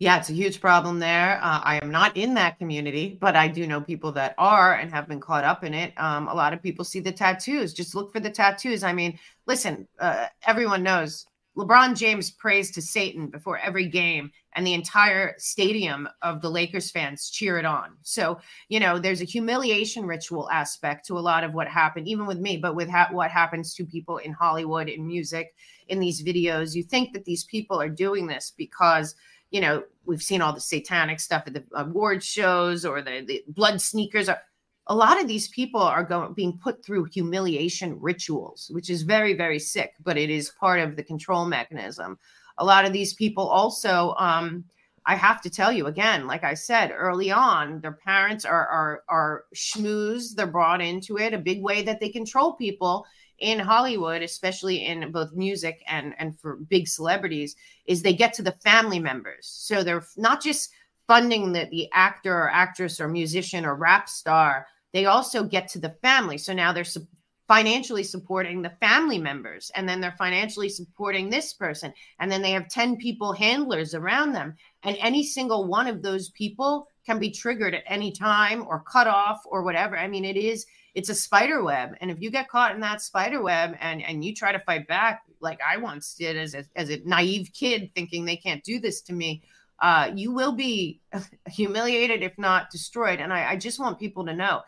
Yeah, 0.00 0.16
it's 0.16 0.30
a 0.30 0.32
huge 0.32 0.62
problem 0.62 0.98
there. 0.98 1.38
Uh, 1.42 1.60
I 1.62 1.78
am 1.82 1.90
not 1.90 2.16
in 2.16 2.32
that 2.34 2.58
community, 2.58 3.18
but 3.20 3.36
I 3.36 3.48
do 3.48 3.66
know 3.66 3.82
people 3.82 4.12
that 4.12 4.34
are 4.38 4.72
and 4.72 4.90
have 4.90 5.06
been 5.06 5.20
caught 5.20 5.44
up 5.44 5.62
in 5.62 5.74
it. 5.74 5.92
Um, 5.98 6.26
a 6.26 6.34
lot 6.34 6.54
of 6.54 6.62
people 6.62 6.86
see 6.86 7.00
the 7.00 7.12
tattoos. 7.12 7.74
Just 7.74 7.94
look 7.94 8.10
for 8.10 8.18
the 8.18 8.30
tattoos. 8.30 8.82
I 8.82 8.94
mean, 8.94 9.18
listen, 9.46 9.86
uh, 9.98 10.28
everyone 10.46 10.82
knows 10.82 11.26
LeBron 11.54 11.98
James 11.98 12.30
prays 12.30 12.70
to 12.70 12.80
Satan 12.80 13.26
before 13.26 13.58
every 13.58 13.86
game, 13.88 14.30
and 14.54 14.66
the 14.66 14.72
entire 14.72 15.34
stadium 15.36 16.08
of 16.22 16.40
the 16.40 16.50
Lakers 16.50 16.90
fans 16.90 17.28
cheer 17.28 17.58
it 17.58 17.66
on. 17.66 17.90
So, 18.00 18.40
you 18.70 18.80
know, 18.80 18.98
there's 18.98 19.20
a 19.20 19.26
humiliation 19.26 20.06
ritual 20.06 20.48
aspect 20.48 21.06
to 21.08 21.18
a 21.18 21.20
lot 21.20 21.44
of 21.44 21.52
what 21.52 21.68
happened, 21.68 22.08
even 22.08 22.24
with 22.24 22.38
me, 22.38 22.56
but 22.56 22.74
with 22.74 22.88
ha- 22.88 23.10
what 23.10 23.30
happens 23.30 23.74
to 23.74 23.84
people 23.84 24.16
in 24.16 24.32
Hollywood, 24.32 24.88
in 24.88 25.06
music, 25.06 25.54
in 25.88 26.00
these 26.00 26.22
videos. 26.22 26.74
You 26.74 26.84
think 26.84 27.12
that 27.12 27.26
these 27.26 27.44
people 27.44 27.78
are 27.78 27.90
doing 27.90 28.26
this 28.26 28.54
because 28.56 29.14
you 29.50 29.60
know, 29.60 29.82
we've 30.04 30.22
seen 30.22 30.42
all 30.42 30.52
the 30.52 30.60
satanic 30.60 31.20
stuff 31.20 31.44
at 31.46 31.54
the 31.54 31.64
award 31.74 32.22
shows 32.22 32.84
or 32.84 33.02
the, 33.02 33.24
the 33.26 33.44
blood 33.48 33.80
sneakers. 33.80 34.28
Are, 34.28 34.40
a 34.86 34.94
lot 34.94 35.20
of 35.20 35.28
these 35.28 35.48
people 35.48 35.80
are 35.80 36.04
going 36.04 36.34
being 36.34 36.58
put 36.58 36.84
through 36.84 37.04
humiliation 37.04 37.98
rituals, 38.00 38.70
which 38.72 38.90
is 38.90 39.02
very, 39.02 39.34
very 39.34 39.58
sick, 39.58 39.94
but 40.02 40.16
it 40.16 40.30
is 40.30 40.50
part 40.50 40.80
of 40.80 40.96
the 40.96 41.02
control 41.02 41.46
mechanism. 41.46 42.18
A 42.58 42.64
lot 42.64 42.84
of 42.84 42.92
these 42.92 43.14
people 43.14 43.46
also, 43.46 44.14
um, 44.18 44.64
I 45.06 45.14
have 45.14 45.40
to 45.42 45.50
tell 45.50 45.72
you 45.72 45.86
again, 45.86 46.26
like 46.26 46.44
I 46.44 46.54
said 46.54 46.92
early 46.94 47.30
on, 47.30 47.80
their 47.80 47.92
parents 47.92 48.44
are 48.44 48.66
are 48.66 49.02
are 49.08 49.44
schmooze. 49.54 50.34
They're 50.34 50.46
brought 50.46 50.80
into 50.80 51.18
it. 51.18 51.32
A 51.32 51.38
big 51.38 51.62
way 51.62 51.82
that 51.82 52.00
they 52.00 52.10
control 52.10 52.54
people 52.54 53.06
in 53.40 53.58
Hollywood, 53.58 54.22
especially 54.22 54.86
in 54.86 55.10
both 55.12 55.32
music 55.32 55.82
and 55.86 56.14
and 56.18 56.38
for 56.38 56.56
big 56.56 56.88
celebrities, 56.88 57.56
is 57.86 58.02
they 58.02 58.12
get 58.12 58.32
to 58.34 58.42
the 58.42 58.52
family 58.62 58.98
members. 58.98 59.46
So 59.46 59.82
they're 59.82 60.04
not 60.16 60.42
just 60.42 60.70
funding 61.10 61.52
the, 61.52 61.66
the 61.72 61.88
actor 61.92 62.32
or 62.32 62.48
actress 62.48 63.00
or 63.00 63.08
musician 63.08 63.64
or 63.64 63.74
rap 63.74 64.08
star, 64.08 64.64
they 64.92 65.06
also 65.06 65.42
get 65.42 65.66
to 65.66 65.80
the 65.80 65.96
family. 66.02 66.38
So 66.38 66.52
now 66.52 66.72
they're 66.72 66.84
su- 66.84 67.04
financially 67.48 68.04
supporting 68.04 68.62
the 68.62 68.76
family 68.80 69.18
members, 69.18 69.72
and 69.74 69.88
then 69.88 70.00
they're 70.00 70.14
financially 70.16 70.68
supporting 70.68 71.28
this 71.28 71.52
person, 71.52 71.92
and 72.20 72.30
then 72.30 72.42
they 72.42 72.52
have 72.52 72.68
10 72.68 72.96
people 72.96 73.32
handlers 73.32 73.92
around 73.92 74.30
them. 74.30 74.54
And 74.84 74.96
any 75.00 75.24
single 75.24 75.66
one 75.66 75.88
of 75.88 76.00
those 76.00 76.30
people 76.30 76.86
can 77.04 77.18
be 77.18 77.32
triggered 77.32 77.74
at 77.74 77.82
any 77.88 78.12
time 78.12 78.64
or 78.68 78.84
cut 78.84 79.08
off 79.08 79.42
or 79.46 79.64
whatever. 79.64 79.98
I 79.98 80.06
mean, 80.06 80.24
it 80.24 80.36
is 80.36 80.64
it's 80.94 81.08
a 81.08 81.14
spider 81.14 81.62
web 81.62 81.94
and 82.00 82.10
if 82.10 82.20
you 82.20 82.30
get 82.30 82.48
caught 82.48 82.74
in 82.74 82.80
that 82.80 83.00
spider 83.00 83.42
web 83.42 83.76
and 83.80 84.02
and 84.02 84.24
you 84.24 84.34
try 84.34 84.52
to 84.52 84.58
fight 84.60 84.86
back 84.86 85.22
like 85.40 85.60
i 85.66 85.76
once 85.76 86.14
did 86.14 86.36
as 86.36 86.54
a, 86.54 86.64
as 86.76 86.90
a 86.90 87.00
naive 87.04 87.50
kid 87.52 87.90
thinking 87.94 88.24
they 88.24 88.36
can't 88.36 88.64
do 88.64 88.78
this 88.80 89.00
to 89.00 89.12
me 89.12 89.42
uh, 89.80 90.10
you 90.14 90.32
will 90.32 90.52
be 90.52 91.00
humiliated 91.48 92.22
if 92.22 92.36
not 92.38 92.70
destroyed 92.70 93.20
and 93.20 93.32
I, 93.32 93.52
I 93.52 93.56
just 93.56 93.80
want 93.80 93.98
people 93.98 94.26
to 94.26 94.34
know. 94.34 94.62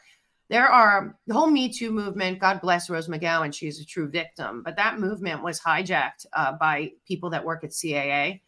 There 0.48 0.68
are 0.68 1.16
the 1.26 1.34
whole 1.34 1.50
me 1.50 1.72
too 1.72 1.90
movement 1.90 2.38
god 2.38 2.60
bless 2.60 2.90
rose 2.90 3.08
mcgowan 3.08 3.54
she's 3.54 3.80
a 3.80 3.86
true 3.86 4.08
victim 4.08 4.62
but 4.62 4.76
that 4.76 5.00
movement 5.00 5.42
was 5.42 5.58
hijacked 5.58 6.26
uh, 6.34 6.52
by 6.52 6.92
people 7.06 7.30
that 7.30 7.44
work 7.44 7.64
at 7.64 7.70
caa 7.70 8.38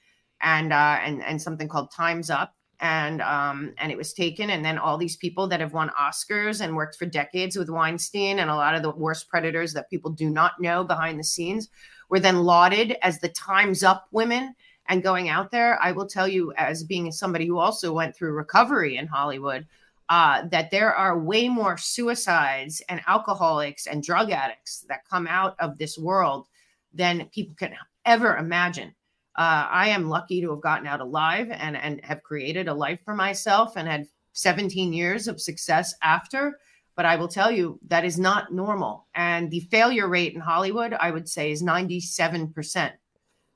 and 0.42 0.72
uh, 0.72 0.98
and 1.02 1.22
and 1.22 1.40
something 1.40 1.66
called 1.66 1.90
times 1.90 2.28
up 2.28 2.54
and 2.80 3.22
um, 3.22 3.72
and 3.78 3.92
it 3.92 3.98
was 3.98 4.12
taken 4.12 4.50
and 4.50 4.64
then 4.64 4.78
all 4.78 4.98
these 4.98 5.16
people 5.16 5.46
that 5.48 5.60
have 5.60 5.72
won 5.72 5.90
oscars 6.00 6.60
and 6.60 6.74
worked 6.74 6.96
for 6.96 7.06
decades 7.06 7.56
with 7.56 7.70
weinstein 7.70 8.40
and 8.40 8.50
a 8.50 8.54
lot 8.54 8.74
of 8.74 8.82
the 8.82 8.90
worst 8.90 9.28
predators 9.28 9.72
that 9.72 9.90
people 9.90 10.10
do 10.10 10.28
not 10.28 10.60
know 10.60 10.84
behind 10.84 11.18
the 11.18 11.24
scenes 11.24 11.68
were 12.08 12.20
then 12.20 12.40
lauded 12.40 12.96
as 13.02 13.18
the 13.18 13.28
times 13.28 13.82
up 13.82 14.08
women 14.10 14.54
and 14.88 15.02
going 15.02 15.28
out 15.28 15.50
there. 15.50 15.82
I 15.82 15.92
will 15.92 16.06
tell 16.06 16.28
you 16.28 16.52
as 16.56 16.84
being 16.84 17.10
somebody 17.10 17.46
who 17.46 17.58
also 17.58 17.92
went 17.92 18.14
through 18.14 18.32
recovery 18.32 18.96
in 18.96 19.06
hollywood 19.06 19.66
uh, 20.08 20.42
that 20.50 20.70
there 20.70 20.94
are 20.94 21.18
way 21.18 21.48
more 21.48 21.78
suicides 21.78 22.82
and 22.88 23.00
alcoholics 23.06 23.86
and 23.86 24.02
drug 24.02 24.30
addicts 24.30 24.84
that 24.88 25.08
come 25.08 25.26
out 25.26 25.56
of 25.60 25.78
this 25.78 25.96
world 25.96 26.46
than 26.92 27.28
people 27.32 27.54
can 27.56 27.74
ever 28.04 28.36
imagine 28.36 28.94
uh, 29.36 29.66
I 29.70 29.88
am 29.88 30.08
lucky 30.08 30.40
to 30.40 30.50
have 30.50 30.60
gotten 30.60 30.86
out 30.86 31.00
alive 31.00 31.48
and 31.50 31.76
and 31.76 32.00
have 32.04 32.22
created 32.22 32.68
a 32.68 32.74
life 32.74 33.00
for 33.04 33.14
myself 33.14 33.76
and 33.76 33.88
had 33.88 34.06
17 34.34 34.92
years 34.92 35.28
of 35.28 35.40
success 35.40 35.94
after. 36.02 36.58
But 36.96 37.06
I 37.06 37.16
will 37.16 37.28
tell 37.28 37.50
you 37.50 37.80
that 37.88 38.04
is 38.04 38.18
not 38.18 38.52
normal. 38.52 39.08
And 39.14 39.50
the 39.50 39.60
failure 39.60 40.08
rate 40.08 40.34
in 40.34 40.40
Hollywood, 40.40 40.92
I 40.92 41.10
would 41.10 41.28
say, 41.28 41.50
is 41.50 41.62
97%. 41.62 42.92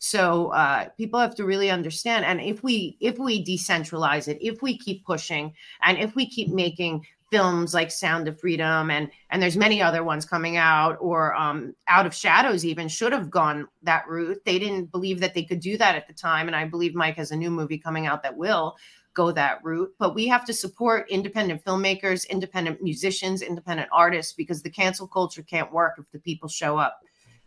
So 0.01 0.49
uh, 0.49 0.89
people 0.97 1.21
have 1.21 1.37
to 1.37 1.45
really 1.45 1.71
understand. 1.71 2.25
And 2.25 2.41
if 2.41 2.63
we 2.63 2.97
if 3.01 3.19
we 3.19 3.45
decentralize 3.45 4.29
it, 4.29 4.39
if 4.41 4.63
we 4.63 4.79
keep 4.79 5.05
pushing, 5.05 5.55
and 5.83 5.99
if 5.99 6.15
we 6.17 6.29
keep 6.29 6.49
making 6.49 7.05
films 7.31 7.75
like 7.75 7.91
Sound 7.91 8.29
of 8.29 8.41
Freedom 8.41 8.91
and 8.91 9.11
and 9.31 9.43
there's 9.43 9.57
many 9.57 9.83
other 9.83 10.03
ones 10.03 10.25
coming 10.25 10.57
out 10.57 10.97
or 11.01 11.35
um, 11.35 11.75
Out 11.87 12.07
of 12.07 12.15
Shadows 12.15 12.65
even 12.65 12.89
should 12.89 13.13
have 13.13 13.31
gone 13.31 13.67
that 13.83 14.07
route. 14.09 14.39
They 14.45 14.59
didn't 14.59 14.87
believe 14.93 15.21
that 15.21 15.35
they 15.35 15.45
could 15.45 15.61
do 15.61 15.77
that 15.79 15.95
at 15.97 16.07
the 16.09 16.15
time, 16.15 16.47
and 16.47 16.57
I 16.57 16.65
believe 16.65 16.95
Mike 16.95 17.17
has 17.17 17.31
a 17.31 17.37
new 17.37 17.51
movie 17.51 17.79
coming 17.79 18.07
out 18.07 18.23
that 18.23 18.37
will 18.37 18.77
go 19.15 19.33
that 19.33 19.59
route. 19.65 19.93
But 19.99 20.15
we 20.15 20.29
have 20.29 20.45
to 20.47 20.53
support 20.53 21.11
independent 21.11 21.65
filmmakers, 21.65 22.29
independent 22.29 22.83
musicians, 22.83 23.43
independent 23.43 23.89
artists 23.93 24.33
because 24.33 24.63
the 24.63 24.71
cancel 24.71 25.09
culture 25.09 25.43
can't 25.43 25.73
work 25.73 25.95
if 25.99 26.05
the 26.13 26.21
people 26.21 26.49
show 26.49 26.79
up. 26.79 27.01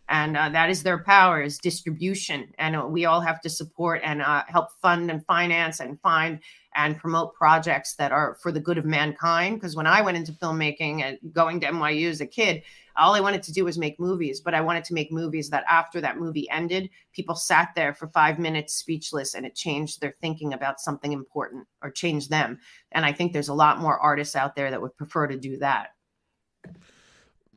and 0.08 0.36
uh, 0.36 0.48
that 0.50 0.68
is 0.70 0.82
their 0.82 1.02
power 1.04 1.42
is 1.42 1.58
distribution 1.58 2.52
and 2.58 2.92
we 2.92 3.04
all 3.06 3.20
have 3.20 3.40
to 3.40 3.48
support 3.48 4.00
and 4.04 4.20
uh, 4.20 4.42
help 4.48 4.68
fund 4.82 5.10
and 5.10 5.24
finance 5.26 5.80
and 5.80 6.00
find 6.00 6.40
and 6.74 6.98
promote 6.98 7.34
projects 7.34 7.94
that 7.94 8.12
are 8.12 8.36
for 8.42 8.52
the 8.52 8.60
good 8.60 8.78
of 8.78 8.84
mankind 8.84 9.56
because 9.56 9.76
when 9.76 9.86
i 9.86 10.00
went 10.00 10.16
into 10.16 10.32
filmmaking 10.32 11.02
and 11.02 11.18
going 11.32 11.60
to 11.60 11.66
nyu 11.66 12.08
as 12.08 12.20
a 12.20 12.26
kid 12.26 12.62
all 12.96 13.14
i 13.14 13.20
wanted 13.20 13.42
to 13.42 13.52
do 13.52 13.64
was 13.64 13.78
make 13.78 13.98
movies 13.98 14.40
but 14.40 14.54
i 14.54 14.60
wanted 14.60 14.84
to 14.84 14.94
make 14.94 15.12
movies 15.12 15.50
that 15.50 15.64
after 15.68 16.00
that 16.00 16.18
movie 16.18 16.48
ended 16.50 16.88
people 17.12 17.34
sat 17.34 17.70
there 17.74 17.94
for 17.94 18.08
five 18.08 18.38
minutes 18.38 18.74
speechless 18.74 19.34
and 19.34 19.46
it 19.46 19.54
changed 19.54 20.00
their 20.00 20.14
thinking 20.20 20.52
about 20.52 20.80
something 20.80 21.12
important 21.12 21.66
or 21.82 21.90
changed 21.90 22.30
them 22.30 22.58
and 22.92 23.04
i 23.04 23.12
think 23.12 23.32
there's 23.32 23.48
a 23.48 23.54
lot 23.54 23.78
more 23.78 23.98
artists 23.98 24.36
out 24.36 24.56
there 24.56 24.70
that 24.70 24.80
would 24.80 24.96
prefer 24.96 25.26
to 25.26 25.38
do 25.38 25.56
that 25.58 25.90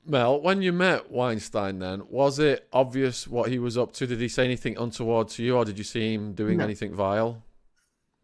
Mel, 0.08 0.40
when 0.40 0.62
you 0.62 0.72
met 0.72 1.10
Weinstein, 1.10 1.80
then 1.80 2.04
was 2.10 2.38
it 2.38 2.68
obvious 2.72 3.28
what 3.28 3.50
he 3.50 3.58
was 3.58 3.76
up 3.76 3.92
to? 3.94 4.06
Did 4.06 4.22
he 4.22 4.28
say 4.28 4.46
anything 4.46 4.78
untoward 4.78 5.30
to 5.30 5.44
you, 5.44 5.56
or 5.56 5.66
did 5.66 5.80
you 5.80 5.84
see 5.84 6.14
him 6.14 6.34
doing 6.34 6.60
no. 6.60 6.64
anything 6.64 6.94
vile? 6.94 7.42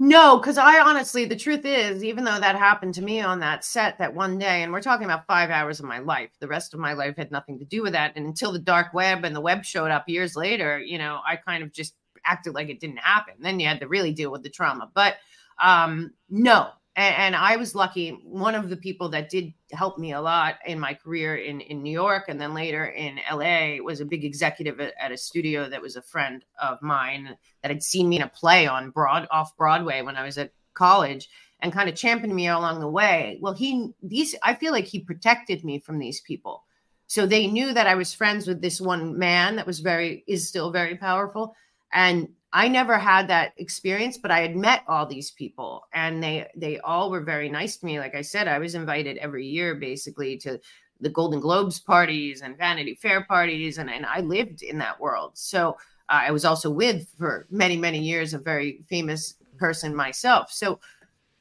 No, 0.03 0.39
because 0.39 0.57
I 0.57 0.79
honestly, 0.79 1.25
the 1.25 1.35
truth 1.35 1.63
is, 1.63 2.03
even 2.03 2.23
though 2.23 2.39
that 2.39 2.55
happened 2.55 2.95
to 2.95 3.03
me 3.03 3.21
on 3.21 3.39
that 3.41 3.63
set 3.63 3.99
that 3.99 4.15
one 4.15 4.39
day, 4.39 4.63
and 4.63 4.73
we're 4.73 4.81
talking 4.81 5.05
about 5.05 5.27
five 5.27 5.51
hours 5.51 5.79
of 5.79 5.85
my 5.85 5.99
life, 5.99 6.31
the 6.39 6.47
rest 6.47 6.73
of 6.73 6.79
my 6.79 6.93
life 6.93 7.17
had 7.17 7.29
nothing 7.29 7.59
to 7.59 7.65
do 7.65 7.83
with 7.83 7.93
that. 7.93 8.13
And 8.15 8.25
until 8.25 8.51
the 8.51 8.57
dark 8.57 8.95
web 8.95 9.23
and 9.23 9.35
the 9.35 9.41
web 9.41 9.63
showed 9.63 9.91
up 9.91 10.09
years 10.09 10.35
later, 10.35 10.79
you 10.79 10.97
know, 10.97 11.19
I 11.23 11.35
kind 11.35 11.61
of 11.61 11.71
just 11.71 11.93
acted 12.25 12.55
like 12.55 12.69
it 12.69 12.79
didn't 12.79 12.97
happen. 12.97 13.35
Then 13.41 13.59
you 13.59 13.67
had 13.67 13.79
to 13.81 13.87
really 13.87 14.11
deal 14.11 14.31
with 14.31 14.41
the 14.41 14.49
trauma. 14.49 14.89
But 14.91 15.17
um, 15.63 16.13
no, 16.31 16.69
and, 16.95 17.15
and, 17.15 17.35
I 17.35 17.55
was 17.55 17.73
lucky. 17.73 18.09
One 18.23 18.53
of 18.53 18.69
the 18.69 18.75
people 18.75 19.09
that 19.09 19.29
did 19.29 19.53
help 19.71 19.97
me 19.97 20.11
a 20.11 20.21
lot 20.21 20.55
in 20.65 20.79
my 20.79 20.93
career 20.93 21.37
in, 21.37 21.61
in 21.61 21.81
New 21.81 21.91
York 21.91 22.25
and 22.27 22.39
then 22.39 22.53
later 22.53 22.85
in 22.85 23.19
LA 23.31 23.77
was 23.81 24.01
a 24.01 24.05
big 24.05 24.25
executive 24.25 24.79
at, 24.81 24.93
at, 24.99 25.11
a 25.11 25.17
studio 25.17 25.69
that 25.69 25.81
was 25.81 25.95
a 25.95 26.01
friend 26.01 26.43
of 26.61 26.81
mine 26.81 27.37
that 27.61 27.71
had 27.71 27.81
seen 27.81 28.09
me 28.09 28.17
in 28.17 28.21
a 28.21 28.27
play 28.27 28.67
on 28.67 28.89
Broad 28.89 29.27
off 29.31 29.55
Broadway 29.55 30.01
when 30.01 30.17
I 30.17 30.23
was 30.23 30.37
at 30.37 30.51
college 30.73 31.29
and 31.61 31.71
kind 31.71 31.87
of 31.87 31.95
championed 31.95 32.35
me 32.35 32.47
along 32.47 32.81
the 32.81 32.89
way. 32.89 33.37
Well, 33.41 33.53
he 33.53 33.93
these 34.03 34.35
I 34.43 34.55
feel 34.55 34.73
like 34.73 34.85
he 34.85 34.99
protected 34.99 35.63
me 35.63 35.79
from 35.79 35.99
these 35.99 36.19
people. 36.19 36.65
So 37.07 37.25
they 37.25 37.47
knew 37.47 37.73
that 37.73 37.87
I 37.87 37.95
was 37.95 38.13
friends 38.13 38.47
with 38.47 38.61
this 38.61 38.81
one 38.81 39.17
man 39.17 39.55
that 39.57 39.67
was 39.67 39.79
very 39.79 40.23
is 40.27 40.47
still 40.47 40.71
very 40.71 40.95
powerful 40.97 41.55
and 41.93 42.29
I 42.53 42.67
never 42.67 42.97
had 42.97 43.29
that 43.29 43.53
experience, 43.57 44.17
but 44.17 44.31
I 44.31 44.41
had 44.41 44.57
met 44.57 44.83
all 44.87 45.05
these 45.05 45.31
people 45.31 45.83
and 45.93 46.21
they 46.21 46.47
they 46.55 46.79
all 46.79 47.09
were 47.09 47.21
very 47.21 47.49
nice 47.49 47.77
to 47.77 47.85
me. 47.85 47.99
Like 47.99 48.15
I 48.15 48.21
said, 48.21 48.47
I 48.47 48.59
was 48.59 48.75
invited 48.75 49.17
every 49.17 49.45
year 49.45 49.75
basically 49.75 50.37
to 50.39 50.59
the 50.99 51.09
Golden 51.09 51.39
Globes 51.39 51.79
parties 51.79 52.41
and 52.41 52.57
Vanity 52.57 52.95
Fair 52.95 53.23
parties 53.23 53.77
and, 53.77 53.89
and 53.89 54.05
I 54.05 54.19
lived 54.19 54.63
in 54.63 54.77
that 54.79 54.99
world. 54.99 55.31
So 55.35 55.77
uh, 56.09 56.23
I 56.27 56.31
was 56.31 56.43
also 56.43 56.69
with 56.69 57.07
for 57.17 57.47
many, 57.49 57.77
many 57.77 57.99
years 57.99 58.33
a 58.33 58.37
very 58.37 58.81
famous 58.89 59.35
person 59.57 59.95
myself. 59.95 60.51
So 60.51 60.79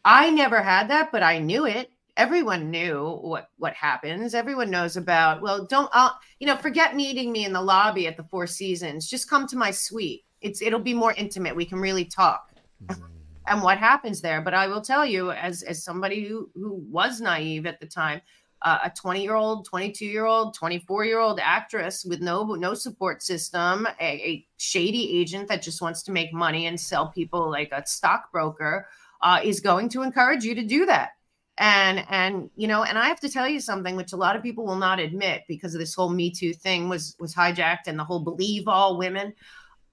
I 0.04 0.30
never 0.30 0.62
had 0.62 0.88
that, 0.90 1.10
but 1.10 1.24
I 1.24 1.38
knew 1.38 1.66
it. 1.66 1.90
Everyone 2.16 2.70
knew 2.70 3.18
what 3.22 3.50
what 3.58 3.74
happens. 3.74 4.34
Everyone 4.34 4.70
knows 4.70 4.96
about. 4.96 5.42
Well, 5.42 5.66
don't 5.66 5.90
I'll, 5.92 6.16
you 6.38 6.46
know? 6.46 6.56
Forget 6.56 6.94
meeting 6.94 7.32
me 7.32 7.44
in 7.44 7.52
the 7.52 7.60
lobby 7.60 8.06
at 8.06 8.16
the 8.16 8.24
Four 8.24 8.46
Seasons. 8.46 9.08
Just 9.08 9.28
come 9.28 9.46
to 9.48 9.56
my 9.56 9.70
suite 9.70 10.24
it's 10.40 10.62
it'll 10.62 10.80
be 10.80 10.94
more 10.94 11.12
intimate. 11.12 11.54
We 11.54 11.64
can 11.64 11.78
really 11.78 12.04
talk. 12.04 12.50
Mm-hmm. 12.84 13.04
and 13.46 13.62
what 13.62 13.76
happens 13.78 14.20
there. 14.22 14.40
But 14.40 14.54
I 14.54 14.66
will 14.66 14.80
tell 14.80 15.04
you, 15.04 15.32
as 15.32 15.62
as 15.62 15.84
somebody 15.84 16.24
who 16.24 16.50
who 16.54 16.74
was 16.90 17.20
naive 17.20 17.66
at 17.66 17.80
the 17.80 17.86
time, 17.86 18.20
uh, 18.62 18.78
a 18.84 18.90
20 18.90 19.22
year 19.22 19.34
old, 19.34 19.64
22 19.66 20.04
year 20.04 20.26
old, 20.26 20.54
24 20.54 21.04
year 21.04 21.18
old 21.18 21.40
actress 21.42 22.04
with 22.04 22.20
no 22.20 22.44
no 22.54 22.74
support 22.74 23.22
system, 23.22 23.86
a, 24.00 24.04
a, 24.04 24.46
shady 24.58 25.18
agent 25.18 25.48
that 25.48 25.62
just 25.62 25.80
wants 25.80 26.02
to 26.02 26.12
make 26.12 26.32
money 26.32 26.66
and 26.66 26.78
sell 26.78 27.08
people 27.08 27.50
like 27.50 27.70
a 27.72 27.86
stockbroker, 27.86 28.86
uh, 29.22 29.40
is 29.42 29.60
going 29.60 29.88
to 29.88 30.02
encourage 30.02 30.44
you 30.44 30.54
to 30.54 30.62
do 30.62 30.86
that. 30.86 31.10
And 31.56 32.04
and 32.10 32.50
you 32.56 32.68
know, 32.68 32.84
and 32.84 32.98
I 32.98 33.08
have 33.08 33.20
to 33.20 33.28
tell 33.28 33.48
you 33.48 33.60
something 33.60 33.96
which 33.96 34.12
a 34.12 34.16
lot 34.16 34.36
of 34.36 34.42
people 34.42 34.66
will 34.66 34.76
not 34.76 34.98
admit 34.98 35.42
because 35.48 35.74
of 35.74 35.80
this 35.80 35.94
whole 35.94 36.10
Me 36.10 36.30
Too 36.30 36.52
thing 36.52 36.88
was 36.88 37.16
was 37.18 37.34
hijacked 37.34 37.86
and 37.86 37.98
the 37.98 38.04
whole 38.04 38.20
believe 38.20 38.68
all 38.68 38.98
women. 38.98 39.34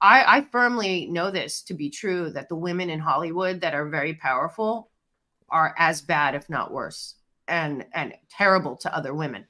I, 0.02 0.38
I 0.38 0.42
firmly 0.42 1.08
know 1.08 1.32
this 1.32 1.62
to 1.64 1.74
be 1.74 1.90
true 1.90 2.30
that 2.32 2.50
the 2.50 2.56
women 2.56 2.90
in 2.90 3.00
Hollywood 3.00 3.62
that 3.62 3.74
are 3.74 3.90
very 3.90 4.14
powerful 4.14 4.92
are 5.50 5.74
as 5.78 6.02
bad, 6.02 6.36
if 6.36 6.50
not 6.50 6.72
worse, 6.72 7.16
and 7.48 7.86
and 7.94 8.14
terrible 8.30 8.76
to 8.78 8.96
other 8.96 9.14
women 9.14 9.46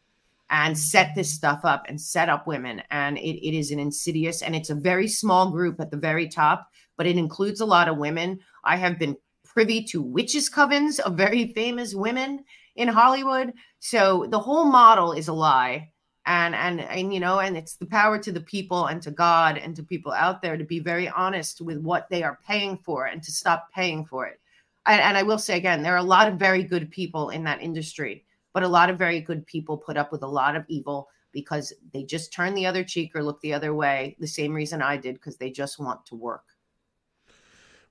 and 0.50 0.78
set 0.78 1.14
this 1.16 1.34
stuff 1.34 1.62
up 1.66 1.86
and 1.88 2.00
set 2.00 2.30
up 2.30 2.48
women. 2.48 2.82
And 2.90 3.18
it, 3.18 3.46
it 3.46 3.58
is 3.58 3.72
an 3.72 3.80
insidious 3.80 4.42
and 4.42 4.56
it's 4.56 4.70
a 4.70 4.76
very 4.76 5.08
small 5.08 5.52
group 5.52 5.80
at 5.80 5.92
the 5.92 5.98
very 5.98 6.30
top, 6.30 6.70
but 6.96 7.06
it 7.06 7.18
includes 7.18 7.60
a 7.60 7.66
lot 7.66 7.90
of 7.90 7.98
women. 7.98 8.40
I 8.64 8.78
have 8.78 8.98
been 8.98 9.18
privy 9.44 9.84
to 9.86 10.02
witches' 10.02 10.50
covens 10.50 11.00
of 11.00 11.18
very 11.18 11.54
famous 11.54 11.94
women 11.94 12.44
in 12.76 12.88
Hollywood. 12.88 13.54
So 13.80 14.28
the 14.30 14.40
whole 14.40 14.66
model 14.66 15.12
is 15.12 15.28
a 15.28 15.34
lie 15.34 15.92
and 16.28 16.54
and 16.54 16.82
and 16.82 17.14
you 17.14 17.20
know 17.20 17.40
and 17.40 17.58
it's 17.58 17.76
the 17.76 17.86
power 17.86 18.20
to 18.20 18.32
the 18.32 18.42
people 18.42 18.88
and 18.88 19.02
to 19.02 19.10
god 19.10 19.58
and 19.58 19.76
to 19.76 19.82
people 19.82 20.12
out 20.12 20.42
there 20.42 20.58
to 20.58 20.64
be 20.64 20.80
very 20.80 21.08
honest 21.10 21.62
with 21.62 21.80
what 21.80 22.08
they 22.10 22.22
are 22.22 22.38
paying 22.46 22.78
for 22.78 23.06
and 23.06 23.24
to 23.24 23.32
stop 23.32 23.72
paying 23.74 24.06
for 24.06 24.28
it. 24.28 24.40
And, 24.86 25.02
and 25.02 25.18
i 25.18 25.24
will 25.24 25.40
say 25.40 25.58
again 25.58 25.82
there 25.82 25.94
are 25.94 25.98
a 25.98 26.04
lot 26.04 26.28
of 26.28 26.36
very 26.36 26.64
good 26.64 26.92
people 26.92 27.30
in 27.30 27.44
that 27.46 27.62
industry 27.62 28.26
but 28.54 28.64
a 28.64 28.68
lot 28.68 28.90
of 28.90 28.98
very 28.98 29.22
good 29.22 29.46
people 29.48 29.78
put 29.78 29.98
up 29.98 30.12
with 30.12 30.22
a 30.22 30.28
lot 30.28 30.56
of 30.56 30.66
evil 30.68 31.08
because 31.32 31.74
they 31.94 32.04
just 32.04 32.34
turn 32.34 32.54
the 32.56 32.66
other 32.66 32.84
cheek 32.84 33.16
or 33.16 33.24
look 33.24 33.40
the 33.42 33.54
other 33.54 33.74
way 33.74 34.16
the 34.20 34.28
same 34.28 34.54
reason 34.54 34.82
i 34.82 34.98
did 34.98 35.16
because 35.16 35.38
they 35.38 35.50
just 35.50 35.80
want 35.80 36.06
to 36.06 36.16
work. 36.16 36.44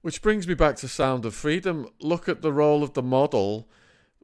Which 0.02 0.22
brings 0.22 0.46
me 0.46 0.54
back 0.54 0.76
to 0.76 0.88
sound 0.88 1.24
of 1.24 1.34
freedom. 1.34 1.88
Look 2.00 2.28
at 2.28 2.40
the 2.40 2.52
role 2.52 2.84
of 2.84 2.92
the 2.92 3.02
model 3.02 3.68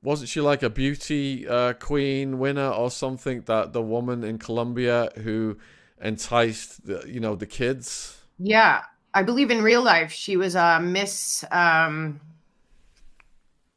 wasn't 0.03 0.29
she 0.29 0.41
like 0.41 0.63
a 0.63 0.71
beauty 0.71 1.47
uh, 1.47 1.75
queen 1.75 2.39
winner 2.39 2.69
or 2.69 2.91
something? 2.91 3.43
That 3.43 3.73
the 3.73 3.83
woman 3.83 4.25
in 4.25 4.39
Colombia 4.39 5.11
who 5.23 5.59
enticed 6.01 6.87
the, 6.87 7.05
you 7.07 7.21
know 7.21 7.37
the 7.37 7.47
kids. 7.47 8.21
Yeah, 8.39 8.83
I 9.15 9.23
believe 9.23 9.51
in 9.51 9.63
real 9.63 9.83
life 9.83 10.11
she 10.11 10.37
was 10.37 10.55
a 10.55 10.65
uh, 10.65 10.81
Miss 10.81 11.45
um, 11.51 12.21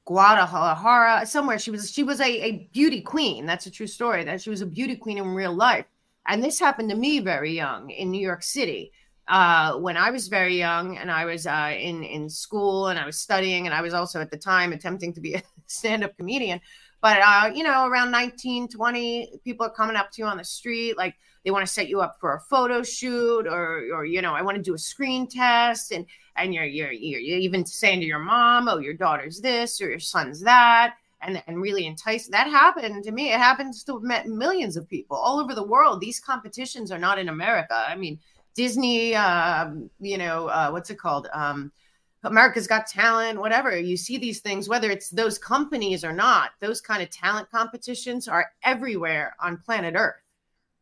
Guadalajara 0.06 1.26
somewhere. 1.26 1.60
She 1.60 1.72
was 1.72 1.92
she 1.92 2.04
was 2.04 2.20
a, 2.20 2.44
a 2.44 2.70
beauty 2.74 3.02
queen. 3.02 3.46
That's 3.46 3.68
a 3.68 3.72
true 3.72 3.88
story. 3.88 4.24
That 4.24 4.42
she 4.42 4.50
was 4.50 4.62
a 4.62 4.66
beauty 4.66 4.96
queen 4.96 5.18
in 5.18 5.36
real 5.36 5.54
life. 5.54 5.86
And 6.28 6.44
this 6.44 6.60
happened 6.60 6.90
to 6.90 6.96
me 6.96 7.20
very 7.20 7.54
young 7.54 7.92
in 7.92 8.10
New 8.10 8.22
York 8.22 8.42
City 8.42 8.92
uh, 9.28 9.78
when 9.78 9.98
I 9.98 10.12
was 10.12 10.28
very 10.28 10.58
young 10.58 10.98
and 10.98 11.10
I 11.10 11.26
was 11.26 11.48
uh, 11.48 11.74
in 11.78 12.04
in 12.04 12.30
school 12.30 12.88
and 12.88 13.00
I 13.00 13.06
was 13.06 13.18
studying 13.18 13.66
and 13.66 13.74
I 13.74 13.82
was 13.82 13.94
also 13.94 14.22
at 14.22 14.30
the 14.30 14.38
time 14.38 14.72
attempting 14.72 15.14
to 15.14 15.22
be 15.22 15.34
a 15.34 15.44
stand-up 15.68 16.16
comedian. 16.18 16.62
But 17.02 17.20
uh, 17.22 17.52
you 17.54 17.64
know, 17.64 17.88
around 17.88 18.12
19, 18.12 18.68
20, 18.68 19.40
people 19.44 19.66
are 19.66 19.72
coming 19.72 19.96
up 19.96 20.12
to 20.12 20.22
you 20.22 20.28
on 20.28 20.38
the 20.38 20.44
street, 20.44 20.98
like 20.98 21.16
they 21.44 21.52
want 21.52 21.66
to 21.66 21.72
set 21.72 21.88
you 21.88 22.02
up 22.02 22.18
for 22.20 22.34
a 22.34 22.40
photo 22.40 22.84
shoot, 22.84 23.48
or 23.48 23.88
or 23.94 24.06
you 24.06 24.22
know, 24.22 24.34
I 24.34 24.42
want 24.42 24.58
to 24.58 24.64
do 24.64 24.74
a 24.74 24.80
screen 24.80 25.28
test, 25.28 25.92
and 25.92 26.06
and 26.36 26.54
you're 26.54 26.66
you're 26.66 26.92
you're 26.92 27.40
even 27.40 27.66
saying 27.66 28.00
to 28.02 28.06
your 28.06 28.20
mom, 28.20 28.68
oh, 28.68 28.78
your 28.78 28.94
daughter's 28.94 29.42
this 29.42 29.82
or 29.82 29.90
your 29.90 30.00
son's 30.00 30.42
that. 30.42 30.96
And, 31.22 31.42
and 31.48 31.60
really 31.60 31.88
entice 31.88 32.28
that 32.28 32.48
happened 32.48 33.04
to 33.04 33.12
me. 33.12 33.34
It 33.34 33.40
happens 33.40 33.84
to 33.86 34.00
met 34.02 34.28
millions 34.28 34.78
of 34.78 34.88
people 34.88 35.18
all 35.18 35.40
over 35.40 35.56
the 35.56 35.64
world. 35.64 36.00
These 36.00 36.20
competitions 36.20 36.92
are 36.92 37.00
not 37.00 37.18
in 37.18 37.30
America. 37.30 37.84
I 37.88 37.96
mean, 37.96 38.20
Disney, 38.56 39.16
uh, 39.16 39.72
you 40.00 40.18
know, 40.18 40.48
uh, 40.48 40.70
what's 40.70 40.90
it 40.90 40.98
called? 40.98 41.28
Um, 41.34 41.72
America's 42.24 42.68
Got 42.68 42.88
Talent, 42.88 43.40
whatever. 43.40 43.78
You 43.78 43.98
see 43.98 44.18
these 44.18 44.40
things, 44.40 44.68
whether 44.68 44.90
it's 44.90 45.10
those 45.10 45.38
companies 45.38 46.04
or 46.04 46.12
not, 46.12 46.52
those 46.60 46.82
kind 46.82 47.04
of 47.04 47.10
talent 47.12 47.52
competitions 47.52 48.28
are 48.28 48.48
everywhere 48.64 49.36
on 49.40 49.58
planet 49.58 49.94
Earth. 49.96 50.16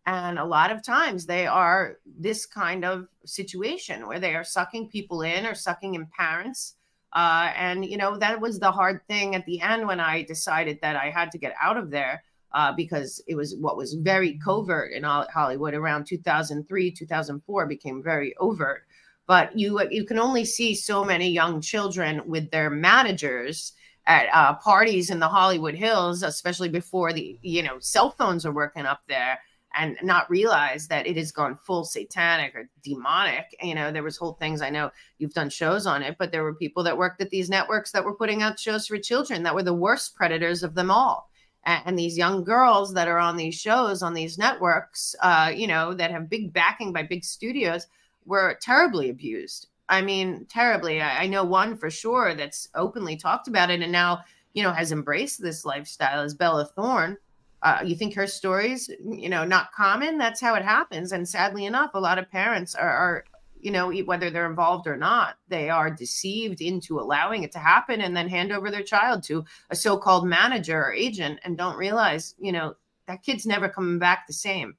And 0.06 0.38
a 0.38 0.46
lot 0.46 0.72
of 0.72 0.84
times 0.84 1.26
they 1.26 1.48
are 1.48 1.98
this 2.06 2.46
kind 2.46 2.86
of 2.86 3.08
situation 3.26 4.08
where 4.08 4.20
they 4.20 4.36
are 4.36 4.44
sucking 4.44 4.90
people 4.90 5.22
in 5.22 5.46
or 5.46 5.56
sucking 5.56 5.96
in 5.96 6.08
parents. 6.08 6.76
Uh, 7.14 7.52
and, 7.56 7.86
you 7.86 7.98
know, 7.98 8.18
that 8.18 8.40
was 8.40 8.60
the 8.60 8.72
hard 8.72 9.02
thing 9.08 9.36
at 9.36 9.46
the 9.46 9.62
end 9.62 9.88
when 9.88 10.00
I 10.00 10.24
decided 10.24 10.80
that 10.82 10.96
I 10.96 11.10
had 11.10 11.32
to 11.32 11.38
get 11.38 11.54
out 11.62 11.78
of 11.78 11.90
there 11.90 12.24
uh, 12.54 12.72
because 12.72 13.22
it 13.28 13.36
was 13.36 13.56
what 13.56 13.78
was 13.78 13.94
very 13.96 14.40
covert 14.44 14.92
in 14.92 15.04
all 15.06 15.26
Hollywood 15.34 15.74
around 15.74 16.06
2003, 16.06 16.92
2004 16.92 17.66
became 17.66 18.04
very 18.04 18.36
overt. 18.38 18.84
But 19.26 19.58
you 19.58 19.82
you 19.90 20.06
can 20.06 20.20
only 20.20 20.46
see 20.46 20.76
so 20.76 21.04
many 21.04 21.30
young 21.32 21.62
children 21.62 22.22
with 22.26 22.52
their 22.52 22.70
managers 22.70 23.74
at 24.06 24.28
uh, 24.34 24.56
parties 24.56 25.10
in 25.10 25.20
the 25.20 25.28
Hollywood 25.28 25.76
Hills, 25.76 26.24
especially 26.24 26.70
before 26.70 27.14
the 27.14 27.40
you 27.42 27.64
know 27.64 27.80
cell 27.80 28.12
phones 28.12 28.46
are 28.46 28.52
working 28.52 28.86
up 28.86 29.02
there, 29.08 29.40
and 29.76 29.98
not 30.04 30.30
realize 30.30 30.88
that 30.90 31.08
it 31.08 31.18
has 31.18 31.32
gone 31.32 31.58
full 31.66 31.86
satanic 31.86 32.54
or 32.54 32.70
demonic. 32.84 33.46
You 33.64 33.76
know, 33.76 33.92
there 33.92 34.04
was 34.04 34.18
whole 34.18 34.34
things. 34.34 34.62
I 34.62 34.70
know 34.70 34.92
you've 35.18 35.34
done 35.34 35.50
shows 35.50 35.88
on 35.88 36.04
it, 36.04 36.18
but 36.20 36.32
there 36.32 36.44
were 36.44 36.54
people 36.54 36.84
that 36.84 36.98
worked 36.98 37.22
at 37.22 37.30
these 37.30 37.50
networks 37.50 37.92
that 37.94 38.06
were 38.06 38.16
putting 38.16 38.44
out 38.44 38.60
shows 38.60 38.86
for 38.86 38.98
children 39.00 39.42
that 39.44 39.56
were 39.56 39.64
the 39.64 39.74
worst 39.74 40.16
predators 40.16 40.64
of 40.64 40.76
them 40.76 40.92
all 40.92 41.30
and, 41.66 41.98
these 41.98 42.18
young 42.18 42.44
girls 42.44 42.94
that 42.94 43.08
are 43.08 43.20
on 43.20 43.38
these 43.38 43.56
shows 43.56 44.02
on 44.02 44.14
these 44.14 44.38
networks 44.38 45.16
uh, 45.22 45.52
you 45.54 45.68
know 45.68 45.94
that 45.94 46.12
have 46.12 46.30
big 46.30 46.54
backing 46.54 46.92
by 46.92 47.04
big 47.04 47.24
studios 47.24 47.88
were 48.26 48.58
terribly 48.62 49.10
abused. 49.10 49.68
I 49.90 50.02
mean 50.02 50.46
terribly. 50.50 51.02
I, 51.02 51.24
I, 51.24 51.28
know 51.28 51.44
one 51.44 51.76
for 51.78 51.90
sure 51.90 52.34
that's 52.34 52.70
openly 52.74 53.18
talked 53.18 53.48
about 53.48 53.70
it 53.70 53.82
and 53.82 53.92
now 53.92 54.22
you 54.54 54.64
know 54.64 54.72
has 54.72 54.92
embraced 54.92 55.42
this 55.42 55.66
lifestyle 55.66 56.24
is 56.24 56.34
bella 56.34 56.66
thorne. 56.66 57.18
Uh, 57.62 57.80
you 57.86 57.96
think 57.96 58.14
her 58.14 58.28
stories 58.28 58.90
you 59.04 59.30
know 59.30 59.46
not 59.46 59.72
common? 59.72 60.18
That's 60.18 60.42
how 60.42 60.56
it 60.56 60.64
happens. 60.64 61.12
And 61.12 61.28
sadly 61.28 61.66
enough 61.66 61.92
a 61.94 62.00
lot 62.00 62.18
of 62.18 62.30
parents 62.30 62.76
are, 62.76 62.90
are 62.90 63.26
you 63.64 63.72
know, 63.72 63.92
whether 64.04 64.30
they're 64.30 64.50
involved 64.50 64.88
or 64.88 64.98
not, 64.98 65.38
they 65.48 65.70
are 65.70 65.90
deceived 65.90 66.60
into 66.60 67.00
allowing 67.00 67.44
it 67.44 67.52
to 67.54 67.60
happen 67.60 68.02
and 68.02 68.16
then 68.16 68.28
hand 68.28 68.52
over 68.52 68.70
their 68.70 68.84
child 68.84 69.24
to 69.24 69.46
a 69.70 69.76
so 69.76 69.98
called 69.98 70.28
manager 70.28 70.84
or 70.84 70.92
agent 70.94 71.40
and 71.44 71.58
don't 71.58 71.78
realize, 71.78 72.36
you 72.38 72.52
know, 72.52 72.76
that 73.08 73.24
kid's 73.24 73.46
never 73.46 73.70
coming 73.70 74.00
back 74.00 74.28
the 74.28 74.34
same. 74.34 74.76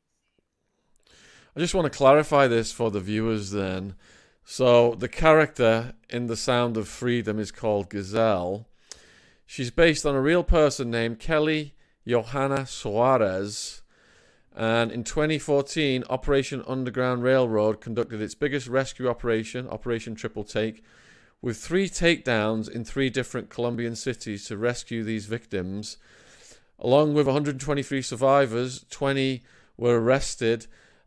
I 1.57 1.61
just 1.61 1.75
want 1.75 1.91
to 1.91 1.97
clarify 1.97 2.47
this 2.47 2.73
for 2.73 2.91
the 2.91 3.01
viewers 3.01 3.53
then. 3.53 3.95
So, 4.45 4.95
the 4.95 5.09
character 5.09 5.95
in 6.11 6.27
The 6.27 6.37
Sound 6.37 6.77
of 6.77 6.87
Freedom 6.87 7.39
is 7.39 7.51
called 7.51 7.89
Gazelle. 7.89 8.69
She's 9.47 9.71
based 9.71 10.05
on 10.05 10.15
a 10.15 10.21
real 10.21 10.45
person 10.45 10.91
named 10.91 11.21
Kelly 11.21 11.75
Johanna 12.07 12.67
Suarez 12.67 13.81
and 14.55 14.93
in 14.93 15.03
2014, 15.03 16.05
Operation 16.09 16.63
Underground 16.67 17.25
Railroad 17.25 17.81
conducted 17.81 18.23
its 18.23 18.37
biggest 18.37 18.69
rescue 18.69 19.09
operation, 19.09 19.69
Operation 19.69 20.15
Triple 20.15 20.45
Take, 20.45 20.85
with 21.43 21.57
three 21.57 21.89
takedowns 21.89 22.71
in 22.71 22.85
three 22.85 23.11
different 23.11 23.51
Colombian 23.51 23.97
cities 23.97 24.47
to 24.47 24.57
rescue 24.57 25.03
these 25.03 25.27
victims. 25.27 25.97
Along 26.79 27.15
with 27.15 27.27
123 27.27 28.01
survivors, 28.01 28.85
20 28.91 29.43
were 29.77 30.01
arrested 30.01 30.67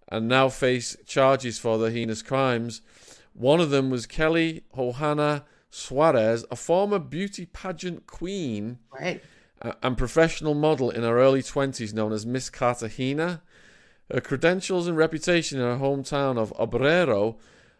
and 0.09 0.27
now 0.27 0.49
face 0.49 0.97
charges 1.05 1.57
for 1.57 1.77
their 1.77 1.91
heinous 1.91 2.21
crimes. 2.21 2.81
One 3.33 3.61
of 3.61 3.69
them 3.69 3.89
was 3.89 4.05
Kelly 4.05 4.63
Johanna 4.75 5.45
Suarez, 5.69 6.45
a 6.51 6.55
former 6.55 6.99
beauty 6.99 7.45
pageant 7.45 8.07
queen. 8.07 8.79
Right 8.91 9.21
and 9.61 9.97
professional 9.97 10.53
model 10.53 10.89
in 10.89 11.03
her 11.03 11.19
early 11.19 11.41
20s 11.41 11.93
known 11.93 12.11
as 12.11 12.25
Miss 12.25 12.49
Cartagena. 12.49 13.41
Her 14.11 14.21
credentials 14.21 14.87
and 14.87 14.97
reputation 14.97 15.59
in 15.59 15.65
her 15.65 15.83
hometown 15.83 16.37
of 16.37 16.53
Obrero, 16.53 17.37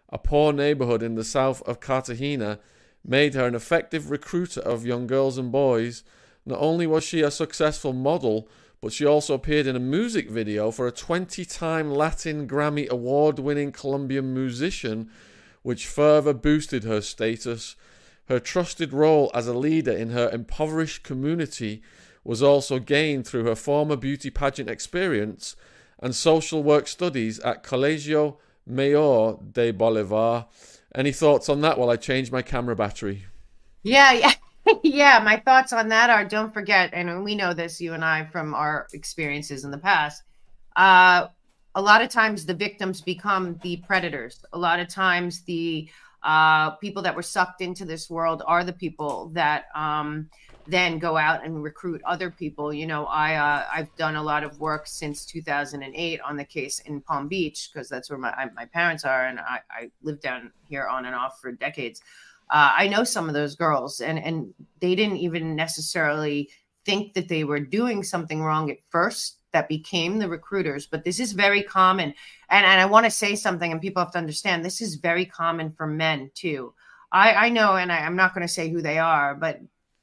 a 0.10 0.18
poor 0.18 0.52
neighborhood 0.52 1.04
in 1.04 1.16
the 1.16 1.24
south 1.24 1.62
of 1.64 1.80
Cartagena, 1.80 2.60
made 3.06 3.34
her 3.34 3.48
an 3.48 3.56
effective 3.56 4.12
recruiter 4.12 4.62
of 4.62 4.86
young 4.86 5.08
girls 5.08 5.38
and 5.38 5.52
boys. 5.52 6.04
Not 6.46 6.60
only 6.60 6.88
was 6.88 7.04
she 7.04 7.22
a 7.22 7.32
successful 7.32 7.94
model, 7.94 8.50
but 8.82 8.94
she 8.94 9.06
also 9.06 9.34
appeared 9.34 9.68
in 9.68 9.76
a 9.76 9.80
music 9.80 10.30
video 10.30 10.72
for 10.72 10.88
a 10.88 10.92
20 10.92 11.46
time 11.46 11.92
Latin 11.92 12.48
Grammy 12.48 12.88
award 12.90 13.40
winning 13.40 13.72
Colombian 13.72 14.34
musician, 14.34 15.10
which 15.62 15.88
further 15.88 16.34
boosted 16.34 16.84
her 16.84 17.02
status 17.02 17.76
her 18.28 18.40
trusted 18.40 18.94
role 18.94 19.32
as 19.34 19.48
a 19.48 19.54
leader 19.54 19.92
in 19.92 20.10
her 20.10 20.30
impoverished 20.30 21.04
community 21.04 21.82
was 22.24 22.44
also 22.44 22.80
gained 22.80 23.26
through 23.26 23.46
her 23.46 23.56
former 23.56 23.96
beauty 23.96 24.30
pageant 24.30 24.70
experience 24.70 25.56
and 26.00 26.14
social 26.14 26.62
work 26.62 26.88
studies 26.88 27.40
at 27.40 27.64
Colegio 27.64 28.38
Mayor 28.66 29.38
de 29.52 29.72
Bolivar. 29.72 30.46
Any 30.94 31.12
thoughts 31.12 31.48
on 31.48 31.62
that 31.62 31.78
while 31.78 31.90
I 31.90 31.96
change 31.96 32.32
my 32.32 32.42
camera 32.42 32.76
battery? 32.76 33.26
Yeah, 33.84 34.12
yeah. 34.12 34.34
yeah, 34.84 35.22
my 35.24 35.38
thoughts 35.38 35.72
on 35.72 35.88
that 35.90 36.10
are 36.10 36.26
don't 36.26 36.54
forget, 36.54 36.90
and 36.94 37.24
we 37.24 37.36
know 37.36 37.54
this, 37.54 37.80
you 37.80 37.94
and 37.94 38.04
I, 38.04 38.26
from 38.26 38.54
our 38.54 38.88
experiences 38.94 39.64
in 39.64 39.72
the 39.72 39.78
past. 39.78 40.24
Uh, 40.76 41.28
a 41.76 41.82
lot 41.82 42.02
of 42.02 42.10
times 42.10 42.46
the 42.46 42.54
victims 42.54 43.02
become 43.02 43.60
the 43.64 43.78
predators. 43.78 44.44
A 44.52 44.58
lot 44.58 44.80
of 44.80 44.88
times 44.88 45.44
the 45.44 45.90
uh, 46.28 46.72
people 46.72 47.02
that 47.02 47.16
were 47.16 47.24
sucked 47.24 47.62
into 47.62 47.86
this 47.86 48.10
world 48.10 48.44
are 48.46 48.66
the 48.66 48.74
people 48.74 49.32
that 49.34 49.68
um, 49.74 50.30
then 50.68 51.00
go 51.00 51.16
out 51.16 51.46
and 51.46 51.64
recruit 51.64 52.02
other 52.04 52.30
people. 52.30 52.74
You 52.74 52.86
know, 52.86 53.06
I 53.06 53.36
uh, 53.36 53.66
I've 53.74 53.96
done 53.96 54.18
a 54.18 54.22
lot 54.22 54.44
of 54.44 54.60
work 54.60 54.88
since 54.88 55.26
2008 55.26 56.20
on 56.20 56.36
the 56.36 56.44
case 56.44 56.80
in 56.80 57.00
Palm 57.00 57.30
Beach 57.30 57.70
because 57.72 57.88
that's 57.88 58.10
where 58.10 58.20
my 58.20 58.32
I, 58.32 58.50
my 58.54 58.66
parents 58.66 59.06
are, 59.06 59.28
and 59.28 59.40
I, 59.40 59.60
I 59.72 59.90
lived 60.04 60.22
down 60.22 60.52
here 60.68 60.86
on 60.86 61.06
and 61.06 61.16
off 61.16 61.40
for 61.40 61.54
decades. 61.54 62.02
Uh, 62.50 62.74
I 62.76 62.90
know 62.90 63.06
some 63.06 63.30
of 63.30 63.34
those 63.34 63.56
girls, 63.56 64.02
and 64.02 64.20
and 64.20 64.54
they 64.82 64.96
didn't 64.96 65.18
even 65.18 65.56
necessarily 65.56 66.50
think 66.86 67.14
that 67.14 67.30
they 67.30 67.46
were 67.46 67.62
doing 67.62 68.04
something 68.04 68.42
wrong 68.42 68.70
at 68.70 68.80
first 68.90 69.38
that 69.58 69.68
became 69.68 70.20
the 70.20 70.30
recruiters. 70.30 70.86
But 70.86 71.04
this 71.04 71.20
is 71.20 71.32
very 71.32 71.64
common. 71.64 72.14
And, 72.50 72.64
and 72.64 72.80
I 72.80 72.86
want 72.86 73.06
to 73.06 73.12
say 73.12 73.36
something, 73.36 73.72
and 73.72 73.82
people 73.82 74.04
have 74.04 74.12
to 74.12 74.20
understand 74.20 74.64
this 74.64 74.82
is 74.82 74.96
very 74.96 75.26
common 75.26 75.72
for 75.72 75.88
men 75.88 76.30
too. 76.36 76.76
I, 77.12 77.34
I 77.34 77.50
know, 77.50 77.78
and 77.78 77.92
I, 77.92 77.98
am 77.98 78.16
not 78.16 78.36
going 78.36 78.46
to 78.46 78.54
say 78.54 78.70
who 78.70 78.84
they 78.84 79.00
are, 79.00 79.34
but 79.34 79.60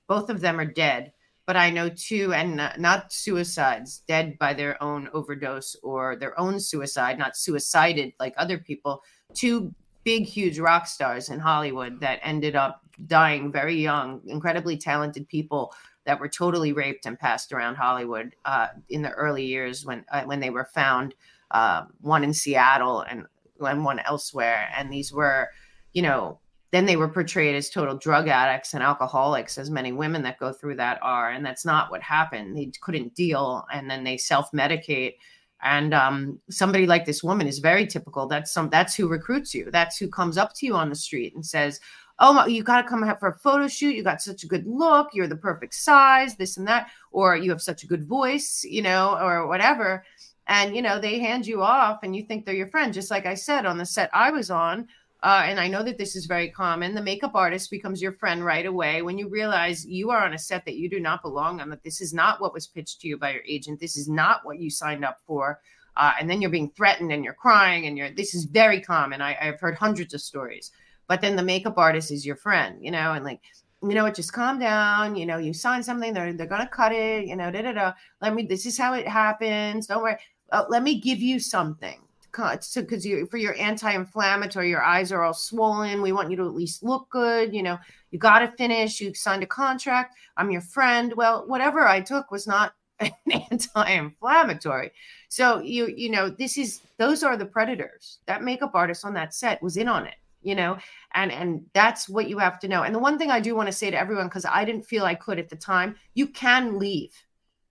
both 0.09 0.29
of 0.29 0.41
them 0.41 0.59
are 0.59 0.65
dead. 0.65 1.13
But 1.47 1.57
I 1.57 1.71
know 1.71 1.89
two, 1.89 2.35
and 2.35 2.57
not, 2.57 2.81
not 2.81 3.13
suicides, 3.13 4.03
dead 4.09 4.37
by 4.41 4.55
their 4.55 4.83
own 4.83 5.09
overdose 5.13 5.77
or 5.85 6.17
their 6.17 6.39
own 6.41 6.59
suicide, 6.59 7.17
not 7.17 7.37
suicided 7.37 8.13
like 8.19 8.35
other 8.37 8.59
people. 8.59 9.05
Two 9.35 9.73
big, 10.03 10.25
huge 10.25 10.59
rock 10.59 10.89
stars 10.89 11.29
in 11.29 11.39
Hollywood 11.39 12.01
that 12.01 12.19
ended 12.25 12.57
up 12.57 12.81
dying 13.07 13.53
very 13.53 13.77
young, 13.77 14.21
incredibly 14.27 14.77
talented 14.77 15.29
people 15.29 15.73
that 16.07 16.21
were 16.21 16.29
totally 16.29 16.73
raped 16.73 17.07
and 17.07 17.19
passed 17.19 17.53
around 17.53 17.77
Hollywood 17.77 18.35
uh, 18.45 18.69
in 18.89 19.03
the 19.03 19.11
early 19.11 19.45
years 19.45 19.85
when 19.85 20.05
uh, 20.11 20.23
when 20.25 20.41
they 20.41 20.51
were 20.51 20.67
found. 20.67 21.15
Uh, 21.51 21.85
one 22.01 22.25
in 22.25 22.35
Seattle 22.35 23.03
and 23.03 23.27
and 23.61 23.85
one 23.85 24.01
elsewhere, 24.01 24.69
and 24.77 24.93
these 24.93 25.13
were, 25.13 25.49
you 25.93 26.03
know, 26.03 26.41
then 26.75 26.87
they 26.87 26.97
were 26.97 27.09
portrayed 27.09 27.55
as 27.55 27.71
total 27.71 27.97
drug 27.97 28.27
addicts 28.27 28.75
and 28.75 28.83
alcoholics, 28.83 29.59
as 29.59 29.71
many 29.71 29.93
women 29.93 30.23
that 30.25 30.41
go 30.41 30.53
through 30.53 30.75
that 30.75 30.99
are, 31.03 31.31
and 31.31 31.47
that's 31.47 31.65
not 31.65 31.89
what 31.89 32.03
happened. 32.03 32.57
They 32.57 32.73
couldn't 32.81 33.15
deal, 33.15 33.65
and 33.73 33.89
then 33.89 34.03
they 34.03 34.17
self 34.17 34.51
medicate. 34.51 35.15
And 35.63 35.95
um, 35.95 36.41
somebody 36.51 36.87
like 36.87 37.05
this 37.05 37.23
woman 37.23 37.47
is 37.47 37.61
very 37.61 37.87
typical. 37.87 38.27
That's 38.27 38.53
some. 38.53 38.71
That's 38.71 38.95
who 38.95 39.07
recruits 39.07 39.55
you. 39.55 39.71
That's 39.71 39.97
who 39.97 40.09
comes 40.09 40.37
up 40.37 40.53
to 40.55 40.67
you 40.67 40.75
on 40.75 40.89
the 40.89 40.97
street 40.97 41.35
and 41.37 41.47
says, 41.47 41.79
oh 42.19 42.33
my, 42.33 42.47
you 42.47 42.63
got 42.63 42.83
to 42.83 42.89
come 42.89 43.03
out 43.03 43.21
for 43.21 43.29
a 43.29 43.39
photo 43.39 43.69
shoot. 43.69 43.95
You 43.95 44.03
got 44.03 44.23
such 44.23 44.45
a 44.45 44.47
good 44.47 44.67
look. 44.67 45.09
You're 45.13 45.27
the 45.27 45.37
perfect 45.37 45.75
size, 45.75 46.37
this 46.37 46.57
and 46.57 46.67
that, 46.69 46.89
or 47.11 47.37
you 47.37 47.51
have 47.51 47.63
such 47.63 47.83
a 47.83 47.87
good 47.87 48.07
voice, 48.07 48.65
you 48.65 48.83
know, 48.83 49.19
or 49.21 49.47
whatever. 49.47 50.05
And, 50.47 50.77
you 50.77 50.83
know, 50.83 51.01
they 51.01 51.19
hand 51.19 51.47
you 51.47 51.63
off 51.63 52.01
and 52.03 52.15
you 52.15 52.23
think 52.23 52.45
they're 52.45 52.55
your 52.55 52.67
friend. 52.67 52.93
Just 52.93 53.11
like 53.11 53.27
I 53.27 53.35
said 53.35 53.67
on 53.67 53.79
the 53.79 53.87
set 53.87 54.11
I 54.13 54.31
was 54.31 54.51
on, 54.51 54.89
uh, 55.23 55.43
and 55.47 55.59
I 55.59 55.69
know 55.69 55.83
that 55.83 55.97
this 55.97 56.17
is 56.17 56.27
very 56.27 56.51
common. 56.51 56.95
The 56.95 57.01
makeup 57.01 57.35
artist 57.35 57.71
becomes 57.71 58.03
your 58.03 58.13
friend 58.13 58.45
right 58.45 58.67
away 58.67 59.01
when 59.01 59.17
you 59.17 59.27
realize 59.29 59.87
you 59.87 60.11
are 60.11 60.23
on 60.23 60.35
a 60.35 60.39
set 60.39 60.67
that 60.67 60.77
you 60.77 60.91
do 60.91 61.01
not 61.01 61.23
belong 61.23 61.63
on, 61.63 61.71
that 61.71 61.83
this 61.83 62.03
is 62.03 62.13
not 62.13 62.43
what 62.43 62.53
was 62.53 62.67
pitched 62.67 63.01
to 63.01 63.09
you 63.09 63.17
by 63.17 63.33
your 63.33 63.43
agent. 63.49 63.81
This 63.81 63.97
is 63.97 64.07
not 64.07 64.45
what 64.45 64.59
you 64.59 64.69
signed 64.69 65.03
up 65.03 65.21
for. 65.27 65.61
Uh, 65.97 66.13
and 66.21 66.29
then 66.29 66.43
you're 66.43 66.51
being 66.51 66.71
threatened 66.77 67.11
and 67.11 67.25
you're 67.25 67.33
crying 67.33 67.87
and 67.87 67.97
you're, 67.97 68.11
this 68.11 68.35
is 68.35 68.45
very 68.45 68.83
common. 68.83 69.23
I, 69.23 69.35
I've 69.41 69.61
heard 69.61 69.77
hundreds 69.77 70.13
of 70.13 70.21
stories 70.21 70.73
but 71.09 71.21
then 71.21 71.37
the 71.37 71.43
makeup 71.43 71.79
artist 71.79 72.11
is 72.11 72.25
your 72.25 72.37
friend, 72.37 72.77
you 72.81 72.91
know, 72.91 73.13
and 73.13 73.25
like, 73.25 73.41
you 73.83 73.95
know 73.95 74.05
what, 74.05 74.15
just 74.15 74.33
calm 74.33 74.59
down. 74.59 75.15
You 75.17 75.27
know, 75.27 75.39
you 75.39 75.53
sign 75.53 75.83
something, 75.83 76.15
they're 76.15 76.33
they're 76.33 76.47
gonna 76.47 76.69
cut 76.69 76.93
it, 76.93 77.27
you 77.27 77.37
know, 77.37 77.51
da 77.51 77.63
da 77.63 77.73
da. 77.73 77.93
Let 78.21 78.35
me 78.35 78.45
this 78.45 78.67
is 78.67 78.79
how 78.79 78.95
it 78.95 79.07
happens. 79.07 79.87
Don't 79.87 80.03
worry. 80.03 80.17
Uh, 80.51 80.65
let 80.69 80.83
me 80.83 81.01
give 81.01 81.21
you 81.21 81.39
something 81.41 81.99
because 82.35 83.07
you 83.07 83.27
for 83.27 83.37
your 83.37 83.55
anti-inflammatory 83.59 84.69
your 84.69 84.83
eyes 84.83 85.13
are 85.13 85.23
all 85.23 85.35
swollen 85.35 86.03
we 86.03 86.13
want 86.13 86.31
you 86.31 86.37
to 86.37 86.45
at 86.45 86.55
least 86.55 86.83
look 86.83 87.09
good 87.11 87.55
you 87.55 87.63
know 87.63 87.79
you 88.11 88.19
got 88.19 88.41
to 88.41 88.49
finish 88.57 89.01
you 89.01 89.15
signed 89.15 89.43
a 89.43 89.47
contract 89.47 90.17
i'm 90.37 90.51
your 90.51 90.61
friend 90.61 91.13
well 91.17 91.45
whatever 91.47 91.87
i 91.87 92.01
took 92.01 92.31
was 92.31 92.47
not 92.47 92.75
an 93.01 93.13
anti-inflammatory 93.51 94.91
so 95.29 95.61
you 95.61 95.93
you 95.97 96.11
know 96.11 96.29
this 96.29 96.59
is 96.59 96.81
those 96.97 97.23
are 97.23 97.37
the 97.37 97.47
predators 97.47 98.19
that 98.27 98.43
makeup 98.43 98.73
artist 98.75 99.05
on 99.05 99.15
that 99.15 99.35
set 99.35 99.63
was 99.63 99.77
in 99.77 99.89
on 99.89 100.07
it 100.07 100.17
you 100.45 100.55
know 100.55 100.77
and 101.15 101.33
and 101.33 101.65
that's 101.73 102.09
what 102.09 102.29
you 102.29 102.39
have 102.39 102.59
to 102.61 102.69
know. 102.69 102.83
And 102.83 102.95
the 102.95 102.99
one 102.99 103.19
thing 103.19 103.31
i 103.31 103.41
do 103.41 103.55
want 103.55 103.69
to 103.69 103.73
say 103.73 103.91
to 103.91 103.99
everyone 103.99 104.27
because 104.27 104.45
i 104.45 104.65
didn't 104.65 104.87
feel 104.87 105.05
i 105.05 105.15
could 105.15 105.39
at 105.39 105.49
the 105.49 105.57
time 105.57 105.97
you 106.15 106.27
can 106.27 106.79
leave 106.79 107.13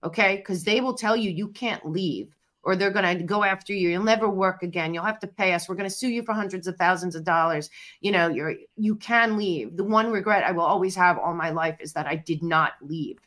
okay? 0.04 0.38
Because 0.38 0.64
they 0.64 0.82
will 0.82 0.94
tell 0.94 1.16
you 1.16 1.32
you 1.32 1.48
can't 1.50 1.86
leave 1.86 2.36
or 2.64 2.76
they're 2.76 2.92
going 2.92 3.18
to 3.18 3.24
go 3.24 3.44
after 3.44 3.74
you. 3.74 3.90
You'll 3.90 4.04
never 4.04 4.30
work 4.30 4.64
again. 4.64 4.94
You'll 4.94 5.04
have 5.04 5.20
to 5.20 5.28
pay 5.28 5.54
us. 5.54 5.68
We're 5.68 5.76
going 5.76 5.90
to 5.90 5.96
sue 5.96 6.10
you 6.10 6.24
for 6.24 6.34
hundreds 6.34 6.68
of 6.68 6.78
thousands 6.78 7.16
of 7.16 7.24
dollars. 7.24 7.70
You 8.02 8.12
know 8.12 8.28
you're 8.28 8.56
you 8.78 8.96
can 8.96 9.38
leave. 9.38 9.78
The 9.78 9.84
one 9.84 10.12
regret 10.12 10.44
i 10.44 10.52
will 10.52 10.64
always 10.64 10.96
have 10.96 11.18
all 11.18 11.34
my 11.34 11.50
life 11.50 11.78
is 11.80 11.94
that 11.94 12.08
i 12.08 12.16
did 12.16 12.44
not 12.44 12.74
leave. 12.82 13.20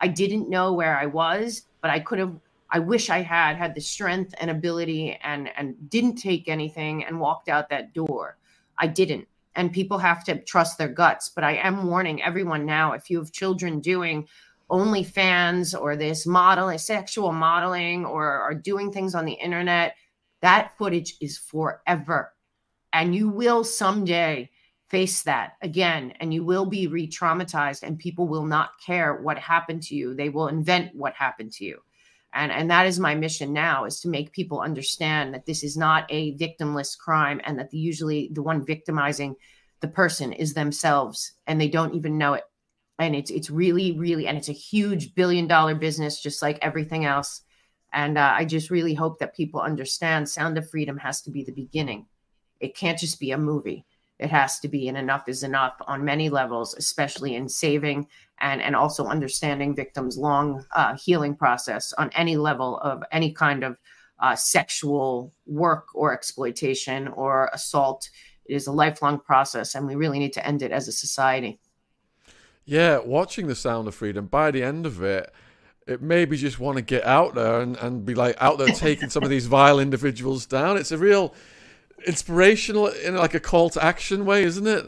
I 0.00 0.08
didn't 0.08 0.50
know 0.50 0.72
where 0.72 0.98
i 0.98 1.06
was 1.06 1.62
but 1.80 1.90
i 1.90 2.00
could 2.00 2.18
have 2.18 2.34
i 2.70 2.78
wish 2.78 3.08
i 3.08 3.22
had 3.22 3.56
had 3.56 3.74
the 3.74 3.80
strength 3.80 4.34
and 4.38 4.50
ability 4.50 5.18
and 5.22 5.48
and 5.56 5.88
didn't 5.88 6.16
take 6.16 6.48
anything 6.48 7.04
and 7.04 7.20
walked 7.20 7.48
out 7.48 7.70
that 7.70 7.94
door 7.94 8.36
I 8.78 8.86
didn't. 8.86 9.28
And 9.56 9.72
people 9.72 9.98
have 9.98 10.24
to 10.24 10.42
trust 10.42 10.78
their 10.78 10.88
guts. 10.88 11.28
But 11.28 11.44
I 11.44 11.54
am 11.56 11.86
warning 11.86 12.22
everyone 12.22 12.66
now 12.66 12.92
if 12.92 13.08
you 13.08 13.18
have 13.18 13.32
children 13.32 13.80
doing 13.80 14.26
OnlyFans 14.70 15.78
or 15.78 15.96
this 15.96 16.26
modeling, 16.26 16.78
sexual 16.78 17.32
modeling, 17.32 18.04
or 18.04 18.24
are 18.26 18.54
doing 18.54 18.90
things 18.90 19.14
on 19.14 19.24
the 19.24 19.32
internet, 19.32 19.96
that 20.42 20.76
footage 20.76 21.14
is 21.20 21.38
forever. 21.38 22.32
And 22.92 23.14
you 23.14 23.28
will 23.28 23.64
someday 23.64 24.50
face 24.88 25.22
that 25.22 25.54
again, 25.62 26.12
and 26.20 26.32
you 26.32 26.44
will 26.44 26.66
be 26.66 26.86
re 26.86 27.08
traumatized, 27.08 27.82
and 27.82 27.98
people 27.98 28.28
will 28.28 28.46
not 28.46 28.70
care 28.84 29.16
what 29.16 29.38
happened 29.38 29.82
to 29.84 29.94
you. 29.94 30.14
They 30.14 30.28
will 30.28 30.48
invent 30.48 30.94
what 30.94 31.14
happened 31.14 31.52
to 31.52 31.64
you. 31.64 31.80
And, 32.34 32.50
and 32.50 32.70
that 32.70 32.86
is 32.86 32.98
my 32.98 33.14
mission 33.14 33.52
now 33.52 33.84
is 33.84 34.00
to 34.00 34.08
make 34.08 34.32
people 34.32 34.60
understand 34.60 35.32
that 35.32 35.46
this 35.46 35.62
is 35.62 35.76
not 35.76 36.04
a 36.10 36.36
victimless 36.36 36.98
crime 36.98 37.40
and 37.44 37.58
that 37.58 37.70
the, 37.70 37.78
usually 37.78 38.30
the 38.32 38.42
one 38.42 38.66
victimizing 38.66 39.36
the 39.80 39.88
person 39.88 40.32
is 40.32 40.52
themselves 40.52 41.32
and 41.46 41.60
they 41.60 41.68
don't 41.68 41.94
even 41.94 42.18
know 42.18 42.34
it. 42.34 42.44
And 42.98 43.14
it's 43.14 43.30
it's 43.30 43.50
really 43.50 43.98
really 43.98 44.26
and 44.26 44.38
it's 44.38 44.48
a 44.48 44.52
huge 44.52 45.14
billion 45.14 45.46
dollar 45.46 45.74
business 45.74 46.20
just 46.20 46.42
like 46.42 46.58
everything 46.62 47.04
else. 47.04 47.42
And 47.92 48.18
uh, 48.18 48.34
i 48.36 48.44
just 48.44 48.70
really 48.70 48.94
hope 48.94 49.18
that 49.20 49.36
people 49.36 49.60
understand 49.60 50.28
sound 50.28 50.58
of 50.58 50.68
freedom 50.68 50.96
has 50.98 51.22
to 51.22 51.30
be 51.30 51.44
the 51.44 51.52
beginning. 51.52 52.06
It 52.60 52.76
can't 52.76 52.98
just 52.98 53.20
be 53.20 53.32
a 53.32 53.38
movie 53.38 53.84
it 54.18 54.30
has 54.30 54.60
to 54.60 54.68
be 54.68 54.88
and 54.88 54.96
enough 54.96 55.28
is 55.28 55.42
enough 55.42 55.74
on 55.86 56.04
many 56.04 56.28
levels 56.28 56.74
especially 56.74 57.34
in 57.34 57.48
saving 57.48 58.06
and 58.40 58.62
and 58.62 58.76
also 58.76 59.06
understanding 59.06 59.74
victims 59.74 60.16
long 60.16 60.64
uh, 60.74 60.96
healing 60.96 61.34
process 61.34 61.92
on 61.94 62.10
any 62.14 62.36
level 62.36 62.78
of 62.78 63.02
any 63.12 63.32
kind 63.32 63.64
of 63.64 63.76
uh, 64.20 64.36
sexual 64.36 65.32
work 65.46 65.86
or 65.94 66.12
exploitation 66.12 67.08
or 67.08 67.50
assault 67.52 68.08
it 68.46 68.54
is 68.54 68.66
a 68.66 68.72
lifelong 68.72 69.18
process 69.18 69.74
and 69.74 69.86
we 69.86 69.94
really 69.94 70.18
need 70.18 70.32
to 70.32 70.46
end 70.46 70.62
it 70.62 70.70
as 70.70 70.88
a 70.88 70.92
society 70.92 71.58
yeah, 72.66 72.98
watching 72.98 73.46
The 73.46 73.54
Sound 73.54 73.88
of 73.88 73.94
Freedom, 73.94 74.26
by 74.26 74.50
the 74.50 74.62
end 74.62 74.86
of 74.86 75.02
it, 75.02 75.30
it 75.86 76.00
made 76.00 76.30
me 76.30 76.38
just 76.38 76.58
want 76.58 76.76
to 76.76 76.82
get 76.82 77.04
out 77.04 77.34
there 77.34 77.60
and, 77.60 77.76
and 77.76 78.06
be 78.06 78.14
like 78.14 78.36
out 78.40 78.56
there 78.56 78.68
taking 78.68 79.10
some 79.10 79.22
of 79.22 79.28
these 79.28 79.46
vile 79.46 79.78
individuals 79.78 80.46
down. 80.46 80.78
It's 80.78 80.92
a 80.92 80.98
real 80.98 81.34
inspirational 82.06 82.88
in 82.88 83.16
like 83.16 83.34
a 83.34 83.40
call 83.40 83.70
to 83.70 83.84
action 83.84 84.24
way, 84.24 84.44
isn't 84.44 84.66
it? 84.66 84.86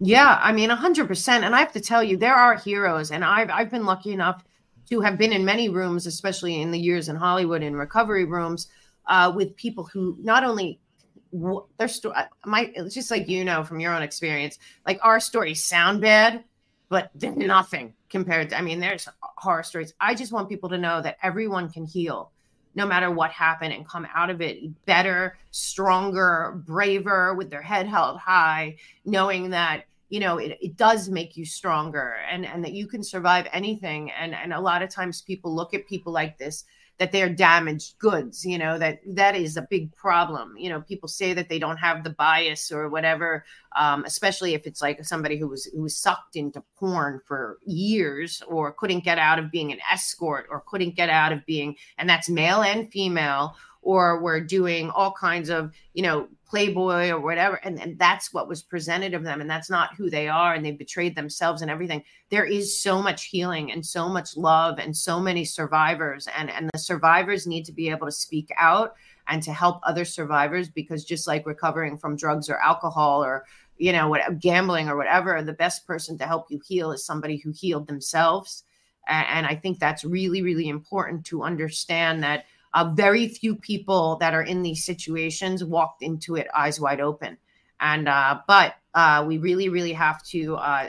Yeah, 0.00 0.38
I 0.42 0.52
mean, 0.52 0.70
100%. 0.70 1.28
And 1.28 1.54
I 1.54 1.60
have 1.60 1.72
to 1.72 1.80
tell 1.80 2.02
you, 2.02 2.16
there 2.16 2.34
are 2.34 2.56
heroes. 2.56 3.10
And 3.10 3.24
I've, 3.24 3.50
I've 3.50 3.70
been 3.70 3.84
lucky 3.84 4.12
enough 4.12 4.44
to 4.90 5.00
have 5.00 5.16
been 5.16 5.32
in 5.32 5.44
many 5.44 5.68
rooms, 5.68 6.06
especially 6.06 6.60
in 6.60 6.70
the 6.70 6.78
years 6.78 7.08
in 7.08 7.16
Hollywood 7.16 7.62
in 7.62 7.76
recovery 7.76 8.24
rooms, 8.24 8.68
uh, 9.06 9.32
with 9.34 9.56
people 9.56 9.84
who 9.84 10.16
not 10.20 10.44
only 10.44 10.80
their 11.78 11.88
story, 11.88 12.14
my, 12.44 12.70
it's 12.74 12.94
just 12.94 13.10
like 13.10 13.28
you 13.28 13.44
know 13.44 13.64
from 13.64 13.80
your 13.80 13.94
own 13.94 14.02
experience, 14.02 14.58
like 14.86 14.98
our 15.02 15.20
stories 15.20 15.64
sound 15.64 16.00
bad, 16.00 16.44
but 16.88 17.10
they're 17.14 17.34
nothing 17.34 17.94
compared 18.08 18.50
to, 18.50 18.58
I 18.58 18.62
mean, 18.62 18.78
there's 18.78 19.08
horror 19.20 19.62
stories. 19.62 19.94
I 20.00 20.14
just 20.14 20.32
want 20.32 20.48
people 20.48 20.68
to 20.68 20.78
know 20.78 21.02
that 21.02 21.16
everyone 21.22 21.70
can 21.70 21.84
heal 21.84 22.30
no 22.74 22.86
matter 22.86 23.10
what 23.10 23.30
happened 23.30 23.72
and 23.72 23.88
come 23.88 24.06
out 24.14 24.30
of 24.30 24.40
it 24.40 24.84
better, 24.84 25.38
stronger, 25.50 26.60
braver, 26.66 27.34
with 27.34 27.50
their 27.50 27.62
head 27.62 27.86
held 27.86 28.18
high, 28.18 28.76
knowing 29.04 29.50
that 29.50 29.84
you 30.08 30.20
know 30.20 30.38
it, 30.38 30.58
it 30.60 30.76
does 30.76 31.08
make 31.08 31.36
you 31.36 31.44
stronger 31.44 32.16
and 32.30 32.44
and 32.46 32.64
that 32.64 32.72
you 32.72 32.86
can 32.86 33.02
survive 33.02 33.46
anything. 33.52 34.10
And 34.10 34.34
and 34.34 34.52
a 34.52 34.60
lot 34.60 34.82
of 34.82 34.90
times 34.90 35.22
people 35.22 35.54
look 35.54 35.74
at 35.74 35.86
people 35.86 36.12
like 36.12 36.38
this 36.38 36.64
that 36.98 37.12
they're 37.12 37.28
damaged 37.28 37.98
goods 37.98 38.44
you 38.44 38.58
know 38.58 38.78
that 38.78 39.00
that 39.06 39.34
is 39.34 39.56
a 39.56 39.66
big 39.70 39.94
problem. 39.96 40.54
You 40.56 40.70
know 40.70 40.80
people 40.80 41.08
say 41.08 41.34
that 41.34 41.48
they 41.48 41.58
don't 41.58 41.76
have 41.76 42.04
the 42.04 42.10
bias 42.10 42.70
or 42.70 42.88
whatever 42.88 43.44
um, 43.76 44.04
especially 44.04 44.54
if 44.54 44.66
it's 44.66 44.80
like 44.80 45.04
somebody 45.04 45.36
who 45.36 45.48
was 45.48 45.64
who 45.66 45.82
was 45.82 45.96
sucked 45.96 46.36
into 46.36 46.62
porn 46.76 47.20
for 47.26 47.58
years 47.64 48.42
or 48.48 48.72
couldn't 48.72 49.04
get 49.04 49.18
out 49.18 49.38
of 49.38 49.50
being 49.50 49.72
an 49.72 49.78
escort 49.90 50.46
or 50.50 50.62
couldn't 50.66 50.94
get 50.94 51.08
out 51.08 51.32
of 51.32 51.44
being 51.46 51.76
and 51.98 52.08
that's 52.08 52.28
male 52.28 52.62
and 52.62 52.90
female 52.92 53.56
or 53.82 54.20
we're 54.20 54.40
doing 54.40 54.90
all 54.90 55.12
kinds 55.12 55.50
of 55.50 55.72
you 55.92 56.02
know 56.02 56.28
playboy 56.46 57.08
or 57.08 57.20
whatever 57.20 57.56
and, 57.64 57.80
and 57.80 57.98
that's 57.98 58.32
what 58.32 58.48
was 58.48 58.62
presented 58.62 59.14
of 59.14 59.22
them 59.22 59.40
and 59.40 59.48
that's 59.48 59.70
not 59.70 59.94
who 59.96 60.10
they 60.10 60.28
are 60.28 60.54
and 60.54 60.64
they've 60.64 60.78
betrayed 60.78 61.16
themselves 61.16 61.62
and 61.62 61.70
everything. 61.70 62.02
There 62.30 62.44
is 62.44 62.80
so 62.80 63.02
much 63.02 63.26
healing 63.26 63.72
and 63.72 63.84
so 63.84 64.08
much 64.08 64.36
love 64.36 64.78
and 64.78 64.96
so 64.96 65.18
many 65.20 65.44
survivors 65.44 66.28
and 66.36 66.50
and 66.50 66.70
the 66.72 66.78
survivors 66.78 67.46
need 67.46 67.64
to 67.64 67.72
be 67.72 67.88
able 67.90 68.06
to 68.06 68.12
speak 68.12 68.50
out 68.58 68.94
and 69.28 69.42
to 69.42 69.52
help 69.52 69.80
other 69.82 70.04
survivors 70.04 70.68
because 70.68 71.04
just 71.04 71.26
like 71.26 71.46
recovering 71.46 71.96
from 71.96 72.16
drugs 72.16 72.48
or 72.50 72.58
alcohol 72.58 73.24
or 73.24 73.44
you 73.76 73.92
know 73.92 74.08
what 74.08 74.38
gambling 74.38 74.88
or 74.88 74.96
whatever 74.96 75.42
the 75.42 75.52
best 75.52 75.86
person 75.86 76.16
to 76.18 76.26
help 76.26 76.46
you 76.50 76.60
heal 76.66 76.92
is 76.92 77.04
somebody 77.04 77.36
who 77.36 77.50
healed 77.50 77.86
themselves 77.86 78.64
and, 79.08 79.26
and 79.28 79.46
i 79.46 79.54
think 79.54 79.78
that's 79.78 80.04
really 80.04 80.42
really 80.42 80.68
important 80.68 81.24
to 81.24 81.42
understand 81.42 82.22
that 82.22 82.44
uh, 82.74 82.92
very 82.94 83.28
few 83.28 83.54
people 83.56 84.16
that 84.16 84.34
are 84.34 84.42
in 84.42 84.62
these 84.62 84.84
situations 84.84 85.64
walked 85.64 86.02
into 86.02 86.36
it 86.36 86.48
eyes 86.54 86.80
wide 86.80 87.00
open. 87.00 87.38
And 87.80 88.08
uh, 88.08 88.40
but 88.46 88.74
uh, 88.94 89.24
we 89.26 89.38
really, 89.38 89.68
really 89.68 89.92
have 89.92 90.22
to 90.24 90.56
uh, 90.56 90.88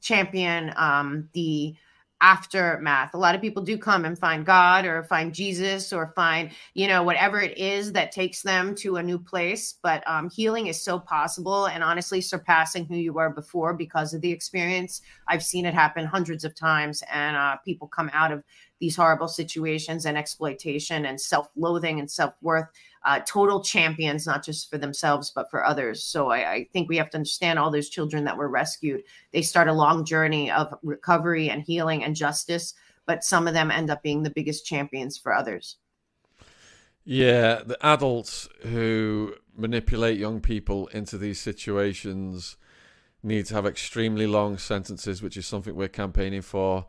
champion 0.00 0.72
um, 0.76 1.28
the 1.32 1.74
aftermath. 2.20 3.12
A 3.12 3.18
lot 3.18 3.34
of 3.34 3.42
people 3.42 3.62
do 3.62 3.76
come 3.76 4.06
and 4.06 4.18
find 4.18 4.46
God 4.46 4.86
or 4.86 5.04
find 5.04 5.34
Jesus 5.34 5.92
or 5.92 6.12
find, 6.16 6.50
you 6.72 6.88
know, 6.88 7.02
whatever 7.02 7.40
it 7.40 7.56
is 7.58 7.92
that 7.92 8.10
takes 8.10 8.40
them 8.40 8.74
to 8.76 8.96
a 8.96 9.02
new 9.02 9.18
place. 9.18 9.74
But 9.82 10.02
um, 10.08 10.30
healing 10.30 10.68
is 10.68 10.80
so 10.80 10.98
possible 10.98 11.66
and 11.66 11.84
honestly 11.84 12.22
surpassing 12.22 12.86
who 12.86 12.96
you 12.96 13.12
were 13.12 13.30
before 13.30 13.74
because 13.74 14.14
of 14.14 14.22
the 14.22 14.32
experience. 14.32 15.02
I've 15.28 15.44
seen 15.44 15.66
it 15.66 15.74
happen 15.74 16.06
hundreds 16.06 16.44
of 16.44 16.54
times, 16.54 17.02
and 17.12 17.36
uh, 17.36 17.56
people 17.64 17.86
come 17.88 18.10
out 18.14 18.32
of 18.32 18.42
these 18.80 18.96
horrible 18.96 19.28
situations 19.28 20.06
and 20.06 20.18
exploitation 20.18 21.06
and 21.06 21.20
self 21.20 21.48
loathing 21.56 22.00
and 22.00 22.10
self 22.10 22.34
worth. 22.42 22.66
Uh, 23.04 23.20
total 23.24 23.62
champions, 23.62 24.26
not 24.26 24.44
just 24.44 24.68
for 24.68 24.78
themselves, 24.78 25.30
but 25.30 25.48
for 25.48 25.64
others. 25.64 26.02
So 26.02 26.30
I, 26.30 26.52
I, 26.52 26.68
think 26.72 26.88
we 26.88 26.96
have 26.96 27.08
to 27.10 27.18
understand 27.18 27.56
all 27.56 27.70
those 27.70 27.88
children 27.88 28.24
that 28.24 28.36
were 28.36 28.48
rescued. 28.48 29.04
They 29.30 29.42
start 29.42 29.68
a 29.68 29.72
long 29.72 30.04
journey 30.04 30.50
of 30.50 30.74
recovery 30.82 31.48
and 31.48 31.62
healing 31.62 32.02
and 32.02 32.16
justice, 32.16 32.74
but 33.06 33.22
some 33.22 33.46
of 33.46 33.54
them 33.54 33.70
end 33.70 33.90
up 33.90 34.02
being 34.02 34.24
the 34.24 34.30
biggest 34.30 34.66
champions 34.66 35.16
for 35.16 35.32
others. 35.32 35.76
Yeah, 37.04 37.62
the 37.64 37.78
adults 37.86 38.48
who 38.62 39.34
manipulate 39.56 40.18
young 40.18 40.40
people 40.40 40.88
into 40.88 41.16
these 41.16 41.38
situations 41.38 42.56
need 43.22 43.46
to 43.46 43.54
have 43.54 43.66
extremely 43.66 44.26
long 44.26 44.58
sentences, 44.58 45.22
which 45.22 45.36
is 45.36 45.46
something 45.46 45.76
we're 45.76 45.86
campaigning 45.86 46.42
for 46.42 46.86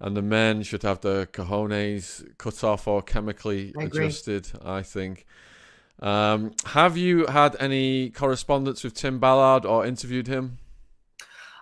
and 0.00 0.16
the 0.16 0.22
men 0.22 0.62
should 0.62 0.82
have 0.82 1.00
their 1.00 1.26
cojones 1.26 2.24
cut 2.38 2.62
off 2.62 2.86
or 2.86 3.02
chemically 3.02 3.72
I 3.78 3.84
adjusted. 3.84 4.50
I 4.64 4.82
think. 4.82 5.26
Um, 6.00 6.52
have 6.64 6.96
you 6.96 7.26
had 7.26 7.56
any 7.58 8.10
correspondence 8.10 8.84
with 8.84 8.94
Tim 8.94 9.18
Ballard 9.18 9.64
or 9.64 9.84
interviewed 9.84 10.28
him? 10.28 10.58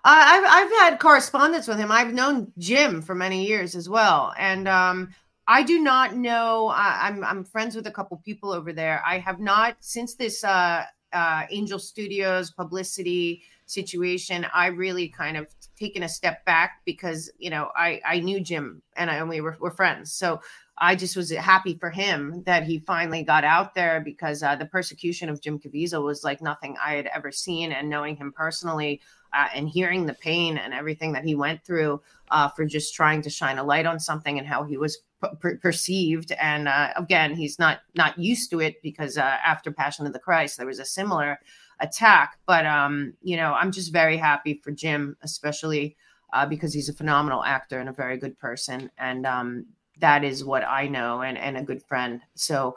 I've 0.04 0.44
I've 0.44 0.70
had 0.78 1.00
correspondence 1.00 1.66
with 1.66 1.78
him. 1.78 1.90
I've 1.90 2.12
known 2.12 2.52
Jim 2.58 3.02
for 3.02 3.14
many 3.14 3.46
years 3.46 3.74
as 3.74 3.88
well, 3.88 4.32
and 4.38 4.68
um, 4.68 5.12
I 5.48 5.64
do 5.64 5.80
not 5.80 6.14
know. 6.14 6.68
I, 6.68 7.08
am 7.08 7.16
I'm, 7.16 7.24
I'm 7.24 7.44
friends 7.44 7.74
with 7.74 7.88
a 7.88 7.90
couple 7.90 8.16
people 8.18 8.52
over 8.52 8.72
there. 8.72 9.02
I 9.04 9.18
have 9.18 9.40
not 9.40 9.76
since 9.80 10.14
this 10.14 10.44
uh, 10.44 10.84
uh, 11.12 11.42
Angel 11.50 11.80
Studios 11.80 12.52
publicity 12.52 13.42
situation. 13.66 14.46
I 14.54 14.66
really 14.66 15.08
kind 15.08 15.36
of 15.36 15.48
taken 15.78 16.02
a 16.02 16.08
step 16.08 16.44
back 16.44 16.82
because 16.84 17.30
you 17.38 17.50
know 17.50 17.70
I 17.76 18.00
I 18.04 18.20
knew 18.20 18.40
Jim 18.40 18.82
and 18.96 19.10
I 19.10 19.22
we 19.24 19.40
were, 19.40 19.56
were 19.60 19.70
friends. 19.70 20.12
So 20.12 20.40
I 20.78 20.94
just 20.94 21.16
was 21.16 21.30
happy 21.30 21.76
for 21.78 21.90
him 21.90 22.42
that 22.44 22.64
he 22.64 22.80
finally 22.80 23.22
got 23.22 23.44
out 23.44 23.74
there 23.74 24.00
because 24.00 24.42
uh, 24.42 24.56
the 24.56 24.66
persecution 24.66 25.30
of 25.30 25.40
Jim 25.40 25.58
Caviezel 25.58 26.04
was 26.04 26.22
like 26.22 26.42
nothing 26.42 26.76
I 26.84 26.94
had 26.94 27.06
ever 27.06 27.32
seen. 27.32 27.72
And 27.72 27.88
knowing 27.88 28.16
him 28.16 28.32
personally 28.32 29.00
uh, 29.32 29.48
and 29.54 29.68
hearing 29.68 30.04
the 30.04 30.14
pain 30.14 30.58
and 30.58 30.74
everything 30.74 31.12
that 31.12 31.24
he 31.24 31.34
went 31.34 31.64
through 31.64 32.02
uh, 32.30 32.48
for 32.50 32.66
just 32.66 32.94
trying 32.94 33.22
to 33.22 33.30
shine 33.30 33.56
a 33.56 33.64
light 33.64 33.86
on 33.86 33.98
something 33.98 34.38
and 34.38 34.46
how 34.46 34.64
he 34.64 34.76
was 34.76 34.98
per- 35.40 35.56
perceived. 35.56 36.32
And 36.32 36.68
uh, 36.68 36.90
again, 36.96 37.34
he's 37.34 37.58
not 37.58 37.80
not 37.94 38.18
used 38.18 38.50
to 38.50 38.60
it 38.60 38.82
because 38.82 39.16
uh, 39.16 39.22
after 39.22 39.72
Passion 39.72 40.06
of 40.06 40.12
the 40.12 40.18
Christ, 40.18 40.58
there 40.58 40.66
was 40.66 40.78
a 40.78 40.84
similar 40.84 41.40
attack. 41.80 42.38
But 42.46 42.66
um, 42.66 43.14
you 43.22 43.36
know, 43.36 43.52
I'm 43.52 43.72
just 43.72 43.92
very 43.92 44.16
happy 44.16 44.60
for 44.62 44.70
Jim, 44.70 45.16
especially 45.22 45.96
uh, 46.32 46.46
because 46.46 46.72
he's 46.74 46.88
a 46.88 46.94
phenomenal 46.94 47.44
actor 47.44 47.78
and 47.78 47.88
a 47.88 47.92
very 47.92 48.16
good 48.18 48.38
person, 48.38 48.90
and 48.98 49.26
um, 49.26 49.66
that 50.00 50.24
is 50.24 50.44
what 50.44 50.64
I 50.64 50.88
know 50.88 51.22
and 51.22 51.38
and 51.38 51.56
a 51.56 51.62
good 51.62 51.82
friend. 51.82 52.20
So. 52.34 52.76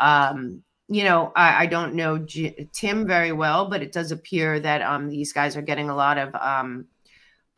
Um, 0.00 0.62
you 0.90 1.04
know, 1.04 1.32
I, 1.36 1.64
I 1.64 1.66
don't 1.66 1.94
know 1.94 2.16
J- 2.16 2.66
Tim 2.72 3.06
very 3.06 3.32
well, 3.32 3.68
but 3.68 3.82
it 3.82 3.92
does 3.92 4.10
appear 4.10 4.58
that 4.60 4.80
um, 4.80 5.10
these 5.10 5.34
guys 5.34 5.54
are 5.54 5.60
getting 5.60 5.90
a 5.90 5.94
lot 5.94 6.16
of 6.16 6.34
um, 6.36 6.86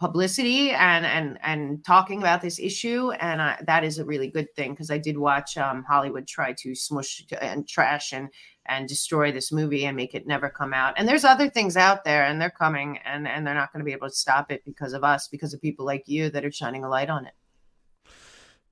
publicity 0.01 0.71
and 0.71 1.05
and 1.05 1.39
and 1.43 1.85
talking 1.85 2.21
about 2.21 2.41
this 2.41 2.59
issue 2.59 3.11
and 3.21 3.43
I, 3.43 3.63
that 3.67 3.85
is 3.85 3.99
a 3.99 4.05
really 4.05 4.29
good 4.29 4.49
thing 4.57 4.71
because 4.71 4.91
i 4.91 4.97
did 4.97 5.19
watch 5.19 5.59
um, 5.59 5.85
hollywood 5.85 6.27
try 6.27 6.55
to 6.55 6.75
smush 6.75 7.23
and 7.43 7.69
trash 7.69 8.15
and 8.15 8.31
and 8.71 8.89
destroy 8.89 9.31
this 9.31 9.53
movie 9.53 9.85
and 9.85 9.97
make 9.97 10.15
it 10.15 10.27
never 10.27 10.49
come 10.49 10.73
out 10.73 10.95
and 10.97 11.07
there's 11.07 11.25
other 11.25 11.51
things 11.51 11.77
out 11.77 12.05
there 12.05 12.25
and 12.25 12.41
they're 12.41 12.49
coming 12.51 12.99
and 13.05 13.29
and 13.29 13.47
they're 13.47 13.55
not 13.55 13.73
going 13.73 13.81
to 13.81 13.85
be 13.85 13.93
able 13.93 14.09
to 14.09 14.15
stop 14.15 14.51
it 14.51 14.65
because 14.65 14.95
of 14.95 15.05
us 15.05 15.29
because 15.29 15.53
of 15.53 15.61
people 15.61 15.85
like 15.85 16.05
you 16.07 16.31
that 16.31 16.45
are 16.45 16.53
shining 16.53 16.85
a 16.85 16.89
light 16.89 17.11
on 17.11 17.27
it 17.27 17.35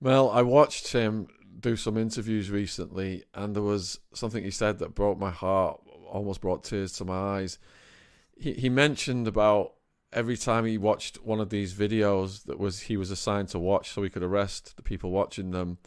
Well, 0.01 0.31
I 0.31 0.43
watched 0.43 0.93
him 0.93 1.29
do 1.59 1.77
some 1.77 1.97
interviews 1.97 2.51
recently, 2.51 3.25
and 3.35 3.55
there 3.55 3.63
was 3.63 3.99
something 4.15 4.45
he 4.45 4.51
said 4.51 4.79
that 4.79 4.95
broke 4.95 5.19
my 5.19 5.31
heart, 5.31 5.81
almost 6.09 6.41
brought 6.41 6.65
tears 6.65 6.93
to 6.93 7.05
my 7.05 7.39
eyes. 7.39 7.59
He 8.37 8.53
he 8.53 8.69
mentioned 8.69 9.27
about 9.27 9.75
every 10.13 10.37
time 10.37 10.65
he 10.65 10.79
watched 10.79 11.17
one 11.23 11.41
of 11.41 11.51
these 11.51 11.75
videos 11.75 12.45
that 12.45 12.59
was 12.59 12.83
he 12.83 12.97
was 12.97 13.11
assigned 13.11 13.49
to 13.49 13.59
watch, 13.59 13.91
so 13.91 14.03
he 14.03 14.11
could 14.11 14.23
arrest 14.23 14.77
the 14.77 14.83
people 14.83 15.11
watching 15.11 15.51
them. 15.51 15.79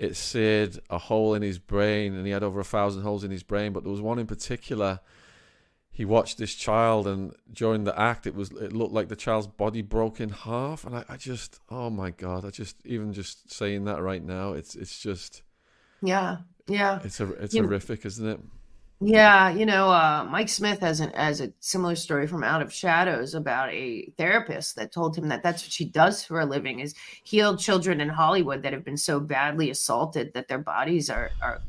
It 0.00 0.16
seared 0.16 0.80
a 0.88 0.96
hole 0.98 1.34
in 1.34 1.42
his 1.42 1.58
brain, 1.58 2.14
and 2.14 2.24
he 2.24 2.32
had 2.32 2.42
over 2.42 2.58
a 2.60 2.64
thousand 2.64 3.02
holes 3.02 3.22
in 3.22 3.30
his 3.30 3.42
brain. 3.42 3.72
But 3.74 3.82
there 3.82 3.92
was 3.92 4.00
one 4.00 4.18
in 4.18 4.26
particular. 4.26 5.00
He 5.92 6.06
watched 6.06 6.38
this 6.38 6.54
child, 6.54 7.06
and 7.06 7.34
during 7.52 7.84
the 7.84 7.98
act, 8.00 8.26
it 8.26 8.34
was 8.34 8.50
it 8.52 8.72
looked 8.72 8.94
like 8.94 9.08
the 9.08 9.16
child's 9.16 9.46
body 9.46 9.82
broke 9.82 10.18
in 10.18 10.30
half, 10.30 10.84
and 10.86 10.96
I, 10.96 11.04
I 11.08 11.16
just, 11.18 11.60
oh 11.68 11.90
my 11.90 12.10
god, 12.10 12.46
I 12.46 12.50
just 12.50 12.76
even 12.86 13.12
just 13.12 13.52
saying 13.52 13.84
that 13.84 14.00
right 14.00 14.24
now, 14.24 14.54
it's 14.54 14.74
it's 14.74 14.98
just, 14.98 15.42
yeah, 16.00 16.38
yeah, 16.66 17.00
it's 17.04 17.20
a 17.20 17.30
it's 17.34 17.54
You- 17.54 17.64
horrific, 17.64 18.06
isn't 18.06 18.26
it? 18.26 18.40
Yeah, 19.02 19.48
you 19.48 19.64
know, 19.64 19.88
uh, 19.88 20.26
Mike 20.30 20.50
Smith 20.50 20.80
has 20.80 21.00
an 21.00 21.10
has 21.14 21.40
a 21.40 21.52
similar 21.60 21.96
story 21.96 22.26
from 22.26 22.44
Out 22.44 22.60
of 22.60 22.70
Shadows 22.70 23.34
about 23.34 23.70
a 23.72 24.12
therapist 24.18 24.76
that 24.76 24.92
told 24.92 25.16
him 25.16 25.28
that 25.28 25.42
that's 25.42 25.62
what 25.62 25.72
she 25.72 25.86
does 25.86 26.22
for 26.22 26.38
a 26.38 26.44
living 26.44 26.80
is 26.80 26.94
heal 27.24 27.56
children 27.56 28.02
in 28.02 28.10
Hollywood 28.10 28.62
that 28.62 28.74
have 28.74 28.84
been 28.84 28.98
so 28.98 29.18
badly 29.18 29.70
assaulted 29.70 30.34
that 30.34 30.48
their 30.48 30.58
bodies 30.58 31.08
are 31.08 31.30
are 31.40 31.62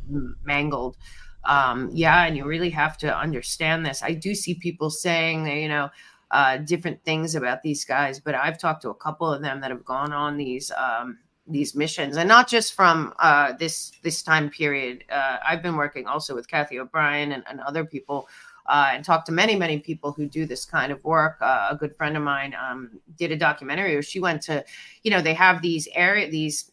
mangled. 0.44 0.98
Um, 1.46 1.90
yeah, 1.94 2.26
and 2.26 2.36
you 2.36 2.46
really 2.46 2.70
have 2.72 2.98
to 3.00 3.18
understand 3.18 3.86
this. 3.86 4.04
I 4.04 4.12
do 4.14 4.36
see 4.36 4.56
people 4.56 4.90
saying, 4.90 5.48
you 5.48 5.70
know, 5.70 5.90
uh, 6.32 6.58
different 6.58 7.04
things 7.06 7.34
about 7.34 7.64
these 7.64 7.86
guys, 7.86 8.20
but 8.20 8.36
I've 8.36 8.60
talked 8.60 8.82
to 8.82 8.90
a 8.90 8.96
couple 8.96 9.32
of 9.32 9.42
them 9.42 9.62
that 9.62 9.72
have 9.72 9.86
gone 9.86 10.12
on 10.12 10.36
these 10.36 10.70
um, 10.72 11.20
these 11.52 11.76
missions 11.76 12.18
and 12.18 12.28
not 12.28 12.48
just 12.48 12.74
from 12.74 13.14
uh, 13.20 13.54
this 13.54 13.92
this 14.04 14.22
time 14.22 14.50
period. 14.50 15.04
Uh, 15.12 15.38
i've 15.48 15.62
been 15.62 15.76
working 15.76 16.08
also 16.08 16.36
with 16.36 16.48
kathy 16.48 16.80
o'brien 16.80 17.32
and, 17.34 17.44
and 17.50 17.60
other 17.62 17.86
people 17.86 18.28
uh, 18.68 18.92
and 18.94 19.04
talked 19.04 19.26
to 19.26 19.32
many 19.32 19.56
many 19.56 19.80
people 19.80 20.12
who 20.12 20.26
do 20.26 20.46
this 20.46 20.66
kind 20.66 20.92
of 20.92 21.04
work. 21.04 21.38
Uh, 21.42 21.68
a 21.72 21.76
good 21.76 21.96
friend 21.96 22.16
of 22.16 22.24
mine 22.24 22.56
um, 22.56 23.00
did 23.18 23.32
a 23.32 23.38
documentary 23.38 23.94
where 23.94 24.02
she 24.02 24.20
went 24.20 24.42
to 24.42 24.64
you 25.04 25.12
know 25.12 25.22
they 25.22 25.34
have 25.34 25.62
these 25.62 25.88
area 25.94 26.30
these 26.30 26.72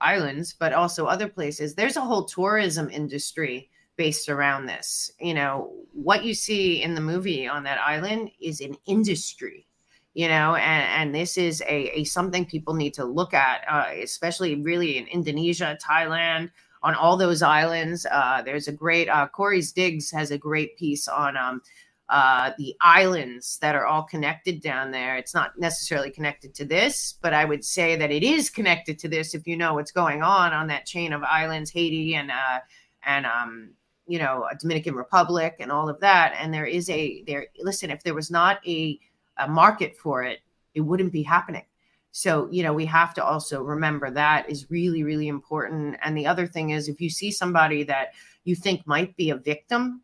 islands 0.00 0.52
but 0.52 0.72
also 0.72 1.06
other 1.06 1.28
places. 1.28 1.74
There's 1.74 1.96
a 1.96 2.00
whole 2.00 2.24
tourism 2.24 2.88
industry 2.90 3.70
based 3.96 4.28
around 4.28 4.66
this. 4.66 5.10
You 5.20 5.34
know 5.34 5.72
what 5.92 6.24
you 6.24 6.34
see 6.34 6.82
in 6.82 6.94
the 6.94 7.00
movie 7.00 7.46
on 7.46 7.62
that 7.64 7.80
island 7.80 8.30
is 8.40 8.60
an 8.60 8.76
industry 8.86 9.67
you 10.18 10.26
know 10.26 10.56
and, 10.56 10.84
and 10.98 11.14
this 11.14 11.38
is 11.38 11.62
a, 11.68 12.00
a 12.00 12.02
something 12.02 12.44
people 12.44 12.74
need 12.74 12.92
to 12.92 13.04
look 13.04 13.32
at 13.32 13.60
uh, 13.68 13.86
especially 14.02 14.56
really 14.56 14.98
in 14.98 15.06
indonesia 15.06 15.78
thailand 15.80 16.50
on 16.82 16.92
all 16.96 17.16
those 17.16 17.40
islands 17.40 18.04
uh, 18.10 18.42
there's 18.44 18.66
a 18.66 18.72
great 18.72 19.08
uh, 19.08 19.28
corey's 19.28 19.70
digs 19.70 20.10
has 20.10 20.32
a 20.32 20.38
great 20.38 20.76
piece 20.76 21.06
on 21.06 21.36
um, 21.36 21.62
uh, 22.08 22.50
the 22.58 22.74
islands 22.80 23.58
that 23.60 23.74
are 23.74 23.84
all 23.84 24.02
connected 24.02 24.62
down 24.62 24.90
there. 24.90 25.16
It's 25.18 25.34
not 25.34 25.58
necessarily 25.58 26.10
connected 26.10 26.52
to 26.56 26.64
this 26.64 27.14
but 27.22 27.32
i 27.32 27.44
would 27.44 27.64
say 27.64 27.94
that 27.94 28.10
it 28.10 28.24
is 28.24 28.50
connected 28.50 28.98
to 28.98 29.08
this 29.08 29.34
if 29.34 29.46
you 29.46 29.56
know 29.56 29.74
what's 29.74 29.92
going 29.92 30.22
on 30.22 30.52
on 30.52 30.66
that 30.66 30.84
chain 30.84 31.12
of 31.12 31.22
islands 31.22 31.70
haiti 31.70 32.16
and 32.16 32.32
uh, 32.32 32.58
and 33.06 33.24
um, 33.24 33.70
you 34.08 34.18
know 34.18 34.48
dominican 34.58 34.94
republic 34.96 35.56
and 35.60 35.70
all 35.70 35.88
of 35.88 36.00
that. 36.00 36.34
And 36.40 36.52
there 36.52 36.66
is 36.66 36.90
a 36.90 37.22
there 37.28 37.46
listen 37.60 37.90
if 37.90 38.02
there 38.02 38.14
was 38.14 38.30
not 38.32 38.58
a 38.66 38.98
a 39.38 39.48
market 39.48 39.96
for 39.96 40.22
it, 40.22 40.40
it 40.74 40.80
wouldn't 40.80 41.12
be 41.12 41.22
happening. 41.22 41.64
So, 42.10 42.48
you 42.50 42.62
know, 42.62 42.72
we 42.72 42.86
have 42.86 43.14
to 43.14 43.24
also 43.24 43.62
remember 43.62 44.10
that 44.10 44.48
is 44.50 44.70
really, 44.70 45.04
really 45.04 45.28
important. 45.28 45.96
And 46.02 46.16
the 46.16 46.26
other 46.26 46.46
thing 46.46 46.70
is, 46.70 46.88
if 46.88 47.00
you 47.00 47.10
see 47.10 47.30
somebody 47.30 47.82
that 47.84 48.14
you 48.44 48.56
think 48.56 48.86
might 48.86 49.16
be 49.16 49.30
a 49.30 49.36
victim, 49.36 50.02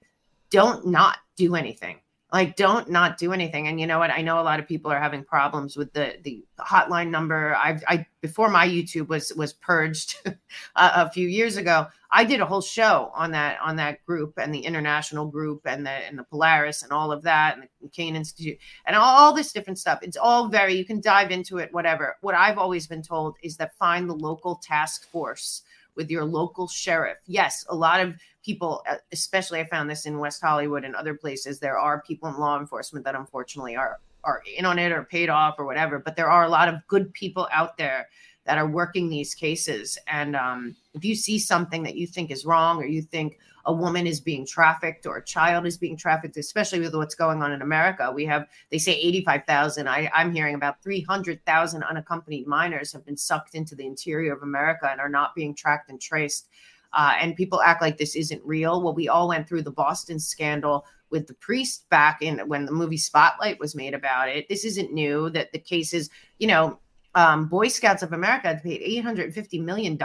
don't 0.51 0.87
not 0.87 1.19
do 1.37 1.57
anything. 1.57 1.99
Like, 2.35 2.57
don't 2.57 2.91
not 2.91 3.17
do 3.17 3.33
anything. 3.33 3.69
And 3.69 3.81
you 3.81 3.87
know 3.87 4.01
what? 4.01 4.11
I 4.11 4.21
know 4.21 4.41
a 4.41 4.43
lot 4.43 4.59
of 4.59 4.67
people 4.67 4.91
are 4.91 4.99
having 4.99 5.23
problems 5.23 5.77
with 5.77 5.93
the 5.93 6.17
the 6.25 6.45
hotline 6.59 7.11
number. 7.11 7.55
I've 7.55 7.85
I 7.87 8.05
before 8.23 8.51
my 8.51 8.67
YouTube 8.67 9.07
was 9.07 9.33
was 9.37 9.53
purged 9.53 10.17
a, 10.27 10.35
a 10.75 11.11
few 11.13 11.29
years 11.29 11.57
ago. 11.57 11.87
I 12.11 12.25
did 12.25 12.41
a 12.41 12.45
whole 12.45 12.61
show 12.61 13.13
on 13.15 13.31
that 13.31 13.61
on 13.63 13.77
that 13.77 14.05
group 14.05 14.35
and 14.37 14.53
the 14.53 14.59
international 14.59 15.27
group 15.27 15.61
and 15.65 15.87
the 15.87 15.93
and 15.93 16.19
the 16.19 16.25
Polaris 16.25 16.83
and 16.83 16.91
all 16.91 17.13
of 17.13 17.23
that 17.23 17.57
and 17.57 17.69
the 17.69 17.89
McCain 17.89 18.17
Institute 18.17 18.59
and 18.87 18.97
all, 18.97 19.05
all 19.05 19.33
this 19.33 19.53
different 19.53 19.79
stuff. 19.79 20.01
It's 20.03 20.17
all 20.17 20.49
very 20.49 20.75
you 20.75 20.85
can 20.85 21.01
dive 21.01 21.31
into 21.31 21.59
it, 21.59 21.73
whatever. 21.73 22.17
What 22.21 22.35
I've 22.35 22.59
always 22.59 22.89
been 22.89 23.03
told 23.03 23.37
is 23.45 23.57
that 23.59 23.79
find 23.79 24.11
the 24.11 24.17
local 24.17 24.57
task 24.57 25.09
force 25.09 25.63
with 25.97 26.11
your 26.11 26.25
local 26.25 26.69
sheriff. 26.69 27.19
Yes, 27.27 27.65
a 27.69 27.75
lot 27.75 28.01
of 28.01 28.15
people, 28.45 28.83
uh, 28.89 28.97
especially 29.13 29.61
I 29.61 29.65
found 29.65 29.89
this 29.89 30.07
in 30.07 30.19
West 30.19 30.43
Hollywood 30.43 30.85
and 30.85 30.95
other 30.95 31.15
places, 31.15 31.59
there 31.59 31.79
are 31.79 32.03
people 32.03 32.29
in 32.29 32.39
law 32.39 32.59
enforcement 32.59 33.05
that 33.05 33.15
unfortunately 33.15 33.77
are 33.77 33.99
are 34.25 34.43
in 34.57 34.65
on 34.65 34.79
it 34.79 34.91
or 34.91 35.05
paid 35.05 35.29
off 35.29 35.57
or 35.59 35.67
whatever. 35.67 35.99
But 35.99 36.17
there 36.17 36.31
are 36.31 36.45
a 36.45 36.49
lot 36.49 36.69
of 36.69 36.77
good 36.89 37.13
people 37.13 37.47
out 37.53 37.77
there 37.77 38.09
that 38.47 38.59
are 38.59 38.67
working 38.67 39.09
these 39.09 39.35
cases. 39.35 39.99
And 40.07 40.37
um, 40.37 40.77
if 40.95 41.05
you 41.05 41.15
see 41.15 41.39
something 41.39 41.83
that 41.83 41.97
you 41.97 42.07
think 42.07 42.31
is 42.31 42.45
wrong 42.45 42.79
or 42.79 42.87
you 42.87 43.03
think 43.03 43.39
a 43.67 43.73
woman 43.73 44.07
is 44.07 44.21
being 44.21 44.47
trafficked 44.47 45.07
or 45.07 45.17
a 45.17 45.25
child 45.25 45.67
is 45.67 45.79
being 45.79 45.97
trafficked, 45.97 46.37
especially 46.37 46.81
with 46.81 46.95
what's 46.95 47.15
going 47.15 47.43
on 47.43 47.53
in 47.53 47.63
America, 47.63 48.11
we 48.13 48.25
have, 48.27 48.47
they 48.71 48.79
say 48.79 48.93
85,000. 48.93 49.89
I'm 49.89 50.35
hearing 50.35 50.55
about 50.55 50.83
300,000 50.83 51.83
unaccompanied 51.83 52.47
minors 52.47 52.93
have 52.93 53.07
been 53.07 53.17
sucked 53.17 53.55
into 53.55 53.75
the 53.75 53.87
interior 53.87 54.35
of 54.35 54.43
America 54.43 54.89
and 54.91 55.01
are 55.01 55.09
not 55.09 55.35
being 55.35 55.55
tracked 55.55 55.91
and 55.91 56.01
traced. 56.01 56.49
Uh, 56.93 57.15
and 57.21 57.35
people 57.37 57.61
act 57.61 57.83
like 57.83 57.99
this 57.99 58.15
isn't 58.15 58.43
real. 58.45 58.83
Well, 58.83 58.95
we 58.95 59.09
all 59.09 59.29
went 59.29 59.49
through 59.49 59.63
the 59.63 59.71
Boston 59.71 60.19
scandal 60.21 60.85
with 61.11 61.27
the 61.27 61.35
priest 61.35 61.89
back 61.91 62.23
in 62.23 62.39
when 62.49 62.67
the 62.67 62.73
movie 62.73 62.97
Spotlight 62.97 63.59
was 63.59 63.75
made 63.75 63.95
about 63.95 64.29
it. 64.29 64.49
This 64.49 64.65
isn't 64.65 64.93
new 64.93 65.31
that 65.31 65.53
the 65.53 65.59
cases, 65.59 66.11
you 66.39 66.47
know, 66.47 66.79
um, 67.15 67.47
Boy 67.47 67.69
Scouts 67.69 68.03
of 68.03 68.13
America 68.13 68.61
paid 68.63 68.83
$850 69.05 69.63
million 69.63 69.99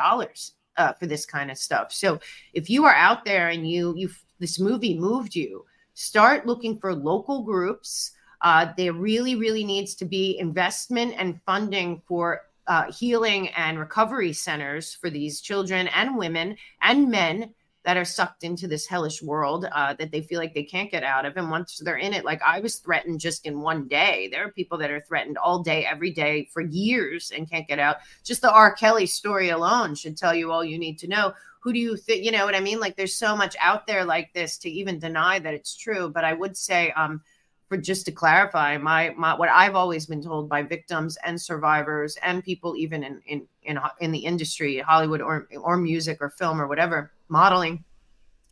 uh, 0.79 0.93
for 0.93 1.05
this 1.05 1.25
kind 1.25 1.51
of 1.51 1.57
stuff. 1.57 1.91
So 1.91 2.19
if 2.53 2.69
you 2.69 2.85
are 2.85 2.95
out 2.95 3.25
there 3.25 3.49
and 3.49 3.69
you, 3.69 3.93
you, 3.95 4.09
this 4.39 4.59
movie 4.59 4.97
moved 4.97 5.35
you, 5.35 5.65
start 5.93 6.47
looking 6.47 6.79
for 6.79 6.95
local 6.95 7.43
groups. 7.43 8.13
Uh, 8.41 8.71
there 8.77 8.93
really, 8.93 9.35
really 9.35 9.65
needs 9.65 9.93
to 9.95 10.05
be 10.05 10.39
investment 10.39 11.13
and 11.17 11.41
funding 11.45 12.01
for 12.07 12.43
uh, 12.67 12.91
healing 12.91 13.49
and 13.49 13.77
recovery 13.77 14.31
centers 14.31 14.93
for 14.93 15.09
these 15.09 15.41
children 15.41 15.89
and 15.89 16.15
women 16.17 16.55
and 16.81 17.11
men 17.11 17.53
that 17.85 17.97
are 17.97 18.05
sucked 18.05 18.43
into 18.43 18.67
this 18.67 18.85
hellish 18.85 19.21
world 19.21 19.65
uh, 19.71 19.93
that 19.93 20.11
they 20.11 20.21
feel 20.21 20.39
like 20.39 20.53
they 20.53 20.63
can't 20.63 20.91
get 20.91 21.03
out 21.03 21.25
of. 21.25 21.37
And 21.37 21.49
once 21.49 21.77
they're 21.77 21.97
in 21.97 22.13
it, 22.13 22.25
like 22.25 22.41
I 22.45 22.59
was 22.59 22.75
threatened 22.75 23.19
just 23.19 23.45
in 23.45 23.61
one 23.61 23.87
day. 23.87 24.27
There 24.31 24.45
are 24.45 24.51
people 24.51 24.77
that 24.79 24.91
are 24.91 24.99
threatened 25.01 25.37
all 25.37 25.63
day, 25.63 25.85
every 25.85 26.11
day 26.11 26.49
for 26.51 26.61
years 26.61 27.31
and 27.31 27.49
can't 27.49 27.67
get 27.67 27.79
out. 27.79 27.97
Just 28.23 28.41
the 28.41 28.51
R. 28.51 28.73
Kelly 28.73 29.05
story 29.05 29.49
alone 29.49 29.95
should 29.95 30.17
tell 30.17 30.35
you 30.35 30.51
all 30.51 30.63
you 30.63 30.77
need 30.77 30.99
to 30.99 31.07
know. 31.07 31.33
Who 31.61 31.73
do 31.73 31.79
you 31.79 31.95
think? 31.97 32.23
You 32.23 32.31
know 32.31 32.45
what 32.45 32.55
I 32.55 32.59
mean? 32.59 32.79
Like 32.79 32.95
there's 32.95 33.15
so 33.15 33.35
much 33.35 33.55
out 33.59 33.87
there 33.87 34.05
like 34.05 34.33
this 34.33 34.57
to 34.59 34.69
even 34.69 34.99
deny 34.99 35.39
that 35.39 35.53
it's 35.53 35.75
true. 35.75 36.09
But 36.09 36.25
I 36.25 36.33
would 36.33 36.55
say, 36.55 36.91
um, 36.91 37.21
for 37.69 37.77
just 37.77 38.05
to 38.07 38.11
clarify, 38.11 38.77
my, 38.77 39.13
my 39.15 39.35
what 39.35 39.47
I've 39.47 39.75
always 39.75 40.07
been 40.07 40.23
told 40.23 40.49
by 40.49 40.63
victims 40.63 41.17
and 41.23 41.39
survivors 41.39 42.17
and 42.23 42.43
people 42.43 42.75
even 42.75 43.03
in 43.03 43.21
in 43.27 43.47
in, 43.63 43.79
in 44.01 44.11
the 44.11 44.19
industry, 44.19 44.79
Hollywood 44.79 45.21
or 45.21 45.47
or 45.61 45.77
music 45.77 46.17
or 46.19 46.31
film 46.31 46.59
or 46.59 46.67
whatever 46.67 47.11
modeling 47.29 47.83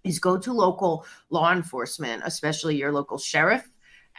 is 0.04 0.20
go 0.20 0.38
to 0.38 0.54
local 0.54 1.06
law 1.32 1.52
enforcement, 1.52 2.22
especially 2.26 2.76
your 2.76 2.92
local 2.92 3.18
sheriff, 3.18 3.68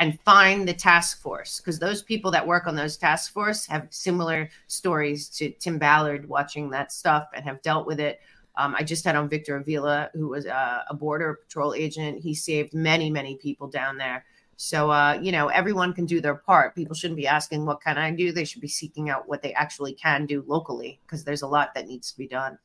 and 0.00 0.18
find 0.20 0.66
the 0.66 0.74
task 0.74 1.22
force 1.22 1.58
because 1.58 1.78
those 1.78 2.02
people 2.02 2.32
that 2.32 2.46
work 2.46 2.66
on 2.66 2.74
those 2.74 2.96
task 2.96 3.32
force 3.32 3.66
have 3.66 3.86
similar 3.90 4.50
stories 4.66 5.28
to 5.28 5.50
Tim 5.52 5.78
Ballard 5.78 6.28
watching 6.28 6.70
that 6.70 6.92
stuff 6.92 7.28
and 7.34 7.44
have 7.44 7.62
dealt 7.62 7.86
with 7.86 8.00
it. 8.00 8.20
Um, 8.56 8.74
I 8.76 8.82
just 8.82 9.04
had 9.04 9.14
on 9.14 9.28
Victor 9.28 9.56
Avila, 9.56 10.10
who 10.14 10.28
was 10.28 10.44
uh, 10.44 10.82
a 10.90 10.94
border 10.94 11.38
patrol 11.44 11.74
agent. 11.74 12.20
He 12.20 12.34
saved 12.34 12.74
many, 12.74 13.08
many 13.08 13.36
people 13.36 13.68
down 13.68 13.96
there. 13.96 14.24
So, 14.60 14.90
uh, 14.90 15.20
you 15.22 15.30
know, 15.30 15.46
everyone 15.46 15.94
can 15.94 16.04
do 16.04 16.20
their 16.20 16.34
part. 16.34 16.74
People 16.74 16.96
shouldn't 16.96 17.16
be 17.16 17.28
asking, 17.28 17.64
what 17.64 17.80
can 17.80 17.96
I 17.96 18.10
do? 18.10 18.32
They 18.32 18.44
should 18.44 18.60
be 18.60 18.66
seeking 18.66 19.08
out 19.08 19.28
what 19.28 19.40
they 19.40 19.52
actually 19.52 19.92
can 19.92 20.26
do 20.26 20.44
locally 20.48 20.98
because 21.06 21.22
there's 21.22 21.42
a 21.42 21.46
lot 21.46 21.74
that 21.74 21.86
needs 21.86 22.10
to 22.10 22.18
be 22.18 22.26
done. 22.26 22.58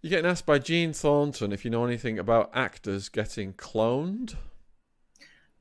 You're 0.00 0.08
getting 0.08 0.30
asked 0.30 0.46
by 0.46 0.60
Gene 0.60 0.94
Thornton 0.94 1.52
if 1.52 1.62
you 1.62 1.70
know 1.70 1.84
anything 1.84 2.18
about 2.18 2.50
actors 2.54 3.10
getting 3.10 3.52
cloned. 3.52 4.36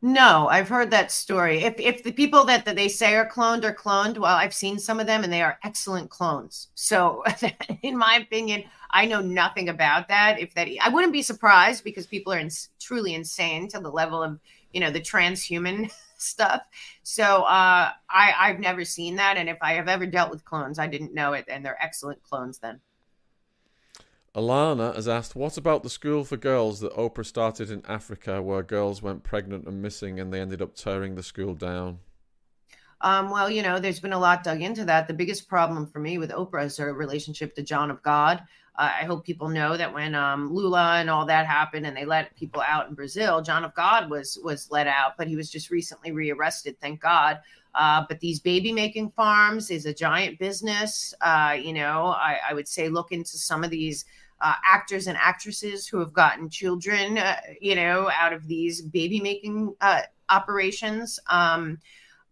No, 0.06 0.50
I've 0.50 0.68
heard 0.68 0.92
that 0.92 1.14
story. 1.14 1.64
If 1.64 1.80
if 1.80 2.04
the 2.04 2.12
people 2.12 2.44
that, 2.46 2.66
that 2.66 2.76
they 2.76 2.90
say 2.90 3.16
are 3.16 3.28
cloned 3.28 3.64
are 3.64 3.74
cloned, 3.74 4.18
well, 4.18 4.36
I've 4.36 4.54
seen 4.54 4.78
some 4.78 5.00
of 5.00 5.08
them 5.08 5.24
and 5.24 5.32
they 5.32 5.42
are 5.42 5.58
excellent 5.64 6.10
clones. 6.10 6.68
So, 6.76 7.24
in 7.84 7.98
my 7.98 8.16
opinion, 8.16 8.66
I 8.92 9.06
know 9.06 9.22
nothing 9.22 9.70
about 9.70 10.10
that. 10.10 10.42
If 10.42 10.54
that, 10.56 10.68
I 10.82 10.90
wouldn't 10.90 11.14
be 11.14 11.22
surprised 11.22 11.86
because 11.86 12.06
people 12.06 12.34
are 12.34 12.38
in, 12.40 12.50
truly 12.82 13.14
insane 13.16 13.70
to 13.70 13.80
the 13.80 13.90
level 13.90 14.22
of 14.22 14.42
you 14.74 14.82
know 14.82 14.92
the 14.92 15.00
transhuman 15.00 15.90
stuff. 16.18 16.64
So 17.04 17.44
uh, 17.44 17.92
I 18.10 18.34
I've 18.38 18.60
never 18.60 18.84
seen 18.84 19.16
that, 19.16 19.38
and 19.38 19.48
if 19.48 19.58
I 19.62 19.72
have 19.76 19.88
ever 19.88 20.06
dealt 20.06 20.32
with 20.32 20.44
clones, 20.44 20.80
I 20.80 20.88
didn't 20.88 21.14
know 21.14 21.32
it, 21.32 21.46
and 21.48 21.66
they're 21.66 21.82
excellent 21.82 22.22
clones. 22.24 22.60
Then 22.60 22.82
Alana 24.36 24.96
has 24.96 25.08
asked, 25.08 25.36
"What 25.36 25.58
about 25.58 25.84
the 25.84 25.90
school 25.90 26.24
for 26.24 26.38
girls 26.38 26.80
that 26.80 26.94
Oprah 26.94 27.26
started 27.26 27.70
in 27.70 27.86
Africa, 27.86 28.42
where 28.42 28.64
girls 28.64 29.02
went 29.02 29.24
pregnant 29.24 29.68
and 29.68 29.82
missing, 29.82 30.20
and 30.20 30.34
they 30.34 30.42
ended 30.42 30.62
up 30.62 30.76
tearing 30.76 31.14
the 31.14 31.22
school 31.22 31.54
down?" 31.54 32.00
Um, 33.02 33.30
well, 33.30 33.50
you 33.50 33.62
know, 33.62 33.80
there's 33.80 34.00
been 34.00 34.14
a 34.14 34.20
lot 34.20 34.44
dug 34.44 34.62
into 34.62 34.86
that. 34.86 35.08
The 35.08 35.14
biggest 35.14 35.48
problem 35.48 35.86
for 35.86 36.00
me 36.00 36.18
with 36.18 36.32
Oprah 36.32 36.66
is 36.66 36.78
her 36.78 36.94
relationship 36.94 37.54
to 37.56 37.62
John 37.62 37.92
of 37.92 38.02
God. 38.02 38.42
Uh, 38.76 38.90
I 39.02 39.04
hope 39.04 39.24
people 39.24 39.50
know 39.50 39.78
that 39.78 39.94
when 39.94 40.16
um, 40.16 40.52
Lula 40.52 40.96
and 40.96 41.10
all 41.10 41.26
that 41.28 41.46
happened, 41.46 41.86
and 41.86 41.96
they 41.96 42.06
let 42.06 42.36
people 42.36 42.62
out 42.62 42.90
in 42.90 42.96
Brazil, 42.96 43.42
John 43.42 43.64
of 43.64 43.76
God 43.76 44.10
was 44.10 44.40
was 44.44 44.72
let 44.72 44.88
out, 44.88 45.16
but 45.16 45.28
he 45.28 45.36
was 45.36 45.52
just 45.52 45.70
recently 45.70 46.12
rearrested. 46.12 46.80
Thank 46.80 47.02
God. 47.02 47.40
Uh, 47.76 48.06
but 48.08 48.20
these 48.20 48.40
baby 48.40 48.72
making 48.72 49.12
farms 49.12 49.72
is 49.72 49.86
a 49.86 49.94
giant 49.94 50.38
business. 50.38 51.14
Uh, 51.22 51.58
you 51.60 51.74
know, 51.74 52.08
I, 52.08 52.38
I, 52.50 52.54
would 52.54 52.68
say 52.68 52.88
look 52.88 53.12
into 53.12 53.36
some 53.36 53.64
of 53.64 53.72
these 53.72 54.06
uh, 54.44 54.56
actors 54.66 55.08
and 55.08 55.18
actresses 55.18 55.88
who 55.88 56.00
have 56.00 56.12
gotten 56.12 56.50
children, 56.50 57.18
uh, 57.18 57.38
you 57.62 57.76
know, 57.76 58.10
out 58.12 58.34
of 58.34 58.46
these 58.46 58.82
baby 58.82 59.22
making 59.22 59.74
uh, 59.80 60.02
operations. 60.30 61.18
Um, 61.30 61.80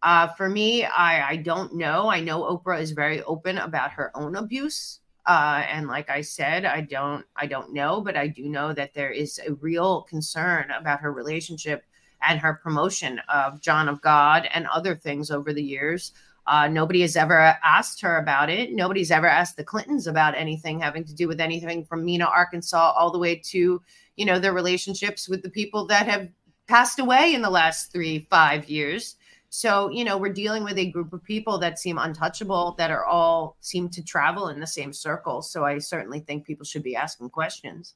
uh, 0.03 0.27
for 0.27 0.49
me, 0.49 0.83
I, 0.83 1.29
I 1.29 1.35
don't 1.37 1.75
know. 1.75 2.09
I 2.09 2.19
know 2.19 2.43
Oprah 2.43 2.81
is 2.81 2.91
very 2.91 3.23
open 3.23 3.57
about 3.57 3.91
her 3.91 4.11
own 4.13 4.35
abuse. 4.35 4.99
Uh, 5.25 5.63
and 5.69 5.87
like 5.87 6.09
I 6.09 6.21
said, 6.21 6.65
I 6.65 6.81
don't 6.81 7.23
I 7.35 7.45
don't 7.45 7.73
know, 7.73 8.01
but 8.01 8.17
I 8.17 8.27
do 8.27 8.49
know 8.49 8.73
that 8.73 8.93
there 8.93 9.11
is 9.11 9.39
a 9.47 9.53
real 9.53 10.01
concern 10.01 10.71
about 10.71 10.99
her 10.99 11.13
relationship 11.13 11.85
and 12.27 12.39
her 12.39 12.55
promotion 12.55 13.21
of 13.29 13.61
John 13.61 13.87
of 13.87 14.01
God 14.01 14.49
and 14.53 14.67
other 14.67 14.95
things 14.95 15.31
over 15.31 15.53
the 15.53 15.63
years. 15.63 16.11
Uh, 16.51 16.67
nobody 16.67 16.99
has 16.99 17.15
ever 17.15 17.57
asked 17.63 18.01
her 18.01 18.17
about 18.17 18.49
it. 18.49 18.73
Nobody's 18.73 19.09
ever 19.09 19.25
asked 19.25 19.55
the 19.55 19.63
Clintons 19.63 20.05
about 20.05 20.35
anything 20.35 20.81
having 20.81 21.05
to 21.05 21.15
do 21.15 21.29
with 21.29 21.39
anything 21.39 21.85
from 21.85 22.03
Mena, 22.03 22.25
Arkansas, 22.25 22.91
all 22.91 23.09
the 23.09 23.17
way 23.17 23.37
to 23.37 23.81
you 24.17 24.25
know 24.25 24.37
their 24.37 24.51
relationships 24.51 25.29
with 25.29 25.43
the 25.43 25.49
people 25.49 25.87
that 25.87 26.07
have 26.07 26.27
passed 26.67 26.99
away 26.99 27.33
in 27.33 27.41
the 27.41 27.49
last 27.49 27.93
three 27.93 28.27
five 28.29 28.69
years. 28.69 29.15
So, 29.47 29.89
you 29.91 30.03
know, 30.03 30.17
we're 30.17 30.33
dealing 30.33 30.65
with 30.65 30.77
a 30.77 30.91
group 30.91 31.13
of 31.13 31.23
people 31.23 31.57
that 31.59 31.79
seem 31.79 31.97
untouchable, 31.97 32.75
that 32.77 32.91
are 32.91 33.05
all 33.05 33.55
seem 33.61 33.87
to 33.89 34.03
travel 34.03 34.49
in 34.49 34.59
the 34.59 34.67
same 34.67 34.91
circle. 34.91 35.41
So 35.41 35.63
I 35.63 35.77
certainly 35.77 36.19
think 36.19 36.45
people 36.45 36.65
should 36.65 36.83
be 36.83 36.97
asking 36.97 37.29
questions. 37.29 37.95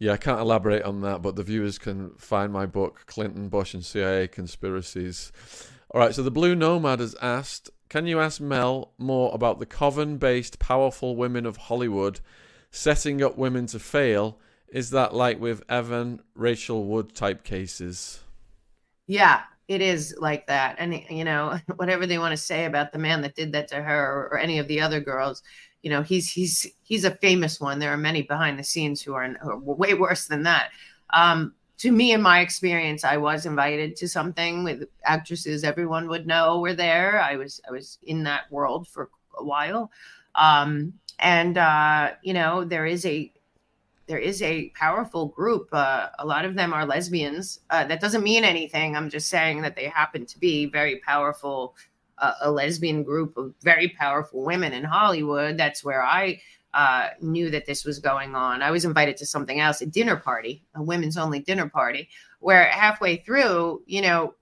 Yeah, 0.00 0.12
I 0.12 0.16
can't 0.16 0.40
elaborate 0.40 0.82
on 0.82 1.02
that, 1.02 1.22
but 1.22 1.36
the 1.36 1.42
viewers 1.44 1.78
can 1.78 2.10
find 2.18 2.52
my 2.52 2.66
book, 2.66 3.04
Clinton, 3.06 3.48
Bush, 3.48 3.74
and 3.74 3.84
CIA 3.84 4.26
Conspiracies. 4.26 5.32
All 5.90 6.00
right, 6.00 6.14
so 6.14 6.22
the 6.22 6.30
Blue 6.30 6.54
Nomad 6.54 7.00
has 7.00 7.14
asked 7.22 7.70
Can 7.88 8.06
you 8.06 8.20
ask 8.20 8.40
Mel 8.40 8.92
more 8.98 9.34
about 9.34 9.58
the 9.58 9.66
coven 9.66 10.18
based 10.18 10.58
powerful 10.58 11.16
women 11.16 11.46
of 11.46 11.56
Hollywood 11.56 12.20
setting 12.70 13.22
up 13.22 13.38
women 13.38 13.66
to 13.68 13.78
fail? 13.78 14.38
Is 14.68 14.90
that 14.90 15.14
like 15.14 15.40
with 15.40 15.62
Evan, 15.68 16.20
Rachel 16.34 16.84
Wood 16.84 17.14
type 17.14 17.42
cases? 17.42 18.20
Yeah, 19.06 19.40
it 19.68 19.82
is 19.82 20.16
like 20.18 20.46
that 20.46 20.76
and 20.78 21.02
you 21.10 21.24
know 21.24 21.58
whatever 21.76 22.06
they 22.06 22.18
want 22.18 22.32
to 22.32 22.36
say 22.36 22.64
about 22.64 22.90
the 22.90 22.98
man 22.98 23.20
that 23.20 23.36
did 23.36 23.52
that 23.52 23.68
to 23.68 23.76
her 23.76 24.28
or, 24.32 24.38
any 24.38 24.58
of 24.58 24.66
the 24.66 24.80
other 24.80 25.00
girls 25.00 25.42
you 25.82 25.90
know 25.90 26.02
he's 26.02 26.30
he's 26.30 26.66
he's 26.82 27.04
a 27.04 27.14
famous 27.16 27.60
one 27.60 27.78
there 27.78 27.92
are 27.92 27.98
many 27.98 28.22
behind 28.22 28.58
the 28.58 28.64
scenes 28.64 29.02
who 29.02 29.14
are, 29.14 29.28
who 29.40 29.50
are 29.50 29.58
way 29.58 29.94
worse 29.94 30.26
than 30.26 30.42
that 30.42 30.70
um, 31.10 31.54
to 31.78 31.90
me 31.92 32.12
in 32.12 32.20
my 32.20 32.40
experience 32.40 33.04
i 33.04 33.16
was 33.16 33.46
invited 33.46 33.96
to 33.96 34.08
something 34.08 34.64
with 34.64 34.84
actresses 35.04 35.64
everyone 35.64 36.08
would 36.08 36.26
know 36.26 36.60
were 36.60 36.74
there 36.74 37.20
i 37.20 37.36
was 37.36 37.60
i 37.68 37.72
was 37.72 37.98
in 38.02 38.22
that 38.24 38.50
world 38.50 38.86
for 38.86 39.10
a 39.38 39.44
while 39.44 39.90
um, 40.34 40.92
and 41.18 41.58
uh, 41.58 42.12
you 42.22 42.32
know 42.32 42.64
there 42.64 42.86
is 42.86 43.04
a 43.04 43.32
there 44.08 44.18
is 44.18 44.40
a 44.42 44.70
powerful 44.70 45.26
group. 45.26 45.68
Uh, 45.70 46.08
a 46.18 46.26
lot 46.26 46.46
of 46.46 46.54
them 46.54 46.72
are 46.72 46.86
lesbians. 46.86 47.60
Uh, 47.68 47.84
that 47.84 48.00
doesn't 48.00 48.22
mean 48.24 48.42
anything. 48.42 48.96
I'm 48.96 49.10
just 49.10 49.28
saying 49.28 49.60
that 49.62 49.76
they 49.76 49.84
happen 49.84 50.24
to 50.24 50.38
be 50.38 50.64
very 50.64 50.96
powerful, 51.00 51.76
uh, 52.16 52.32
a 52.40 52.50
lesbian 52.50 53.02
group 53.02 53.36
of 53.36 53.54
very 53.60 53.88
powerful 53.90 54.42
women 54.42 54.72
in 54.72 54.82
Hollywood. 54.82 55.58
That's 55.58 55.84
where 55.84 56.02
I 56.02 56.40
uh, 56.74 57.08
knew 57.20 57.50
that 57.50 57.66
this 57.66 57.84
was 57.84 57.98
going 57.98 58.34
on. 58.34 58.62
I 58.62 58.70
was 58.70 58.84
invited 58.84 59.16
to 59.18 59.26
something 59.26 59.60
else, 59.60 59.80
a 59.80 59.86
dinner 59.86 60.16
party, 60.16 60.64
a 60.74 60.82
women's 60.82 61.16
only 61.16 61.40
dinner 61.40 61.68
party, 61.68 62.08
where 62.40 62.64
halfway 62.64 63.16
through, 63.16 63.82
you 63.86 64.02
know, 64.02 64.34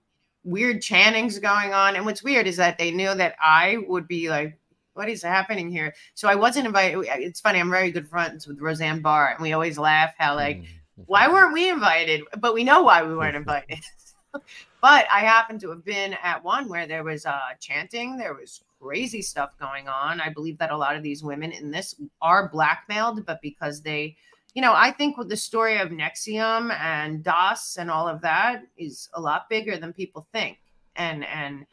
weird 0.45 0.81
channings 0.81 1.41
going 1.41 1.73
on. 1.73 1.97
And 1.97 2.05
what's 2.05 2.23
weird 2.23 2.47
is 2.47 2.57
that 2.57 2.79
they 2.79 2.91
knew 2.91 3.15
that 3.15 3.37
I 3.41 3.79
would 3.87 4.07
be 4.07 4.31
like 4.31 4.59
what 4.97 5.09
is 5.11 5.23
happening 5.23 5.71
here? 5.71 5.95
So 6.15 6.27
I 6.27 6.35
wasn't 6.35 6.67
invited. 6.67 7.07
It's 7.19 7.41
funny. 7.41 7.61
I'm 7.61 7.71
very 7.71 7.91
good 7.91 8.09
friends 8.09 8.47
with 8.47 8.61
Roseanne 8.61 9.03
Barr, 9.03 9.29
and 9.29 9.41
we 9.41 9.53
always 9.53 9.79
laugh 9.79 10.15
how 10.19 10.35
like, 10.35 10.57
mm-hmm. 10.57 11.03
why 11.05 11.29
weren't 11.29 11.53
we 11.53 11.69
invited? 11.69 12.23
But 12.39 12.55
we 12.55 12.65
know 12.65 12.83
why 12.83 13.03
we 13.03 13.15
weren't 13.15 13.37
invited. 13.45 13.81
but 14.81 15.07
I 15.13 15.21
happened 15.21 15.61
to 15.61 15.71
have 15.71 15.85
been 15.85 16.17
at 16.23 16.43
one 16.43 16.69
where 16.69 16.87
there 16.87 17.05
was 17.05 17.27
uh, 17.27 17.39
chanting. 17.61 18.17
There 18.17 18.35
was 18.35 18.63
crazy 18.81 19.23
stuff 19.23 19.51
going 19.59 19.89
on. 19.89 20.21
I 20.21 20.31
believe 20.31 20.59
that 20.59 20.71
a 20.71 20.77
lot 20.77 20.97
of 20.97 21.03
these 21.03 21.23
women 21.23 21.53
in 21.53 21.71
this 21.71 21.95
are 22.21 22.49
blackmailed, 22.49 23.27
but 23.27 23.41
because 23.43 23.83
they, 23.83 24.17
you 24.55 24.63
know, 24.63 24.73
I 24.75 24.91
think 24.91 25.17
with 25.17 25.29
the 25.29 25.37
story 25.37 25.79
of 25.79 25.91
NXIVM 25.91 26.73
and 26.79 27.23
DOS 27.23 27.77
and 27.79 27.91
all 27.91 28.09
of 28.09 28.21
that 28.23 28.63
is 28.77 29.09
a 29.15 29.21
lot 29.21 29.49
bigger 29.49 29.77
than 29.77 29.93
people 29.93 30.27
think. 30.33 30.59
And 30.97 31.25
and 31.27 31.67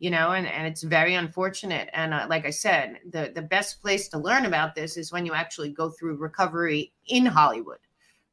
you 0.00 0.10
know 0.10 0.32
and, 0.32 0.46
and 0.46 0.66
it's 0.66 0.82
very 0.82 1.14
unfortunate 1.14 1.88
and 1.92 2.12
uh, 2.12 2.26
like 2.28 2.44
i 2.44 2.50
said 2.50 2.98
the, 3.10 3.30
the 3.34 3.42
best 3.42 3.80
place 3.80 4.08
to 4.08 4.18
learn 4.18 4.46
about 4.46 4.74
this 4.74 4.96
is 4.96 5.12
when 5.12 5.24
you 5.24 5.34
actually 5.34 5.70
go 5.70 5.90
through 5.90 6.16
recovery 6.16 6.92
in 7.06 7.26
hollywood 7.26 7.78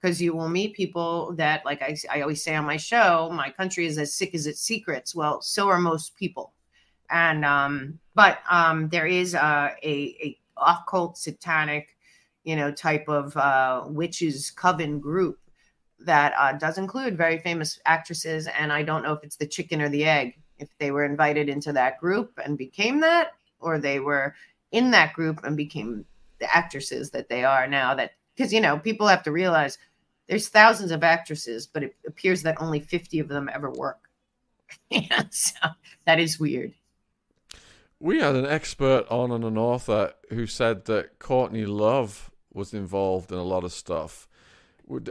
because 0.02 0.22
you 0.22 0.34
will 0.34 0.50
meet 0.50 0.76
people 0.76 1.34
that 1.34 1.64
like 1.66 1.82
I, 1.82 1.96
I 2.12 2.22
always 2.22 2.44
say 2.44 2.56
on 2.56 2.66
my 2.66 2.78
show 2.78 3.30
my 3.32 3.52
country 3.52 3.86
is 3.86 3.98
as 3.98 4.14
sick 4.14 4.34
as 4.34 4.48
its 4.48 4.62
secrets 4.62 5.14
well 5.14 5.42
so 5.42 5.68
are 5.68 5.78
most 5.78 6.16
people 6.16 6.54
and 7.10 7.46
um 7.46 8.00
but 8.16 8.40
um 8.50 8.90
there 8.90 9.08
is 9.08 9.36
uh, 9.36 9.70
a 9.84 10.18
a 10.22 10.38
occult 10.58 11.18
satanic 11.18 11.96
you 12.44 12.56
know 12.56 12.72
type 12.72 13.08
of 13.08 13.36
uh 13.38 13.84
witches 13.88 14.52
coven 14.52 15.00
group 15.00 15.40
that 16.00 16.34
uh, 16.38 16.54
does 16.54 16.78
include 16.78 17.18
very 17.18 17.38
famous 17.40 17.80
actresses 17.86 18.48
and 18.48 18.72
i 18.72 18.82
don't 18.84 19.04
know 19.04 19.14
if 19.14 19.24
it's 19.24 19.38
the 19.38 19.48
chicken 19.48 19.82
or 19.82 19.90
the 19.90 20.06
egg 20.06 20.38
if 20.60 20.70
they 20.80 20.92
were 20.92 21.06
invited 21.06 21.50
into 21.50 21.74
that 21.74 22.00
group 22.00 22.40
and 22.44 22.58
became 22.58 23.00
that, 23.02 23.34
or 23.60 23.80
they 23.80 24.00
were 24.00 24.36
in 24.72 24.92
that 24.92 25.14
group 25.14 25.44
and 25.44 25.56
became 25.58 26.06
the 26.40 26.56
actresses 26.56 27.12
that 27.12 27.30
they 27.30 27.44
are 27.44 27.68
now. 27.68 27.96
That 27.96 28.12
because 28.36 28.54
you 28.54 28.62
know 28.62 28.78
people 28.78 29.08
have 29.08 29.24
to 29.24 29.32
realize 29.32 29.78
there's 30.28 30.50
thousands 30.50 30.92
of 30.92 31.04
actresses, 31.04 31.68
but 31.68 31.84
it 31.84 31.96
appears 32.06 32.44
that 32.44 32.62
only 32.62 32.80
50 32.80 33.20
of 33.20 33.28
them 33.28 33.50
ever 33.54 33.72
work. 33.72 34.10
yeah, 34.90 35.24
so 35.30 35.70
that 36.06 36.20
is 36.20 36.40
weird. 36.40 36.74
We 38.00 38.20
had 38.20 38.36
an 38.36 38.46
expert 38.46 39.06
on 39.10 39.32
and 39.32 39.44
an 39.44 39.58
author 39.58 40.14
who 40.30 40.46
said 40.46 40.86
that 40.86 41.20
Courtney 41.20 41.66
Love 41.66 42.30
was 42.54 42.74
involved 42.74 43.32
in 43.32 43.38
a 43.38 43.44
lot 43.44 43.64
of 43.64 43.72
stuff. 43.72 44.28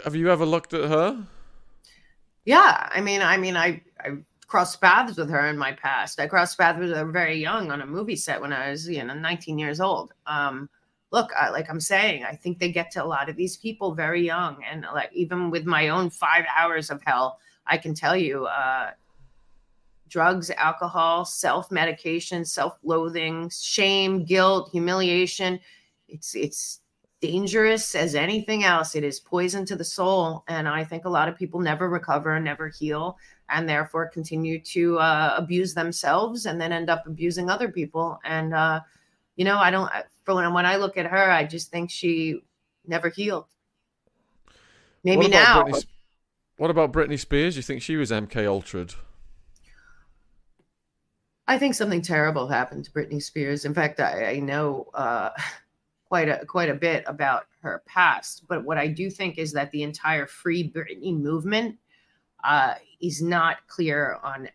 Have 0.05 0.15
you 0.15 0.31
ever 0.31 0.47
looked 0.47 0.73
at 0.73 0.89
her? 0.89 1.27
Yeah, 2.45 2.89
I 2.93 3.01
mean, 3.01 3.23
I 3.23 3.37
mean, 3.37 3.57
I 3.57 3.83
I 4.01 4.19
crossed 4.47 4.81
paths 4.81 5.17
with 5.17 5.29
her 5.31 5.47
in 5.49 5.59
my 5.59 5.73
past. 5.73 6.21
I 6.21 6.27
crossed 6.27 6.57
paths 6.57 6.79
with 6.79 6.91
her 6.93 7.05
very 7.05 7.37
young 7.39 7.71
on 7.71 7.81
a 7.83 7.87
movie 7.87 8.17
set 8.17 8.41
when 8.41 8.53
I 8.53 8.71
was, 8.71 8.89
you 8.89 9.03
know, 9.03 9.15
19 9.15 9.59
years 9.59 9.81
old. 9.81 10.13
Um, 10.27 10.69
look, 11.11 11.31
I, 11.39 11.51
like 11.51 11.69
I'm 11.69 11.81
saying, 11.81 12.25
I 12.25 12.37
think 12.37 12.59
they 12.59 12.71
get 12.71 12.91
to 12.93 13.03
a 13.03 13.07
lot 13.07 13.29
of 13.29 13.37
these 13.37 13.57
people 13.57 13.95
very 13.95 14.25
young, 14.25 14.63
and 14.65 14.87
like 14.95 15.13
even 15.13 15.51
with 15.51 15.67
my 15.67 15.89
own 15.89 16.11
five 16.11 16.45
hours 16.57 16.91
of 16.91 17.03
hell, 17.05 17.39
I 17.67 17.79
can 17.79 17.95
tell 17.95 18.17
you, 18.17 18.47
uh, 18.47 18.91
drugs, 20.09 20.51
alcohol, 20.51 21.25
self 21.25 21.71
medication, 21.71 22.45
self 22.45 22.79
loathing, 22.83 23.51
shame, 23.51 24.25
guilt, 24.25 24.71
humiliation. 24.71 25.61
It's 26.09 26.35
it's 26.35 26.81
dangerous 27.21 27.95
as 27.95 28.15
anything 28.15 28.65
else. 28.65 28.95
It 28.95 29.05
is 29.05 29.21
poison 29.21 29.65
to 29.67 29.77
the 29.77 29.85
soul, 29.85 30.45
and 30.49 30.69
I 30.69 30.85
think 30.85 31.05
a 31.05 31.11
lot 31.11 31.29
of 31.29 31.37
people 31.37 31.61
never 31.61 31.89
recover, 31.89 32.39
never 32.41 32.69
heal 32.69 33.17
and 33.49 33.69
therefore 33.69 34.09
continue 34.09 34.61
to 34.61 34.99
uh, 34.99 35.35
abuse 35.37 35.75
themselves 35.75 36.47
and 36.47 36.61
then 36.61 36.73
end 36.73 36.91
up 36.91 37.07
abusing 37.07 37.49
other 37.49 37.69
people. 37.69 38.19
And, 38.25 38.55
uh, 38.55 38.81
you 39.37 39.45
know, 39.45 39.59
I 39.59 39.71
don't, 39.71 39.91
for 40.25 40.35
when, 40.35 40.53
when 40.53 40.67
I 40.67 40.77
look 40.77 40.97
at 40.97 41.07
her, 41.07 41.31
I 41.31 41.45
just 41.45 41.71
think 41.71 41.91
she 41.91 42.41
never 42.87 43.09
healed. 43.09 43.47
Maybe 45.05 45.23
what 45.23 45.31
now. 45.31 45.63
Britney, 45.63 45.87
what 46.57 46.71
about 46.71 46.93
Britney 46.93 47.19
Spears? 47.19 47.57
You 47.57 47.63
think 47.63 47.83
she 47.83 47.97
was 47.97 48.11
MK 48.11 48.47
Ultra? 48.47 48.87
I 51.49 51.59
think 51.59 51.75
something 51.75 52.03
terrible 52.03 52.49
happened 52.49 52.85
to 52.85 52.91
Britney 52.91 53.23
Spears. 53.23 53.65
In 53.65 53.75
fact, 53.75 54.01
I, 54.01 54.33
I 54.33 54.39
know 54.41 54.89
uh, 54.95 55.31
quite 56.09 56.29
a 56.29 56.45
quite 56.47 56.71
a 56.71 56.75
bit 56.75 57.05
about 57.07 57.47
her 57.63 57.83
past. 57.87 58.45
But 58.49 58.65
what 58.65 58.79
I 58.79 58.89
do 58.89 59.11
think 59.11 59.39
is 59.39 59.53
that 59.53 59.71
the 59.71 59.83
entire 59.83 60.27
Free 60.27 60.71
Britney 60.71 61.17
movement 61.19 61.77
uh, 62.45 62.75
is 63.01 63.23
not 63.23 63.67
clear 63.67 64.19
on 64.23 64.49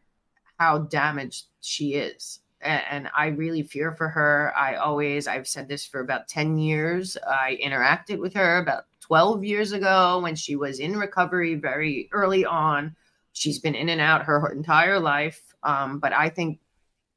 how 0.58 0.80
damaged 0.80 1.46
she 1.62 1.96
is. 1.96 2.40
And, 2.62 2.82
and 2.90 3.10
I 3.16 3.28
really 3.28 3.64
fear 3.64 3.94
for 3.94 4.08
her. 4.10 4.54
I 4.56 4.76
always, 4.76 5.28
I've 5.28 5.48
said 5.48 5.68
this 5.68 5.86
for 5.86 6.00
about 6.00 6.28
10 6.28 6.58
years. 6.58 7.18
I 7.28 7.58
interacted 7.64 8.20
with 8.20 8.34
her 8.36 8.60
about 8.60 8.84
12 9.02 9.44
years 9.44 9.72
ago 9.72 10.20
when 10.20 10.36
she 10.36 10.56
was 10.56 10.80
in 10.80 10.98
recovery 10.98 11.56
very 11.56 12.08
early 12.12 12.46
on. 12.46 12.96
She's 13.34 13.60
been 13.60 13.76
in 13.76 13.90
and 13.90 14.00
out 14.00 14.24
her 14.24 14.52
entire 14.52 15.00
life. 15.00 15.42
Um, 15.64 16.00
but 16.00 16.14
I 16.14 16.30
think 16.30 16.60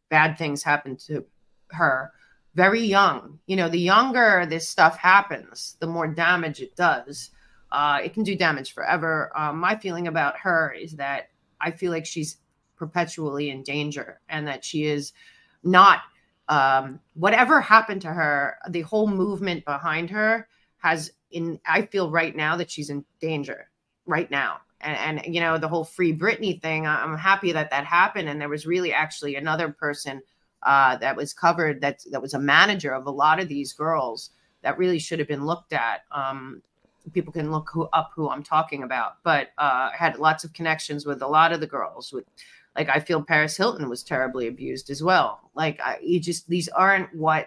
bad 0.09 0.39
things 0.39 0.63
happen 0.63 0.97
to 0.97 1.25
her 1.71 2.13
very 2.55 2.83
young. 2.83 3.39
You 3.47 3.57
know, 3.57 3.69
the 3.69 3.79
younger 3.79 4.47
this 4.47 4.69
stuff 4.69 4.97
happens, 4.97 5.77
the 5.81 5.87
more 5.87 6.07
damage 6.07 6.61
it 6.61 6.77
does. 6.77 7.31
Uh, 7.71 7.99
it 8.05 8.15
can 8.15 8.23
do 8.23 8.37
damage 8.37 8.73
forever. 8.73 9.33
Um, 9.37 9.59
my 9.59 9.77
feeling 9.77 10.07
about 10.07 10.39
her 10.39 10.73
is 10.73 10.93
that 10.93 11.31
I 11.61 11.73
feel 11.73 11.91
like 11.91 12.07
she's 12.07 12.37
perpetually 12.77 13.51
in 13.51 13.63
danger 13.63 14.21
and 14.29 14.47
that 14.47 14.65
she 14.65 14.85
is 14.85 15.13
not, 15.63 16.03
um, 16.49 17.01
whatever 17.15 17.61
happened 17.61 18.03
to 18.03 18.13
her, 18.13 18.59
the 18.69 18.83
whole 18.83 19.09
movement 19.09 19.65
behind 19.65 20.11
her 20.11 20.47
has, 20.79 21.11
in, 21.31 21.59
I 21.67 21.83
feel 21.87 22.11
right 22.11 22.37
now 22.37 22.57
that 22.57 22.71
she's 22.71 22.91
in 22.91 23.05
danger 23.21 23.71
right 24.07 24.31
now. 24.31 24.59
And, 24.85 25.19
and 25.19 25.35
you 25.35 25.41
know, 25.41 25.59
the 25.59 25.69
whole 25.69 25.85
free 25.85 26.17
Britney 26.17 26.61
thing, 26.61 26.87
I'm 26.87 27.17
happy 27.17 27.53
that 27.53 27.71
that 27.71 27.85
happened. 27.85 28.29
And 28.29 28.41
there 28.41 28.49
was 28.49 28.67
really 28.67 28.93
actually 28.93 29.37
another 29.37 29.71
person 29.71 30.23
uh, 30.63 30.97
that 30.99 31.17
was 31.17 31.33
covered 31.33 31.81
that 31.81 32.01
that 32.11 32.23
was 32.23 32.35
a 32.35 32.39
manager 32.39 32.95
of 32.95 33.07
a 33.07 33.11
lot 33.11 33.41
of 33.41 33.49
these 33.49 33.73
girls 33.73 34.31
that 34.63 34.79
really 34.79 34.99
should 34.99 35.19
have 35.19 35.29
been 35.29 35.45
looked 35.45 35.73
at. 35.73 36.03
Um, 36.11 36.63
people 37.13 37.33
can 37.33 37.51
look 37.51 37.69
who, 37.73 37.85
up 37.93 38.13
who 38.15 38.31
I'm 38.31 38.43
talking 38.43 38.83
about, 38.83 39.23
but 39.23 39.51
uh, 39.59 39.91
had 39.91 40.19
lots 40.19 40.45
of 40.45 40.53
connections 40.53 41.05
with 41.05 41.23
a 41.23 41.27
lot 41.27 41.53
of 41.53 41.61
the 41.61 41.67
girls. 41.67 42.13
With 42.13 42.25
like, 42.77 42.89
I 42.89 42.99
feel 42.99 43.23
Paris 43.23 43.57
Hilton 43.57 43.89
was 43.89 44.03
terribly 44.03 44.49
abused 44.49 44.91
as 44.91 45.03
well. 45.03 45.51
Like, 45.55 45.81
I, 45.81 45.99
you 46.03 46.19
just 46.19 46.49
these 46.49 46.69
aren't 46.69 47.15
what 47.15 47.47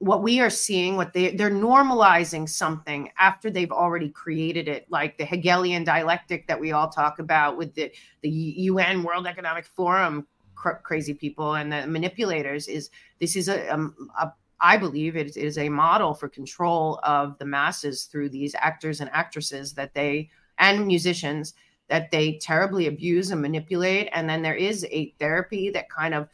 what 0.00 0.22
we 0.22 0.40
are 0.40 0.50
seeing 0.50 0.96
what 0.96 1.12
they 1.12 1.30
they're 1.36 1.50
normalizing 1.50 2.48
something 2.48 3.10
after 3.18 3.50
they've 3.50 3.70
already 3.70 4.08
created 4.08 4.66
it 4.66 4.86
like 4.90 5.18
the 5.18 5.24
hegelian 5.24 5.84
dialectic 5.84 6.46
that 6.46 6.58
we 6.58 6.72
all 6.72 6.88
talk 6.88 7.18
about 7.18 7.56
with 7.56 7.74
the 7.74 7.92
the 8.22 8.30
UN 8.30 9.02
World 9.02 9.26
Economic 9.26 9.66
Forum 9.66 10.26
cr- 10.54 10.80
crazy 10.82 11.12
people 11.12 11.54
and 11.54 11.70
the 11.70 11.86
manipulators 11.86 12.66
is 12.66 12.90
this 13.20 13.36
is 13.36 13.48
a, 13.48 13.68
um, 13.68 13.94
a 14.18 14.32
I 14.62 14.76
believe 14.76 15.16
it 15.16 15.36
is 15.36 15.58
a 15.58 15.68
model 15.68 16.14
for 16.14 16.28
control 16.28 17.00
of 17.02 17.38
the 17.38 17.46
masses 17.46 18.04
through 18.04 18.30
these 18.30 18.54
actors 18.58 19.00
and 19.00 19.10
actresses 19.12 19.74
that 19.74 19.94
they 19.94 20.30
and 20.58 20.86
musicians 20.86 21.54
that 21.90 22.10
they 22.10 22.38
terribly 22.40 22.86
abuse 22.86 23.30
and 23.30 23.42
manipulate. 23.42 24.08
And 24.12 24.28
then 24.28 24.42
there 24.42 24.54
is 24.54 24.86
a 24.90 25.12
therapy 25.18 25.70
that 25.70 25.90
kind 25.90 26.14
of, 26.14 26.28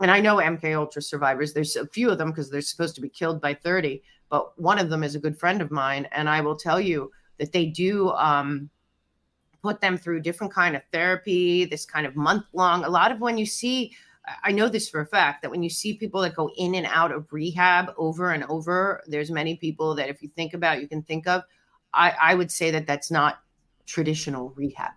and 0.00 0.10
I 0.10 0.20
know 0.20 0.36
MK 0.36 0.76
Ultra 0.76 1.02
survivors. 1.02 1.52
There's 1.52 1.76
a 1.76 1.86
few 1.86 2.10
of 2.10 2.18
them 2.18 2.30
because 2.30 2.50
they're 2.50 2.60
supposed 2.60 2.94
to 2.96 3.00
be 3.00 3.08
killed 3.08 3.40
by 3.40 3.54
30, 3.54 4.02
but 4.30 4.58
one 4.60 4.78
of 4.78 4.90
them 4.90 5.02
is 5.02 5.14
a 5.14 5.20
good 5.20 5.38
friend 5.38 5.60
of 5.60 5.70
mine, 5.70 6.06
and 6.12 6.28
I 6.28 6.40
will 6.40 6.56
tell 6.56 6.80
you 6.80 7.10
that 7.38 7.52
they 7.52 7.66
do. 7.66 8.10
Um, 8.10 8.70
put 9.62 9.80
them 9.80 9.98
through 9.98 10.20
different 10.20 10.52
kind 10.52 10.76
of 10.76 10.82
therapy 10.92 11.64
this 11.64 11.84
kind 11.84 12.06
of 12.06 12.16
month 12.16 12.44
long 12.52 12.84
a 12.84 12.88
lot 12.88 13.10
of 13.10 13.20
when 13.20 13.36
you 13.36 13.44
see 13.44 13.92
i 14.44 14.52
know 14.52 14.68
this 14.68 14.88
for 14.88 15.00
a 15.00 15.06
fact 15.06 15.42
that 15.42 15.50
when 15.50 15.62
you 15.62 15.70
see 15.70 15.94
people 15.94 16.20
that 16.20 16.34
go 16.34 16.50
in 16.56 16.74
and 16.76 16.86
out 16.86 17.10
of 17.10 17.32
rehab 17.32 17.92
over 17.96 18.32
and 18.32 18.44
over 18.44 19.02
there's 19.06 19.30
many 19.30 19.56
people 19.56 19.94
that 19.94 20.08
if 20.08 20.22
you 20.22 20.28
think 20.36 20.54
about 20.54 20.80
you 20.80 20.86
can 20.86 21.02
think 21.02 21.26
of 21.26 21.42
i, 21.92 22.14
I 22.20 22.34
would 22.34 22.50
say 22.50 22.70
that 22.70 22.86
that's 22.86 23.10
not 23.10 23.40
traditional 23.86 24.50
rehab 24.50 24.92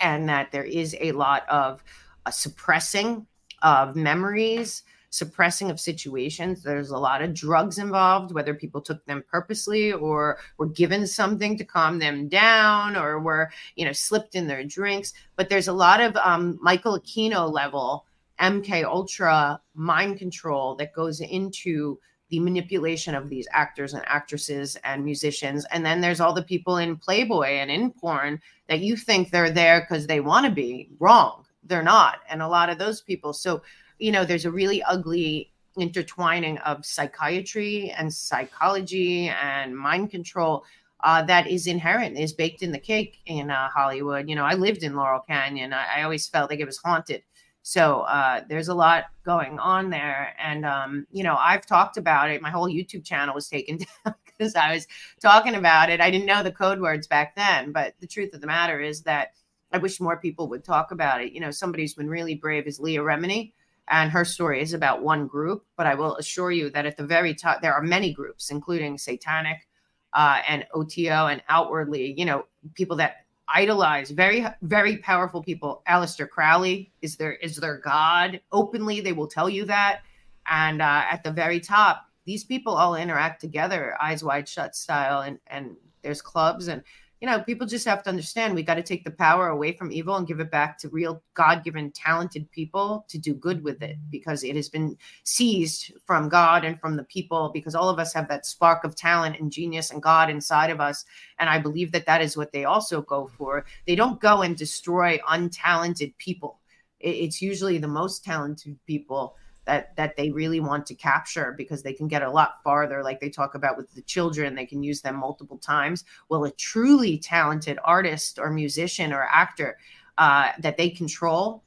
and 0.00 0.28
that 0.28 0.50
there 0.50 0.64
is 0.64 0.96
a 1.00 1.12
lot 1.12 1.46
of 1.48 1.84
uh, 2.26 2.30
suppressing 2.30 3.26
of 3.62 3.96
memories 3.96 4.82
suppressing 5.10 5.70
of 5.70 5.78
situations. 5.78 6.62
There's 6.62 6.90
a 6.90 6.98
lot 6.98 7.20
of 7.20 7.34
drugs 7.34 7.78
involved, 7.78 8.32
whether 8.32 8.54
people 8.54 8.80
took 8.80 9.04
them 9.04 9.24
purposely 9.28 9.92
or 9.92 10.38
were 10.56 10.68
given 10.68 11.06
something 11.06 11.58
to 11.58 11.64
calm 11.64 11.98
them 11.98 12.28
down 12.28 12.96
or 12.96 13.18
were, 13.18 13.50
you 13.74 13.84
know, 13.84 13.92
slipped 13.92 14.36
in 14.36 14.46
their 14.46 14.64
drinks. 14.64 15.12
But 15.36 15.48
there's 15.48 15.68
a 15.68 15.72
lot 15.72 16.00
of 16.00 16.16
um, 16.16 16.58
Michael 16.62 16.98
Aquino 16.98 17.52
level 17.52 18.06
MK 18.40 18.84
Ultra 18.84 19.60
mind 19.74 20.18
control 20.18 20.74
that 20.76 20.94
goes 20.94 21.20
into 21.20 21.98
the 22.30 22.40
manipulation 22.40 23.16
of 23.16 23.28
these 23.28 23.48
actors 23.50 23.92
and 23.92 24.04
actresses 24.06 24.76
and 24.84 25.04
musicians. 25.04 25.66
And 25.72 25.84
then 25.84 26.00
there's 26.00 26.20
all 26.20 26.32
the 26.32 26.42
people 26.42 26.76
in 26.76 26.96
Playboy 26.96 27.48
and 27.48 27.70
in 27.72 27.90
porn 27.90 28.40
that 28.68 28.78
you 28.78 28.96
think 28.96 29.30
they're 29.30 29.50
there 29.50 29.80
because 29.80 30.06
they 30.06 30.20
want 30.20 30.46
to 30.46 30.52
be 30.52 30.88
wrong. 31.00 31.44
They're 31.64 31.82
not. 31.82 32.20
And 32.28 32.42
a 32.42 32.48
lot 32.48 32.70
of 32.70 32.78
those 32.78 33.00
people. 33.00 33.32
So 33.32 33.62
you 34.00 34.10
know, 34.10 34.24
there's 34.24 34.46
a 34.46 34.50
really 34.50 34.82
ugly 34.82 35.52
intertwining 35.78 36.58
of 36.58 36.84
psychiatry 36.84 37.90
and 37.96 38.12
psychology 38.12 39.28
and 39.28 39.76
mind 39.76 40.10
control 40.10 40.64
uh, 41.04 41.22
that 41.22 41.46
is 41.46 41.66
inherent, 41.66 42.18
is 42.18 42.32
baked 42.32 42.62
in 42.62 42.72
the 42.72 42.78
cake 42.78 43.18
in 43.26 43.50
uh, 43.50 43.68
Hollywood. 43.68 44.28
You 44.28 44.34
know, 44.36 44.44
I 44.44 44.54
lived 44.54 44.82
in 44.82 44.96
Laurel 44.96 45.20
Canyon. 45.20 45.72
I, 45.72 45.98
I 45.98 46.02
always 46.02 46.28
felt 46.28 46.50
like 46.50 46.60
it 46.60 46.66
was 46.66 46.78
haunted. 46.78 47.22
So 47.62 48.00
uh, 48.00 48.42
there's 48.48 48.68
a 48.68 48.74
lot 48.74 49.04
going 49.24 49.58
on 49.58 49.90
there. 49.90 50.34
And, 50.42 50.66
um, 50.66 51.06
you 51.10 51.22
know, 51.22 51.36
I've 51.38 51.66
talked 51.66 51.96
about 51.96 52.30
it. 52.30 52.42
My 52.42 52.50
whole 52.50 52.68
YouTube 52.68 53.04
channel 53.04 53.34
was 53.34 53.48
taken 53.48 53.78
down 54.04 54.14
because 54.26 54.54
I 54.54 54.74
was 54.74 54.86
talking 55.20 55.54
about 55.54 55.90
it. 55.90 56.00
I 56.00 56.10
didn't 56.10 56.26
know 56.26 56.42
the 56.42 56.52
code 56.52 56.80
words 56.80 57.06
back 57.06 57.36
then. 57.36 57.72
But 57.72 57.94
the 58.00 58.06
truth 58.06 58.34
of 58.34 58.40
the 58.40 58.46
matter 58.46 58.80
is 58.80 59.02
that 59.02 59.32
I 59.72 59.78
wish 59.78 60.00
more 60.00 60.16
people 60.16 60.48
would 60.48 60.64
talk 60.64 60.90
about 60.90 61.22
it. 61.22 61.32
You 61.32 61.40
know, 61.40 61.50
somebody 61.50 61.84
who's 61.84 61.94
been 61.94 62.08
really 62.08 62.34
brave 62.34 62.66
is 62.66 62.80
Leah 62.80 63.02
Remini 63.02 63.52
and 63.90 64.10
her 64.10 64.24
story 64.24 64.62
is 64.62 64.72
about 64.72 65.02
one 65.02 65.26
group. 65.26 65.64
But 65.76 65.86
I 65.86 65.94
will 65.94 66.16
assure 66.16 66.52
you 66.52 66.70
that 66.70 66.86
at 66.86 66.96
the 66.96 67.04
very 67.04 67.34
top, 67.34 67.60
there 67.60 67.74
are 67.74 67.82
many 67.82 68.12
groups, 68.12 68.50
including 68.50 68.96
Satanic 68.96 69.68
uh, 70.14 70.40
and 70.48 70.66
OTO, 70.74 71.26
and 71.26 71.42
outwardly, 71.48 72.14
you 72.16 72.24
know, 72.24 72.46
people 72.74 72.96
that 72.96 73.26
idolize 73.52 74.10
very, 74.10 74.46
very 74.62 74.96
powerful 74.98 75.42
people. 75.42 75.82
Aleister 75.88 76.28
Crowley 76.28 76.92
is 77.02 77.16
their 77.16 77.32
is 77.34 77.56
their 77.56 77.78
god. 77.78 78.40
Openly, 78.52 79.00
they 79.00 79.12
will 79.12 79.28
tell 79.28 79.48
you 79.48 79.64
that. 79.66 80.00
And 80.46 80.80
uh, 80.80 81.04
at 81.10 81.22
the 81.22 81.32
very 81.32 81.60
top, 81.60 82.06
these 82.24 82.44
people 82.44 82.74
all 82.74 82.94
interact 82.94 83.40
together, 83.40 83.96
eyes 84.00 84.24
wide 84.24 84.48
shut 84.48 84.74
style, 84.76 85.22
and 85.22 85.38
and 85.48 85.76
there's 86.02 86.22
clubs 86.22 86.68
and 86.68 86.82
you 87.20 87.26
know, 87.26 87.40
people 87.40 87.66
just 87.66 87.84
have 87.84 88.02
to 88.04 88.10
understand 88.10 88.54
we 88.54 88.62
got 88.62 88.76
to 88.76 88.82
take 88.82 89.04
the 89.04 89.10
power 89.10 89.48
away 89.48 89.72
from 89.72 89.92
evil 89.92 90.16
and 90.16 90.26
give 90.26 90.40
it 90.40 90.50
back 90.50 90.78
to 90.78 90.88
real 90.88 91.22
God 91.34 91.62
given, 91.62 91.90
talented 91.92 92.50
people 92.50 93.04
to 93.08 93.18
do 93.18 93.34
good 93.34 93.62
with 93.62 93.82
it 93.82 93.96
because 94.10 94.42
it 94.42 94.56
has 94.56 94.70
been 94.70 94.96
seized 95.24 95.92
from 96.06 96.30
God 96.30 96.64
and 96.64 96.80
from 96.80 96.96
the 96.96 97.04
people 97.04 97.50
because 97.52 97.74
all 97.74 97.90
of 97.90 97.98
us 97.98 98.14
have 98.14 98.28
that 98.28 98.46
spark 98.46 98.84
of 98.84 98.96
talent 98.96 99.38
and 99.38 99.52
genius 99.52 99.90
and 99.90 100.02
God 100.02 100.30
inside 100.30 100.70
of 100.70 100.80
us. 100.80 101.04
And 101.38 101.50
I 101.50 101.58
believe 101.58 101.92
that 101.92 102.06
that 102.06 102.22
is 102.22 102.38
what 102.38 102.52
they 102.52 102.64
also 102.64 103.02
go 103.02 103.30
for. 103.36 103.66
They 103.86 103.96
don't 103.96 104.20
go 104.20 104.40
and 104.40 104.56
destroy 104.56 105.18
untalented 105.28 106.16
people, 106.16 106.58
it's 107.00 107.40
usually 107.40 107.78
the 107.78 107.88
most 107.88 108.24
talented 108.24 108.78
people 108.86 109.36
that 109.64 109.94
that 109.96 110.16
they 110.16 110.30
really 110.30 110.60
want 110.60 110.86
to 110.86 110.94
capture 110.94 111.54
because 111.56 111.82
they 111.82 111.92
can 111.92 112.08
get 112.08 112.22
a 112.22 112.30
lot 112.30 112.62
farther 112.64 113.02
like 113.02 113.20
they 113.20 113.30
talk 113.30 113.54
about 113.54 113.76
with 113.76 113.92
the 113.94 114.02
children 114.02 114.54
they 114.54 114.66
can 114.66 114.82
use 114.82 115.00
them 115.00 115.16
multiple 115.16 115.58
times 115.58 116.04
well 116.28 116.44
a 116.44 116.50
truly 116.52 117.18
talented 117.18 117.78
artist 117.84 118.38
or 118.38 118.50
musician 118.50 119.12
or 119.12 119.22
actor 119.22 119.76
uh, 120.18 120.50
that 120.58 120.76
they 120.76 120.90
control 120.90 121.62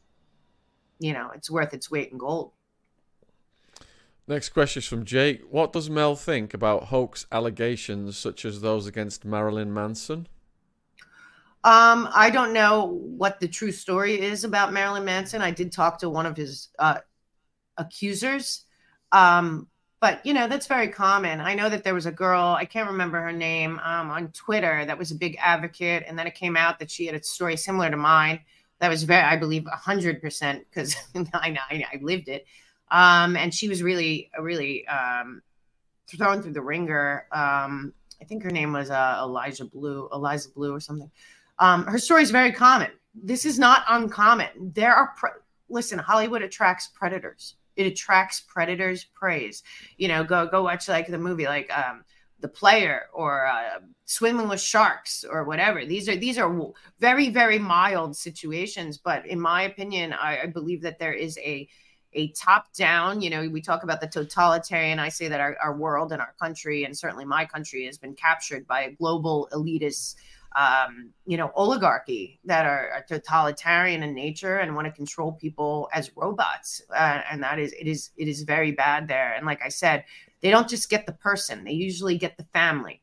you 0.99 1.13
know 1.13 1.31
it's 1.35 1.49
worth 1.49 1.73
its 1.73 1.89
weight 1.89 2.11
in 2.11 2.17
gold 2.17 2.51
Next 4.25 4.49
question 4.49 4.79
is 4.79 4.87
from 4.87 5.03
Jake. 5.03 5.41
What 5.49 5.73
does 5.73 5.89
Mel 5.89 6.15
think 6.15 6.53
about 6.53 6.85
hoax 6.85 7.25
allegations 7.29 8.17
such 8.17 8.45
as 8.45 8.61
those 8.61 8.87
against 8.87 9.25
Marilyn 9.25 9.73
Manson? 9.73 10.27
Um, 11.65 12.09
I 12.13 12.29
don't 12.29 12.53
know 12.53 12.99
what 13.17 13.39
the 13.39 13.47
true 13.47 13.71
story 13.71 14.19
is 14.21 14.43
about 14.43 14.71
Marilyn 14.73 15.05
Manson. 15.05 15.41
I 15.41 15.51
did 15.51 15.71
talk 15.71 15.97
to 15.99 16.09
one 16.09 16.25
of 16.25 16.35
his 16.35 16.69
uh, 16.79 16.99
accusers. 17.77 18.65
Um, 19.11 19.67
but 20.03 20.19
you 20.25 20.33
know 20.33 20.49
that's 20.49 20.67
very 20.67 20.89
common. 20.89 21.39
I 21.39 21.53
know 21.53 21.69
that 21.69 21.85
there 21.85 21.93
was 21.93 22.07
a 22.07 22.11
girl 22.11 22.57
I 22.59 22.65
can't 22.65 22.89
remember 22.89 23.21
her 23.21 23.31
name 23.31 23.79
um, 23.85 24.11
on 24.11 24.33
Twitter 24.33 24.83
that 24.83 24.97
was 24.97 25.11
a 25.11 25.15
big 25.15 25.37
advocate, 25.39 26.03
and 26.05 26.19
then 26.19 26.27
it 26.27 26.35
came 26.35 26.57
out 26.57 26.77
that 26.79 26.91
she 26.91 27.05
had 27.05 27.15
a 27.15 27.23
story 27.23 27.55
similar 27.55 27.89
to 27.89 27.95
mine. 27.95 28.41
That 28.79 28.89
was 28.89 29.03
very, 29.03 29.23
I 29.23 29.37
believe, 29.37 29.65
hundred 29.71 30.21
percent 30.21 30.65
because 30.69 30.93
I 31.33 31.51
know 31.51 31.61
I, 31.69 31.85
I, 31.93 31.99
lived 32.01 32.27
it. 32.27 32.45
Um, 32.91 33.37
and 33.37 33.53
she 33.53 33.69
was 33.69 33.81
really, 33.81 34.29
really 34.37 34.85
um, 34.89 35.41
thrown 36.07 36.41
through 36.41 36.51
the 36.51 36.61
ringer. 36.61 37.25
Um, 37.31 37.93
I 38.21 38.25
think 38.25 38.43
her 38.43 38.51
name 38.51 38.73
was 38.73 38.89
uh, 38.89 39.19
Elijah 39.21 39.63
Blue, 39.63 40.09
Eliza 40.11 40.49
Blue, 40.49 40.75
or 40.75 40.81
something. 40.81 41.09
Um, 41.59 41.85
her 41.85 41.97
story 41.97 42.23
is 42.23 42.29
very 42.29 42.51
common. 42.51 42.91
This 43.15 43.45
is 43.45 43.57
not 43.57 43.85
uncommon. 43.87 44.49
There 44.75 44.93
are 44.93 45.13
pre- 45.15 45.29
listen. 45.69 45.97
Hollywood 45.97 46.41
attracts 46.41 46.89
predators 46.93 47.55
it 47.75 47.85
attracts 47.85 48.41
predators 48.41 49.05
praise 49.13 49.63
you 49.97 50.07
know 50.07 50.23
go 50.23 50.47
go 50.47 50.63
watch 50.63 50.87
like 50.87 51.07
the 51.07 51.17
movie 51.17 51.45
like 51.45 51.71
um 51.77 52.03
the 52.43 52.47
player 52.49 53.03
or 53.13 53.47
uh, 53.47 53.79
swimming 54.03 54.49
with 54.49 54.59
sharks 54.59 55.23
or 55.23 55.45
whatever. 55.45 55.85
These 55.85 56.09
are 56.09 56.17
these 56.17 56.37
are 56.37 56.53
very 56.99 57.29
very 57.29 57.57
mild 57.57 58.15
situations, 58.15 58.97
but 58.97 59.25
in 59.25 59.39
my 59.39 59.63
opinion, 59.63 60.13
I, 60.13 60.41
I 60.41 60.45
believe 60.47 60.81
that 60.81 60.99
there 60.99 61.13
is 61.13 61.39
a 61.39 61.67
a 62.15 62.27
top 62.33 62.71
down 62.73 63.21
you 63.21 63.29
know 63.31 63.49
we 63.49 63.59
talk 63.59 63.81
about 63.81 63.99
the 63.99 64.05
totalitarian 64.05 64.99
i 64.99 65.09
say 65.09 65.27
that 65.27 65.39
our, 65.39 65.57
our 65.59 65.75
world 65.75 66.11
and 66.11 66.21
our 66.21 66.35
country 66.39 66.83
and 66.83 66.95
certainly 66.95 67.25
my 67.25 67.43
country 67.43 67.87
has 67.87 67.97
been 67.97 68.13
captured 68.13 68.67
by 68.67 68.81
a 68.83 68.91
global 68.91 69.49
elitist 69.51 70.13
um, 70.55 71.09
you 71.25 71.37
know 71.37 71.51
oligarchy 71.55 72.39
that 72.45 72.65
are, 72.65 73.03
totalitarian 73.07 74.03
in 74.03 74.13
nature 74.13 74.57
and 74.57 74.75
want 74.75 74.85
to 74.85 74.91
control 74.91 75.33
people 75.33 75.89
as 75.93 76.11
robots. 76.15 76.81
Uh, 76.95 77.21
and 77.29 77.41
that 77.43 77.59
is 77.59 77.73
it 77.73 77.87
is 77.87 78.11
it 78.17 78.27
is 78.27 78.43
very 78.43 78.71
bad 78.71 79.07
there. 79.07 79.33
And 79.33 79.45
like 79.45 79.61
i 79.63 79.69
said 79.69 80.05
they 80.41 80.49
don't 80.49 80.69
just 80.69 80.89
get 80.89 81.05
the 81.05 81.13
person 81.13 81.63
they 81.63 81.71
usually 81.71 82.17
get 82.17 82.37
the 82.37 82.43
family 82.53 83.01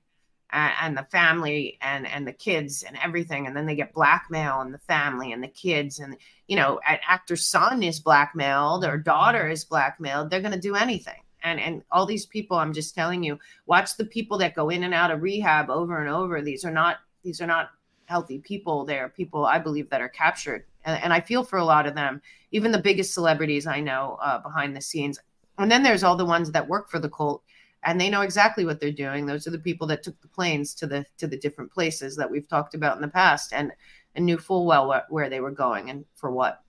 and, 0.53 0.73
and 0.83 0.97
the 0.97 1.09
family 1.11 1.79
and 1.81 2.07
and 2.07 2.27
the 2.27 2.33
kids 2.33 2.83
and 2.83 2.97
everything. 3.03 3.47
And 3.47 3.57
then 3.57 3.67
they 3.67 3.77
get 3.77 3.95
blackmail 3.95 4.61
and 4.61 4.73
the 4.75 4.79
family 4.79 5.33
and 5.33 5.43
the 5.43 5.49
kids. 5.49 5.99
And 5.99 6.17
you 6.49 6.57
know 6.57 6.81
an 6.87 6.99
actor's 7.07 7.45
son 7.45 7.83
is 7.83 8.01
blackmailed 8.01 8.85
or 8.85 8.97
daughter 8.97 9.49
is 9.49 9.65
blackmailed 9.65 10.31
they're 10.31 10.41
going 10.41 10.53
to 10.53 10.61
do 10.61 10.77
anything. 10.77 11.21
And 11.43 11.59
and 11.59 11.83
all 11.91 12.07
these 12.07 12.27
people 12.27 12.59
i'm 12.59 12.75
just 12.75 12.95
telling 12.95 13.23
you 13.23 13.39
watch 13.67 13.97
the 13.97 14.05
people 14.05 14.39
that 14.39 14.55
go 14.55 14.69
in 14.69 14.85
and 14.85 14.95
out 14.95 15.11
of 15.11 15.23
rehab 15.23 15.71
over 15.71 16.01
and 16.01 16.09
over. 16.09 16.43
These 16.43 16.65
are 16.65 16.71
not 16.71 16.99
these 17.23 17.41
are 17.41 17.47
not 17.47 17.71
healthy 18.07 18.39
people 18.39 18.85
they 18.85 18.99
are 18.99 19.09
people 19.09 19.45
i 19.47 19.59
believe 19.59 19.89
that 19.91 20.01
are 20.01 20.09
captured 20.09 20.65
and, 20.85 21.03
and 21.03 21.13
i 21.13 21.21
feel 21.21 21.45
for 21.45 21.59
a 21.59 21.65
lot 21.65 21.87
of 21.87 21.95
them 21.95 22.21
even 22.51 22.73
the 22.73 22.79
biggest 22.79 23.15
celebrities 23.15 23.67
i 23.67 23.81
know 23.81 24.19
uh, 24.23 24.39
behind 24.39 24.77
the 24.77 24.81
scenes 24.81 25.19
and 25.59 25.71
then 25.71 25.83
there's 25.83 26.03
all 26.03 26.17
the 26.17 26.25
ones 26.25 26.51
that 26.51 26.69
work 26.69 26.91
for 26.91 26.99
the 26.99 27.09
cult 27.09 27.43
and 27.85 28.01
they 28.01 28.11
know 28.11 28.21
exactly 28.21 28.65
what 28.65 28.81
they're 28.81 28.93
doing. 28.93 29.27
Those 29.27 29.47
are 29.47 29.51
the 29.51 29.59
people 29.59 29.87
that 29.87 30.03
took 30.03 30.21
the 30.21 30.29
planes 30.29 30.75
to 30.75 30.87
the 30.87 31.05
to 31.19 31.27
the 31.27 31.37
different 31.37 31.73
places 31.73 32.17
that 32.17 32.31
we've 32.31 32.49
talked 32.49 32.75
about 32.75 32.97
in 32.97 33.03
the 33.03 33.09
past 33.09 33.53
and 33.53 33.73
and 34.15 34.27
knew 34.27 34.39
full 34.39 34.67
well 34.67 34.89
what, 34.89 35.07
where 35.09 35.31
they 35.31 35.41
were 35.41 35.51
going 35.51 35.91
and 35.91 36.05
for 36.15 36.31
what. 36.31 36.63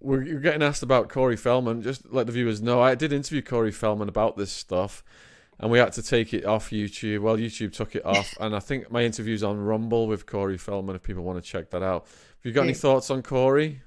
We're, 0.00 0.24
you're 0.24 0.40
getting 0.40 0.64
asked 0.64 0.82
about 0.82 1.08
Corey 1.08 1.36
Feldman. 1.36 1.80
Just 1.80 2.12
let 2.12 2.26
the 2.26 2.32
viewers 2.32 2.60
know, 2.60 2.82
I 2.82 2.96
did 2.96 3.12
interview 3.12 3.40
Corey 3.40 3.70
Feldman 3.70 4.08
about 4.08 4.36
this 4.36 4.50
stuff, 4.50 5.04
and 5.62 5.70
we 5.70 5.78
had 5.78 5.92
to 5.92 6.02
take 6.02 6.34
it 6.34 6.44
off 6.44 6.70
YouTube. 6.70 7.20
Well, 7.20 7.36
YouTube 7.36 7.72
took 7.72 7.94
it 7.94 8.04
off, 8.04 8.34
and 8.40 8.54
I 8.54 8.58
think 8.58 8.90
my 8.90 9.02
interview's 9.02 9.44
on 9.44 9.58
Rumble 9.58 10.08
with 10.08 10.26
Corey 10.26 10.58
Feldman. 10.58 10.96
If 10.96 11.04
people 11.04 11.22
want 11.22 11.42
to 11.42 11.48
check 11.48 11.70
that 11.70 11.84
out, 11.84 12.02
have 12.02 12.44
you 12.44 12.52
got 12.52 12.64
any 12.64 12.74
thoughts 12.74 13.10
on 13.10 13.22
Corey? 13.22 13.80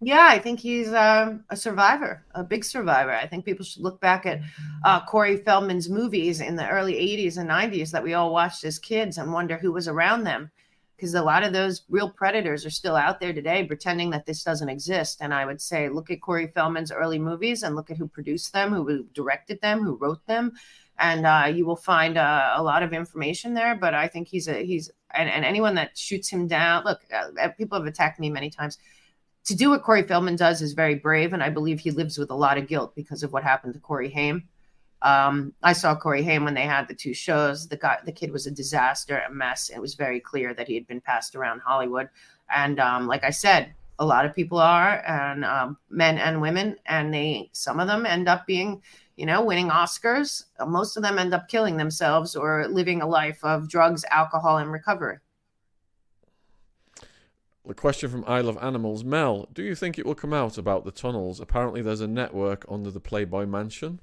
Yeah, 0.00 0.26
I 0.30 0.38
think 0.38 0.60
he's 0.60 0.88
uh, 0.88 1.36
a 1.50 1.56
survivor, 1.56 2.24
a 2.34 2.42
big 2.42 2.64
survivor. 2.64 3.12
I 3.12 3.26
think 3.26 3.44
people 3.44 3.64
should 3.64 3.82
look 3.82 4.00
back 4.00 4.26
at 4.26 4.40
uh, 4.84 5.04
Corey 5.04 5.36
Feldman's 5.36 5.88
movies 5.88 6.40
in 6.40 6.56
the 6.56 6.68
early 6.68 6.94
80s 6.94 7.38
and 7.38 7.48
90s 7.48 7.90
that 7.90 8.02
we 8.02 8.14
all 8.14 8.32
watched 8.32 8.64
as 8.64 8.78
kids 8.78 9.18
and 9.18 9.32
wonder 9.32 9.56
who 9.56 9.72
was 9.72 9.88
around 9.88 10.24
them. 10.24 10.50
Because 10.96 11.14
a 11.14 11.22
lot 11.22 11.42
of 11.42 11.52
those 11.52 11.82
real 11.88 12.08
predators 12.08 12.64
are 12.64 12.70
still 12.70 12.96
out 12.96 13.18
there 13.18 13.32
today 13.32 13.64
pretending 13.64 14.10
that 14.10 14.26
this 14.26 14.44
doesn't 14.44 14.68
exist. 14.68 15.18
And 15.20 15.34
I 15.34 15.44
would 15.44 15.60
say, 15.60 15.88
look 15.88 16.10
at 16.10 16.20
Corey 16.20 16.46
Feldman's 16.46 16.92
early 16.92 17.18
movies 17.18 17.62
and 17.62 17.74
look 17.74 17.90
at 17.90 17.96
who 17.96 18.06
produced 18.06 18.52
them, 18.52 18.72
who 18.72 19.04
directed 19.12 19.60
them, 19.60 19.82
who 19.82 19.96
wrote 19.96 20.24
them. 20.26 20.52
And 20.98 21.26
uh, 21.26 21.52
you 21.52 21.66
will 21.66 21.76
find 21.76 22.16
uh, 22.16 22.52
a 22.54 22.62
lot 22.62 22.82
of 22.82 22.92
information 22.92 23.54
there. 23.54 23.74
But 23.74 23.94
I 23.94 24.08
think 24.08 24.28
he's 24.28 24.48
a, 24.48 24.64
he's, 24.64 24.90
and, 25.12 25.28
and 25.28 25.44
anyone 25.44 25.74
that 25.74 25.98
shoots 25.98 26.28
him 26.28 26.46
down, 26.46 26.84
look, 26.84 27.00
uh, 27.12 27.48
people 27.48 27.78
have 27.78 27.86
attacked 27.86 28.20
me 28.20 28.30
many 28.30 28.50
times 28.50 28.78
to 29.44 29.54
do 29.54 29.70
what 29.70 29.82
Corey 29.82 30.02
Feldman 30.02 30.36
does 30.36 30.62
is 30.62 30.72
very 30.72 30.94
brave, 30.94 31.32
and 31.32 31.42
I 31.42 31.50
believe 31.50 31.78
he 31.78 31.90
lives 31.90 32.16
with 32.16 32.30
a 32.30 32.34
lot 32.34 32.56
of 32.56 32.66
guilt 32.66 32.94
because 32.94 33.22
of 33.22 33.32
what 33.32 33.42
happened 33.42 33.74
to 33.74 33.80
Corey 33.80 34.10
Haim. 34.10 34.48
Um, 35.02 35.52
I 35.62 35.74
saw 35.74 35.94
Corey 35.94 36.22
Haim 36.22 36.44
when 36.44 36.54
they 36.54 36.62
had 36.62 36.88
the 36.88 36.94
two 36.94 37.12
shows. 37.12 37.68
The 37.68 37.76
guy, 37.76 37.98
the 38.06 38.12
kid 38.12 38.32
was 38.32 38.46
a 38.46 38.50
disaster, 38.50 39.22
a 39.28 39.30
mess. 39.30 39.68
It 39.68 39.78
was 39.78 39.94
very 39.94 40.18
clear 40.18 40.54
that 40.54 40.66
he 40.66 40.74
had 40.74 40.86
been 40.86 41.02
passed 41.02 41.36
around 41.36 41.60
Hollywood, 41.60 42.08
and 42.54 42.80
um, 42.80 43.06
like 43.06 43.22
I 43.22 43.30
said, 43.30 43.74
a 43.98 44.06
lot 44.06 44.24
of 44.24 44.34
people 44.34 44.58
are, 44.58 45.04
and 45.06 45.44
um, 45.44 45.76
men 45.90 46.16
and 46.16 46.40
women, 46.40 46.76
and 46.86 47.12
they 47.12 47.50
some 47.52 47.80
of 47.80 47.86
them 47.86 48.06
end 48.06 48.28
up 48.28 48.46
being, 48.46 48.80
you 49.16 49.26
know, 49.26 49.44
winning 49.44 49.68
Oscars. 49.68 50.44
Most 50.66 50.96
of 50.96 51.02
them 51.02 51.18
end 51.18 51.34
up 51.34 51.48
killing 51.48 51.76
themselves 51.76 52.34
or 52.34 52.66
living 52.68 53.02
a 53.02 53.06
life 53.06 53.38
of 53.42 53.68
drugs, 53.68 54.04
alcohol, 54.10 54.58
and 54.58 54.72
recovery. 54.72 55.18
The 57.66 57.74
question 57.74 58.10
from 58.10 58.24
I 58.26 58.40
Love 58.42 58.58
Animals. 58.60 59.04
Mel, 59.04 59.48
do 59.52 59.62
you 59.62 59.74
think 59.74 59.98
it 59.98 60.04
will 60.04 60.14
come 60.14 60.34
out 60.34 60.58
about 60.58 60.84
the 60.84 60.90
tunnels? 60.90 61.40
Apparently, 61.40 61.80
there's 61.80 62.02
a 62.02 62.06
network 62.06 62.66
under 62.68 62.90
the 62.90 63.00
Playboy 63.00 63.46
Mansion. 63.46 64.00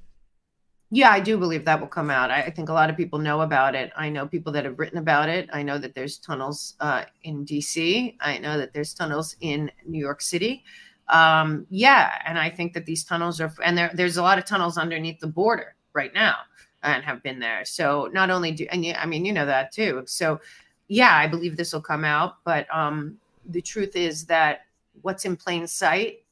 Yeah, 0.94 1.12
I 1.12 1.20
do 1.22 1.38
believe 1.38 1.64
that 1.66 1.80
will 1.80 1.88
come 1.88 2.10
out. 2.10 2.32
I, 2.32 2.42
I, 2.42 2.50
think 2.50 2.68
a 2.68 2.74
lot 2.74 2.90
of 2.90 2.98
people 2.98 3.18
know 3.18 3.42
about 3.42 3.76
it. 3.76 3.94
I 3.96 4.10
know 4.10 4.28
people 4.28 4.52
that 4.54 4.66
have 4.66 4.78
written 4.78 4.98
about 4.98 5.30
it. 5.30 5.50
I 5.54 5.64
know 5.64 5.78
that 5.78 5.96
there's 5.96 6.18
tunnels 6.18 6.76
uh, 6.82 7.06
in 7.24 7.46
DC. 7.46 8.18
I 8.20 8.40
know 8.40 8.58
that 8.58 8.74
there's 8.74 8.94
tunnels 8.94 9.38
in 9.40 9.72
New 9.86 10.00
York 10.00 10.22
City. 10.22 10.66
Um, 11.12 11.68
yeah, 11.70 12.22
and 12.26 12.40
I 12.40 12.50
think 12.50 12.74
that 12.74 12.86
these 12.86 13.04
tunnels 13.04 13.40
are, 13.42 13.54
and 13.64 13.78
there, 13.78 13.92
there's 13.94 14.18
a 14.18 14.22
lot 14.22 14.38
of 14.38 14.46
tunnels 14.46 14.78
underneath 14.78 15.20
the 15.20 15.28
border 15.28 15.76
right 15.94 16.14
now 16.14 16.36
and 16.84 17.04
have 17.04 17.22
been 17.22 17.40
there. 17.40 17.66
So 17.66 18.10
not 18.14 18.30
only 18.30 18.52
do, 18.54 18.66
and 18.72 18.86
I 18.98 19.06
mean, 19.06 19.26
you 19.26 19.34
know 19.34 19.46
that 19.46 19.72
too. 19.72 20.04
So 20.06 20.40
yeah, 20.88 21.16
I 21.16 21.28
believe 21.28 21.58
this 21.58 21.74
will 21.74 21.82
come 21.82 22.04
out, 22.04 22.38
but 22.44 22.68
um, 22.74 23.18
the 23.46 23.62
truth 23.62 23.96
is 23.96 24.26
that 24.26 24.62
what's 25.02 25.26
in 25.26 25.36
plain 25.36 25.68
sight 25.68 26.24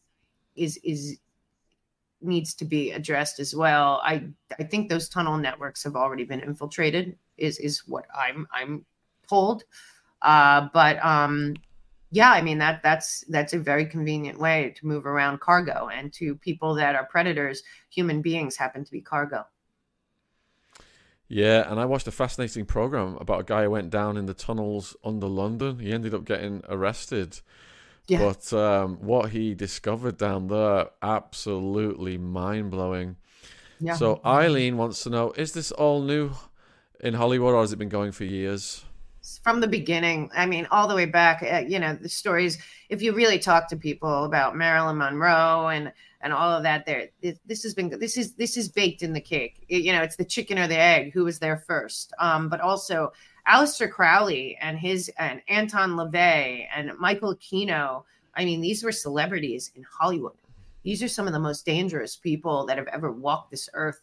is 0.55 0.77
is 0.83 1.17
needs 2.21 2.53
to 2.53 2.65
be 2.65 2.91
addressed 2.91 3.39
as 3.39 3.55
well. 3.55 4.01
I 4.03 4.27
I 4.59 4.63
think 4.63 4.89
those 4.89 5.07
tunnel 5.07 5.37
networks 5.37 5.83
have 5.83 5.95
already 5.95 6.25
been 6.25 6.41
infiltrated. 6.41 7.17
Is 7.37 7.57
is 7.59 7.87
what 7.87 8.05
I'm 8.13 8.47
I'm 8.51 8.85
told. 9.29 9.63
Uh, 10.21 10.67
but 10.73 11.03
um, 11.05 11.55
yeah, 12.11 12.31
I 12.31 12.41
mean 12.41 12.57
that 12.57 12.81
that's 12.81 13.23
that's 13.29 13.53
a 13.53 13.59
very 13.59 13.85
convenient 13.85 14.39
way 14.39 14.73
to 14.77 14.87
move 14.87 15.05
around 15.05 15.39
cargo, 15.39 15.89
and 15.89 16.11
to 16.13 16.35
people 16.35 16.73
that 16.75 16.95
are 16.95 17.05
predators, 17.05 17.63
human 17.89 18.21
beings 18.21 18.55
happen 18.55 18.83
to 18.83 18.91
be 18.91 19.01
cargo. 19.01 19.45
Yeah, 21.27 21.69
and 21.69 21.79
I 21.79 21.85
watched 21.85 22.07
a 22.07 22.11
fascinating 22.11 22.65
program 22.65 23.15
about 23.17 23.41
a 23.41 23.43
guy 23.43 23.63
who 23.63 23.69
went 23.69 23.91
down 23.91 24.17
in 24.17 24.25
the 24.25 24.33
tunnels 24.33 24.95
under 25.03 25.27
London. 25.27 25.77
He 25.77 25.93
ended 25.93 26.15
up 26.15 26.25
getting 26.25 26.63
arrested. 26.67 27.39
Yeah. 28.07 28.17
But 28.33 28.51
um, 28.53 28.97
what 29.01 29.29
he 29.29 29.53
discovered 29.53 30.17
down 30.17 30.47
there, 30.47 30.87
absolutely 31.03 32.17
mind 32.17 32.71
blowing. 32.71 33.17
Yeah. 33.79 33.93
So 33.93 34.19
Eileen 34.25 34.77
wants 34.77 35.03
to 35.03 35.11
know: 35.11 35.31
Is 35.33 35.51
this 35.51 35.71
all 35.71 36.01
new 36.01 36.31
in 36.99 37.13
Hollywood, 37.13 37.53
or 37.53 37.61
has 37.61 37.71
it 37.71 37.77
been 37.77 37.89
going 37.89 38.11
for 38.11 38.23
years? 38.23 38.83
From 39.43 39.59
the 39.59 39.67
beginning, 39.67 40.29
I 40.33 40.45
mean, 40.45 40.67
all 40.71 40.87
the 40.87 40.95
way 40.95 41.05
back. 41.05 41.43
Uh, 41.43 41.59
you 41.67 41.79
know, 41.79 41.93
the 41.95 42.09
stories. 42.09 42.57
If 42.89 43.01
you 43.01 43.13
really 43.13 43.39
talk 43.39 43.69
to 43.69 43.77
people 43.77 44.23
about 44.23 44.55
Marilyn 44.55 44.97
Monroe 44.97 45.67
and 45.67 45.91
and 46.21 46.33
all 46.33 46.51
of 46.51 46.63
that 46.63 46.85
there 46.85 47.09
this 47.45 47.63
has 47.63 47.73
been 47.73 47.89
this 47.99 48.17
is 48.17 48.33
this 48.33 48.57
is 48.57 48.69
baked 48.69 49.03
in 49.03 49.13
the 49.13 49.21
cake 49.21 49.65
it, 49.69 49.83
you 49.83 49.91
know 49.91 50.01
it's 50.01 50.15
the 50.15 50.25
chicken 50.25 50.59
or 50.59 50.67
the 50.67 50.77
egg 50.77 51.13
who 51.13 51.23
was 51.23 51.39
there 51.39 51.57
first 51.57 52.13
um, 52.19 52.49
but 52.49 52.59
also 52.61 53.11
Aleister 53.47 53.89
Crowley 53.89 54.57
and 54.61 54.77
his 54.77 55.09
and 55.17 55.41
Anton 55.47 55.91
LaVey 55.91 56.67
and 56.75 56.91
Michael 56.99 57.35
Aquino 57.35 58.03
I 58.35 58.45
mean 58.45 58.61
these 58.61 58.83
were 58.83 58.91
celebrities 58.91 59.71
in 59.75 59.83
Hollywood 59.83 60.33
these 60.83 61.01
are 61.03 61.07
some 61.07 61.27
of 61.27 61.33
the 61.33 61.39
most 61.39 61.65
dangerous 61.65 62.15
people 62.15 62.65
that 62.65 62.77
have 62.77 62.87
ever 62.87 63.11
walked 63.11 63.51
this 63.51 63.69
earth 63.73 64.01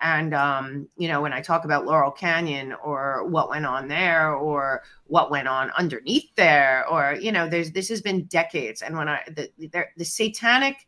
and 0.00 0.34
um, 0.34 0.88
you 0.96 1.08
know 1.08 1.20
when 1.20 1.32
i 1.32 1.40
talk 1.40 1.64
about 1.64 1.86
laurel 1.86 2.10
canyon 2.10 2.72
or 2.84 3.26
what 3.28 3.48
went 3.48 3.66
on 3.66 3.88
there 3.88 4.34
or 4.34 4.82
what 5.06 5.30
went 5.30 5.48
on 5.48 5.70
underneath 5.76 6.28
there 6.36 6.86
or 6.88 7.16
you 7.20 7.32
know 7.32 7.48
there's 7.48 7.72
this 7.72 7.88
has 7.88 8.00
been 8.00 8.24
decades 8.24 8.82
and 8.82 8.96
when 8.96 9.08
i 9.08 9.20
the 9.28 9.50
the, 9.58 9.84
the 9.96 10.04
satanic 10.04 10.86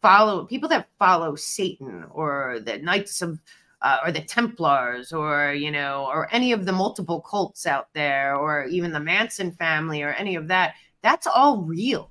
follow 0.00 0.44
people 0.44 0.68
that 0.68 0.88
follow 0.98 1.34
Satan 1.34 2.04
or 2.10 2.60
the 2.64 2.78
Knights 2.78 3.22
of 3.22 3.40
uh, 3.82 3.98
or 4.04 4.12
the 4.12 4.22
Templars 4.22 5.12
or 5.12 5.52
you 5.52 5.70
know 5.70 6.06
or 6.06 6.28
any 6.32 6.52
of 6.52 6.64
the 6.64 6.72
multiple 6.72 7.20
cults 7.20 7.66
out 7.66 7.88
there 7.94 8.36
or 8.36 8.64
even 8.66 8.92
the 8.92 9.00
Manson 9.00 9.52
family 9.52 10.02
or 10.02 10.12
any 10.12 10.34
of 10.34 10.48
that 10.48 10.74
that's 11.02 11.26
all 11.26 11.62
real. 11.62 12.10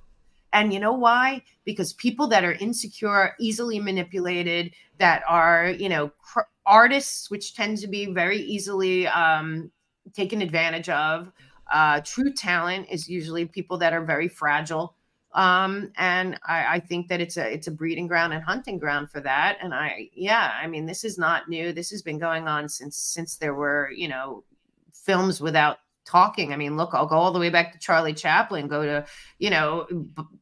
And 0.52 0.72
you 0.72 0.80
know 0.80 0.92
why? 0.92 1.42
Because 1.64 1.92
people 1.92 2.26
that 2.28 2.44
are 2.44 2.52
insecure, 2.52 3.34
easily 3.38 3.78
manipulated, 3.80 4.72
that 4.98 5.22
are, 5.28 5.68
you 5.70 5.88
know, 5.88 6.10
artists, 6.66 7.30
which 7.30 7.54
tend 7.54 7.78
to 7.78 7.86
be 7.86 8.06
very 8.06 8.38
easily 8.38 9.06
um, 9.06 9.70
taken 10.14 10.42
advantage 10.42 10.88
of. 10.88 11.30
Uh, 11.70 12.00
true 12.00 12.32
talent 12.32 12.86
is 12.90 13.08
usually 13.08 13.44
people 13.44 13.76
that 13.78 13.92
are 13.92 14.04
very 14.04 14.28
fragile 14.28 14.94
um, 15.34 15.92
and 15.96 16.38
I, 16.46 16.76
I, 16.76 16.80
think 16.80 17.08
that 17.08 17.20
it's 17.20 17.36
a 17.36 17.46
it's 17.52 17.66
a 17.66 17.70
breeding 17.70 18.06
ground 18.06 18.32
and 18.32 18.42
hunting 18.42 18.78
ground 18.78 19.10
for 19.10 19.20
that. 19.20 19.58
And 19.60 19.74
I 19.74 20.08
yeah, 20.14 20.52
I 20.60 20.66
mean 20.66 20.86
this 20.86 21.04
is 21.04 21.18
not 21.18 21.48
new. 21.48 21.72
This 21.72 21.90
has 21.90 22.02
been 22.02 22.18
going 22.18 22.48
on 22.48 22.68
since 22.68 22.96
since 22.96 23.36
there 23.36 23.54
were 23.54 23.90
you 23.94 24.08
know 24.08 24.44
films 24.94 25.40
without 25.40 25.78
talking. 26.08 26.52
I 26.52 26.56
mean, 26.56 26.76
look, 26.76 26.90
I'll 26.94 27.06
go 27.06 27.16
all 27.16 27.32
the 27.32 27.38
way 27.38 27.50
back 27.50 27.72
to 27.72 27.78
Charlie 27.78 28.14
Chaplin. 28.14 28.66
Go 28.66 28.82
to 28.82 29.06
you 29.38 29.50
know 29.50 29.86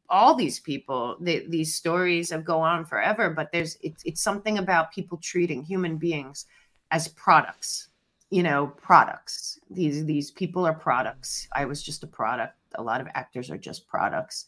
all 0.09 0.33
these 0.33 0.59
people. 0.59 1.17
They, 1.19 1.45
these 1.47 1.75
stories 1.75 2.29
have 2.29 2.45
go 2.45 2.59
on 2.59 2.85
forever. 2.85 3.29
But 3.29 3.51
there's 3.51 3.77
it's 3.81 4.01
it's 4.05 4.21
something 4.21 4.57
about 4.57 4.93
people 4.93 5.17
treating 5.17 5.63
human 5.63 5.97
beings 5.97 6.45
as 6.91 7.07
products. 7.09 7.89
You 8.29 8.43
know, 8.43 8.67
products. 8.67 9.59
These 9.69 10.05
these 10.05 10.31
people 10.31 10.65
are 10.65 10.73
products. 10.73 11.47
I 11.53 11.65
was 11.65 11.83
just 11.83 12.03
a 12.03 12.07
product. 12.07 12.55
A 12.75 12.81
lot 12.81 13.01
of 13.01 13.07
actors 13.13 13.49
are 13.51 13.57
just 13.57 13.87
products, 13.87 14.45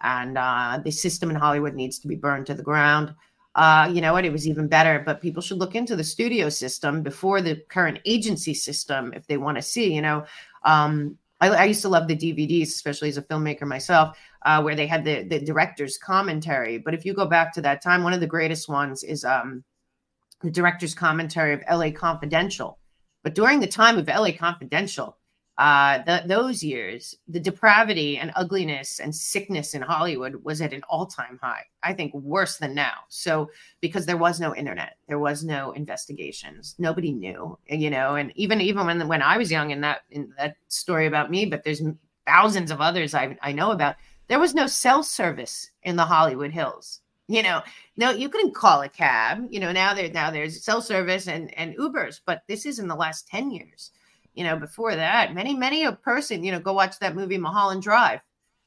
and 0.00 0.38
uh, 0.38 0.80
the 0.82 0.90
system 0.90 1.30
in 1.30 1.36
Hollywood 1.36 1.74
needs 1.74 1.98
to 2.00 2.08
be 2.08 2.16
burned 2.16 2.46
to 2.46 2.54
the 2.54 2.62
ground. 2.62 3.14
Uh, 3.54 3.90
you 3.92 4.00
know 4.00 4.14
what? 4.14 4.24
It 4.24 4.32
was 4.32 4.48
even 4.48 4.66
better, 4.66 5.02
but 5.04 5.20
people 5.20 5.42
should 5.42 5.58
look 5.58 5.74
into 5.74 5.94
the 5.94 6.04
studio 6.04 6.48
system 6.48 7.02
before 7.02 7.42
the 7.42 7.56
current 7.68 7.98
agency 8.06 8.54
system 8.54 9.12
if 9.14 9.26
they 9.26 9.36
want 9.36 9.56
to 9.56 9.62
see. 9.62 9.92
You 9.92 10.00
know, 10.00 10.24
um, 10.64 11.18
I, 11.40 11.48
I, 11.48 11.64
used 11.64 11.82
to 11.82 11.88
love 11.88 12.06
the 12.06 12.16
DVDs, 12.16 12.68
especially 12.68 13.08
as 13.08 13.16
a 13.16 13.22
filmmaker 13.22 13.62
myself, 13.62 14.16
uh, 14.42 14.62
where 14.62 14.76
they 14.76 14.86
had 14.86 15.04
the 15.04 15.24
the 15.24 15.40
director's 15.40 15.98
commentary. 15.98 16.78
But 16.78 16.94
if 16.94 17.04
you 17.04 17.14
go 17.14 17.26
back 17.26 17.52
to 17.54 17.60
that 17.62 17.82
time, 17.82 18.04
one 18.04 18.12
of 18.12 18.20
the 18.20 18.26
greatest 18.26 18.68
ones 18.68 19.02
is 19.02 19.24
um, 19.24 19.64
the 20.42 20.50
director's 20.50 20.94
commentary 20.94 21.52
of 21.54 21.62
LA 21.70 21.90
Confidential. 21.90 22.78
But 23.22 23.34
during 23.34 23.60
the 23.60 23.66
time 23.66 23.98
of 23.98 24.08
LA 24.08 24.32
Confidential, 24.32 25.16
uh, 25.58 26.02
the, 26.04 26.22
those 26.26 26.64
years, 26.64 27.14
the 27.28 27.38
depravity 27.38 28.16
and 28.16 28.32
ugliness 28.36 29.00
and 29.00 29.14
sickness 29.14 29.74
in 29.74 29.82
Hollywood 29.82 30.42
was 30.44 30.62
at 30.62 30.72
an 30.72 30.82
all 30.88 31.06
time 31.06 31.38
high. 31.42 31.64
I 31.82 31.92
think 31.92 32.14
worse 32.14 32.56
than 32.56 32.74
now. 32.74 32.92
So, 33.08 33.50
because 33.80 34.06
there 34.06 34.16
was 34.16 34.40
no 34.40 34.54
internet, 34.56 34.96
there 35.08 35.18
was 35.18 35.44
no 35.44 35.72
investigations, 35.72 36.74
nobody 36.78 37.12
knew, 37.12 37.58
you 37.68 37.90
know, 37.90 38.14
and 38.14 38.32
even 38.34 38.62
even 38.62 38.86
when 38.86 39.06
when 39.08 39.20
I 39.20 39.36
was 39.36 39.50
young, 39.50 39.70
in 39.70 39.82
that 39.82 40.02
in 40.10 40.32
that 40.38 40.56
story 40.68 41.06
about 41.06 41.30
me, 41.30 41.44
but 41.44 41.64
there's 41.64 41.82
thousands 42.26 42.70
of 42.70 42.80
others 42.80 43.14
I, 43.14 43.36
I 43.42 43.52
know 43.52 43.72
about. 43.72 43.96
There 44.28 44.40
was 44.40 44.54
no 44.54 44.66
cell 44.66 45.02
service 45.02 45.70
in 45.82 45.96
the 45.96 46.04
Hollywood 46.04 46.52
Hills. 46.52 47.00
You 47.28 47.42
know, 47.42 47.60
no, 47.96 48.10
you 48.10 48.28
couldn't 48.30 48.54
call 48.54 48.82
a 48.82 48.88
cab. 48.88 49.46
You 49.50 49.60
know, 49.60 49.70
now 49.72 49.92
there 49.92 50.10
now 50.10 50.30
there's 50.30 50.64
cell 50.64 50.80
service 50.80 51.28
and 51.28 51.52
and 51.58 51.76
Ubers, 51.76 52.20
but 52.24 52.42
this 52.48 52.64
is 52.64 52.78
in 52.78 52.88
the 52.88 52.96
last 52.96 53.28
ten 53.28 53.50
years 53.50 53.90
you 54.34 54.44
know, 54.44 54.56
before 54.56 54.94
that, 54.94 55.34
many, 55.34 55.54
many 55.54 55.84
a 55.84 55.92
person, 55.92 56.44
you 56.44 56.52
know, 56.52 56.60
go 56.60 56.72
watch 56.72 56.98
that 56.98 57.14
movie 57.14 57.38
Mulholland 57.38 57.82
Drive. 57.82 58.20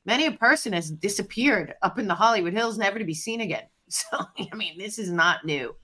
Many 0.06 0.28
a 0.28 0.32
person 0.32 0.74
has 0.74 0.92
disappeared 0.92 1.74
up 1.82 1.98
in 1.98 2.08
the 2.08 2.16
Hollywood 2.16 2.54
Hills, 2.54 2.78
never 2.78 3.00
to 3.00 3.06
be 3.06 3.14
seen 3.14 3.42
again. 3.42 3.64
So, 3.88 4.18
I 4.52 4.56
mean, 4.56 4.80
this 4.80 4.98
is 4.98 5.12
not 5.12 5.46
new. 5.46 5.76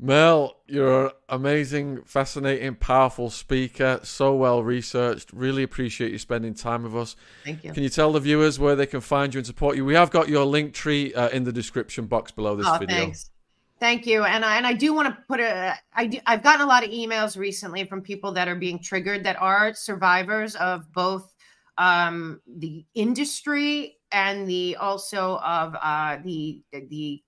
Mel, 0.00 0.56
you're 0.66 1.06
an 1.06 1.12
amazing, 1.28 2.02
fascinating, 2.04 2.76
powerful 2.76 3.30
speaker, 3.30 4.00
so 4.04 4.34
well 4.34 4.62
researched. 4.62 5.32
Really 5.32 5.64
appreciate 5.64 6.12
you 6.12 6.18
spending 6.18 6.54
time 6.54 6.84
with 6.84 6.96
us. 6.96 7.16
Thank 7.44 7.64
you. 7.64 7.72
Can 7.72 7.82
you 7.82 7.88
tell 7.88 8.12
the 8.12 8.20
viewers 8.20 8.58
where 8.58 8.76
they 8.76 8.86
can 8.86 9.00
find 9.00 9.34
you 9.34 9.38
and 9.38 9.46
support 9.46 9.76
you? 9.76 9.84
We 9.84 9.94
have 9.94 10.10
got 10.10 10.28
your 10.28 10.46
link 10.46 10.72
tree 10.72 11.12
uh, 11.12 11.28
in 11.28 11.44
the 11.44 11.52
description 11.52 12.06
box 12.06 12.30
below 12.30 12.54
this 12.54 12.66
oh, 12.66 12.78
video. 12.78 12.96
Thanks. 12.96 13.30
Thank 13.80 14.06
you. 14.06 14.24
And 14.24 14.44
I, 14.44 14.56
and 14.56 14.66
I 14.66 14.72
do 14.72 14.92
want 14.92 15.08
to 15.08 15.22
put 15.28 15.38
a, 15.40 15.74
I 15.92 16.06
do, 16.06 16.18
I've 16.26 16.42
gotten 16.42 16.62
a 16.62 16.66
lot 16.66 16.84
of 16.84 16.90
emails 16.90 17.36
recently 17.36 17.84
from 17.84 18.02
people 18.02 18.32
that 18.32 18.48
are 18.48 18.56
being 18.56 18.80
triggered 18.80 19.24
that 19.24 19.40
are 19.40 19.72
survivors 19.74 20.56
of 20.56 20.92
both 20.92 21.32
um, 21.76 22.40
the 22.46 22.84
industry 22.94 23.98
and 24.10 24.48
the 24.48 24.76
also 24.76 25.36
of 25.36 25.76
uh, 25.80 26.18
the, 26.24 26.60
the 26.72 27.22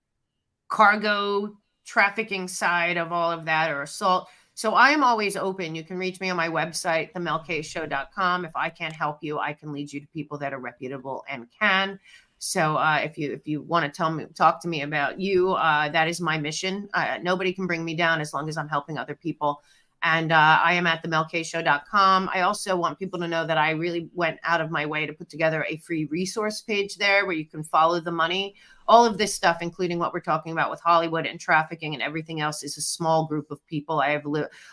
cargo 0.68 1.56
trafficking 1.86 2.48
side 2.48 2.96
of 2.96 3.12
all 3.12 3.30
of 3.30 3.44
that 3.44 3.70
or 3.70 3.82
assault. 3.82 4.28
So 4.54 4.74
I 4.74 4.90
am 4.90 5.04
always 5.04 5.36
open. 5.36 5.74
You 5.74 5.84
can 5.84 5.98
reach 5.98 6.20
me 6.20 6.30
on 6.30 6.36
my 6.36 6.48
website, 6.48 7.12
themelkshow.com. 7.12 8.44
If 8.44 8.54
I 8.54 8.68
can't 8.68 8.92
help 8.92 9.18
you, 9.22 9.38
I 9.38 9.52
can 9.52 9.72
lead 9.72 9.92
you 9.92 10.00
to 10.00 10.06
people 10.08 10.36
that 10.38 10.52
are 10.52 10.58
reputable 10.58 11.24
and 11.28 11.46
can. 11.58 11.98
So 12.40 12.76
uh, 12.76 13.00
if 13.04 13.18
you 13.18 13.32
if 13.32 13.46
you 13.46 13.60
want 13.60 13.84
to 13.84 13.94
tell 13.94 14.10
me 14.10 14.24
talk 14.34 14.62
to 14.62 14.68
me 14.68 14.80
about 14.80 15.20
you, 15.20 15.52
uh, 15.52 15.90
that 15.90 16.08
is 16.08 16.22
my 16.22 16.38
mission. 16.38 16.88
Uh, 16.94 17.18
nobody 17.22 17.52
can 17.52 17.66
bring 17.66 17.84
me 17.84 17.94
down 17.94 18.18
as 18.20 18.32
long 18.32 18.48
as 18.48 18.56
I'm 18.56 18.68
helping 18.68 18.96
other 18.96 19.14
people. 19.14 19.62
And 20.02 20.32
uh, 20.32 20.58
I 20.64 20.72
am 20.72 20.86
at 20.86 21.04
themelkshow.com. 21.04 22.30
I 22.32 22.40
also 22.40 22.74
want 22.74 22.98
people 22.98 23.20
to 23.20 23.28
know 23.28 23.46
that 23.46 23.58
I 23.58 23.72
really 23.72 24.08
went 24.14 24.40
out 24.42 24.62
of 24.62 24.70
my 24.70 24.86
way 24.86 25.04
to 25.04 25.12
put 25.12 25.28
together 25.28 25.66
a 25.68 25.76
free 25.76 26.06
resource 26.06 26.62
page 26.62 26.96
there 26.96 27.26
where 27.26 27.36
you 27.36 27.44
can 27.44 27.62
follow 27.62 28.00
the 28.00 28.10
money 28.10 28.54
all 28.90 29.06
of 29.06 29.18
this 29.18 29.32
stuff, 29.32 29.58
including 29.60 30.00
what 30.00 30.12
we're 30.12 30.18
talking 30.18 30.50
about 30.50 30.68
with 30.68 30.80
Hollywood 30.80 31.24
and 31.24 31.38
trafficking 31.38 31.94
and 31.94 32.02
everything 32.02 32.40
else, 32.40 32.64
is 32.64 32.76
a 32.76 32.82
small 32.82 33.24
group 33.24 33.48
of 33.52 33.64
people. 33.68 34.00
I 34.00 34.10
have, 34.10 34.26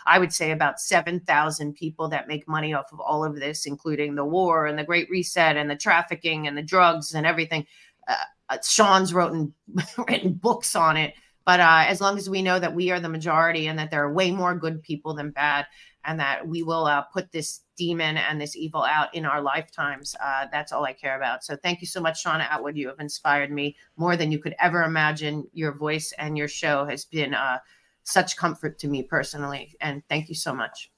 I 0.07 0.17
would 0.17 0.33
say, 0.33 0.49
about 0.49 0.79
seven 0.79 1.19
thousand 1.19 1.75
people 1.75 2.09
that 2.09 2.27
make 2.27 2.47
money 2.47 2.73
off 2.73 2.91
of 2.91 2.99
all 2.99 3.23
of 3.23 3.35
this, 3.35 3.67
including 3.67 4.15
the 4.15 4.25
war 4.25 4.65
and 4.65 4.77
the 4.77 4.83
Great 4.83 5.07
Reset 5.11 5.55
and 5.55 5.69
the 5.69 5.75
trafficking 5.75 6.47
and 6.47 6.57
the 6.57 6.63
drugs 6.63 7.13
and 7.13 7.27
everything. 7.27 7.67
Uh, 8.07 8.15
uh 8.49 8.57
Shaun's 8.63 9.13
written 9.13 9.53
written 10.09 10.33
books 10.33 10.75
on 10.75 10.97
it. 10.97 11.13
But 11.45 11.59
uh, 11.59 11.85
as 11.87 12.01
long 12.01 12.17
as 12.17 12.27
we 12.27 12.41
know 12.41 12.57
that 12.59 12.73
we 12.73 12.89
are 12.89 12.99
the 12.99 13.07
majority 13.07 13.67
and 13.67 13.77
that 13.77 13.91
there 13.91 14.03
are 14.03 14.11
way 14.11 14.31
more 14.31 14.55
good 14.55 14.81
people 14.81 15.13
than 15.13 15.29
bad, 15.29 15.67
and 16.05 16.19
that 16.19 16.47
we 16.47 16.63
will 16.63 16.85
uh, 16.85 17.01
put 17.01 17.31
this 17.31 17.61
demon 17.75 18.17
and 18.17 18.39
this 18.39 18.55
evil 18.55 18.83
out 18.83 19.13
in 19.13 19.25
our 19.25 19.41
lifetimes. 19.41 20.15
Uh, 20.23 20.45
that's 20.51 20.71
all 20.71 20.85
I 20.85 20.93
care 20.93 21.17
about. 21.17 21.43
So 21.43 21.55
thank 21.55 21.81
you 21.81 21.87
so 21.87 22.01
much, 22.01 22.21
Shaun 22.21 22.39
Attwood. 22.39 22.75
You 22.75 22.87
have 22.87 22.99
inspired 22.99 23.51
me 23.51 23.75
more 23.97 24.15
than 24.15 24.31
you 24.31 24.39
could 24.39 24.55
ever 24.59 24.83
imagine. 24.83 25.47
Your 25.53 25.73
voice 25.73 26.13
and 26.17 26.37
your 26.37 26.47
show 26.47 26.85
has 26.85 27.05
been 27.05 27.33
uh, 27.33 27.59
such 28.03 28.37
comfort 28.37 28.79
to 28.79 28.87
me 28.87 29.03
personally. 29.03 29.75
And 29.81 30.01
thank 30.09 30.29
you 30.29 30.35
so 30.35 30.53
much. 30.53 30.91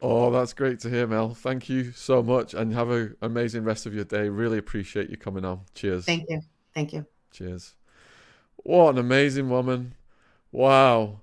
Oh, 0.00 0.32
that's 0.32 0.52
great 0.52 0.80
to 0.80 0.90
hear, 0.90 1.06
Mel. 1.06 1.32
Thank 1.32 1.68
you 1.68 1.92
so 1.92 2.24
much 2.24 2.54
and 2.54 2.74
have 2.74 2.90
an 2.90 3.16
amazing 3.22 3.62
rest 3.62 3.86
of 3.86 3.94
your 3.94 4.04
day. 4.04 4.28
Really 4.28 4.58
appreciate 4.58 5.08
you 5.08 5.16
coming 5.16 5.44
on. 5.44 5.60
Cheers. 5.74 6.04
Thank 6.04 6.28
you. 6.28 6.40
Thank 6.74 6.92
you. 6.92 7.06
Cheers. 7.30 7.76
What 8.56 8.90
an 8.90 8.98
amazing 8.98 9.48
woman. 9.48 9.94
Wow. 10.50 11.20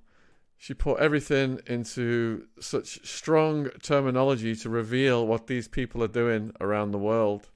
She 0.61 0.73
put 0.73 0.99
everything 0.99 1.61
into 1.68 2.48
such 2.60 3.07
strong 3.07 3.69
terminology 3.81 4.57
to 4.57 4.69
reveal 4.69 5.26
what 5.26 5.48
these 5.48 5.69
people 5.69 6.03
are 6.03 6.10
doing 6.10 6.52
around 6.60 6.91
the 6.91 6.98
world. 6.98 7.49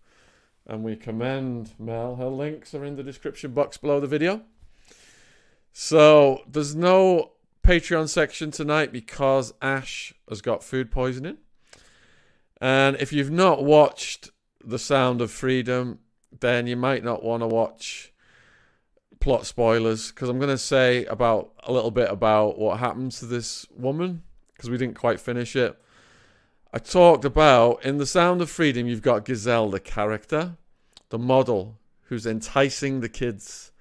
And 0.66 0.86
we 0.86 0.96
commend 0.96 1.74
Mel. 1.78 2.16
Her 2.16 2.30
links 2.30 2.74
are 2.74 2.86
in 2.86 2.96
the 2.96 3.04
description 3.04 3.52
box 3.52 3.76
below 3.76 4.00
the 4.00 4.08
video. 4.08 4.44
So 5.74 6.44
there's 6.48 6.76
no 6.78 7.34
Patreon 7.62 8.08
section 8.08 8.52
tonight 8.52 8.94
because 8.94 9.54
Ash 9.62 10.14
has 10.30 10.42
got 10.42 10.64
food 10.64 10.90
poisoning. 10.90 11.40
And 12.62 12.96
if 13.02 13.12
you've 13.12 13.30
not 13.30 13.66
watched 13.66 14.30
The 14.64 14.80
Sound 14.80 15.20
of 15.20 15.30
Freedom, 15.30 16.00
then 16.40 16.68
you 16.68 16.78
might 16.78 17.04
not 17.04 17.22
want 17.22 17.44
to 17.44 17.48
watch 17.48 18.13
plot 19.24 19.46
spoilers 19.46 20.12
because 20.12 20.28
I'm 20.28 20.38
going 20.38 20.50
to 20.50 20.58
say 20.58 21.06
about 21.06 21.54
a 21.64 21.72
little 21.72 21.92
bit 21.92 22.12
about 22.12 22.60
what 22.60 22.80
happened 22.80 23.14
to 23.14 23.26
this 23.26 23.66
woman 23.74 24.22
because 24.52 24.70
we 24.70 24.78
didn't 24.78 25.00
quite 25.00 25.18
finish 25.18 25.56
it. 25.56 25.80
I 26.74 26.80
talked 26.80 27.24
about 27.24 27.86
in 27.86 28.00
The 28.00 28.06
Sound 28.06 28.42
of 28.42 28.50
Freedom, 28.50 28.86
you've 28.86 29.02
got 29.02 29.26
Giselle, 29.26 29.70
the 29.70 29.80
character, 29.80 30.58
the 31.08 31.18
model 31.18 31.80
who's 32.08 32.26
enticing 32.26 33.00
the 33.00 33.08
kids, 33.08 33.72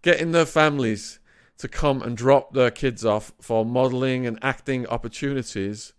getting 0.00 0.32
their 0.32 0.46
families 0.46 1.18
to 1.58 1.68
come 1.68 2.00
and 2.00 2.16
drop 2.16 2.54
their 2.54 2.70
kids 2.70 3.04
off 3.04 3.32
for 3.38 3.66
modeling 3.66 4.26
and 4.26 4.38
acting 4.40 4.86
opportunities. 4.86 5.92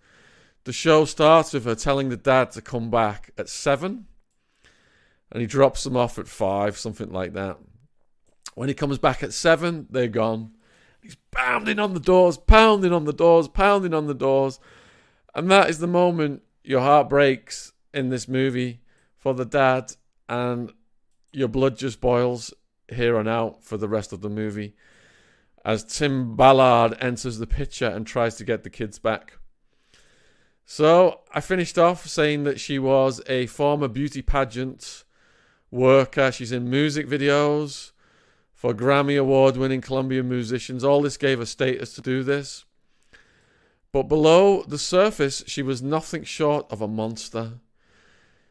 The 0.63 0.73
show 0.73 1.05
starts 1.05 1.53
with 1.53 1.65
her 1.65 1.75
telling 1.75 2.09
the 2.09 2.17
dad 2.17 2.49
to 2.53 2.63
come 2.63 2.89
back 2.89 3.29
at 3.37 3.47
seven, 3.47 4.07
and 5.31 5.39
he 5.39 5.45
drops 5.45 5.83
them 5.83 5.95
off 5.95 6.17
at 6.17 6.27
five, 6.27 6.79
something 6.79 7.11
like 7.11 7.33
that. 7.33 7.57
When 8.55 8.67
he 8.67 8.75
comes 8.75 8.97
back 8.97 9.23
at 9.23 9.33
seven, 9.33 9.87
they're 9.89 10.07
gone. 10.07 10.51
He's 11.01 11.17
pounding 11.31 11.79
on 11.79 11.93
the 11.93 11.99
doors, 11.99 12.37
pounding 12.37 12.93
on 12.93 13.05
the 13.05 13.13
doors, 13.13 13.47
pounding 13.47 13.93
on 13.93 14.07
the 14.07 14.13
doors. 14.13 14.59
And 15.33 15.49
that 15.49 15.69
is 15.69 15.79
the 15.79 15.87
moment 15.87 16.43
your 16.63 16.81
heart 16.81 17.09
breaks 17.09 17.73
in 17.93 18.09
this 18.09 18.27
movie 18.27 18.81
for 19.17 19.33
the 19.33 19.45
dad, 19.45 19.95
and 20.27 20.71
your 21.31 21.47
blood 21.47 21.77
just 21.77 22.01
boils 22.01 22.53
here 22.87 23.17
and 23.17 23.29
out 23.29 23.63
for 23.63 23.77
the 23.77 23.87
rest 23.87 24.11
of 24.11 24.21
the 24.21 24.29
movie 24.29 24.75
as 25.63 25.83
Tim 25.83 26.35
Ballard 26.35 26.97
enters 26.99 27.37
the 27.37 27.47
picture 27.47 27.87
and 27.87 28.05
tries 28.05 28.35
to 28.35 28.43
get 28.43 28.63
the 28.63 28.69
kids 28.69 28.99
back. 28.99 29.37
So 30.65 31.21
I 31.33 31.41
finished 31.41 31.77
off 31.77 32.07
saying 32.07 32.43
that 32.45 32.59
she 32.59 32.79
was 32.79 33.21
a 33.27 33.45
former 33.47 33.87
beauty 33.87 34.21
pageant 34.21 35.03
worker. 35.69 36.31
She's 36.31 36.51
in 36.51 36.69
music 36.69 37.07
videos 37.07 37.90
for 38.61 38.75
Grammy 38.75 39.19
Award 39.19 39.57
winning 39.57 39.81
Colombian 39.81 40.29
musicians. 40.29 40.83
All 40.83 41.01
this 41.01 41.17
gave 41.17 41.39
her 41.39 41.47
status 41.47 41.95
to 41.95 42.01
do 42.01 42.21
this. 42.21 42.63
But 43.91 44.03
below 44.03 44.61
the 44.61 44.77
surface, 44.77 45.43
she 45.47 45.63
was 45.63 45.81
nothing 45.81 46.23
short 46.25 46.71
of 46.71 46.79
a 46.79 46.87
monster. 46.87 47.53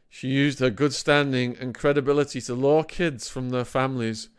She 0.09 0.27
used 0.27 0.59
her 0.59 0.69
good 0.69 0.93
standing 0.93 1.57
and 1.61 1.77
credibility 1.77 2.41
to 2.41 2.55
lure 2.55 2.83
kids 2.83 3.29
from 3.29 3.51
their 3.51 3.65
families 3.65 4.31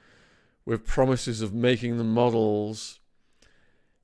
with 0.65 0.85
promises 0.85 1.41
of 1.41 1.53
making 1.53 1.97
them 1.97 2.13
models. 2.13 2.99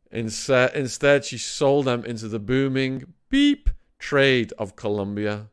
Instead, 0.10 1.26
she 1.26 1.38
sold 1.38 1.84
them 1.84 2.06
into 2.06 2.30
the 2.30 2.40
booming 2.40 3.12
beep 3.28 3.70
trade 4.00 4.54
of 4.58 4.78
Colombia. 4.78 5.48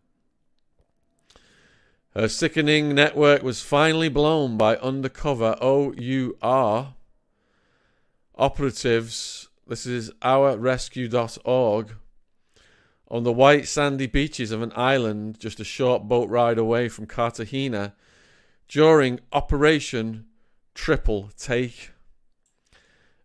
Her 2.17 2.29
sickening 2.29 2.95
network 2.95 3.43
was 3.43 3.61
finally 3.61 4.09
blown 4.09 4.57
by 4.57 4.77
undercover 4.77 5.57
OUR 5.61 6.95
operatives 8.37 9.49
This 9.67 9.85
is 9.85 10.13
ourrescue.org. 10.23 11.97
On 13.09 13.25
the 13.25 13.33
white 13.33 13.67
sandy 13.67 14.07
beaches 14.07 14.53
of 14.53 14.63
an 14.63 14.73
island 14.77 15.41
just 15.41 15.59
a 15.59 15.65
short 15.65 16.05
boat 16.05 16.29
ride 16.29 16.57
away 16.57 16.89
from 16.89 17.07
Cartagena 17.07 17.97
during 18.69 19.19
Operation 19.33 20.27
Triple 20.73 21.31
Take. 21.37 21.91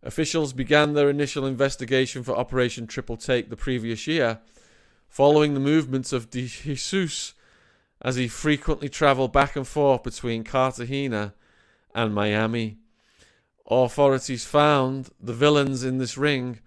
Officials 0.01 0.51
began 0.51 0.93
their 0.93 1.11
initial 1.11 1.45
investigation 1.45 2.23
for 2.23 2.35
Operation 2.35 2.87
Triple 2.87 3.17
Take 3.17 3.51
the 3.51 3.55
previous 3.55 4.07
year, 4.07 4.39
following 5.07 5.53
the 5.53 5.59
movements 5.59 6.11
of 6.11 6.31
De 6.31 6.47
Jesus 6.47 7.35
as 8.01 8.15
he 8.15 8.27
frequently 8.27 8.89
traveled 8.89 9.33
back 9.33 9.55
and 9.55 9.67
forth 9.67 10.03
between 10.03 10.43
Cartagena 10.43 11.33
and 11.93 12.13
Miami. 12.13 12.77
Authorities 13.69 14.45
found 14.45 15.09
the 15.19 15.33
villains 15.33 15.83
in 15.83 15.97
this 15.97 16.17
ring 16.17 16.59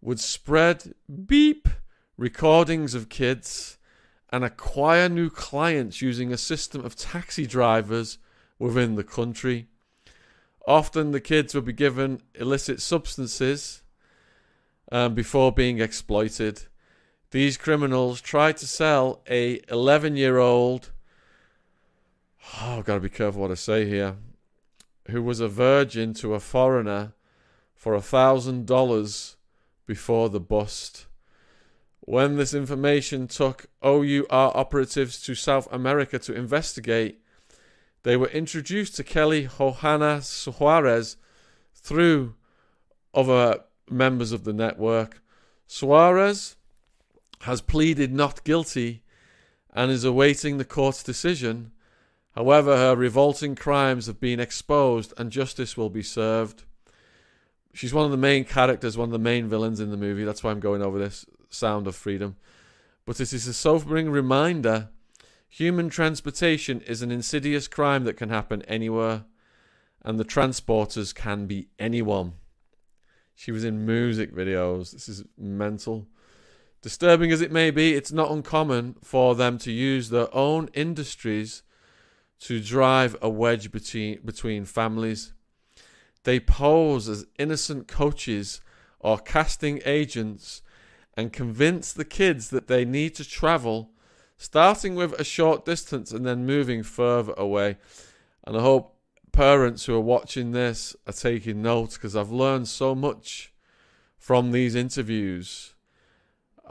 would 0.00 0.20
spread 0.20 0.94
beep 1.26 1.68
recordings 2.16 2.94
of 2.94 3.08
kids 3.08 3.78
and 4.30 4.44
acquire 4.44 5.08
new 5.08 5.30
clients 5.30 6.02
using 6.02 6.32
a 6.32 6.38
system 6.38 6.84
of 6.84 6.96
taxi 6.96 7.46
drivers 7.46 8.18
within 8.58 8.96
the 8.96 9.04
country. 9.04 9.68
Often 10.66 11.10
the 11.10 11.20
kids 11.20 11.54
would 11.54 11.64
be 11.64 11.72
given 11.72 12.22
illicit 12.34 12.80
substances 12.80 13.82
um, 14.90 15.14
before 15.14 15.52
being 15.52 15.80
exploited. 15.80 16.64
These 17.32 17.56
criminals 17.56 18.20
tried 18.20 18.58
to 18.58 18.66
sell 18.66 19.22
a 19.26 19.62
11 19.70 20.16
year 20.16 20.36
old. 20.36 20.90
Oh, 22.60 22.78
I've 22.78 22.84
got 22.84 22.94
to 22.94 23.00
be 23.00 23.08
careful 23.08 23.40
what 23.40 23.50
I 23.50 23.54
say 23.54 23.86
here. 23.86 24.16
Who 25.08 25.22
was 25.22 25.40
a 25.40 25.48
virgin 25.48 26.12
to 26.14 26.34
a 26.34 26.40
foreigner 26.40 27.14
for 27.74 27.94
a 27.94 28.02
thousand 28.02 28.66
dollars 28.66 29.36
before 29.86 30.28
the 30.28 30.40
bust. 30.40 31.06
When 32.00 32.36
this 32.36 32.52
information 32.52 33.28
took 33.28 33.66
OUR 33.82 34.26
operatives 34.30 35.22
to 35.22 35.34
South 35.34 35.72
America 35.72 36.18
to 36.18 36.34
investigate, 36.34 37.22
they 38.02 38.14
were 38.14 38.28
introduced 38.28 38.94
to 38.96 39.04
Kelly 39.04 39.48
Johanna 39.56 40.20
Suarez 40.20 41.16
through 41.74 42.34
other 43.14 43.60
members 43.88 44.32
of 44.32 44.44
the 44.44 44.52
network. 44.52 45.22
Suarez 45.66 46.56
has 47.42 47.60
pleaded 47.60 48.12
not 48.12 48.44
guilty 48.44 49.02
and 49.72 49.90
is 49.90 50.04
awaiting 50.04 50.58
the 50.58 50.64
court's 50.64 51.02
decision. 51.02 51.72
However, 52.32 52.76
her 52.76 52.96
revolting 52.96 53.54
crimes 53.54 54.06
have 54.06 54.20
been 54.20 54.40
exposed 54.40 55.12
and 55.16 55.30
justice 55.30 55.76
will 55.76 55.90
be 55.90 56.02
served. 56.02 56.64
She's 57.74 57.94
one 57.94 58.04
of 58.04 58.10
the 58.10 58.16
main 58.16 58.44
characters, 58.44 58.98
one 58.98 59.08
of 59.08 59.12
the 59.12 59.18
main 59.18 59.48
villains 59.48 59.80
in 59.80 59.90
the 59.90 59.96
movie. 59.96 60.24
That's 60.24 60.42
why 60.42 60.50
I'm 60.50 60.60
going 60.60 60.82
over 60.82 60.98
this 60.98 61.24
Sound 61.48 61.86
of 61.86 61.94
Freedom. 61.96 62.36
But 63.04 63.20
it 63.20 63.32
is 63.32 63.46
a 63.46 63.54
sobering 63.54 64.10
reminder 64.10 64.90
Human 65.52 65.90
transportation 65.90 66.80
is 66.80 67.02
an 67.02 67.10
insidious 67.10 67.68
crime 67.68 68.04
that 68.04 68.16
can 68.16 68.30
happen 68.30 68.62
anywhere, 68.62 69.26
and 70.00 70.18
the 70.18 70.24
transporters 70.24 71.14
can 71.14 71.44
be 71.44 71.68
anyone. 71.78 72.32
She 73.34 73.52
was 73.52 73.62
in 73.62 73.84
music 73.84 74.34
videos. 74.34 74.92
This 74.92 75.10
is 75.10 75.24
mental. 75.36 76.06
Disturbing 76.82 77.30
as 77.30 77.40
it 77.40 77.52
may 77.52 77.70
be, 77.70 77.94
it's 77.94 78.10
not 78.10 78.30
uncommon 78.30 78.96
for 79.02 79.36
them 79.36 79.56
to 79.58 79.70
use 79.70 80.10
their 80.10 80.32
own 80.34 80.68
industries 80.74 81.62
to 82.40 82.60
drive 82.60 83.16
a 83.22 83.30
wedge 83.30 83.70
between, 83.70 84.20
between 84.24 84.64
families. 84.64 85.32
They 86.24 86.40
pose 86.40 87.08
as 87.08 87.26
innocent 87.38 87.86
coaches 87.86 88.60
or 88.98 89.18
casting 89.18 89.80
agents 89.84 90.62
and 91.16 91.32
convince 91.32 91.92
the 91.92 92.04
kids 92.04 92.50
that 92.50 92.66
they 92.66 92.84
need 92.84 93.14
to 93.14 93.28
travel 93.28 93.90
starting 94.36 94.96
with 94.96 95.12
a 95.20 95.24
short 95.24 95.64
distance 95.64 96.10
and 96.10 96.26
then 96.26 96.44
moving 96.44 96.82
further 96.82 97.32
away. 97.36 97.76
And 98.44 98.56
I 98.56 98.60
hope 98.60 98.96
parents 99.30 99.84
who 99.84 99.94
are 99.94 100.00
watching 100.00 100.50
this 100.50 100.96
are 101.06 101.12
taking 101.12 101.62
notes 101.62 101.96
because 101.96 102.16
I've 102.16 102.32
learned 102.32 102.66
so 102.66 102.92
much 102.94 103.52
from 104.18 104.50
these 104.50 104.74
interviews. 104.74 105.71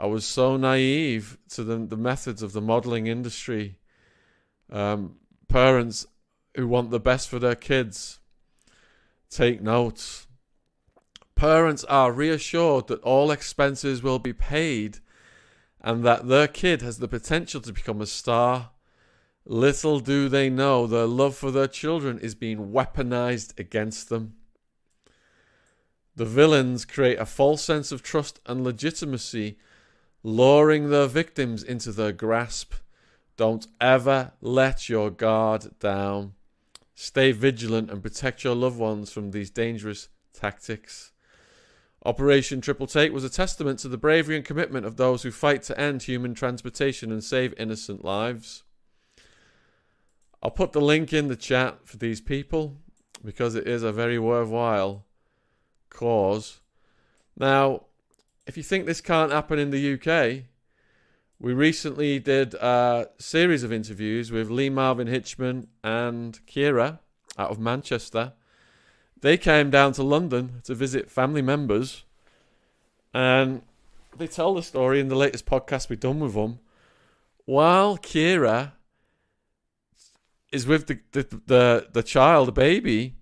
I 0.02 0.06
was 0.06 0.26
so 0.26 0.56
naive 0.56 1.38
to 1.50 1.62
the, 1.62 1.76
the 1.78 1.96
methods 1.96 2.42
of 2.42 2.52
the 2.52 2.60
modeling 2.60 3.06
industry. 3.06 3.78
Um, 4.68 5.14
parents 5.46 6.08
who 6.56 6.66
want 6.66 6.90
the 6.90 6.98
best 6.98 7.28
for 7.28 7.38
their 7.38 7.54
kids, 7.54 8.18
take 9.30 9.62
notes. 9.62 10.26
Parents 11.36 11.84
are 11.84 12.10
reassured 12.10 12.88
that 12.88 13.00
all 13.02 13.30
expenses 13.30 14.02
will 14.02 14.18
be 14.18 14.32
paid 14.32 14.98
and 15.80 16.04
that 16.04 16.26
their 16.26 16.48
kid 16.48 16.82
has 16.82 16.98
the 16.98 17.06
potential 17.06 17.60
to 17.60 17.72
become 17.72 18.00
a 18.00 18.06
star. 18.06 18.70
Little 19.44 20.00
do 20.00 20.28
they 20.28 20.50
know 20.50 20.88
their 20.88 21.06
love 21.06 21.36
for 21.36 21.52
their 21.52 21.68
children 21.68 22.18
is 22.18 22.34
being 22.34 22.72
weaponized 22.72 23.56
against 23.56 24.08
them. 24.08 24.34
The 26.16 26.24
villains 26.24 26.84
create 26.84 27.20
a 27.20 27.24
false 27.24 27.62
sense 27.62 27.92
of 27.92 28.02
trust 28.02 28.40
and 28.46 28.64
legitimacy, 28.64 29.58
luring 30.22 30.90
their 30.90 31.06
victims 31.06 31.62
into 31.62 31.92
their 31.92 32.12
grasp. 32.12 32.74
Don't 33.36 33.66
ever 33.80 34.32
let 34.40 34.88
your 34.88 35.10
guard 35.10 35.78
down. 35.78 36.34
Stay 36.94 37.32
vigilant 37.32 37.90
and 37.90 38.02
protect 38.02 38.44
your 38.44 38.54
loved 38.54 38.78
ones 38.78 39.10
from 39.10 39.30
these 39.30 39.50
dangerous 39.50 40.08
tactics. 40.32 41.12
Operation 42.04 42.60
Triple 42.60 42.86
Take 42.86 43.12
was 43.12 43.24
a 43.24 43.30
testament 43.30 43.78
to 43.80 43.88
the 43.88 43.96
bravery 43.96 44.36
and 44.36 44.44
commitment 44.44 44.84
of 44.84 44.96
those 44.96 45.22
who 45.22 45.30
fight 45.30 45.62
to 45.64 45.80
end 45.80 46.02
human 46.02 46.34
transportation 46.34 47.12
and 47.12 47.22
save 47.22 47.54
innocent 47.56 48.04
lives. 48.04 48.64
I'll 50.42 50.50
put 50.50 50.72
the 50.72 50.80
link 50.80 51.12
in 51.12 51.28
the 51.28 51.36
chat 51.36 51.86
for 51.86 51.96
these 51.96 52.20
people 52.20 52.76
because 53.24 53.54
it 53.54 53.68
is 53.68 53.84
a 53.84 53.92
very 53.92 54.18
worthwhile 54.18 55.06
cause. 55.90 56.60
Now, 57.36 57.84
if 58.46 58.56
you 58.56 58.62
think 58.62 58.86
this 58.86 59.00
can't 59.00 59.32
happen 59.32 59.58
in 59.58 59.70
the 59.70 59.94
UK, 59.94 60.44
we 61.38 61.52
recently 61.52 62.18
did 62.18 62.54
a 62.54 63.08
series 63.18 63.62
of 63.62 63.72
interviews 63.72 64.30
with 64.30 64.50
Lee 64.50 64.70
Marvin 64.70 65.08
Hitchman 65.08 65.66
and 65.82 66.38
Kira 66.46 67.00
out 67.38 67.50
of 67.50 67.58
Manchester 67.58 68.32
they 69.22 69.38
came 69.38 69.70
down 69.70 69.92
to 69.94 70.02
London 70.02 70.60
to 70.64 70.74
visit 70.74 71.10
family 71.10 71.42
members, 71.42 72.04
and 73.14 73.62
they 74.16 74.26
tell 74.26 74.54
the 74.54 74.62
story 74.62 75.00
in 75.00 75.08
the 75.08 75.16
latest 75.16 75.46
podcast 75.46 75.88
we've 75.88 76.00
done 76.00 76.20
with 76.20 76.34
them. 76.34 76.58
While 77.44 77.96
Kira 77.96 78.72
is 80.52 80.66
with 80.66 80.88
the 80.88 80.98
the 81.12 81.40
the, 81.46 81.88
the 81.92 82.02
child, 82.02 82.48
the 82.48 82.52
baby, 82.52 83.14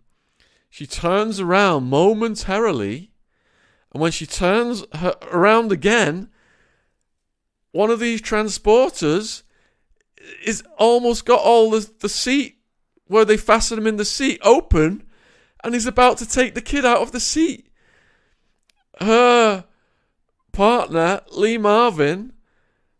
she 0.70 0.86
turns 0.86 1.38
around 1.38 1.84
momentarily, 1.84 3.09
and 3.92 4.00
when 4.00 4.12
she 4.12 4.26
turns 4.26 4.84
her 4.94 5.14
around 5.30 5.72
again, 5.72 6.28
one 7.72 7.90
of 7.90 8.00
these 8.00 8.22
transporters 8.22 9.42
is 10.44 10.62
almost 10.78 11.24
got 11.24 11.40
all 11.40 11.70
the, 11.70 11.90
the 12.00 12.08
seat 12.08 12.58
where 13.06 13.24
they 13.24 13.36
fasten 13.36 13.78
him 13.78 13.86
in 13.86 13.96
the 13.96 14.04
seat 14.04 14.40
open 14.42 15.02
and 15.62 15.74
he's 15.74 15.86
about 15.86 16.18
to 16.18 16.28
take 16.28 16.54
the 16.54 16.60
kid 16.60 16.84
out 16.84 17.02
of 17.02 17.12
the 17.12 17.20
seat. 17.20 17.66
Her 19.00 19.64
partner, 20.52 21.22
Lee 21.32 21.58
Marvin, 21.58 22.32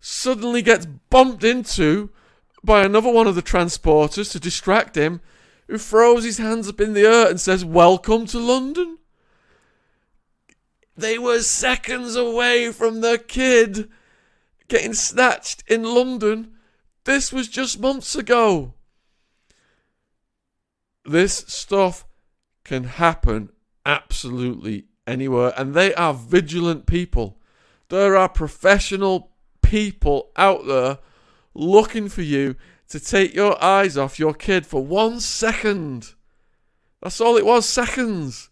suddenly 0.01 0.63
gets 0.63 0.87
bumped 0.87 1.45
into 1.45 2.11
by 2.63 2.85
another 2.85 3.11
one 3.11 3.27
of 3.27 3.35
the 3.35 3.43
transporters 3.43 4.33
to 4.33 4.41
distract 4.41 4.97
him, 4.97 5.21
who 5.67 5.79
throws 5.79 6.25
his 6.25 6.39
hands 6.39 6.69
up 6.69 6.81
in 6.81 6.95
the 6.95 7.07
air 7.07 7.29
and 7.29 7.41
says, 7.41 7.65
Welcome 7.65 8.27
to 8.27 8.39
London. 8.39 8.99
They 11.01 11.19
were 11.19 11.41
seconds 11.41 12.15
away 12.15 12.73
from 12.73 13.01
the 13.01 13.19
kid 13.19 13.89
getting 14.69 14.95
snatched 14.95 15.65
in 15.67 15.83
London. 15.83 16.53
This 17.05 17.33
was 17.33 17.49
just 17.49 17.81
months 17.81 18.15
ago. 18.15 18.75
This 21.05 21.45
stuff 21.49 22.07
can 22.65 22.85
happen 22.85 23.51
absolutely 23.87 24.85
anywhere, 25.07 25.53
and 25.57 25.75
they 25.75 25.95
are 25.95 26.15
vigilant 26.15 26.87
people. 26.87 27.41
There 27.89 28.17
are 28.17 28.29
professional 28.29 29.33
people 29.63 30.31
out 30.37 30.67
there 30.67 30.99
looking 31.55 32.09
for 32.09 32.23
you 32.23 32.57
to 32.89 33.01
take 33.01 33.35
your 33.35 33.63
eyes 33.63 33.97
off 33.97 34.19
your 34.19 34.35
kid 34.35 34.67
for 34.67 34.85
one 34.85 35.21
second. 35.21 36.15
That's 37.03 37.21
all 37.21 37.37
it 37.37 37.47
was, 37.47 37.67
seconds. 37.67 38.51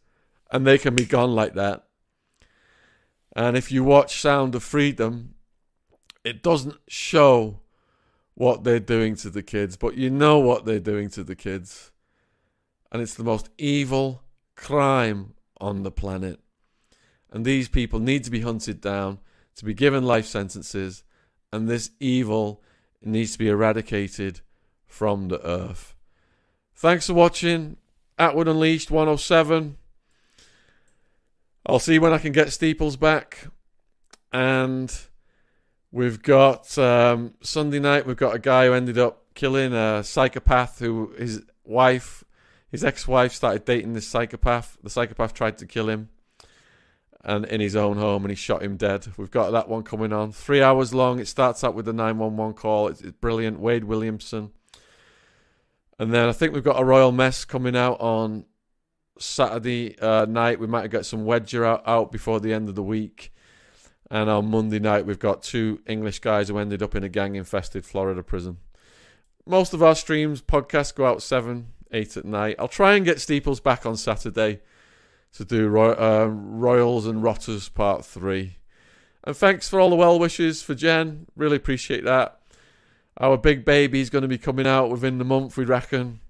And 0.50 0.66
they 0.66 0.78
can 0.78 0.94
be 0.94 1.04
gone 1.04 1.34
like 1.34 1.54
that. 1.54 1.84
And 3.38 3.56
if 3.56 3.70
you 3.70 3.84
watch 3.84 4.20
Sound 4.20 4.54
of 4.54 4.64
Freedom, 4.64 5.34
it 6.24 6.42
doesn't 6.42 6.76
show 6.88 7.60
what 8.34 8.64
they're 8.64 8.80
doing 8.80 9.14
to 9.16 9.30
the 9.30 9.42
kids, 9.42 9.76
but 9.76 9.96
you 9.96 10.10
know 10.10 10.38
what 10.38 10.64
they're 10.64 10.80
doing 10.80 11.08
to 11.10 11.22
the 11.22 11.36
kids 11.36 11.92
and 12.90 13.02
it's 13.02 13.14
the 13.14 13.24
most 13.24 13.50
evil 13.58 14.22
crime 14.56 15.34
on 15.60 15.82
the 15.82 15.90
planet. 15.90 16.40
And 17.30 17.44
these 17.44 17.68
people 17.68 18.00
need 18.00 18.24
to 18.24 18.30
be 18.30 18.40
hunted 18.40 18.80
down, 18.80 19.18
to 19.56 19.64
be 19.64 19.74
given 19.74 20.04
life 20.04 20.26
sentences, 20.26 21.04
and 21.52 21.68
this 21.68 21.90
evil 22.00 22.62
needs 23.02 23.32
to 23.32 23.38
be 23.38 23.48
eradicated 23.48 24.40
from 24.86 25.28
the 25.28 25.44
earth. 25.46 25.94
Thanks 26.74 27.06
for 27.06 27.14
watching. 27.14 27.76
Attwood 28.18 28.48
Unleashed 28.48 28.90
107. 28.90 29.76
I'll 31.66 31.78
see 31.78 31.98
when 31.98 32.12
I 32.12 32.18
can 32.18 32.32
get 32.32 32.52
Steeples 32.52 32.96
back. 32.96 33.48
And 34.32 34.94
we've 35.90 36.22
got 36.22 36.76
um, 36.78 37.34
Sunday 37.40 37.78
night, 37.78 38.06
we've 38.06 38.16
got 38.16 38.34
a 38.34 38.38
guy 38.38 38.66
who 38.66 38.72
ended 38.72 38.98
up 38.98 39.24
killing 39.34 39.72
a 39.72 40.02
psychopath 40.02 40.80
who 40.80 41.14
his 41.18 41.42
wife, 41.64 42.24
his 42.70 42.84
ex 42.84 43.06
wife, 43.06 43.32
started 43.32 43.64
dating 43.64 43.94
this 43.94 44.06
psychopath. 44.06 44.76
The 44.82 44.90
psychopath 44.90 45.32
tried 45.34 45.58
to 45.58 45.66
kill 45.66 45.88
him 45.88 46.08
and 47.24 47.44
in 47.46 47.60
his 47.60 47.76
own 47.76 47.96
home 47.96 48.24
and 48.24 48.30
he 48.30 48.36
shot 48.36 48.62
him 48.62 48.76
dead. 48.76 49.06
We've 49.16 49.30
got 49.30 49.50
that 49.50 49.68
one 49.68 49.82
coming 49.82 50.12
on. 50.12 50.32
Three 50.32 50.62
hours 50.62 50.94
long. 50.94 51.18
It 51.18 51.28
starts 51.28 51.64
out 51.64 51.74
with 51.74 51.84
the 51.84 51.92
911 51.92 52.54
call. 52.54 52.88
It's, 52.88 53.00
it's 53.00 53.16
brilliant. 53.18 53.60
Wade 53.60 53.84
Williamson. 53.84 54.52
And 55.98 56.12
then 56.12 56.28
I 56.28 56.32
think 56.32 56.54
we've 56.54 56.62
got 56.62 56.80
a 56.80 56.84
Royal 56.84 57.12
Mess 57.12 57.44
coming 57.44 57.76
out 57.76 58.00
on 58.00 58.44
Saturday 59.20 59.98
uh, 59.98 60.26
night. 60.26 60.60
We 60.60 60.66
might 60.66 60.90
get 60.90 61.06
some 61.06 61.24
Wedger 61.24 61.64
out, 61.64 61.82
out 61.86 62.12
before 62.12 62.40
the 62.40 62.52
end 62.52 62.68
of 62.68 62.74
the 62.74 62.82
week. 62.82 63.32
And 64.10 64.30
on 64.30 64.50
Monday 64.50 64.78
night, 64.78 65.04
we've 65.04 65.18
got 65.18 65.42
two 65.42 65.80
English 65.86 66.20
guys 66.20 66.48
who 66.48 66.58
ended 66.58 66.82
up 66.82 66.94
in 66.94 67.04
a 67.04 67.08
gang 67.08 67.34
infested 67.36 67.84
Florida 67.84 68.22
prison. 68.22 68.58
Most 69.46 69.74
of 69.74 69.82
our 69.82 69.94
streams, 69.94 70.40
podcasts 70.40 70.94
go 70.94 71.06
out 71.06 71.22
7, 71.22 71.68
8 71.90 72.16
at 72.16 72.24
night. 72.24 72.56
I'll 72.58 72.68
try 72.68 72.94
and 72.94 73.04
get 73.04 73.20
Steeples 73.20 73.60
back 73.60 73.84
on 73.84 73.96
Saturday 73.96 74.60
to 75.34 75.44
do 75.44 75.68
Roy- 75.68 75.92
uh, 75.92 76.26
Royals 76.26 77.06
and 77.06 77.22
Rotters 77.22 77.68
Part 77.68 78.04
3. 78.04 78.56
And 79.24 79.36
thanks 79.36 79.68
for 79.68 79.78
all 79.78 79.90
the 79.90 79.96
well 79.96 80.18
wishes 80.18 80.62
for 80.62 80.74
Jen. 80.74 81.26
Really 81.36 81.56
appreciate 81.56 82.04
that. 82.04 82.40
Our 83.18 83.36
big 83.36 83.64
baby 83.64 84.00
is 84.00 84.10
going 84.10 84.22
to 84.22 84.28
be 84.28 84.38
coming 84.38 84.66
out 84.66 84.90
within 84.90 85.18
the 85.18 85.24
month, 85.24 85.56
we 85.56 85.64
reckon. 85.64 86.20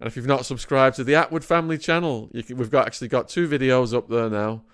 And 0.00 0.06
if 0.06 0.16
you've 0.16 0.26
not 0.26 0.44
subscribed 0.44 0.96
to 0.96 1.04
the 1.04 1.12
Attwood 1.12 1.44
Family 1.44 1.78
channel, 1.78 2.30
can, 2.46 2.56
we've 2.56 2.70
got 2.70 2.86
actually 2.86 3.08
got 3.08 3.28
two 3.28 3.48
videos 3.48 3.94
up 3.96 4.08
there 4.08 4.28
now 4.28 4.64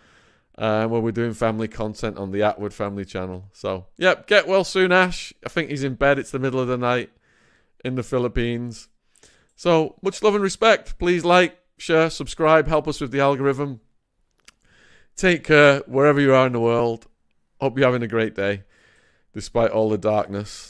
uh, 0.56 0.86
where 0.86 1.01
we're 1.01 1.12
doing 1.12 1.32
family 1.32 1.68
content 1.68 2.18
on 2.18 2.32
the 2.32 2.40
Attwood 2.40 2.72
Family 2.72 3.05
channel. 3.05 3.47
So, 3.52 3.86
yep, 3.97 4.26
get 4.26 4.47
well 4.47 4.64
soon, 4.64 4.92
Ash. 4.92 5.32
I 5.44 5.48
think 5.48 5.70
he's 5.70 5.84
in 5.84 5.94
bed. 5.94 6.18
It's 6.18 6.30
the 6.30 6.38
middle 6.38 6.60
of 6.60 6.68
the 6.68 6.78
night 6.78 7.10
in 7.84 7.94
the 7.94 8.02
Philippines. 8.02 8.88
So, 9.56 9.97
much 10.02 10.22
love 10.22 10.34
and 10.34 10.42
respect. 10.42 10.98
Please 10.98 11.24
like, 11.24 11.59
share, 11.78 12.10
subscribe, 12.10 12.68
help 12.68 12.88
us 12.88 13.01
with 13.01 13.10
the 13.10 13.20
algorithm. 13.20 13.80
Take 15.16 15.44
care 15.44 15.80
wherever 15.86 16.20
you 16.20 16.34
are 16.34 16.47
in 16.47 16.52
the 16.52 16.60
world. 16.60 17.06
Hope 17.60 17.78
you're 17.78 17.86
having 17.86 18.02
a 18.02 18.09
great 18.09 18.34
day, 18.34 18.64
despite 19.34 19.70
all 19.70 19.90
the 19.90 19.98
darkness. 19.98 20.51